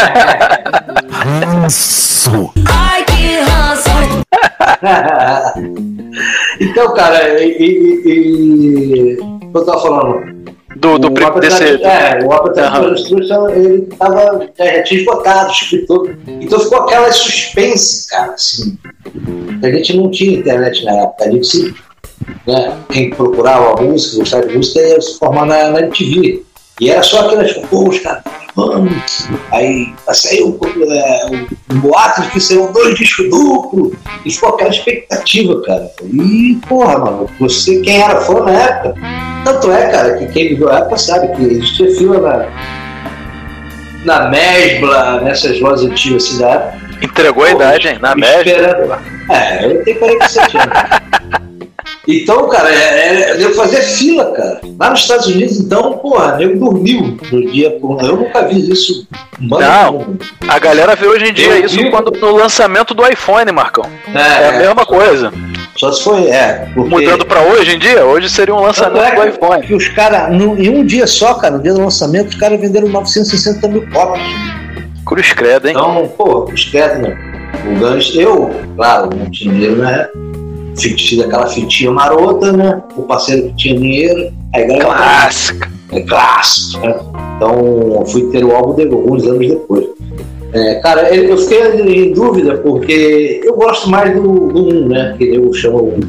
[1.12, 2.54] Ranço!
[2.68, 3.90] Ai, que ranço!
[6.60, 9.18] então, cara, e, e, e,
[9.54, 10.36] eu tava falando,
[10.76, 11.84] do, do o desse.
[11.84, 12.94] É, o Appetite uhum.
[12.94, 16.18] Destruction, ele tava, já tinha esgotado, escritor.
[16.28, 18.78] Então ficou aquela suspense, cara, assim.
[19.64, 21.76] A gente não tinha internet na época, a gente se.
[22.48, 26.44] Né, quem procurava a música, gostava de música, ia se formar na, na MTV.
[26.80, 28.24] E era só aquelas, pô, os caras,
[28.56, 29.28] vamos.
[29.52, 30.60] Aí saiu
[30.90, 31.26] é,
[31.74, 33.94] um boato de que seriam dois discos duplos.
[34.26, 35.92] E ficou aquela expectativa, cara.
[36.04, 38.96] E, porra, mano, você, quem era fã na época,
[39.44, 42.50] tanto é, cara, que quem viveu a época sabe que existia fila
[44.06, 46.86] na, na Mesbla, nessas lojas antigas assim da época.
[47.02, 47.98] Entregou a idade, hein?
[48.02, 49.02] Na Mesbla.
[49.30, 51.36] É, eu tenho 47 anos.
[52.08, 54.62] Então, cara, é, é, eu fazia fila, cara.
[54.80, 57.72] Lá nos Estados Unidos, então, porra, eu dormiu no dia.
[57.72, 59.08] Porra, eu nunca vi isso.
[59.40, 60.16] Não,
[60.48, 61.90] a galera vê hoje em dia eu isso vi...
[61.90, 63.86] quando no lançamento do iPhone, Marcão.
[64.14, 65.34] É, é a mesma coisa.
[65.78, 66.70] Só se foi, é.
[66.74, 66.90] Porque...
[66.90, 69.66] Mudando pra hoje em dia, hoje seria um lançamento é, do iPhone.
[69.66, 72.88] Que os caras, em um dia só, cara, no dia do lançamento, os caras venderam
[72.88, 74.26] 960 mil cópias.
[75.06, 75.76] Cruz credo, hein?
[75.76, 77.18] Então, pô, cruz credo, né?
[77.66, 80.35] O eu, claro, não tinha dinheiro na época
[80.78, 82.82] fiz aquela fitinha marota, né?
[82.96, 84.34] O parceiro que tinha dinheiro.
[84.54, 85.72] Aí Clássica.
[85.92, 86.86] É clássico.
[86.86, 86.96] Né?
[87.36, 89.86] Então fui ter o álbum de, alguns anos depois.
[90.54, 95.16] É, cara, eu fiquei em dúvida porque eu gosto mais do, do 1, né?
[95.18, 96.00] Que eu chamo o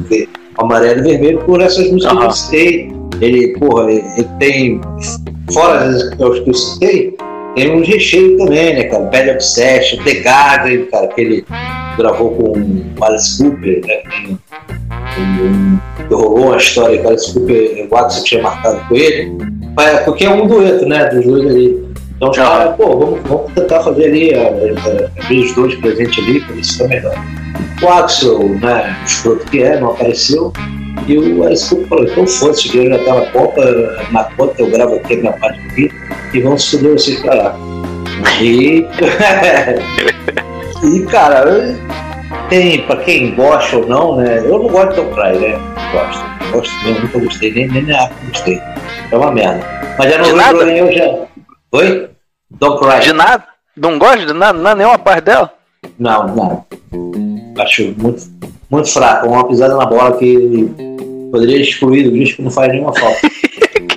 [0.57, 2.19] amarelo e vermelho por essas músicas uhum.
[2.19, 2.97] que eu citei.
[3.19, 4.81] Ele, porra, ele, ele tem,
[5.51, 7.17] fora as que eu citei,
[7.55, 9.05] tem um recheio também, né, cara?
[9.05, 11.45] Bad Obsession, The Garden, cara, que ele
[11.97, 14.37] gravou com o Alice Cooper, né?
[15.19, 15.79] Um,
[16.15, 19.35] rolou uma história que o Alice Cooper, o Watson tinha marcado com ele,
[20.05, 21.87] porque é um dueto, né, dos dois ali.
[22.15, 26.55] Então os caras, pô, vamos, vamos tentar fazer ali, abrir os dois presentes ali, para
[26.55, 27.15] isso ficar melhor.
[27.81, 30.53] O Axel, né, o escroto que é, não apareceu.
[31.07, 33.61] E o Alice Cooper falou, então foda-se, que eu já tá na Copa,
[34.11, 35.91] na conta eu gravo aqui a minha parte aqui
[36.33, 37.59] e vamos estudar vocês pra lá.
[38.41, 38.85] E.
[40.83, 41.45] e cara,
[42.49, 44.39] tem, pra quem gosta ou não, né?
[44.39, 45.59] Eu não gosto de Don't Cry, né?
[45.91, 46.51] Gosto.
[46.51, 48.61] Gosto mesmo, nunca gostei, nem, nem na época gostei.
[49.11, 49.65] É uma merda.
[49.97, 50.57] Mas já não nada?
[50.57, 51.27] lembrou nem eu já.
[51.73, 52.09] Oi?
[52.51, 52.99] Don't Cry.
[53.01, 53.43] De nada?
[53.75, 54.57] Não gosta de nada?
[54.57, 55.53] Não, nenhuma parte dela?
[55.99, 56.65] Não, não.
[57.59, 58.23] Acho muito,
[58.69, 59.27] muito fraco.
[59.27, 60.69] Uma pisada na bola que
[61.31, 63.19] poderia excluir do disco não faz nenhuma falta.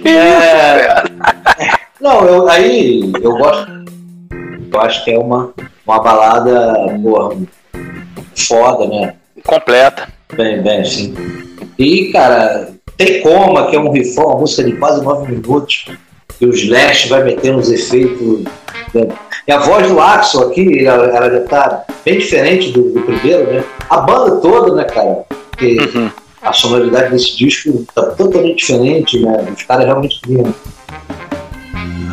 [0.02, 1.02] É,
[2.00, 3.79] Não, eu, aí eu gosto.
[4.72, 5.52] Eu acho que é uma,
[5.86, 7.36] uma balada porra,
[8.36, 9.14] foda, né?
[9.44, 10.08] Completa.
[10.34, 11.14] Bem, bem, sim.
[11.78, 15.86] E, cara, tem Coma, que é um rifão, uma música de quase nove minutos,
[16.38, 18.44] que o Slash vai metendo os efeitos.
[18.94, 19.08] né?
[19.48, 23.52] E a voz do Axel aqui, ela, ela já tá bem diferente do, do primeiro,
[23.52, 23.64] né?
[23.88, 25.24] A banda toda, né, cara?
[25.50, 25.78] Porque
[26.42, 29.46] a sonoridade desse disco tá totalmente diferente, né?
[29.54, 30.54] Os caras realmente queriam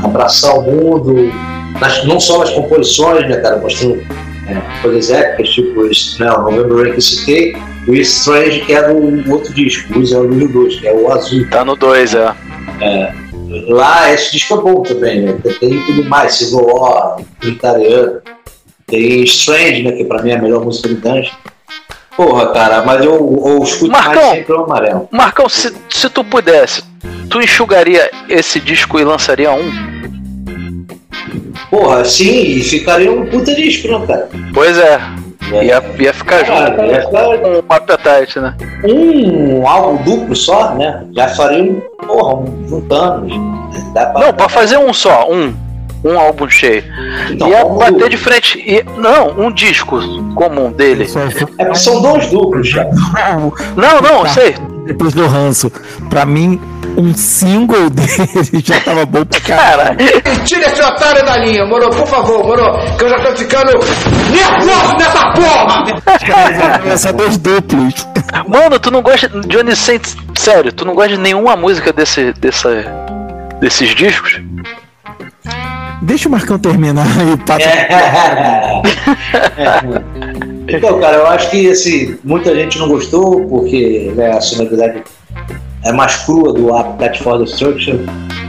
[0.04, 1.32] abraçar o mundo,
[1.80, 3.58] nas- não só nas composições, né, cara?
[3.58, 4.02] Mostrando
[4.48, 7.56] é, coisas épicas, tipo esse, né, o November Rain que eu citei,
[7.88, 11.12] o Strange, que é do outro disco, o é o número 2, que é o
[11.12, 11.48] azul.
[11.50, 12.34] Tá no 2, é.
[12.82, 13.14] É,
[13.68, 15.36] lá, esse disco é bom também, né?
[15.60, 18.22] Tem tudo mais, Civil War, Trinitariano,
[18.86, 19.92] tem Strange, né?
[19.94, 21.32] Que pra mim é a melhor música do Dungeon.
[22.18, 24.32] Porra, cara, mas eu, eu escuto mais Marcão.
[24.32, 25.08] sempre o amarelo.
[25.12, 26.84] Marcão, se, se tu pudesse,
[27.30, 29.72] tu enxugaria esse disco e lançaria um?
[31.70, 34.30] Porra, sim, e ficaria um puta disco, né, cara?
[34.54, 35.00] Pois é.
[35.64, 38.54] Ia, ia ficar Cara, junto ia ficar- com o Appetite, né?
[38.84, 41.06] um álbum duplo só, né?
[41.16, 43.28] Já faria um, porra, um, juntando.
[43.94, 45.56] Dá pra, Não, pra fazer um só, um.
[46.04, 46.84] Um álbum cheio.
[47.32, 48.10] Então, ia álbum bater duplo.
[48.10, 48.60] de frente.
[48.60, 49.98] E, não, um disco
[50.36, 51.08] comum dele.
[51.58, 52.84] É são dois duplos, já.
[53.76, 54.30] Não, não, Tá.
[54.30, 54.56] sei.
[54.86, 55.70] Depois do ranço.
[56.10, 56.62] Pra mim,
[56.98, 59.98] um single dele já tava bom pra caralho.
[60.46, 61.90] Tira esse otário da linha, moro?
[61.90, 62.96] Por favor, moro?
[62.98, 65.86] Que eu já tô ficando nervoso nessa porra!
[66.94, 67.94] Essa dois duplos.
[68.48, 69.28] Mano, tu não gosta.
[69.48, 72.86] Johnny Saints, sério, tu não gosta de nenhuma música desse, dessa,
[73.60, 74.40] desses discos?
[76.02, 77.68] Deixa o Marcão terminar e passa.
[80.70, 85.02] Então, cara, eu acho que assim, muita gente não gostou, porque né, a sonoridade
[85.86, 88.00] é mais crua do Appetite for Destruction.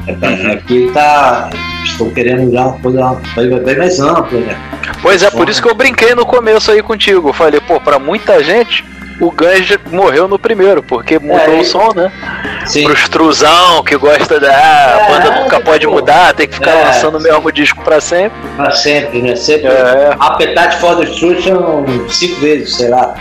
[0.08, 1.48] É, Aqui tá.
[1.84, 4.56] Estão querendo já uma coisa bem, bem mais ampla, né?
[5.00, 7.28] Pois é, por isso que eu brinquei no começo aí contigo.
[7.28, 8.84] Eu falei, pô, pra muita gente,
[9.20, 12.12] o Guns morreu no primeiro, porque mudou É, o som, né?
[12.66, 12.84] Sim.
[12.84, 14.50] Pros truzão que gosta da.
[14.52, 18.00] ah, a banda nunca pode mudar, tem que ficar É, lançando o mesmo disco pra
[18.00, 18.36] sempre.
[18.56, 19.34] Pra sempre, né?
[19.36, 19.68] Sempre.
[19.68, 20.14] É.
[20.18, 23.14] Appetite for Destruction cinco vezes, sei lá.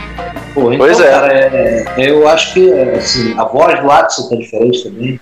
[0.54, 1.10] Pô, então, Pois é.
[1.12, 5.20] cara, é, eu acho que assim, a voz do Axel tá diferente também.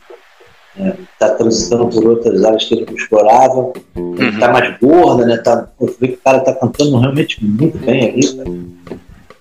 [0.78, 3.72] É, tá transitando por outras áreas que ele não explorava.
[3.96, 5.38] Ele tá mais gorda, né?
[5.38, 8.50] Tá, pô, tu vê que o cara tá cantando realmente muito bem ali, cara.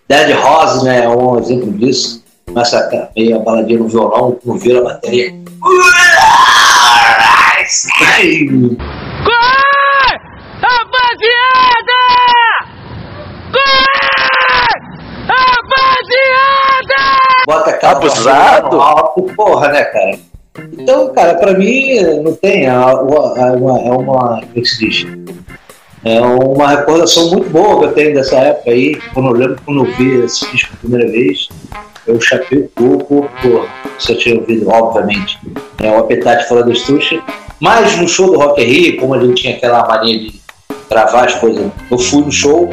[0.09, 1.05] Dead Rose, né?
[1.05, 2.23] É um exemplo disso.
[2.47, 5.33] Começa a meio a baladinha no violão, não vira a bateria.
[11.65, 11.99] Rapaziada!
[15.27, 17.19] Rapaziada!
[17.47, 18.81] bota aquela Abusado.
[18.81, 20.19] alto, porra, né, cara?
[20.73, 22.67] Então, cara, pra mim não tem.
[22.67, 25.07] É uma, é uma, é uma- como é que se diz?
[26.05, 28.95] É uma recordação muito boa que eu tenho dessa época aí.
[29.15, 31.49] Quando eu lembro quando eu vi esse disco a primeira vez,
[32.07, 33.69] eu chapei o corpo, por
[33.99, 35.39] se eu tinha ouvido, obviamente,
[35.83, 37.23] é o Appetite Fora da Estuxa.
[37.59, 40.41] Mas no show do Rock in Rio, como a gente tinha aquela mania de
[40.91, 42.69] gravar as coisas, eu fui no show,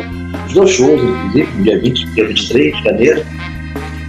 [0.48, 3.26] os dois shows, inclusive, no dia 20, dia 23 de janeiro.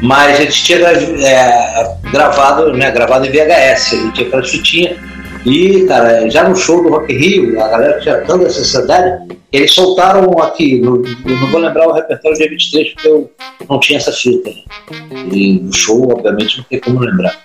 [0.03, 5.12] Mas a gente tinha é, gravado, né, gravado em VHS, a gente tinha aquela fitinha.
[5.45, 10.39] E, cara, já no show do Rock Rio, a galera tinha tanta necessidade, eles soltaram
[10.41, 13.31] aqui, no, não vou lembrar o repertório dia 23, porque eu
[13.69, 14.49] não tinha essa fita.
[14.51, 15.27] né?
[15.33, 17.37] E no show, obviamente, não tem como lembrar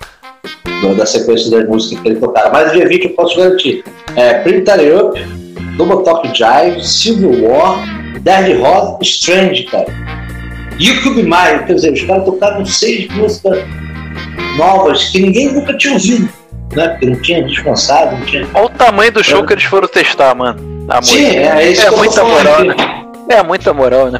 [0.95, 2.51] da sequência das músicas que ele tocaram.
[2.51, 3.83] Mas dia 20 eu posso garantir.
[4.15, 5.19] É Print It Up,
[5.77, 7.79] Double Talk Jive, Civil War,
[8.21, 9.87] Dead Rose, Strange, cara.
[10.79, 13.65] You Could Be Mine, quer dizer, os caras tocaram seis músicas
[14.57, 16.29] novas que ninguém nunca tinha ouvido,
[16.75, 16.87] né?
[16.89, 18.47] Porque não tinha descansado, não tinha.
[18.53, 20.59] Olha o tamanho do show que eles foram testar, mano.
[20.89, 21.39] A Sim, música.
[21.59, 22.75] é isso que eu tô muita falando moral, né?
[23.29, 24.19] É muita moral, né?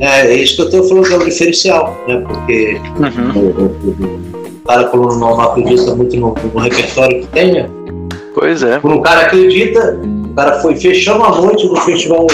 [0.00, 2.22] É, é isso que eu tô falando que é o diferencial, né?
[2.26, 4.34] Porque o, o- o-
[4.64, 7.68] o cara, quando não, acredita muito no, no repertório que tem, né?
[8.34, 8.78] Pois é.
[8.80, 12.26] Quando o cara acredita, o cara foi fechando a noite no festival,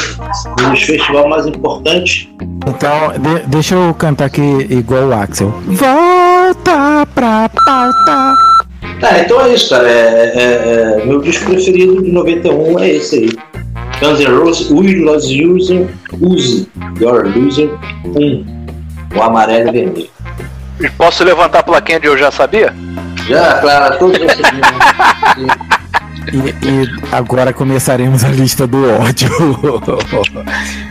[0.61, 2.31] no festival mais importante.
[2.67, 5.53] Então, de- deixa eu cantar aqui igual o Axel.
[5.67, 8.35] Volta pra pauta.
[9.01, 9.89] Tá, então é isso, cara.
[9.89, 13.31] É, é- é- meu disco preferido de 91 é esse aí.
[14.01, 15.87] Guns N' Roses, We Lost User,
[16.21, 16.69] Use
[17.01, 17.71] Your Loser
[18.05, 18.45] 1.
[19.17, 20.09] O amarelo e vermelho.
[20.81, 22.75] E Posso levantar a plaquinha de eu já sabia?
[23.27, 25.71] Já, claro, todos já sabiam.
[26.33, 29.29] E, e agora começaremos a lista do ódio.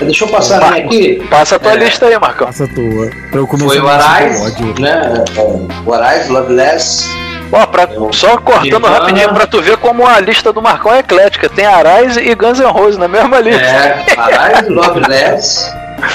[0.00, 1.26] Deixa eu passar a minha aqui.
[1.30, 1.76] Passa a tua É.
[1.76, 2.46] lista aí, Marcão.
[2.46, 3.10] Passa a tua.
[3.30, 4.80] Pra eu começar Foi o a lista do Arais, ódio.
[4.80, 5.24] né?
[5.36, 7.04] É, O Arais, Loveless.
[7.52, 8.98] Ó, pra, só cortando Nirvana.
[8.98, 11.48] rapidinho pra tu ver como a lista do Marcão é eclética.
[11.48, 13.62] Tem Arais e Guns N' Roses na mesma lista.
[13.62, 15.72] É, Arais, Loveless,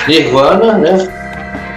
[0.08, 1.08] Nirvana, né?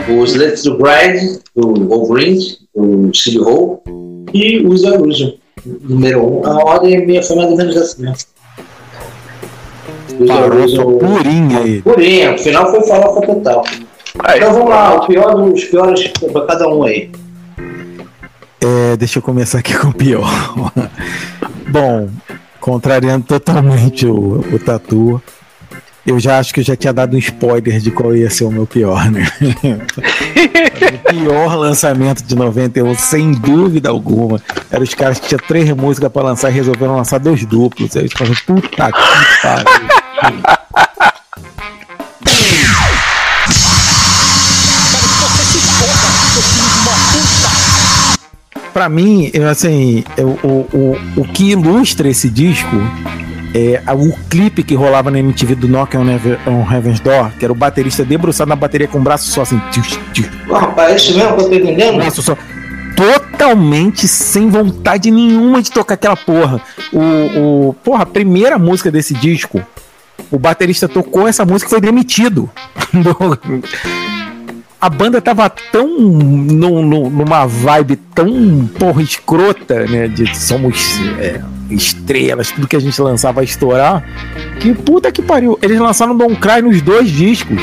[0.08, 2.36] Os Let's do Grind, do Green,
[2.74, 3.82] do City Hall.
[4.34, 5.30] E os Illusion,
[5.64, 6.40] número 1.
[6.40, 6.46] Um.
[6.46, 8.16] A ordem é minha foi mais ou menos essa mesmo.
[10.26, 11.82] Farofa purinha aí.
[11.82, 13.64] Purinha, o final foi farofa total.
[14.36, 17.10] Então vamos lá, o pior dos piores pra cada um aí.
[18.60, 20.30] É, deixa eu começar aqui com o pior.
[21.68, 22.08] Bom,
[22.60, 25.20] contrariando totalmente o, o Tatu,
[26.06, 28.50] eu já acho que eu já tinha dado um spoiler de qual ia ser o
[28.50, 29.26] meu pior, né?
[30.94, 36.12] o pior lançamento de 91, sem dúvida alguma, era os caras que tinham três músicas
[36.12, 37.96] pra lançar e resolveram lançar dois duplos.
[37.96, 38.76] Aí eles falaram, puta que
[39.42, 40.03] pariu.
[48.72, 52.74] Pra mim, eu, assim, eu- o, o, o que ilustra esse disco
[53.54, 57.44] é o clipe que rolava na MTV do Knock on, Heaven- on Heaven's Door, que
[57.44, 59.60] era o baterista debruçado na bateria com o braço só assim.
[59.70, 59.96] Tchus,
[60.48, 61.96] Ó, rapaz, é isso mesmo eu tô entendendo?
[61.98, 62.36] braço só.
[62.96, 66.60] Totalmente sem vontade nenhuma de tocar aquela porra.
[66.92, 66.98] O,
[67.68, 69.62] o, porra, a primeira música desse disco,
[70.30, 72.50] o baterista tocou essa música e foi demitido.
[74.80, 80.08] a banda tava tão num- num- numa vibe tão porra escrota, né?
[80.08, 84.04] De somos é, estrelas, tudo que a gente lançava a estourar.
[84.60, 85.58] Que puta que pariu.
[85.62, 87.58] Eles lançaram Don't Cry nos dois discos.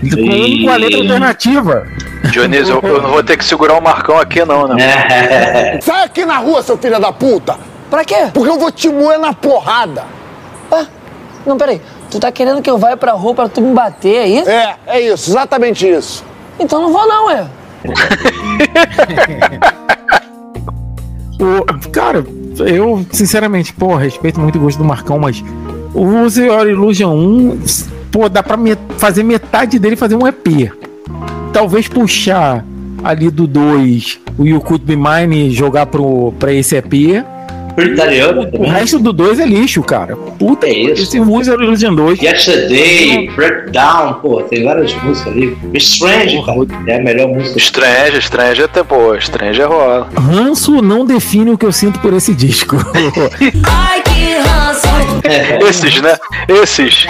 [0.00, 1.86] Com, com a letra alternativa.
[2.30, 5.78] Dionísio, eu, eu não vou ter que segurar o Marcão aqui, não, né?
[5.82, 7.56] Sai aqui na rua, seu filho da puta!
[7.88, 8.28] Pra quê?
[8.34, 10.04] Porque eu vou te moer na porrada!
[11.48, 11.80] Não, peraí.
[12.10, 14.50] Tu tá querendo que eu vá pra rua pra tu me bater, é isso?
[14.50, 16.22] É, é isso, exatamente isso.
[16.60, 17.46] Então não vou não, é.
[21.40, 22.24] O- cara,
[22.66, 25.42] eu, sinceramente, pô, respeito muito o gosto do Marcão, mas
[25.94, 27.60] o Your Illusion 1,
[28.10, 30.72] pô, dá pra me- fazer metade dele fazer um EP.
[31.52, 32.64] Talvez puxar
[33.04, 37.24] ali do 2 o You Could Be Mine e jogar pro, pra esse EP.
[37.82, 40.16] Italiano O resto do 2 é lixo, cara.
[40.16, 41.02] Puta, É isso.
[41.02, 42.20] esse Use Your Illusion 2.
[42.22, 45.56] Yesterday, Breakdown, pô, tem várias músicas ali.
[45.74, 47.58] Strange, cara, é a melhor música.
[47.58, 50.08] Strange, Strange até boa, Strange rola.
[50.16, 52.76] Ranço não define o que eu sinto por esse disco.
[53.64, 54.88] Ai, que ranço.
[55.68, 56.16] Esses, né?
[56.48, 57.06] Esses.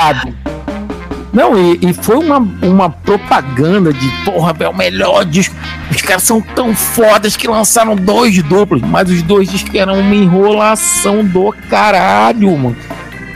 [1.32, 5.54] Não, e, e foi uma, uma propaganda de, porra, é o melhor disco.
[5.90, 10.14] Os caras são tão fodas que lançaram dois duplos, mas os dois discos eram uma
[10.14, 12.76] enrolação do caralho, mano.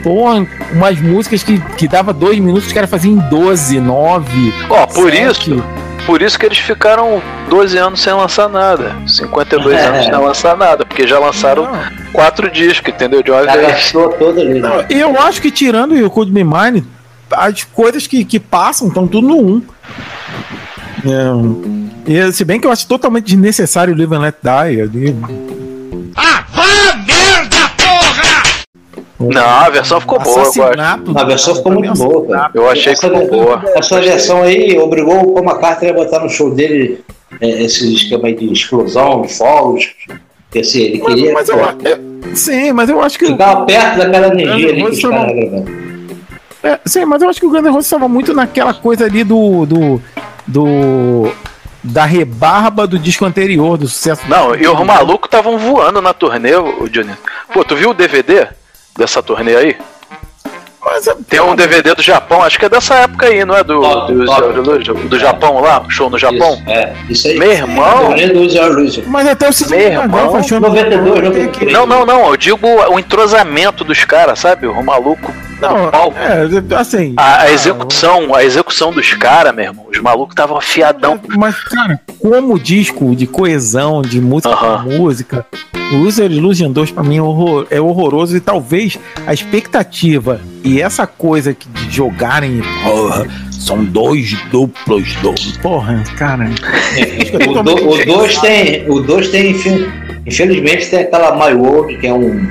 [0.03, 4.55] Porra, umas músicas que, que dava dois minutos, os caras faziam em 12, 9.
[4.69, 5.63] Ó, por isso,
[6.07, 8.97] por isso que eles ficaram 12 anos sem lançar nada.
[9.07, 9.87] 52 É.
[9.87, 11.69] anos sem lançar nada, porque já lançaram
[12.13, 13.23] quatro discos, entendeu?
[13.23, 13.93] De uma Já vez.
[13.93, 14.59] toda ali.
[14.59, 14.87] Não, Né?
[14.91, 16.85] eu acho que tirando o Could Be Mine,
[17.35, 19.63] as coisas que, que passam estão tudo no 1.
[21.05, 24.81] É, e, se bem que eu acho totalmente desnecessário o Live and Let Die.
[24.81, 25.17] ali.
[26.17, 29.33] Ah, vá merda, porra!
[29.33, 32.51] Não, a versão ficou boa, eu A versão ficou muito boa, cara.
[32.55, 33.63] Eu achei que essa, ficou boa.
[33.75, 37.05] Essa versão aí obrigou o Paul McCartney a botar no show dele
[37.41, 39.91] é, esse esquema aí de explosão, de fogos.
[40.59, 43.27] Assim, ele queria Mas eu, eu- sim, mas eu acho que.
[43.27, 45.82] ficar perto daquela energia ali que os caras.
[46.63, 49.25] É, sim, mas eu acho que o Guns N' Roses estava muito naquela coisa ali
[49.25, 49.67] do.
[49.67, 50.03] do.
[50.47, 51.33] do
[51.85, 54.23] da rebarba do disco anterior, do sucesso.
[54.29, 57.11] Não, e os malucos estavam voando na turnê, o Johnny.
[57.53, 58.47] Pô, tu viu o DVD
[58.97, 59.77] dessa turnê aí?
[60.85, 63.65] Mas, é, Tem um DVD do Japão, acho que é dessa época aí, não é?
[63.65, 64.53] Do, Top, do, top.
[64.53, 66.55] do, do Japão lá, show no Japão.
[66.55, 67.39] Isso, é, isso aí.
[67.39, 68.15] Meu irmão.
[68.15, 69.03] Do Illusion.
[69.07, 71.73] Mas até o Meu irmão, faz show 92, no- 93.
[71.73, 74.67] Não, não, não, eu digo o entrosamento dos caras, sabe?
[74.69, 75.33] O maluco.
[75.63, 76.17] Não, palco.
[76.19, 77.15] é, assim.
[77.17, 81.19] A, a execução, a execução dos caras, meu irmão, os malucos estavam afiadão.
[81.37, 85.47] Mas, cara, como disco de coesão, de música com música,
[85.93, 90.81] o User Illusion 2 pra mim é, horror- é horroroso e talvez a expectativa e
[90.81, 96.47] essa coisa que de jogarem, porra, são dois duplos, do, porra, cara.
[97.49, 98.91] O 2 o dois tem.
[98.91, 99.55] O 2 tem,
[100.27, 102.47] infelizmente, tem aquela My World, que é um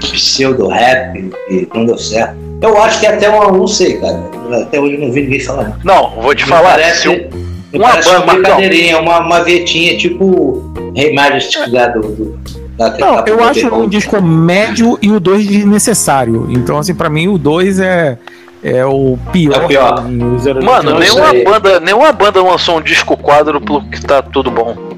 [0.00, 2.34] pseudo-rap que não deu certo.
[2.60, 4.22] Eu acho que até uma, não sei, cara.
[4.62, 5.78] Até hoje eu não vi ninguém falar.
[5.84, 6.70] Não, vou te Me falar.
[6.72, 7.28] Parece, um-
[7.72, 8.42] uma parece banda, uma Marcão.
[8.56, 12.00] brincadeirinha, uma, uma vetinha tipo Rei Majestic lá do.
[12.00, 12.38] do
[12.76, 16.46] da, Não, da- eu acho um disco médio e o 2 desnecessário.
[16.50, 18.18] Então, assim, pra mim o 2 é,
[18.62, 19.60] é o pior.
[19.60, 20.02] É o pior.
[20.62, 20.98] Mano, 2.
[21.14, 24.93] nenhuma banda, nenhuma banda lançou um disco quádruplo que tá tudo bom.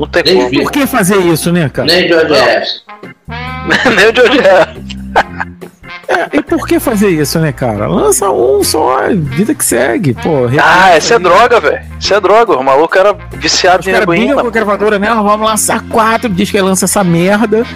[0.00, 0.62] Não tem Nem como.
[0.62, 1.86] Por que fazer isso, né, cara?
[1.86, 2.32] Nem George.
[2.32, 2.80] Harrison.
[3.94, 4.80] Nem o George Harrison.
[6.08, 7.86] É, e por que fazer isso, né, cara?
[7.86, 10.46] Lança um só, vida que segue, pô.
[10.58, 11.82] Ah, isso é droga, velho.
[12.00, 12.56] Isso é droga.
[12.56, 14.40] O maluco era viciado Os em heroína.
[14.40, 15.06] com a gravadora, né?
[15.06, 17.66] Ah, Vamos lançar quatro, diz que lança essa merda.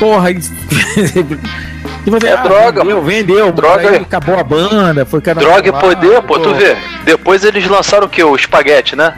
[0.00, 0.34] Porra, e...
[2.04, 3.52] tipo assim, É ah, droga, Vendeu, vendeu.
[3.52, 3.90] Droga.
[3.90, 6.76] aí acabou a banda, foi cada Droga e poder, pô, tu vê.
[7.04, 8.22] Depois eles lançaram o que?
[8.24, 9.14] O espaguete, né?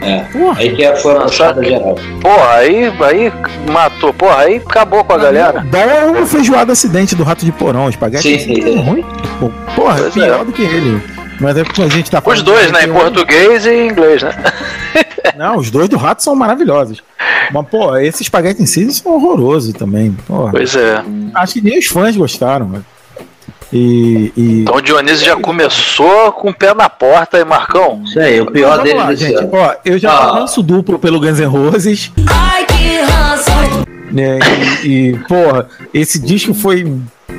[0.00, 0.24] É.
[0.56, 1.96] Aí que foi a puxada geral.
[2.20, 3.32] Porra, aí, aí
[3.70, 4.14] matou.
[4.14, 5.64] Porra, aí acabou com a galera.
[5.70, 8.38] Dá o feijoada acidente do rato de porão, espaguete.
[8.38, 8.78] Sim.
[8.78, 9.04] é ruim.
[9.40, 10.44] Pô, Porra, é Pois pior é.
[10.44, 11.02] do que ele.
[11.40, 12.84] Mas é porque a gente tá Os dois, né?
[12.84, 14.32] Em português e em inglês, né?
[15.36, 17.02] Não, os dois do rato são maravilhosos.
[17.52, 20.16] Mas, pô, esse espaguete em si são horrorosos também.
[20.26, 20.50] Porra.
[20.50, 21.02] Pois é.
[21.34, 22.84] Acho que nem os fãs gostaram, velho.
[23.72, 24.60] E, e...
[24.62, 28.02] Então o Dionísio já começou com o pé na porta aí, Marcão.
[28.04, 29.34] Isso aí, o pior dele lá, gente.
[29.36, 29.50] ano.
[29.52, 30.32] Ó, eu já Ah.
[30.32, 32.10] lanço duplo pelo Guns N' Roses.
[32.26, 33.50] Ai, que ranço.
[34.10, 34.38] né?
[34.82, 36.90] E, e, porra, esse disco foi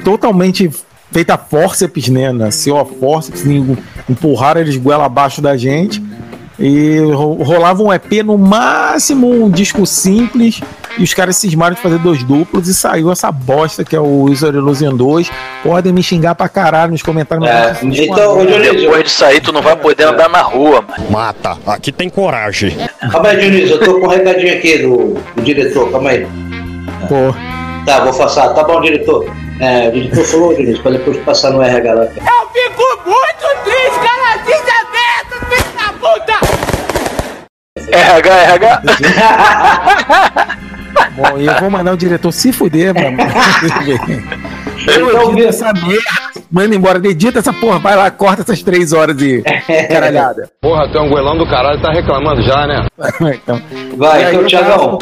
[0.03, 0.69] totalmente
[1.11, 2.31] feito a forceps, né?
[2.31, 3.75] Nasceu a forceps, em-
[4.07, 5.99] empurraram eles goela abaixo da gente.
[6.59, 10.59] E ro- rolava um EP no máximo, um disco simples.
[10.97, 14.23] E os caras cismaram de fazer dois duplos e saiu essa bosta que é o
[14.23, 15.31] User Illusion 2.
[15.63, 17.47] Podem me xingar pra caralho nos comentários.
[17.47, 18.45] É, então, é.
[18.45, 21.09] Dionísio, Depois disso aí, tu não vai poder andar na rua, mano.
[21.11, 22.75] Mata, aqui tem coragem.
[23.09, 26.27] Calma aí, Dionísio, eu tô com um recadinho aqui do, do diretor, calma aí.
[27.07, 27.33] Pô,
[27.85, 28.49] Tá, vou passar.
[28.49, 29.25] Tá bom, diretor.
[29.61, 32.03] É, o diretor falou, Dionísio, pra depois passar no RH lá.
[32.03, 36.39] Eu fico muito triste, cara, desaberto, filho da puta!
[37.91, 38.81] RH, RH.
[41.15, 43.17] Bom, e eu vou mandar o diretor se fuder, mano.
[44.87, 46.01] Eu edito essa merda.
[46.49, 49.43] Manda embora, edita essa porra, vai lá, corta essas três horas e
[49.91, 50.49] caralhada.
[50.61, 52.87] Porra, tu é um goelão do caralho, tá reclamando já, né?
[53.35, 53.61] então,
[53.97, 54.97] Vai, aí então, Tiagão.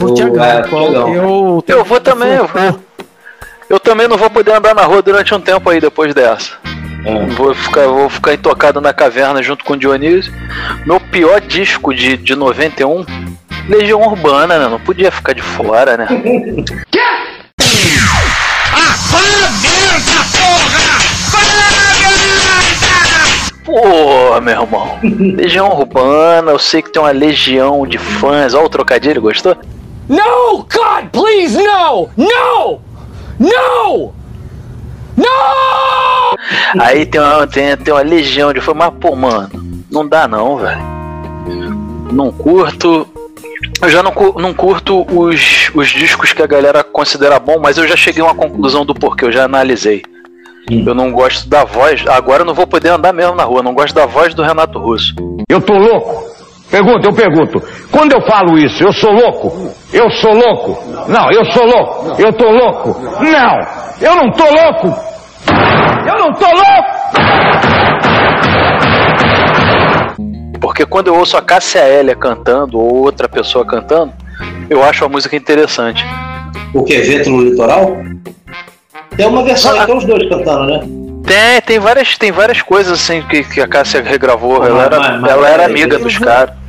[0.00, 1.14] O O- Thiagão, é, Thiagão.
[1.14, 2.30] eu, Eu vou também.
[2.32, 2.80] Eu, vou-
[3.68, 6.52] eu também não vou poder andar na rua durante um tempo aí depois dessa.
[7.36, 10.32] Vou ficar, vou ficar intocado na caverna junto com o Dionísio.
[10.86, 13.04] Meu pior disco de, de 91,
[13.68, 14.68] Legião Urbana, né?
[14.68, 16.06] Não podia ficar de fora, né?
[23.64, 24.98] Pô, meu irmão.
[25.02, 28.54] Legião Urbana, eu sei que tem uma legião de fãs.
[28.54, 29.56] Olha o trocadilho, gostou?
[30.08, 32.10] No, God, please, no!
[32.16, 32.80] No!
[33.38, 34.21] No!
[35.16, 36.32] No!
[36.80, 38.76] Aí tem uma, tem, tem uma legião de fãs.
[38.76, 39.50] Mas, pô, mano,
[39.90, 40.82] não dá não, velho.
[42.12, 43.06] Não curto.
[43.80, 47.86] Eu já não, não curto os, os discos que a galera considera bom, mas eu
[47.86, 50.02] já cheguei a uma conclusão do porquê, eu já analisei.
[50.70, 52.04] Eu não gosto da voz.
[52.06, 54.78] Agora eu não vou poder andar mesmo na rua, não gosto da voz do Renato
[54.78, 55.14] Russo.
[55.48, 56.31] Eu tô louco?
[56.72, 57.62] Pergunta, eu pergunto.
[57.90, 59.70] Quando eu falo isso, eu sou louco?
[59.92, 60.82] Eu sou louco?
[61.06, 62.16] Não, eu sou louco.
[62.20, 62.98] Eu tô louco?
[63.20, 63.58] Não,
[64.00, 64.88] eu não tô louco.
[66.06, 66.92] Eu não tô louco.
[70.60, 74.12] Porque quando eu ouço a Cássia Hélia cantando ou outra pessoa cantando,
[74.70, 76.04] eu acho a música interessante.
[76.72, 76.96] O que?
[77.02, 77.96] Vento no litoral?
[79.16, 80.80] Tem uma versão aí que é os dois cantando, né?
[81.26, 84.64] Tem, tem várias, tem várias coisas assim que, que a Cássia regravou.
[84.64, 86.61] Ela era, mas- mas ela era peraí, amiga dos caras.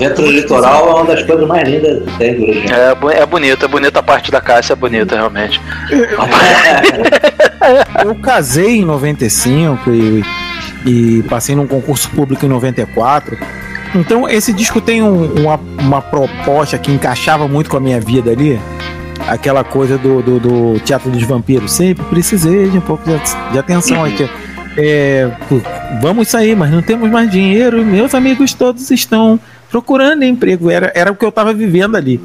[0.00, 3.10] Vento litoral é uma das coisas mais lindas que tem do Legião.
[3.10, 5.60] É, é bonita, é bonita a parte da Cássia, é bonita realmente.
[8.04, 10.24] eu casei em 95 e,
[10.86, 13.36] e passei num concurso público em 94.
[13.94, 18.30] Então esse disco tem um- uma, uma proposta que encaixava muito com a minha vida
[18.30, 18.58] ali.
[19.28, 21.72] Aquela coisa do, do, do Teatro dos Vampiros.
[21.72, 23.20] Sempre precisei de um pouco de,
[23.52, 24.28] de atenção aqui.
[24.78, 25.28] É,
[26.00, 27.84] vamos sair, mas não temos mais dinheiro.
[27.84, 29.38] Meus amigos todos estão
[29.70, 30.70] procurando emprego.
[30.70, 32.20] Era, era o que eu estava vivendo ali.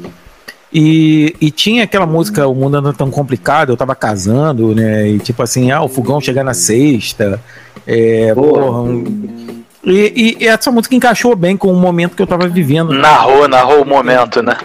[0.72, 5.08] E, e tinha aquela música O Mundo Anda Tão Complicado, eu tava casando, né?
[5.08, 7.40] E tipo assim, ah, o fogão chegar na sexta.
[7.86, 12.26] É, porra, um- E, e- e essa música encaixou bem com o momento que eu
[12.26, 12.92] tava vivendo.
[12.92, 14.56] Narrou, narrou o momento, né?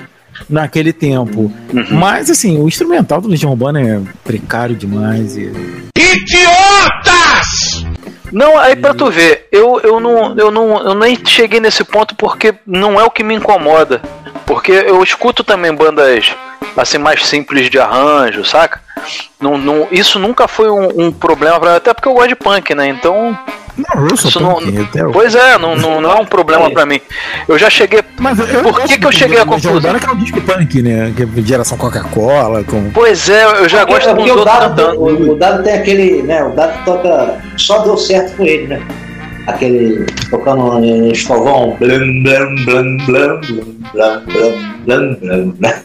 [0.50, 1.52] Naquele tempo.
[1.92, 5.38] Mas, assim, o instrumental do Legião Urbana é precário demais.
[5.38, 5.52] E...
[5.96, 7.01] Idiotas!
[8.32, 12.16] Não, aí pra tu ver, eu, eu, não, eu, não, eu nem cheguei nesse ponto
[12.16, 14.02] porque não é o que me incomoda.
[14.46, 16.34] Porque eu escuto também bandas
[16.78, 18.82] assim mais simples de arranjo, saca?
[19.40, 22.36] Não, não, isso nunca foi um, um problema pra mim, até porque eu gosto de
[22.36, 22.88] punk, né?
[22.88, 23.38] Então.
[23.78, 27.00] Não, eu sou não, eu- Pois é, não, não, não é um problema pra mim.
[27.48, 28.02] Eu já cheguei.
[28.04, 29.74] Por que, que eu cheguei à conclusão?
[29.74, 31.14] Urbana que é o disco punk, né?
[31.16, 32.64] Que é geração Coca-Cola.
[32.64, 32.92] Com...
[32.92, 36.22] Pois é, eu já Porque- gosto porque os o dado, o, o dado tem aquele,
[36.24, 36.44] né?
[36.44, 37.42] O dado toca.
[37.58, 38.82] Só deu certo com ele, né?
[39.48, 41.76] aquele tocando é estovão.
[41.80, 43.42] Blam, blam, blam, blam,
[43.94, 44.24] blam,
[44.86, 45.84] blam, blam, blam,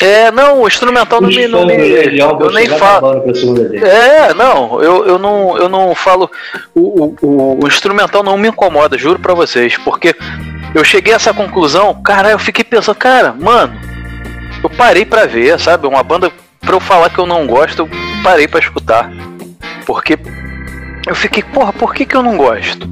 [0.00, 1.46] É, não, o instrumental não me.
[1.46, 3.24] Não me eu nem falo.
[3.82, 6.30] É, não, eu, eu não, eu não falo.
[6.74, 10.14] O, o, o instrumental não me incomoda, juro pra vocês, porque
[10.74, 13.74] eu cheguei a essa conclusão, cara, eu fiquei pensando, cara, mano,
[14.62, 15.86] eu parei pra ver, sabe?
[15.86, 17.88] Uma banda, pra eu falar que eu não gosto, eu
[18.22, 19.10] parei pra escutar.
[19.86, 20.18] Porque
[21.08, 22.86] eu fiquei, porra, por que, que eu não gosto?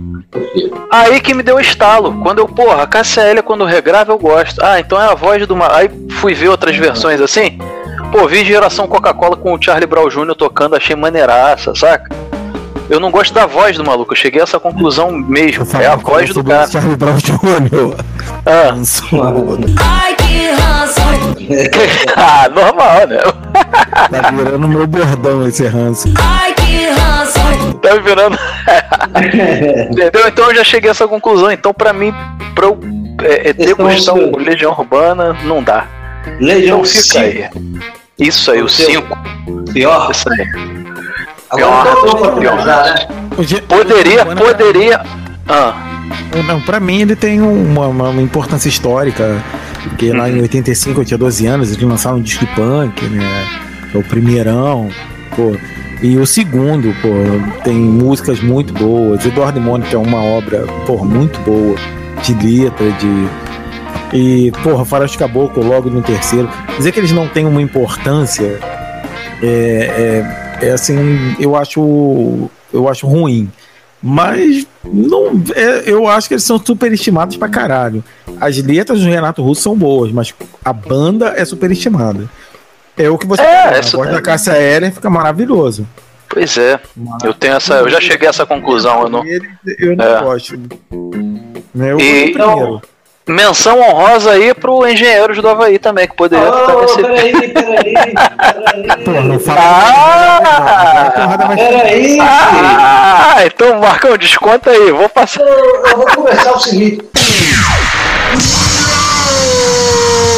[0.90, 2.20] Aí que me deu estalo.
[2.22, 4.62] Quando eu, porra, a KCL quando regrava eu gosto.
[4.64, 5.56] Ah, então é a voz do.
[5.62, 7.58] Aí fui ver outras versões assim.
[8.10, 10.34] Pô, vi geração Coca-Cola com o Charlie Brown Jr.
[10.34, 12.14] tocando, achei maneiraça, saca?
[12.88, 15.66] Eu não gosto da voz do maluco, eu cheguei a essa conclusão mesmo.
[15.78, 16.68] É a voz do cara.
[16.68, 17.96] Charlie Brown Jr.
[18.46, 18.72] Ah.
[19.84, 21.00] Ai, que ranço.
[22.16, 23.18] ah, normal, né?
[24.10, 26.08] Tá virando meu bordão esse ranço.
[26.16, 26.65] Ai, que ranço.
[27.80, 28.38] Tá me virando.
[29.90, 30.28] Entendeu?
[30.28, 31.50] Então eu já cheguei a essa conclusão.
[31.50, 32.12] Então, pra mim,
[32.55, 32.78] pra eu
[33.22, 35.86] é, é, degustar o Legião Urbana, não dá.
[36.40, 37.48] Legião então fica aí.
[38.18, 39.18] Isso aí, o 5.
[39.72, 40.10] Pior.
[40.10, 40.46] Isso aí.
[41.50, 42.38] Agora Pior.
[42.40, 42.58] Pior.
[42.58, 43.06] finalizar, né?
[43.68, 45.00] Poderia, poderia.
[45.48, 45.74] Ah.
[46.46, 49.42] Não, pra mim ele tem uma, uma- uma importância histórica.
[49.84, 53.46] Porque lá em 85 eu tinha 12 anos, eles lançaram um disco punk, né?
[53.92, 54.88] Que é o primeirão,
[55.36, 55.55] pô.
[56.02, 59.25] E o segundo, pô, tem músicas muito boas.
[59.25, 61.76] Eduardo Mônica é uma obra, porra, muito boa.
[62.23, 63.28] De letra, de.
[64.12, 66.49] E, porra, Faroeste Caboclo logo no terceiro.
[66.76, 68.58] Dizer que eles não têm uma importância
[69.42, 70.23] é,
[70.60, 72.50] é, é assim, eu acho.
[72.73, 73.50] Eu acho ruim.
[74.02, 78.05] Mas não, é, eu acho que eles são superestimados pra caralho.
[78.41, 80.34] As letras do Renato Russo são boas, mas
[80.65, 82.28] a banda é superestimada.
[82.99, 84.12] É o que você É, isso a voz é.
[84.15, 85.86] da Cássia Ellen fica maravilhoso.
[86.28, 86.81] Pois é.
[87.25, 87.75] Eu tenho essa.
[87.75, 89.02] Eu já cheguei a essa conclusão.
[89.02, 89.23] Eu não.
[89.25, 90.20] Eu não É.
[90.23, 90.58] gosto.
[91.75, 92.34] Eu E-.
[93.28, 97.02] Menção honrosa aí pro Engenheiros do Havaí também, que poderia estar nesse.
[97.02, 97.94] Peraí, peraí,
[99.05, 99.60] Pô, não fala.
[99.60, 101.39] Ah!
[101.57, 102.18] Peraí.
[102.20, 105.41] Ah, então Marcão, desconta aí, vou passar.
[105.42, 107.05] Eu, eu vou começar o seguinte.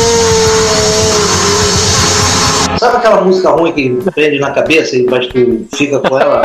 [2.79, 6.43] Sabe aquela música ruim que prende na cabeça e mas tu fica com ela?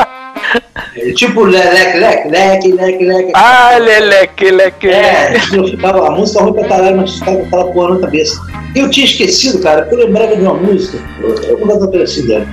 [0.96, 3.32] É tipo leque, leque, leque, leque, leque.
[3.34, 4.88] Ah, leleque, leque.
[4.88, 8.40] É, eu ficava, a música ruim pra caralho, mas ficava com aquela porra na cabeça.
[8.74, 11.90] Eu tinha esquecido, cara, porque eu lembrava de uma música, eu, eu vou dar um
[11.90, 12.46] pedacinho dela.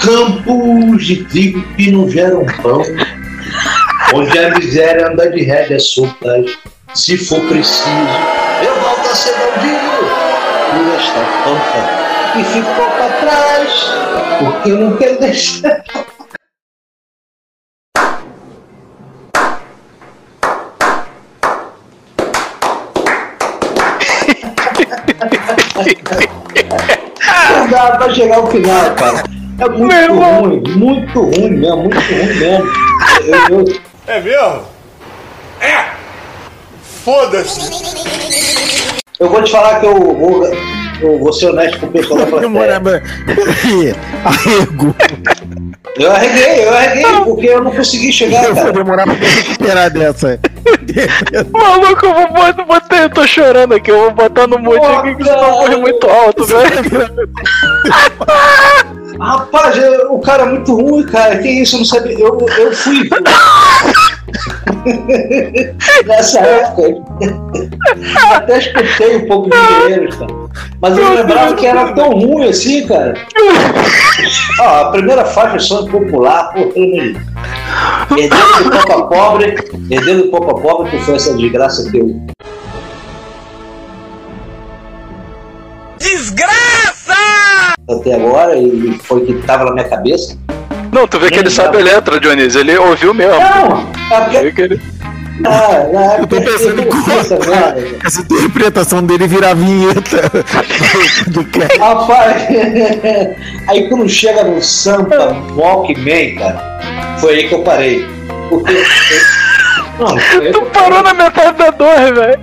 [0.00, 2.82] Campos de trigo que não geram pão,
[4.14, 6.50] onde a miséria anda de rédeas soltas,
[6.94, 7.88] se for preciso,
[8.64, 9.80] eu volto a ser bandido
[10.70, 11.99] por esta pampa
[12.38, 13.84] e ficou pra trás,
[14.38, 15.82] porque eu não quero deixar.
[27.56, 29.22] Não dá pra chegar ao final, cara.
[29.58, 32.66] É muito ruim, muito ruim mesmo, muito ruim mesmo.
[33.26, 34.62] Eu- eu- É mesmo?
[35.60, 35.84] É!
[37.04, 37.70] Foda-se!
[39.18, 40.42] Eu vou te falar que eu vou,
[41.02, 42.52] eu vou ser honesto com o pessoal da plateia.
[42.52, 43.02] Demorava.
[44.24, 44.94] Arrego.
[45.96, 48.72] Eu arreguei, eu arreguei, porque eu não consegui chegar, Eu vou cara.
[48.72, 50.38] demorar pra esperar dessa.
[51.52, 55.14] Maluco, eu vou botar, botar, eu tô chorando aqui, eu vou botar no mute aqui
[55.16, 56.70] que senão eu morre muito alto, velho.
[59.20, 61.36] Rapaz, eu- o cara é muito ruim, cara.
[61.38, 62.18] Que isso, eu não sabia.
[62.18, 63.10] Eu, eu fui.
[66.06, 67.02] Nessa época.
[68.34, 70.39] Até escutei um pouco de dinheiro, cara.
[70.80, 73.14] Mas eu não lembrava que era tão ruim assim, cara.
[74.60, 77.16] Ó, a primeira faixa é som popular, Deus.
[78.16, 79.54] Herdeiro do Copa Pobre,
[79.90, 82.20] herdeiro do Copa Pobre, que foi essa desgraça que eu.
[85.98, 87.14] Desgraça!
[87.88, 90.36] Até agora, e foi que tava na minha cabeça.
[90.92, 93.38] Não, tu vê que ele sabe a letra, Dionísio, ele ouviu mesmo.
[93.38, 94.80] Não, É porque...
[95.46, 97.34] Ah, Eu tô pensando eu conheci
[98.04, 100.30] essa em interpretação dele virar vinheta
[101.28, 101.78] do cast.
[101.78, 102.42] Rapaz,
[103.68, 108.06] aí quando chega no Sampa Walkman, cara, foi aí que eu parei.
[108.48, 108.74] Porque.
[109.98, 110.16] Não,
[110.52, 112.40] Tu parou na metade da dor, velho.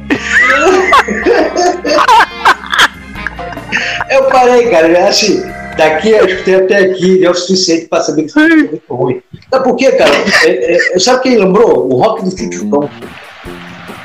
[4.09, 4.87] Eu parei, cara.
[4.87, 5.43] Eu assim,
[5.77, 9.21] daqui eu escutei até aqui, é o suficiente pra saber que isso é muito ruim.
[9.49, 10.11] Sabe por quê, cara?
[10.45, 11.87] É, é, sabe quem lembrou?
[11.91, 12.89] O rock do Chuchucão.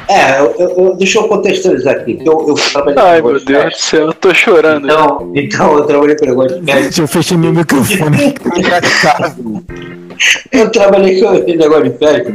[0.08, 2.14] É, eu, eu- deixa eu contextualizar aqui.
[2.16, 4.84] que Eu, eu trabalhei Ai, meu Deus do céu, eu tô chorando.
[4.84, 6.82] Então, então eu trabalhei com negócio de festa.
[6.82, 8.34] Gente, eu fechei meu microfone.
[10.52, 12.32] Eu trabalhei com negócio de festa.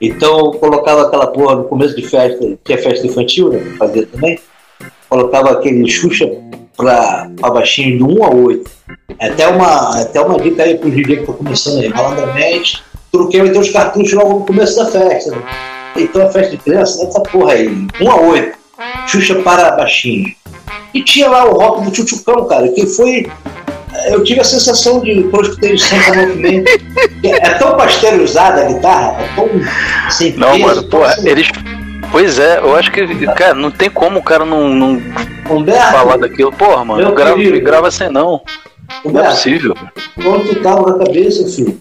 [0.00, 3.60] Então eu colocava aquela porra no começo de festa, tinha festa infantil, né?
[3.78, 4.38] Fazia também.
[5.08, 6.30] Colocava aquele Xuxa
[6.80, 8.70] pra baixinho de 1 a 8.
[9.20, 12.82] Até uma, até uma dica aí pro DJ que tá começando aí, malandramente.
[13.12, 15.30] Truquei então os cartuchos logo no começo da festa.
[15.32, 15.42] Né?
[15.96, 17.68] Então a festa de criança, essa porra aí,
[18.00, 18.58] 1 a 8.
[19.08, 20.32] Xuxa para baixinho.
[20.94, 23.26] E tinha lá o rock do Chuchucão, cara, que foi
[24.06, 26.70] eu tive a sensação de, quando escutei o Santa Movimento,
[27.24, 29.48] é tão pasteurizada a guitarra, é tão
[30.10, 31.48] sem Não, peso, mano, porra, sem- eles.
[32.10, 35.02] Pois é, eu acho que, cara, não tem como o cara não, não
[35.50, 36.52] Humberto, falar daquilo.
[36.52, 38.12] Porra, mano, Meu grava, grava assim não.
[38.22, 38.40] Não
[39.04, 39.74] é Humberto, possível.
[40.24, 41.80] onde tu tava na cabeça, filho?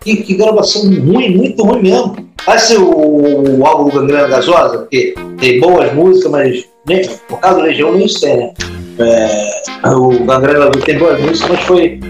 [0.00, 2.16] Que, que gravação ruim, muito ruim mesmo.
[2.44, 7.58] Parece o, o álbum do Gangrena Gasosa, porque tem boas músicas, mas nem, por causa
[7.58, 8.54] do Legião nem isso tem, né?
[8.98, 12.00] É, o Gangrena tem boas músicas, mas foi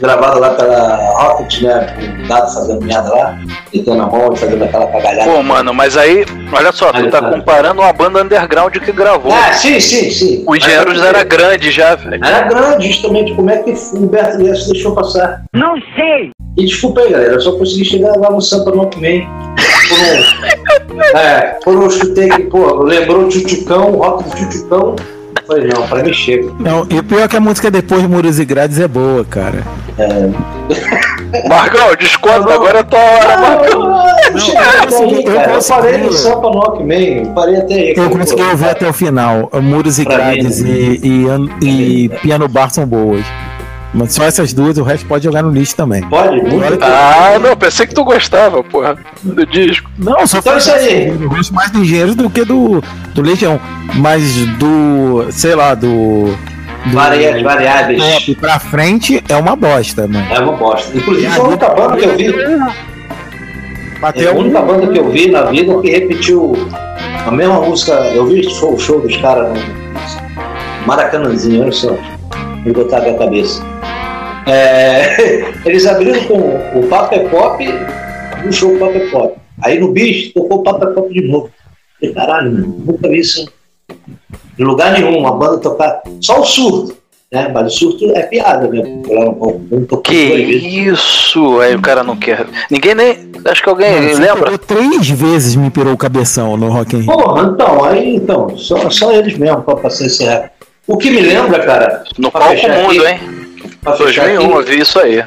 [0.00, 1.94] gravado lá pela Rocket, né?
[2.24, 3.38] O Dado fazendo merda lá,
[3.70, 5.30] tentando a mão e fazendo aquela cagalhada.
[5.30, 9.32] Pô, mano, mas aí, olha só, tu tá comparando uma banda underground que gravou.
[9.32, 10.44] Ah, sim, sim, sim.
[10.46, 12.24] O Engenheiros Mas- era grande já, velho.
[12.24, 13.34] Era grande, justamente.
[13.34, 15.42] Como é que o Humberto Lessa deixou passar?
[15.52, 16.30] Não sei.
[16.56, 17.32] E desculpa aí, galera.
[17.34, 19.26] Eu só consegui chegar lá no Sampa no Walkman.
[19.88, 24.96] Quando, é, quando eu escutei que, pô, lembrou o Tchutchucão, o rock do Tchutchucão.
[25.46, 26.50] Falei, não, pra mim chega.
[26.58, 29.24] Não, e o pior é que a música depois de Muros e Grades é boa,
[29.24, 29.62] cara.
[31.48, 34.04] Marcão, desconta, agora é tua hora, Marcão.
[34.34, 36.50] Eu parei no Sampa
[37.34, 37.94] parei até aí.
[37.96, 39.50] Eu consegui ouvir até o final.
[39.62, 41.26] Muros e Pra Grades mim, e,
[41.62, 43.24] e, e Piano Bar são boas.
[43.94, 46.02] Mas só essas duas, o resto pode jogar no lixo também.
[46.08, 46.82] Pode, muito.
[46.82, 49.88] Ah, não, pensei que tu gostava, porra, do disco.
[49.96, 51.08] Não, só Então isso aí.
[51.08, 52.82] Eu gosto mais do Engenheiro do que do,
[53.14, 53.60] do Legião.
[53.94, 55.26] Mas do.
[55.30, 56.24] sei lá, do.
[56.86, 58.02] do Varia- variáveis.
[58.02, 60.26] Top pra frente é uma bosta, mano.
[60.28, 60.96] É uma bosta.
[60.96, 62.34] Inclusive, foi a única banda que eu vi.
[64.00, 66.54] Bateu É a única banda que eu vi na vida que repetiu
[67.24, 67.92] a mesma música.
[68.12, 71.96] Eu vi o show, o show dos caras no Maracanãzinho, olha só.
[72.64, 73.62] Me botar na cabeça.
[74.46, 77.64] É, eles abriram com o Papo é Pop
[78.44, 79.38] no show Papo é Pop.
[79.62, 81.50] Aí no bicho tocou o Papo é Pop de novo.
[82.00, 83.46] Falei, caralho, nunca vi isso
[84.58, 86.02] em lugar nenhum, uma banda tocar.
[86.20, 86.96] Só o surto.
[87.32, 87.50] Né?
[87.52, 88.82] Mas o surto é piada, né?
[89.70, 91.58] Não tocou Que isso?
[91.60, 92.46] Aí o cara não quer.
[92.70, 93.32] Ninguém nem.
[93.44, 94.58] Acho que alguém Mano, lembra?
[94.58, 97.12] três vezes me pirou o cabeção no Rock in Rio.
[97.12, 100.50] Porra, então, aí então, só, só eles mesmo pra passar esse recorde.
[100.86, 102.04] O que me lembra, cara.
[102.18, 103.33] No pra palco mundo, aqui- hein?
[103.84, 105.22] Pra fechar 2001, eu vi isso aí.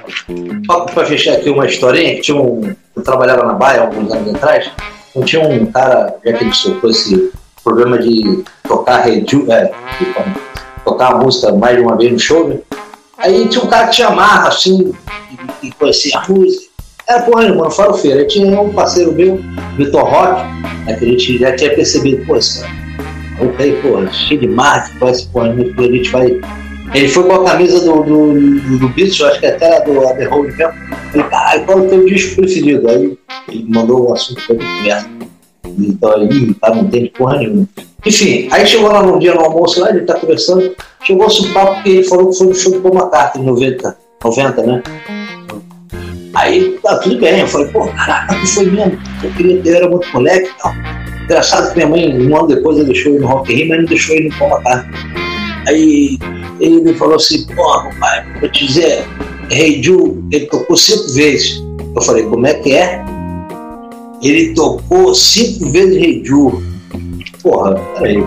[0.65, 2.75] pra, pra fechar aqui uma historinha, que tinha um.
[2.95, 4.71] Eu trabalhava na Baia alguns anos atrás,
[5.15, 7.31] não tinha um cara, já que ele soltou esse
[7.63, 9.65] programa de tocar reju, é,
[9.99, 10.05] de
[10.83, 12.57] tocar a música mais de uma vez no show, né?
[13.19, 14.91] Aí tinha um cara que tinha marra, assim,
[15.61, 16.65] e, e conhecia a música.
[17.07, 18.21] Era porra nenhuma, farofeira.
[18.21, 19.39] Aí tinha um parceiro meu,
[19.75, 20.41] Vitor Rock,
[20.85, 22.73] né, que a gente já tinha percebido, pô, esse cara,
[23.39, 26.41] eu falei, pô, cheio de marca, conhece porra nenhuma, a gente vai.
[26.93, 30.07] Ele foi com a camisa do, do, do, do Beatles, acho que até era do
[30.07, 30.73] Abbey Road mesmo.
[31.11, 32.89] Falei, caralho, qual é o teu disco preferido?
[32.89, 33.17] Aí
[33.49, 35.09] ele mandou um assunto todo merda.
[35.77, 37.67] Então "Ih, tá, não tem porra nenhuma.
[38.05, 41.83] Enfim, aí chegou lá num dia no almoço lá, ele tá conversando, chegou-se um papo
[41.83, 44.83] que ele falou que foi no show do Paul McCartney, 90, 90, né?
[46.33, 49.89] Aí, tá tudo bem, eu falei, pô, caraca, tu foi mesmo, eu queria ter, era
[49.89, 50.71] muito moleque e tal.
[51.23, 53.77] Engraçado que minha mãe, um ano depois, ela deixou ir no Rock in Rio, mas
[53.79, 55.26] não deixou ir no Paul McCartney.
[55.67, 56.17] Aí
[56.61, 59.05] ele me falou assim, porra, pai, vou te dizer,
[59.49, 61.61] Rei Ju, ele tocou cinco vezes.
[61.93, 63.03] Eu falei, como é que é?
[64.23, 66.63] Ele tocou cinco vezes Rei Ju.
[67.43, 68.23] Porra, peraí.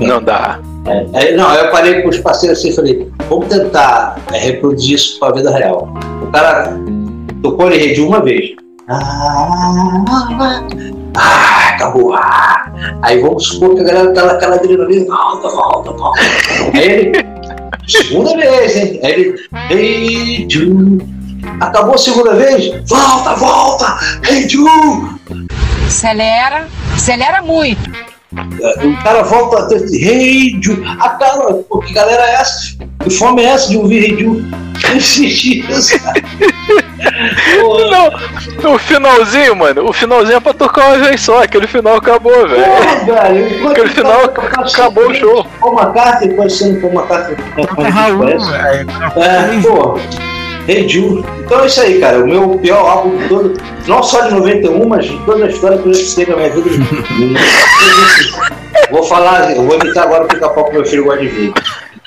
[0.00, 0.60] Não dá.
[0.86, 4.96] É, aí, não, eu parei com os parceiros assim e falei, vamos tentar é, reproduzir
[4.96, 5.92] isso para a vida real.
[6.22, 6.78] O cara
[7.42, 8.50] tocou ele Rei Ju uma vez.
[8.88, 10.04] Ah,
[11.16, 12.14] ah, acabou.
[12.14, 12.70] Ah.
[13.02, 16.20] Aí vamos supor que a galera tá naquela adrenalina, volta, volta, volta.
[16.74, 17.12] Aí ele,
[17.86, 19.00] segunda vez, hein?
[19.02, 21.20] Aí ele, Hey Jude,
[21.60, 22.70] Acabou a segunda vez?
[22.86, 23.98] Volta, volta!
[24.28, 24.66] Hey, Ju!
[25.86, 27.90] Acelera, acelera muito.
[28.30, 30.82] O cara volta, Hey, Ju!
[30.84, 32.76] A cara, pô, que galera é essa?
[33.02, 34.44] Que fome é essa de ouvir Hey, Ju?
[34.96, 36.22] Esses dias, cara.
[38.62, 42.46] Não, o finalzinho, mano, o finalzinho é pra tocar uma vez só, aquele final acabou,
[42.48, 42.64] velho.
[42.64, 43.68] Porra, velho.
[43.68, 45.46] Aquele final tá- tá acabou o show.
[45.60, 47.36] Paul McCartney, pode ser no Paul McCartney.
[47.56, 48.40] Toca Raul, velho.
[49.16, 49.98] É, pô.
[50.68, 51.24] Hey Jude.
[51.40, 52.22] Então é isso aí, cara.
[52.22, 53.54] O meu pior álbum de todo,
[53.88, 56.50] não só de 91, mas de toda a história que eu já citei na minha
[56.50, 56.68] vida.
[58.90, 61.52] vou falar, eu vou imitar agora o pica-pau que meu filho gosta de ver.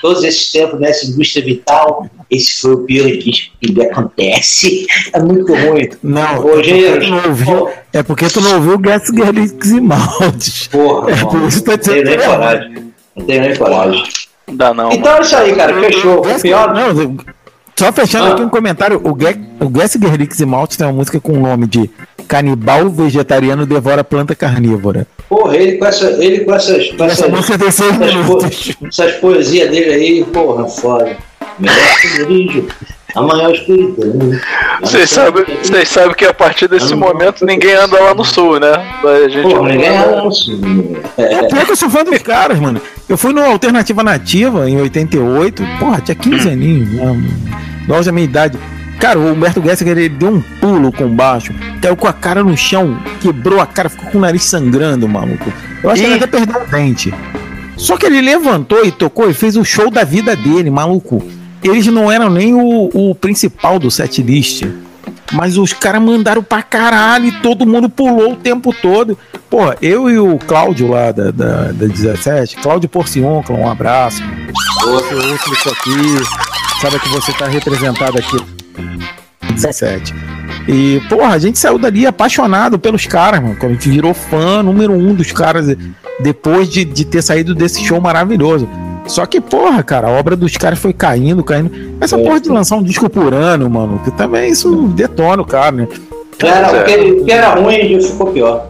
[0.04, 4.86] Todos esses tempos nessa indústria vital, esse foi o pior que me acontece.
[5.14, 5.88] É muito ruim.
[6.02, 9.80] Não, Hoje é porque tu não ouviu, é porque tu não ouviu Gats Gerlix e
[9.80, 10.66] Maltes.
[10.66, 12.92] Porra, é não, por isso que tá não tenho dizendo nem coragem.
[13.16, 14.04] Não tenho nem coragem.
[14.46, 14.92] Não dá não.
[14.92, 15.80] Então é isso aí, cara.
[15.80, 16.20] Fechou.
[16.20, 16.74] O pior.
[16.74, 17.16] Não,
[17.76, 18.32] só fechando Ah.
[18.32, 21.40] aqui um comentário, o Ge- o Guess Gerlix e Maltes tem uma música com o
[21.40, 21.90] nome de
[22.28, 25.06] Canibal Vegetariano Devora Planta Carnívora.
[25.28, 26.88] Porra, ele com, essa, ele com essas.
[26.92, 28.26] Com Essa essas, música tem seis essas,
[28.76, 31.16] po- essas poesias dele aí, porra, foda.
[31.58, 32.66] Melhor esconderijo,
[33.14, 34.38] a maior escuridão.
[34.80, 38.72] Vocês sabem, vocês sabem que a partir desse momento ninguém anda lá no sul, né?
[38.72, 40.60] A gente não ninguém anda- anda no sul.
[41.16, 42.80] É pior que eu sou fã dos caras, mano.
[43.08, 47.22] Eu fui no Alternativa Nativa em 88, porra, tinha 15 aninhos, né?
[47.86, 48.58] Nós da minha idade.
[48.98, 51.52] Cara, o Humberto Gessinger, ele deu um pulo com baixo,
[51.82, 55.52] caiu com a cara no chão, quebrou a cara, ficou com o nariz sangrando, maluco.
[55.82, 57.12] Eu acho que ele até perdeu o dente.
[57.76, 61.22] Só que ele levantou e tocou e fez o show da vida dele, maluco.
[61.64, 64.64] Eles não eram nem o, o principal do set list.
[65.32, 69.18] Mas os caras mandaram pra caralho e todo mundo pulou o tempo todo.
[69.48, 74.22] Pô, eu e o Cláudio lá da, da, da 17, Cláudio Porcioncla, um abraço.
[74.86, 76.80] Outro, outro aqui.
[76.80, 78.36] Sabe que você tá representado aqui.
[79.54, 80.14] 17.
[80.68, 83.56] E, porra, a gente saiu dali apaixonado pelos caras, mano.
[83.60, 85.76] A gente virou fã número um dos caras
[86.20, 88.68] depois de, de ter saído desse show maravilhoso.
[89.06, 91.70] Só que, porra, cara, a obra dos caras foi caindo, caindo.
[92.00, 95.72] Essa porra de lançar um disco por ano, mano, que também isso detona o cara,
[95.72, 95.88] né?
[96.42, 98.66] Era, o, que, o que era ruim ficou pior.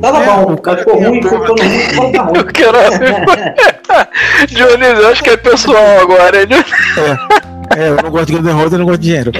[0.00, 2.36] Tava É, bom, mas ficou ruim, ficou todo mundo, ficou tá ruim.
[2.38, 2.78] Eu quero.
[4.48, 6.48] Dionísio, eu acho que é pessoal agora, hein?
[7.76, 9.32] É, eu não gosto de Guns N' Roses, eu não gosto de dinheiro.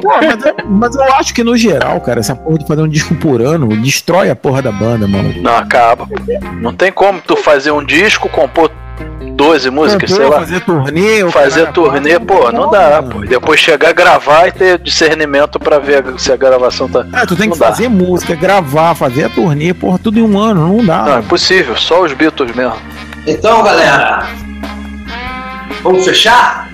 [0.00, 2.88] Pô, mas, eu- mas eu acho que no geral, cara, essa porra de fazer um
[2.88, 5.32] disco por ano destrói a porra da banda, mano.
[5.40, 6.06] Não, acaba.
[6.60, 8.70] Não tem como tu fazer um disco, compor
[9.40, 10.38] 12 músicas, sei lá.
[10.40, 13.20] Fazer turnê, Fazer caralho, turnê, pô, não dá, pô.
[13.20, 17.06] Depois chegar, gravar e ter discernimento pra ver se a gravação tá.
[17.14, 17.66] É, tu tem que Não dá.
[17.66, 21.04] fazer música, gravar, fazer a turnê, porra, tudo em um ano, não dá.
[21.04, 22.76] Não, é impossível, só os Beatles mesmo.
[23.26, 24.26] Então, galera,
[25.82, 26.68] vamos fechar?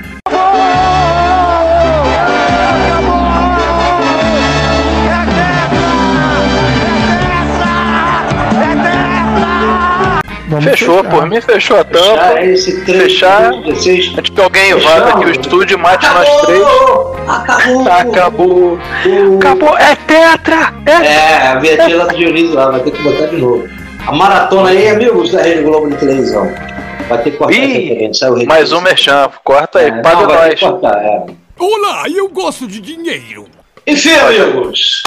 [10.63, 11.99] Fechou, por mim fechou a tampa.
[12.01, 13.53] Fechar esse três, Fechar.
[13.63, 14.13] Vocês...
[14.17, 16.63] Antes que alguém invada aqui o estúdio e mate nós três.
[17.27, 17.89] Acabou!
[17.91, 18.79] Acabou!
[19.37, 19.79] Acabou!
[19.79, 20.75] É tetra!
[20.87, 23.69] É, a vinhetinha lá do Dionísio lá, vai ter que botar de novo.
[24.07, 26.49] A maratona aí, amigos da Rede Globo de televisão.
[27.09, 28.15] Vai ter que cortar essa.
[28.15, 30.61] Saiu o Mais um merchan, corta aí, É, paga não, nós.
[30.61, 31.27] cortar, é.
[31.59, 33.47] Olá, eu gosto de dinheiro.
[33.87, 35.03] Enfim, amigos,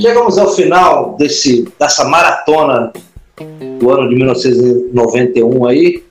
[0.00, 2.90] chegamos ao final desse, dessa maratona
[3.78, 6.02] do ano de 1991 aí.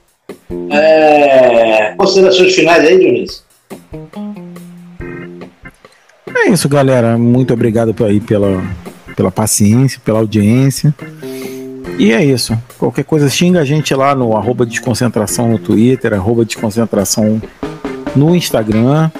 [0.70, 3.42] É, considerações finais aí, Dionísio?
[6.36, 7.16] É isso, galera.
[7.16, 8.62] Muito obrigado aí pela,
[9.16, 10.94] pela paciência, pela audiência.
[11.98, 12.58] E é isso.
[12.78, 17.40] Qualquer coisa, xinga a gente lá no arroba desconcentração no Twitter, arroba desconcentração
[18.16, 19.10] no Instagram.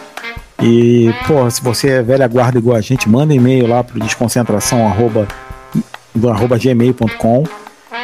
[0.63, 4.87] E, pô, se você é velha guarda igual a gente, manda e-mail lá pro desconcentração
[4.87, 5.27] arroba,
[6.29, 7.45] arroba gmail.com.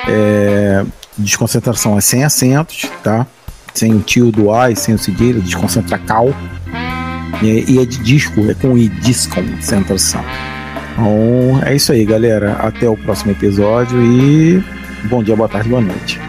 [0.09, 0.85] É,
[1.17, 3.27] desconcentração é sem acentos, tá?
[3.75, 6.35] Sem o tio do A e sem o cedilha, desconcentracal.
[7.43, 10.25] E, e é de disco, é com I, desconcentração.
[10.93, 12.55] Então é isso aí, galera.
[12.55, 14.63] Até o próximo episódio e
[15.05, 16.21] bom dia, boa tarde, boa noite.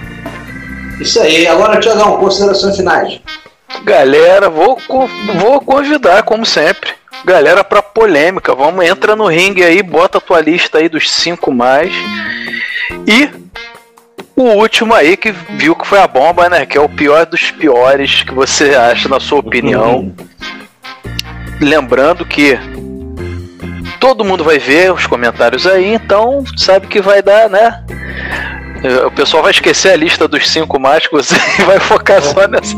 [0.99, 1.47] Isso aí.
[1.47, 3.19] Agora, Tiagão, considerações finais.
[3.83, 6.91] Galera, vou, vou convidar, como sempre.
[7.25, 8.53] Galera, pra polêmica.
[8.53, 11.91] Vamos, entra no ringue aí, bota a tua lista aí dos cinco mais.
[13.07, 13.29] E
[14.43, 16.65] o último aí que viu que foi a bomba, né?
[16.65, 20.13] Que é o pior dos piores que você acha, na sua opinião.
[21.59, 22.57] Lembrando que
[23.99, 27.83] todo mundo vai ver os comentários aí, então sabe que vai dar, né?
[29.05, 32.77] O pessoal vai esquecer a lista dos cinco mágicos e vai focar só nessa.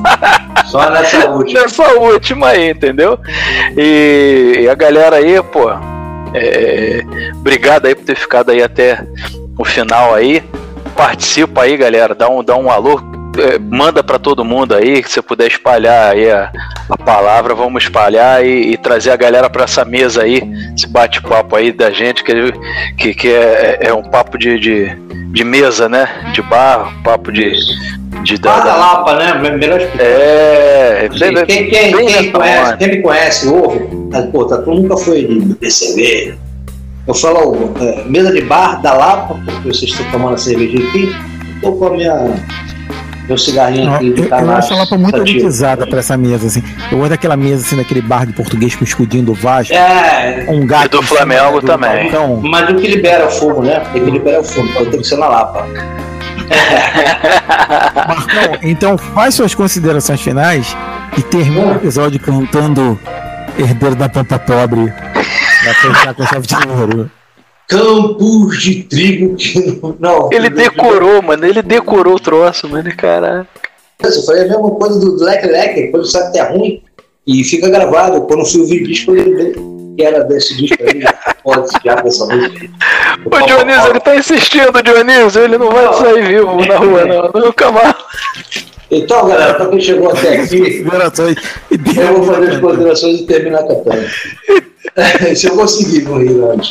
[0.66, 1.62] Só nessa última.
[1.62, 3.20] nessa última aí, entendeu?
[3.78, 5.70] E, e a galera aí, pô.
[6.34, 7.02] é,
[7.36, 9.06] obrigado aí por ter ficado aí até
[9.60, 10.44] o final aí.
[10.96, 12.14] Participa aí, galera.
[12.16, 13.00] Dá um, dá um alô.
[13.40, 16.52] é, manda pra todo mundo aí, que você puder espalhar aí a,
[16.90, 20.42] a palavra, vamos espalhar e, e trazer a galera pra essa mesa aí,
[20.76, 22.34] esse bate-papo aí da gente, que,
[22.98, 24.96] que, que é, é um papo de, de,
[25.32, 26.08] de mesa, né?
[26.34, 27.52] De bar, papo de.
[28.24, 29.50] de Bar da Lapa, né?
[29.50, 30.06] Melhor explicar.
[30.06, 33.80] É, Quem, bem- quem, quem, quem nessa conhece, quem me conhece, ouve,
[34.12, 36.38] tá, pô, tá, tu nunca foi de beber cerveja.
[37.08, 41.16] Eu falo, é, mesa de bar da Lapa, porque vocês estão tomando a cervejinha aqui,
[41.56, 42.16] eu tô com a minha,
[43.28, 45.30] meu cigarrinho aqui de Eu, eu acho ela pra muito sativa.
[45.40, 46.64] elitizada pra essa mesa, assim.
[46.92, 49.74] Eu gosto daquela mesa, assim, daquele bar de português com o escudinho do Vasco.
[49.74, 50.46] É.
[50.48, 50.86] Um gato.
[50.86, 52.12] E do Flamengo do também.
[52.12, 52.40] balcão.
[52.44, 53.82] Mas o que libera o fogo, né?
[53.90, 55.66] O que libera o fogo, então tem que ser na Lapa.
[58.08, 60.76] Marcão, então faz suas considerações finais
[61.18, 63.00] e termina o episódio cantando
[63.58, 64.94] Herdeiro da Pampa Pobre
[65.64, 67.12] pra fechar com chave de ouro.
[67.68, 70.30] Campos de trigo que não.
[70.32, 71.46] Ele decorou, mano.
[71.46, 72.94] Ele decorou o troço, mano.
[72.96, 73.48] Caralho.
[74.04, 76.84] Eu falei a mesma coisa do Leque Leque, quando sabe que é ruim
[77.26, 78.22] e fica gravado.
[78.22, 81.04] Quando eu fui ouvir o disco, eu que era desse disco aí,
[81.44, 82.70] pode já dessa música.
[83.26, 85.42] O Dionísio, ele tá insistindo, Dionísio.
[85.42, 87.42] Ele não vai sair vivo na rua, não.
[87.42, 87.96] Nunca mais.
[88.92, 90.86] Então, galera, pra quem chegou até aqui,
[91.98, 94.12] eu vou fazer as considerações e terminar campanha.
[95.36, 96.70] Se eu conseguir morrer antes.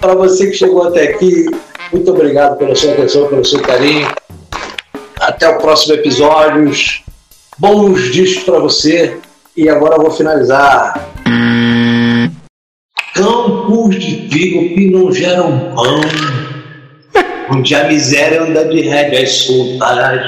[0.00, 1.46] Para você que chegou até aqui,
[1.92, 4.08] muito obrigado pela sua atenção, pelo seu carinho.
[5.20, 6.72] Até o próximo episódio.
[7.58, 9.16] Bons discos para você.
[9.56, 11.08] E agora eu vou finalizar.
[13.14, 16.00] Campos de trigo que não geram pão,
[17.50, 20.20] onde a miséria anda de rédeas soltas.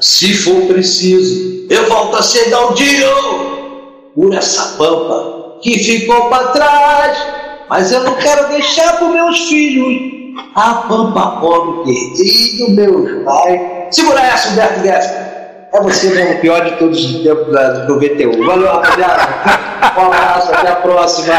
[0.00, 7.26] Se for preciso, eu volto a ser Galdinho por essa pampa que ficou para trás.
[7.68, 10.12] Mas eu não quero deixar para meus filhos
[10.54, 13.60] a pampa pobre que do meus pais.
[13.90, 15.32] Segura essa, Humberto Guedes.
[15.74, 17.46] É você mesmo, o pior de todos os tempos
[17.86, 18.44] do VTU.
[18.44, 19.72] Valeu, rapaziada.
[19.94, 21.34] Um abraço, até a próxima.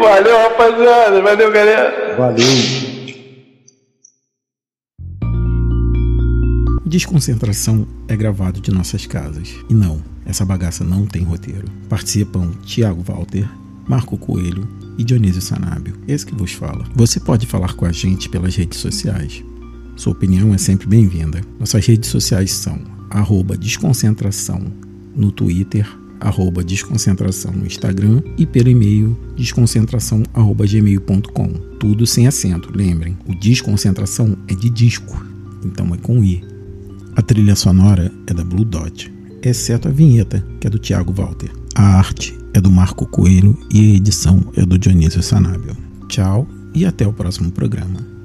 [0.00, 1.22] Valeu, rapaziada.
[1.22, 2.14] Valeu, galera.
[2.16, 2.95] Valeu.
[6.88, 9.52] Desconcentração é gravado de nossas casas.
[9.68, 11.66] E não, essa bagaça não tem roteiro.
[11.88, 13.44] Participam Tiago Walter,
[13.88, 15.96] Marco Coelho e Dionísio Sanábio.
[16.06, 16.86] Esse que vos fala.
[16.94, 19.42] Você pode falar com a gente pelas redes sociais.
[19.96, 21.40] Sua opinião é sempre bem-vinda.
[21.58, 22.78] Nossas redes sociais são
[23.58, 24.62] desconcentração
[25.12, 31.48] no Twitter, arroba desconcentração no Instagram e pelo e-mail desconcentração.gmail.com.
[31.80, 33.18] Tudo sem acento, lembrem.
[33.26, 35.26] O desconcentração é de disco,
[35.64, 36.54] então é com I.
[37.16, 39.10] A trilha sonora é da Blue Dot,
[39.42, 41.50] exceto a vinheta, que é do Thiago Walter.
[41.74, 45.74] A arte é do Marco Coelho e a edição é do Dionísio Sanábio.
[46.08, 48.15] Tchau e até o próximo programa.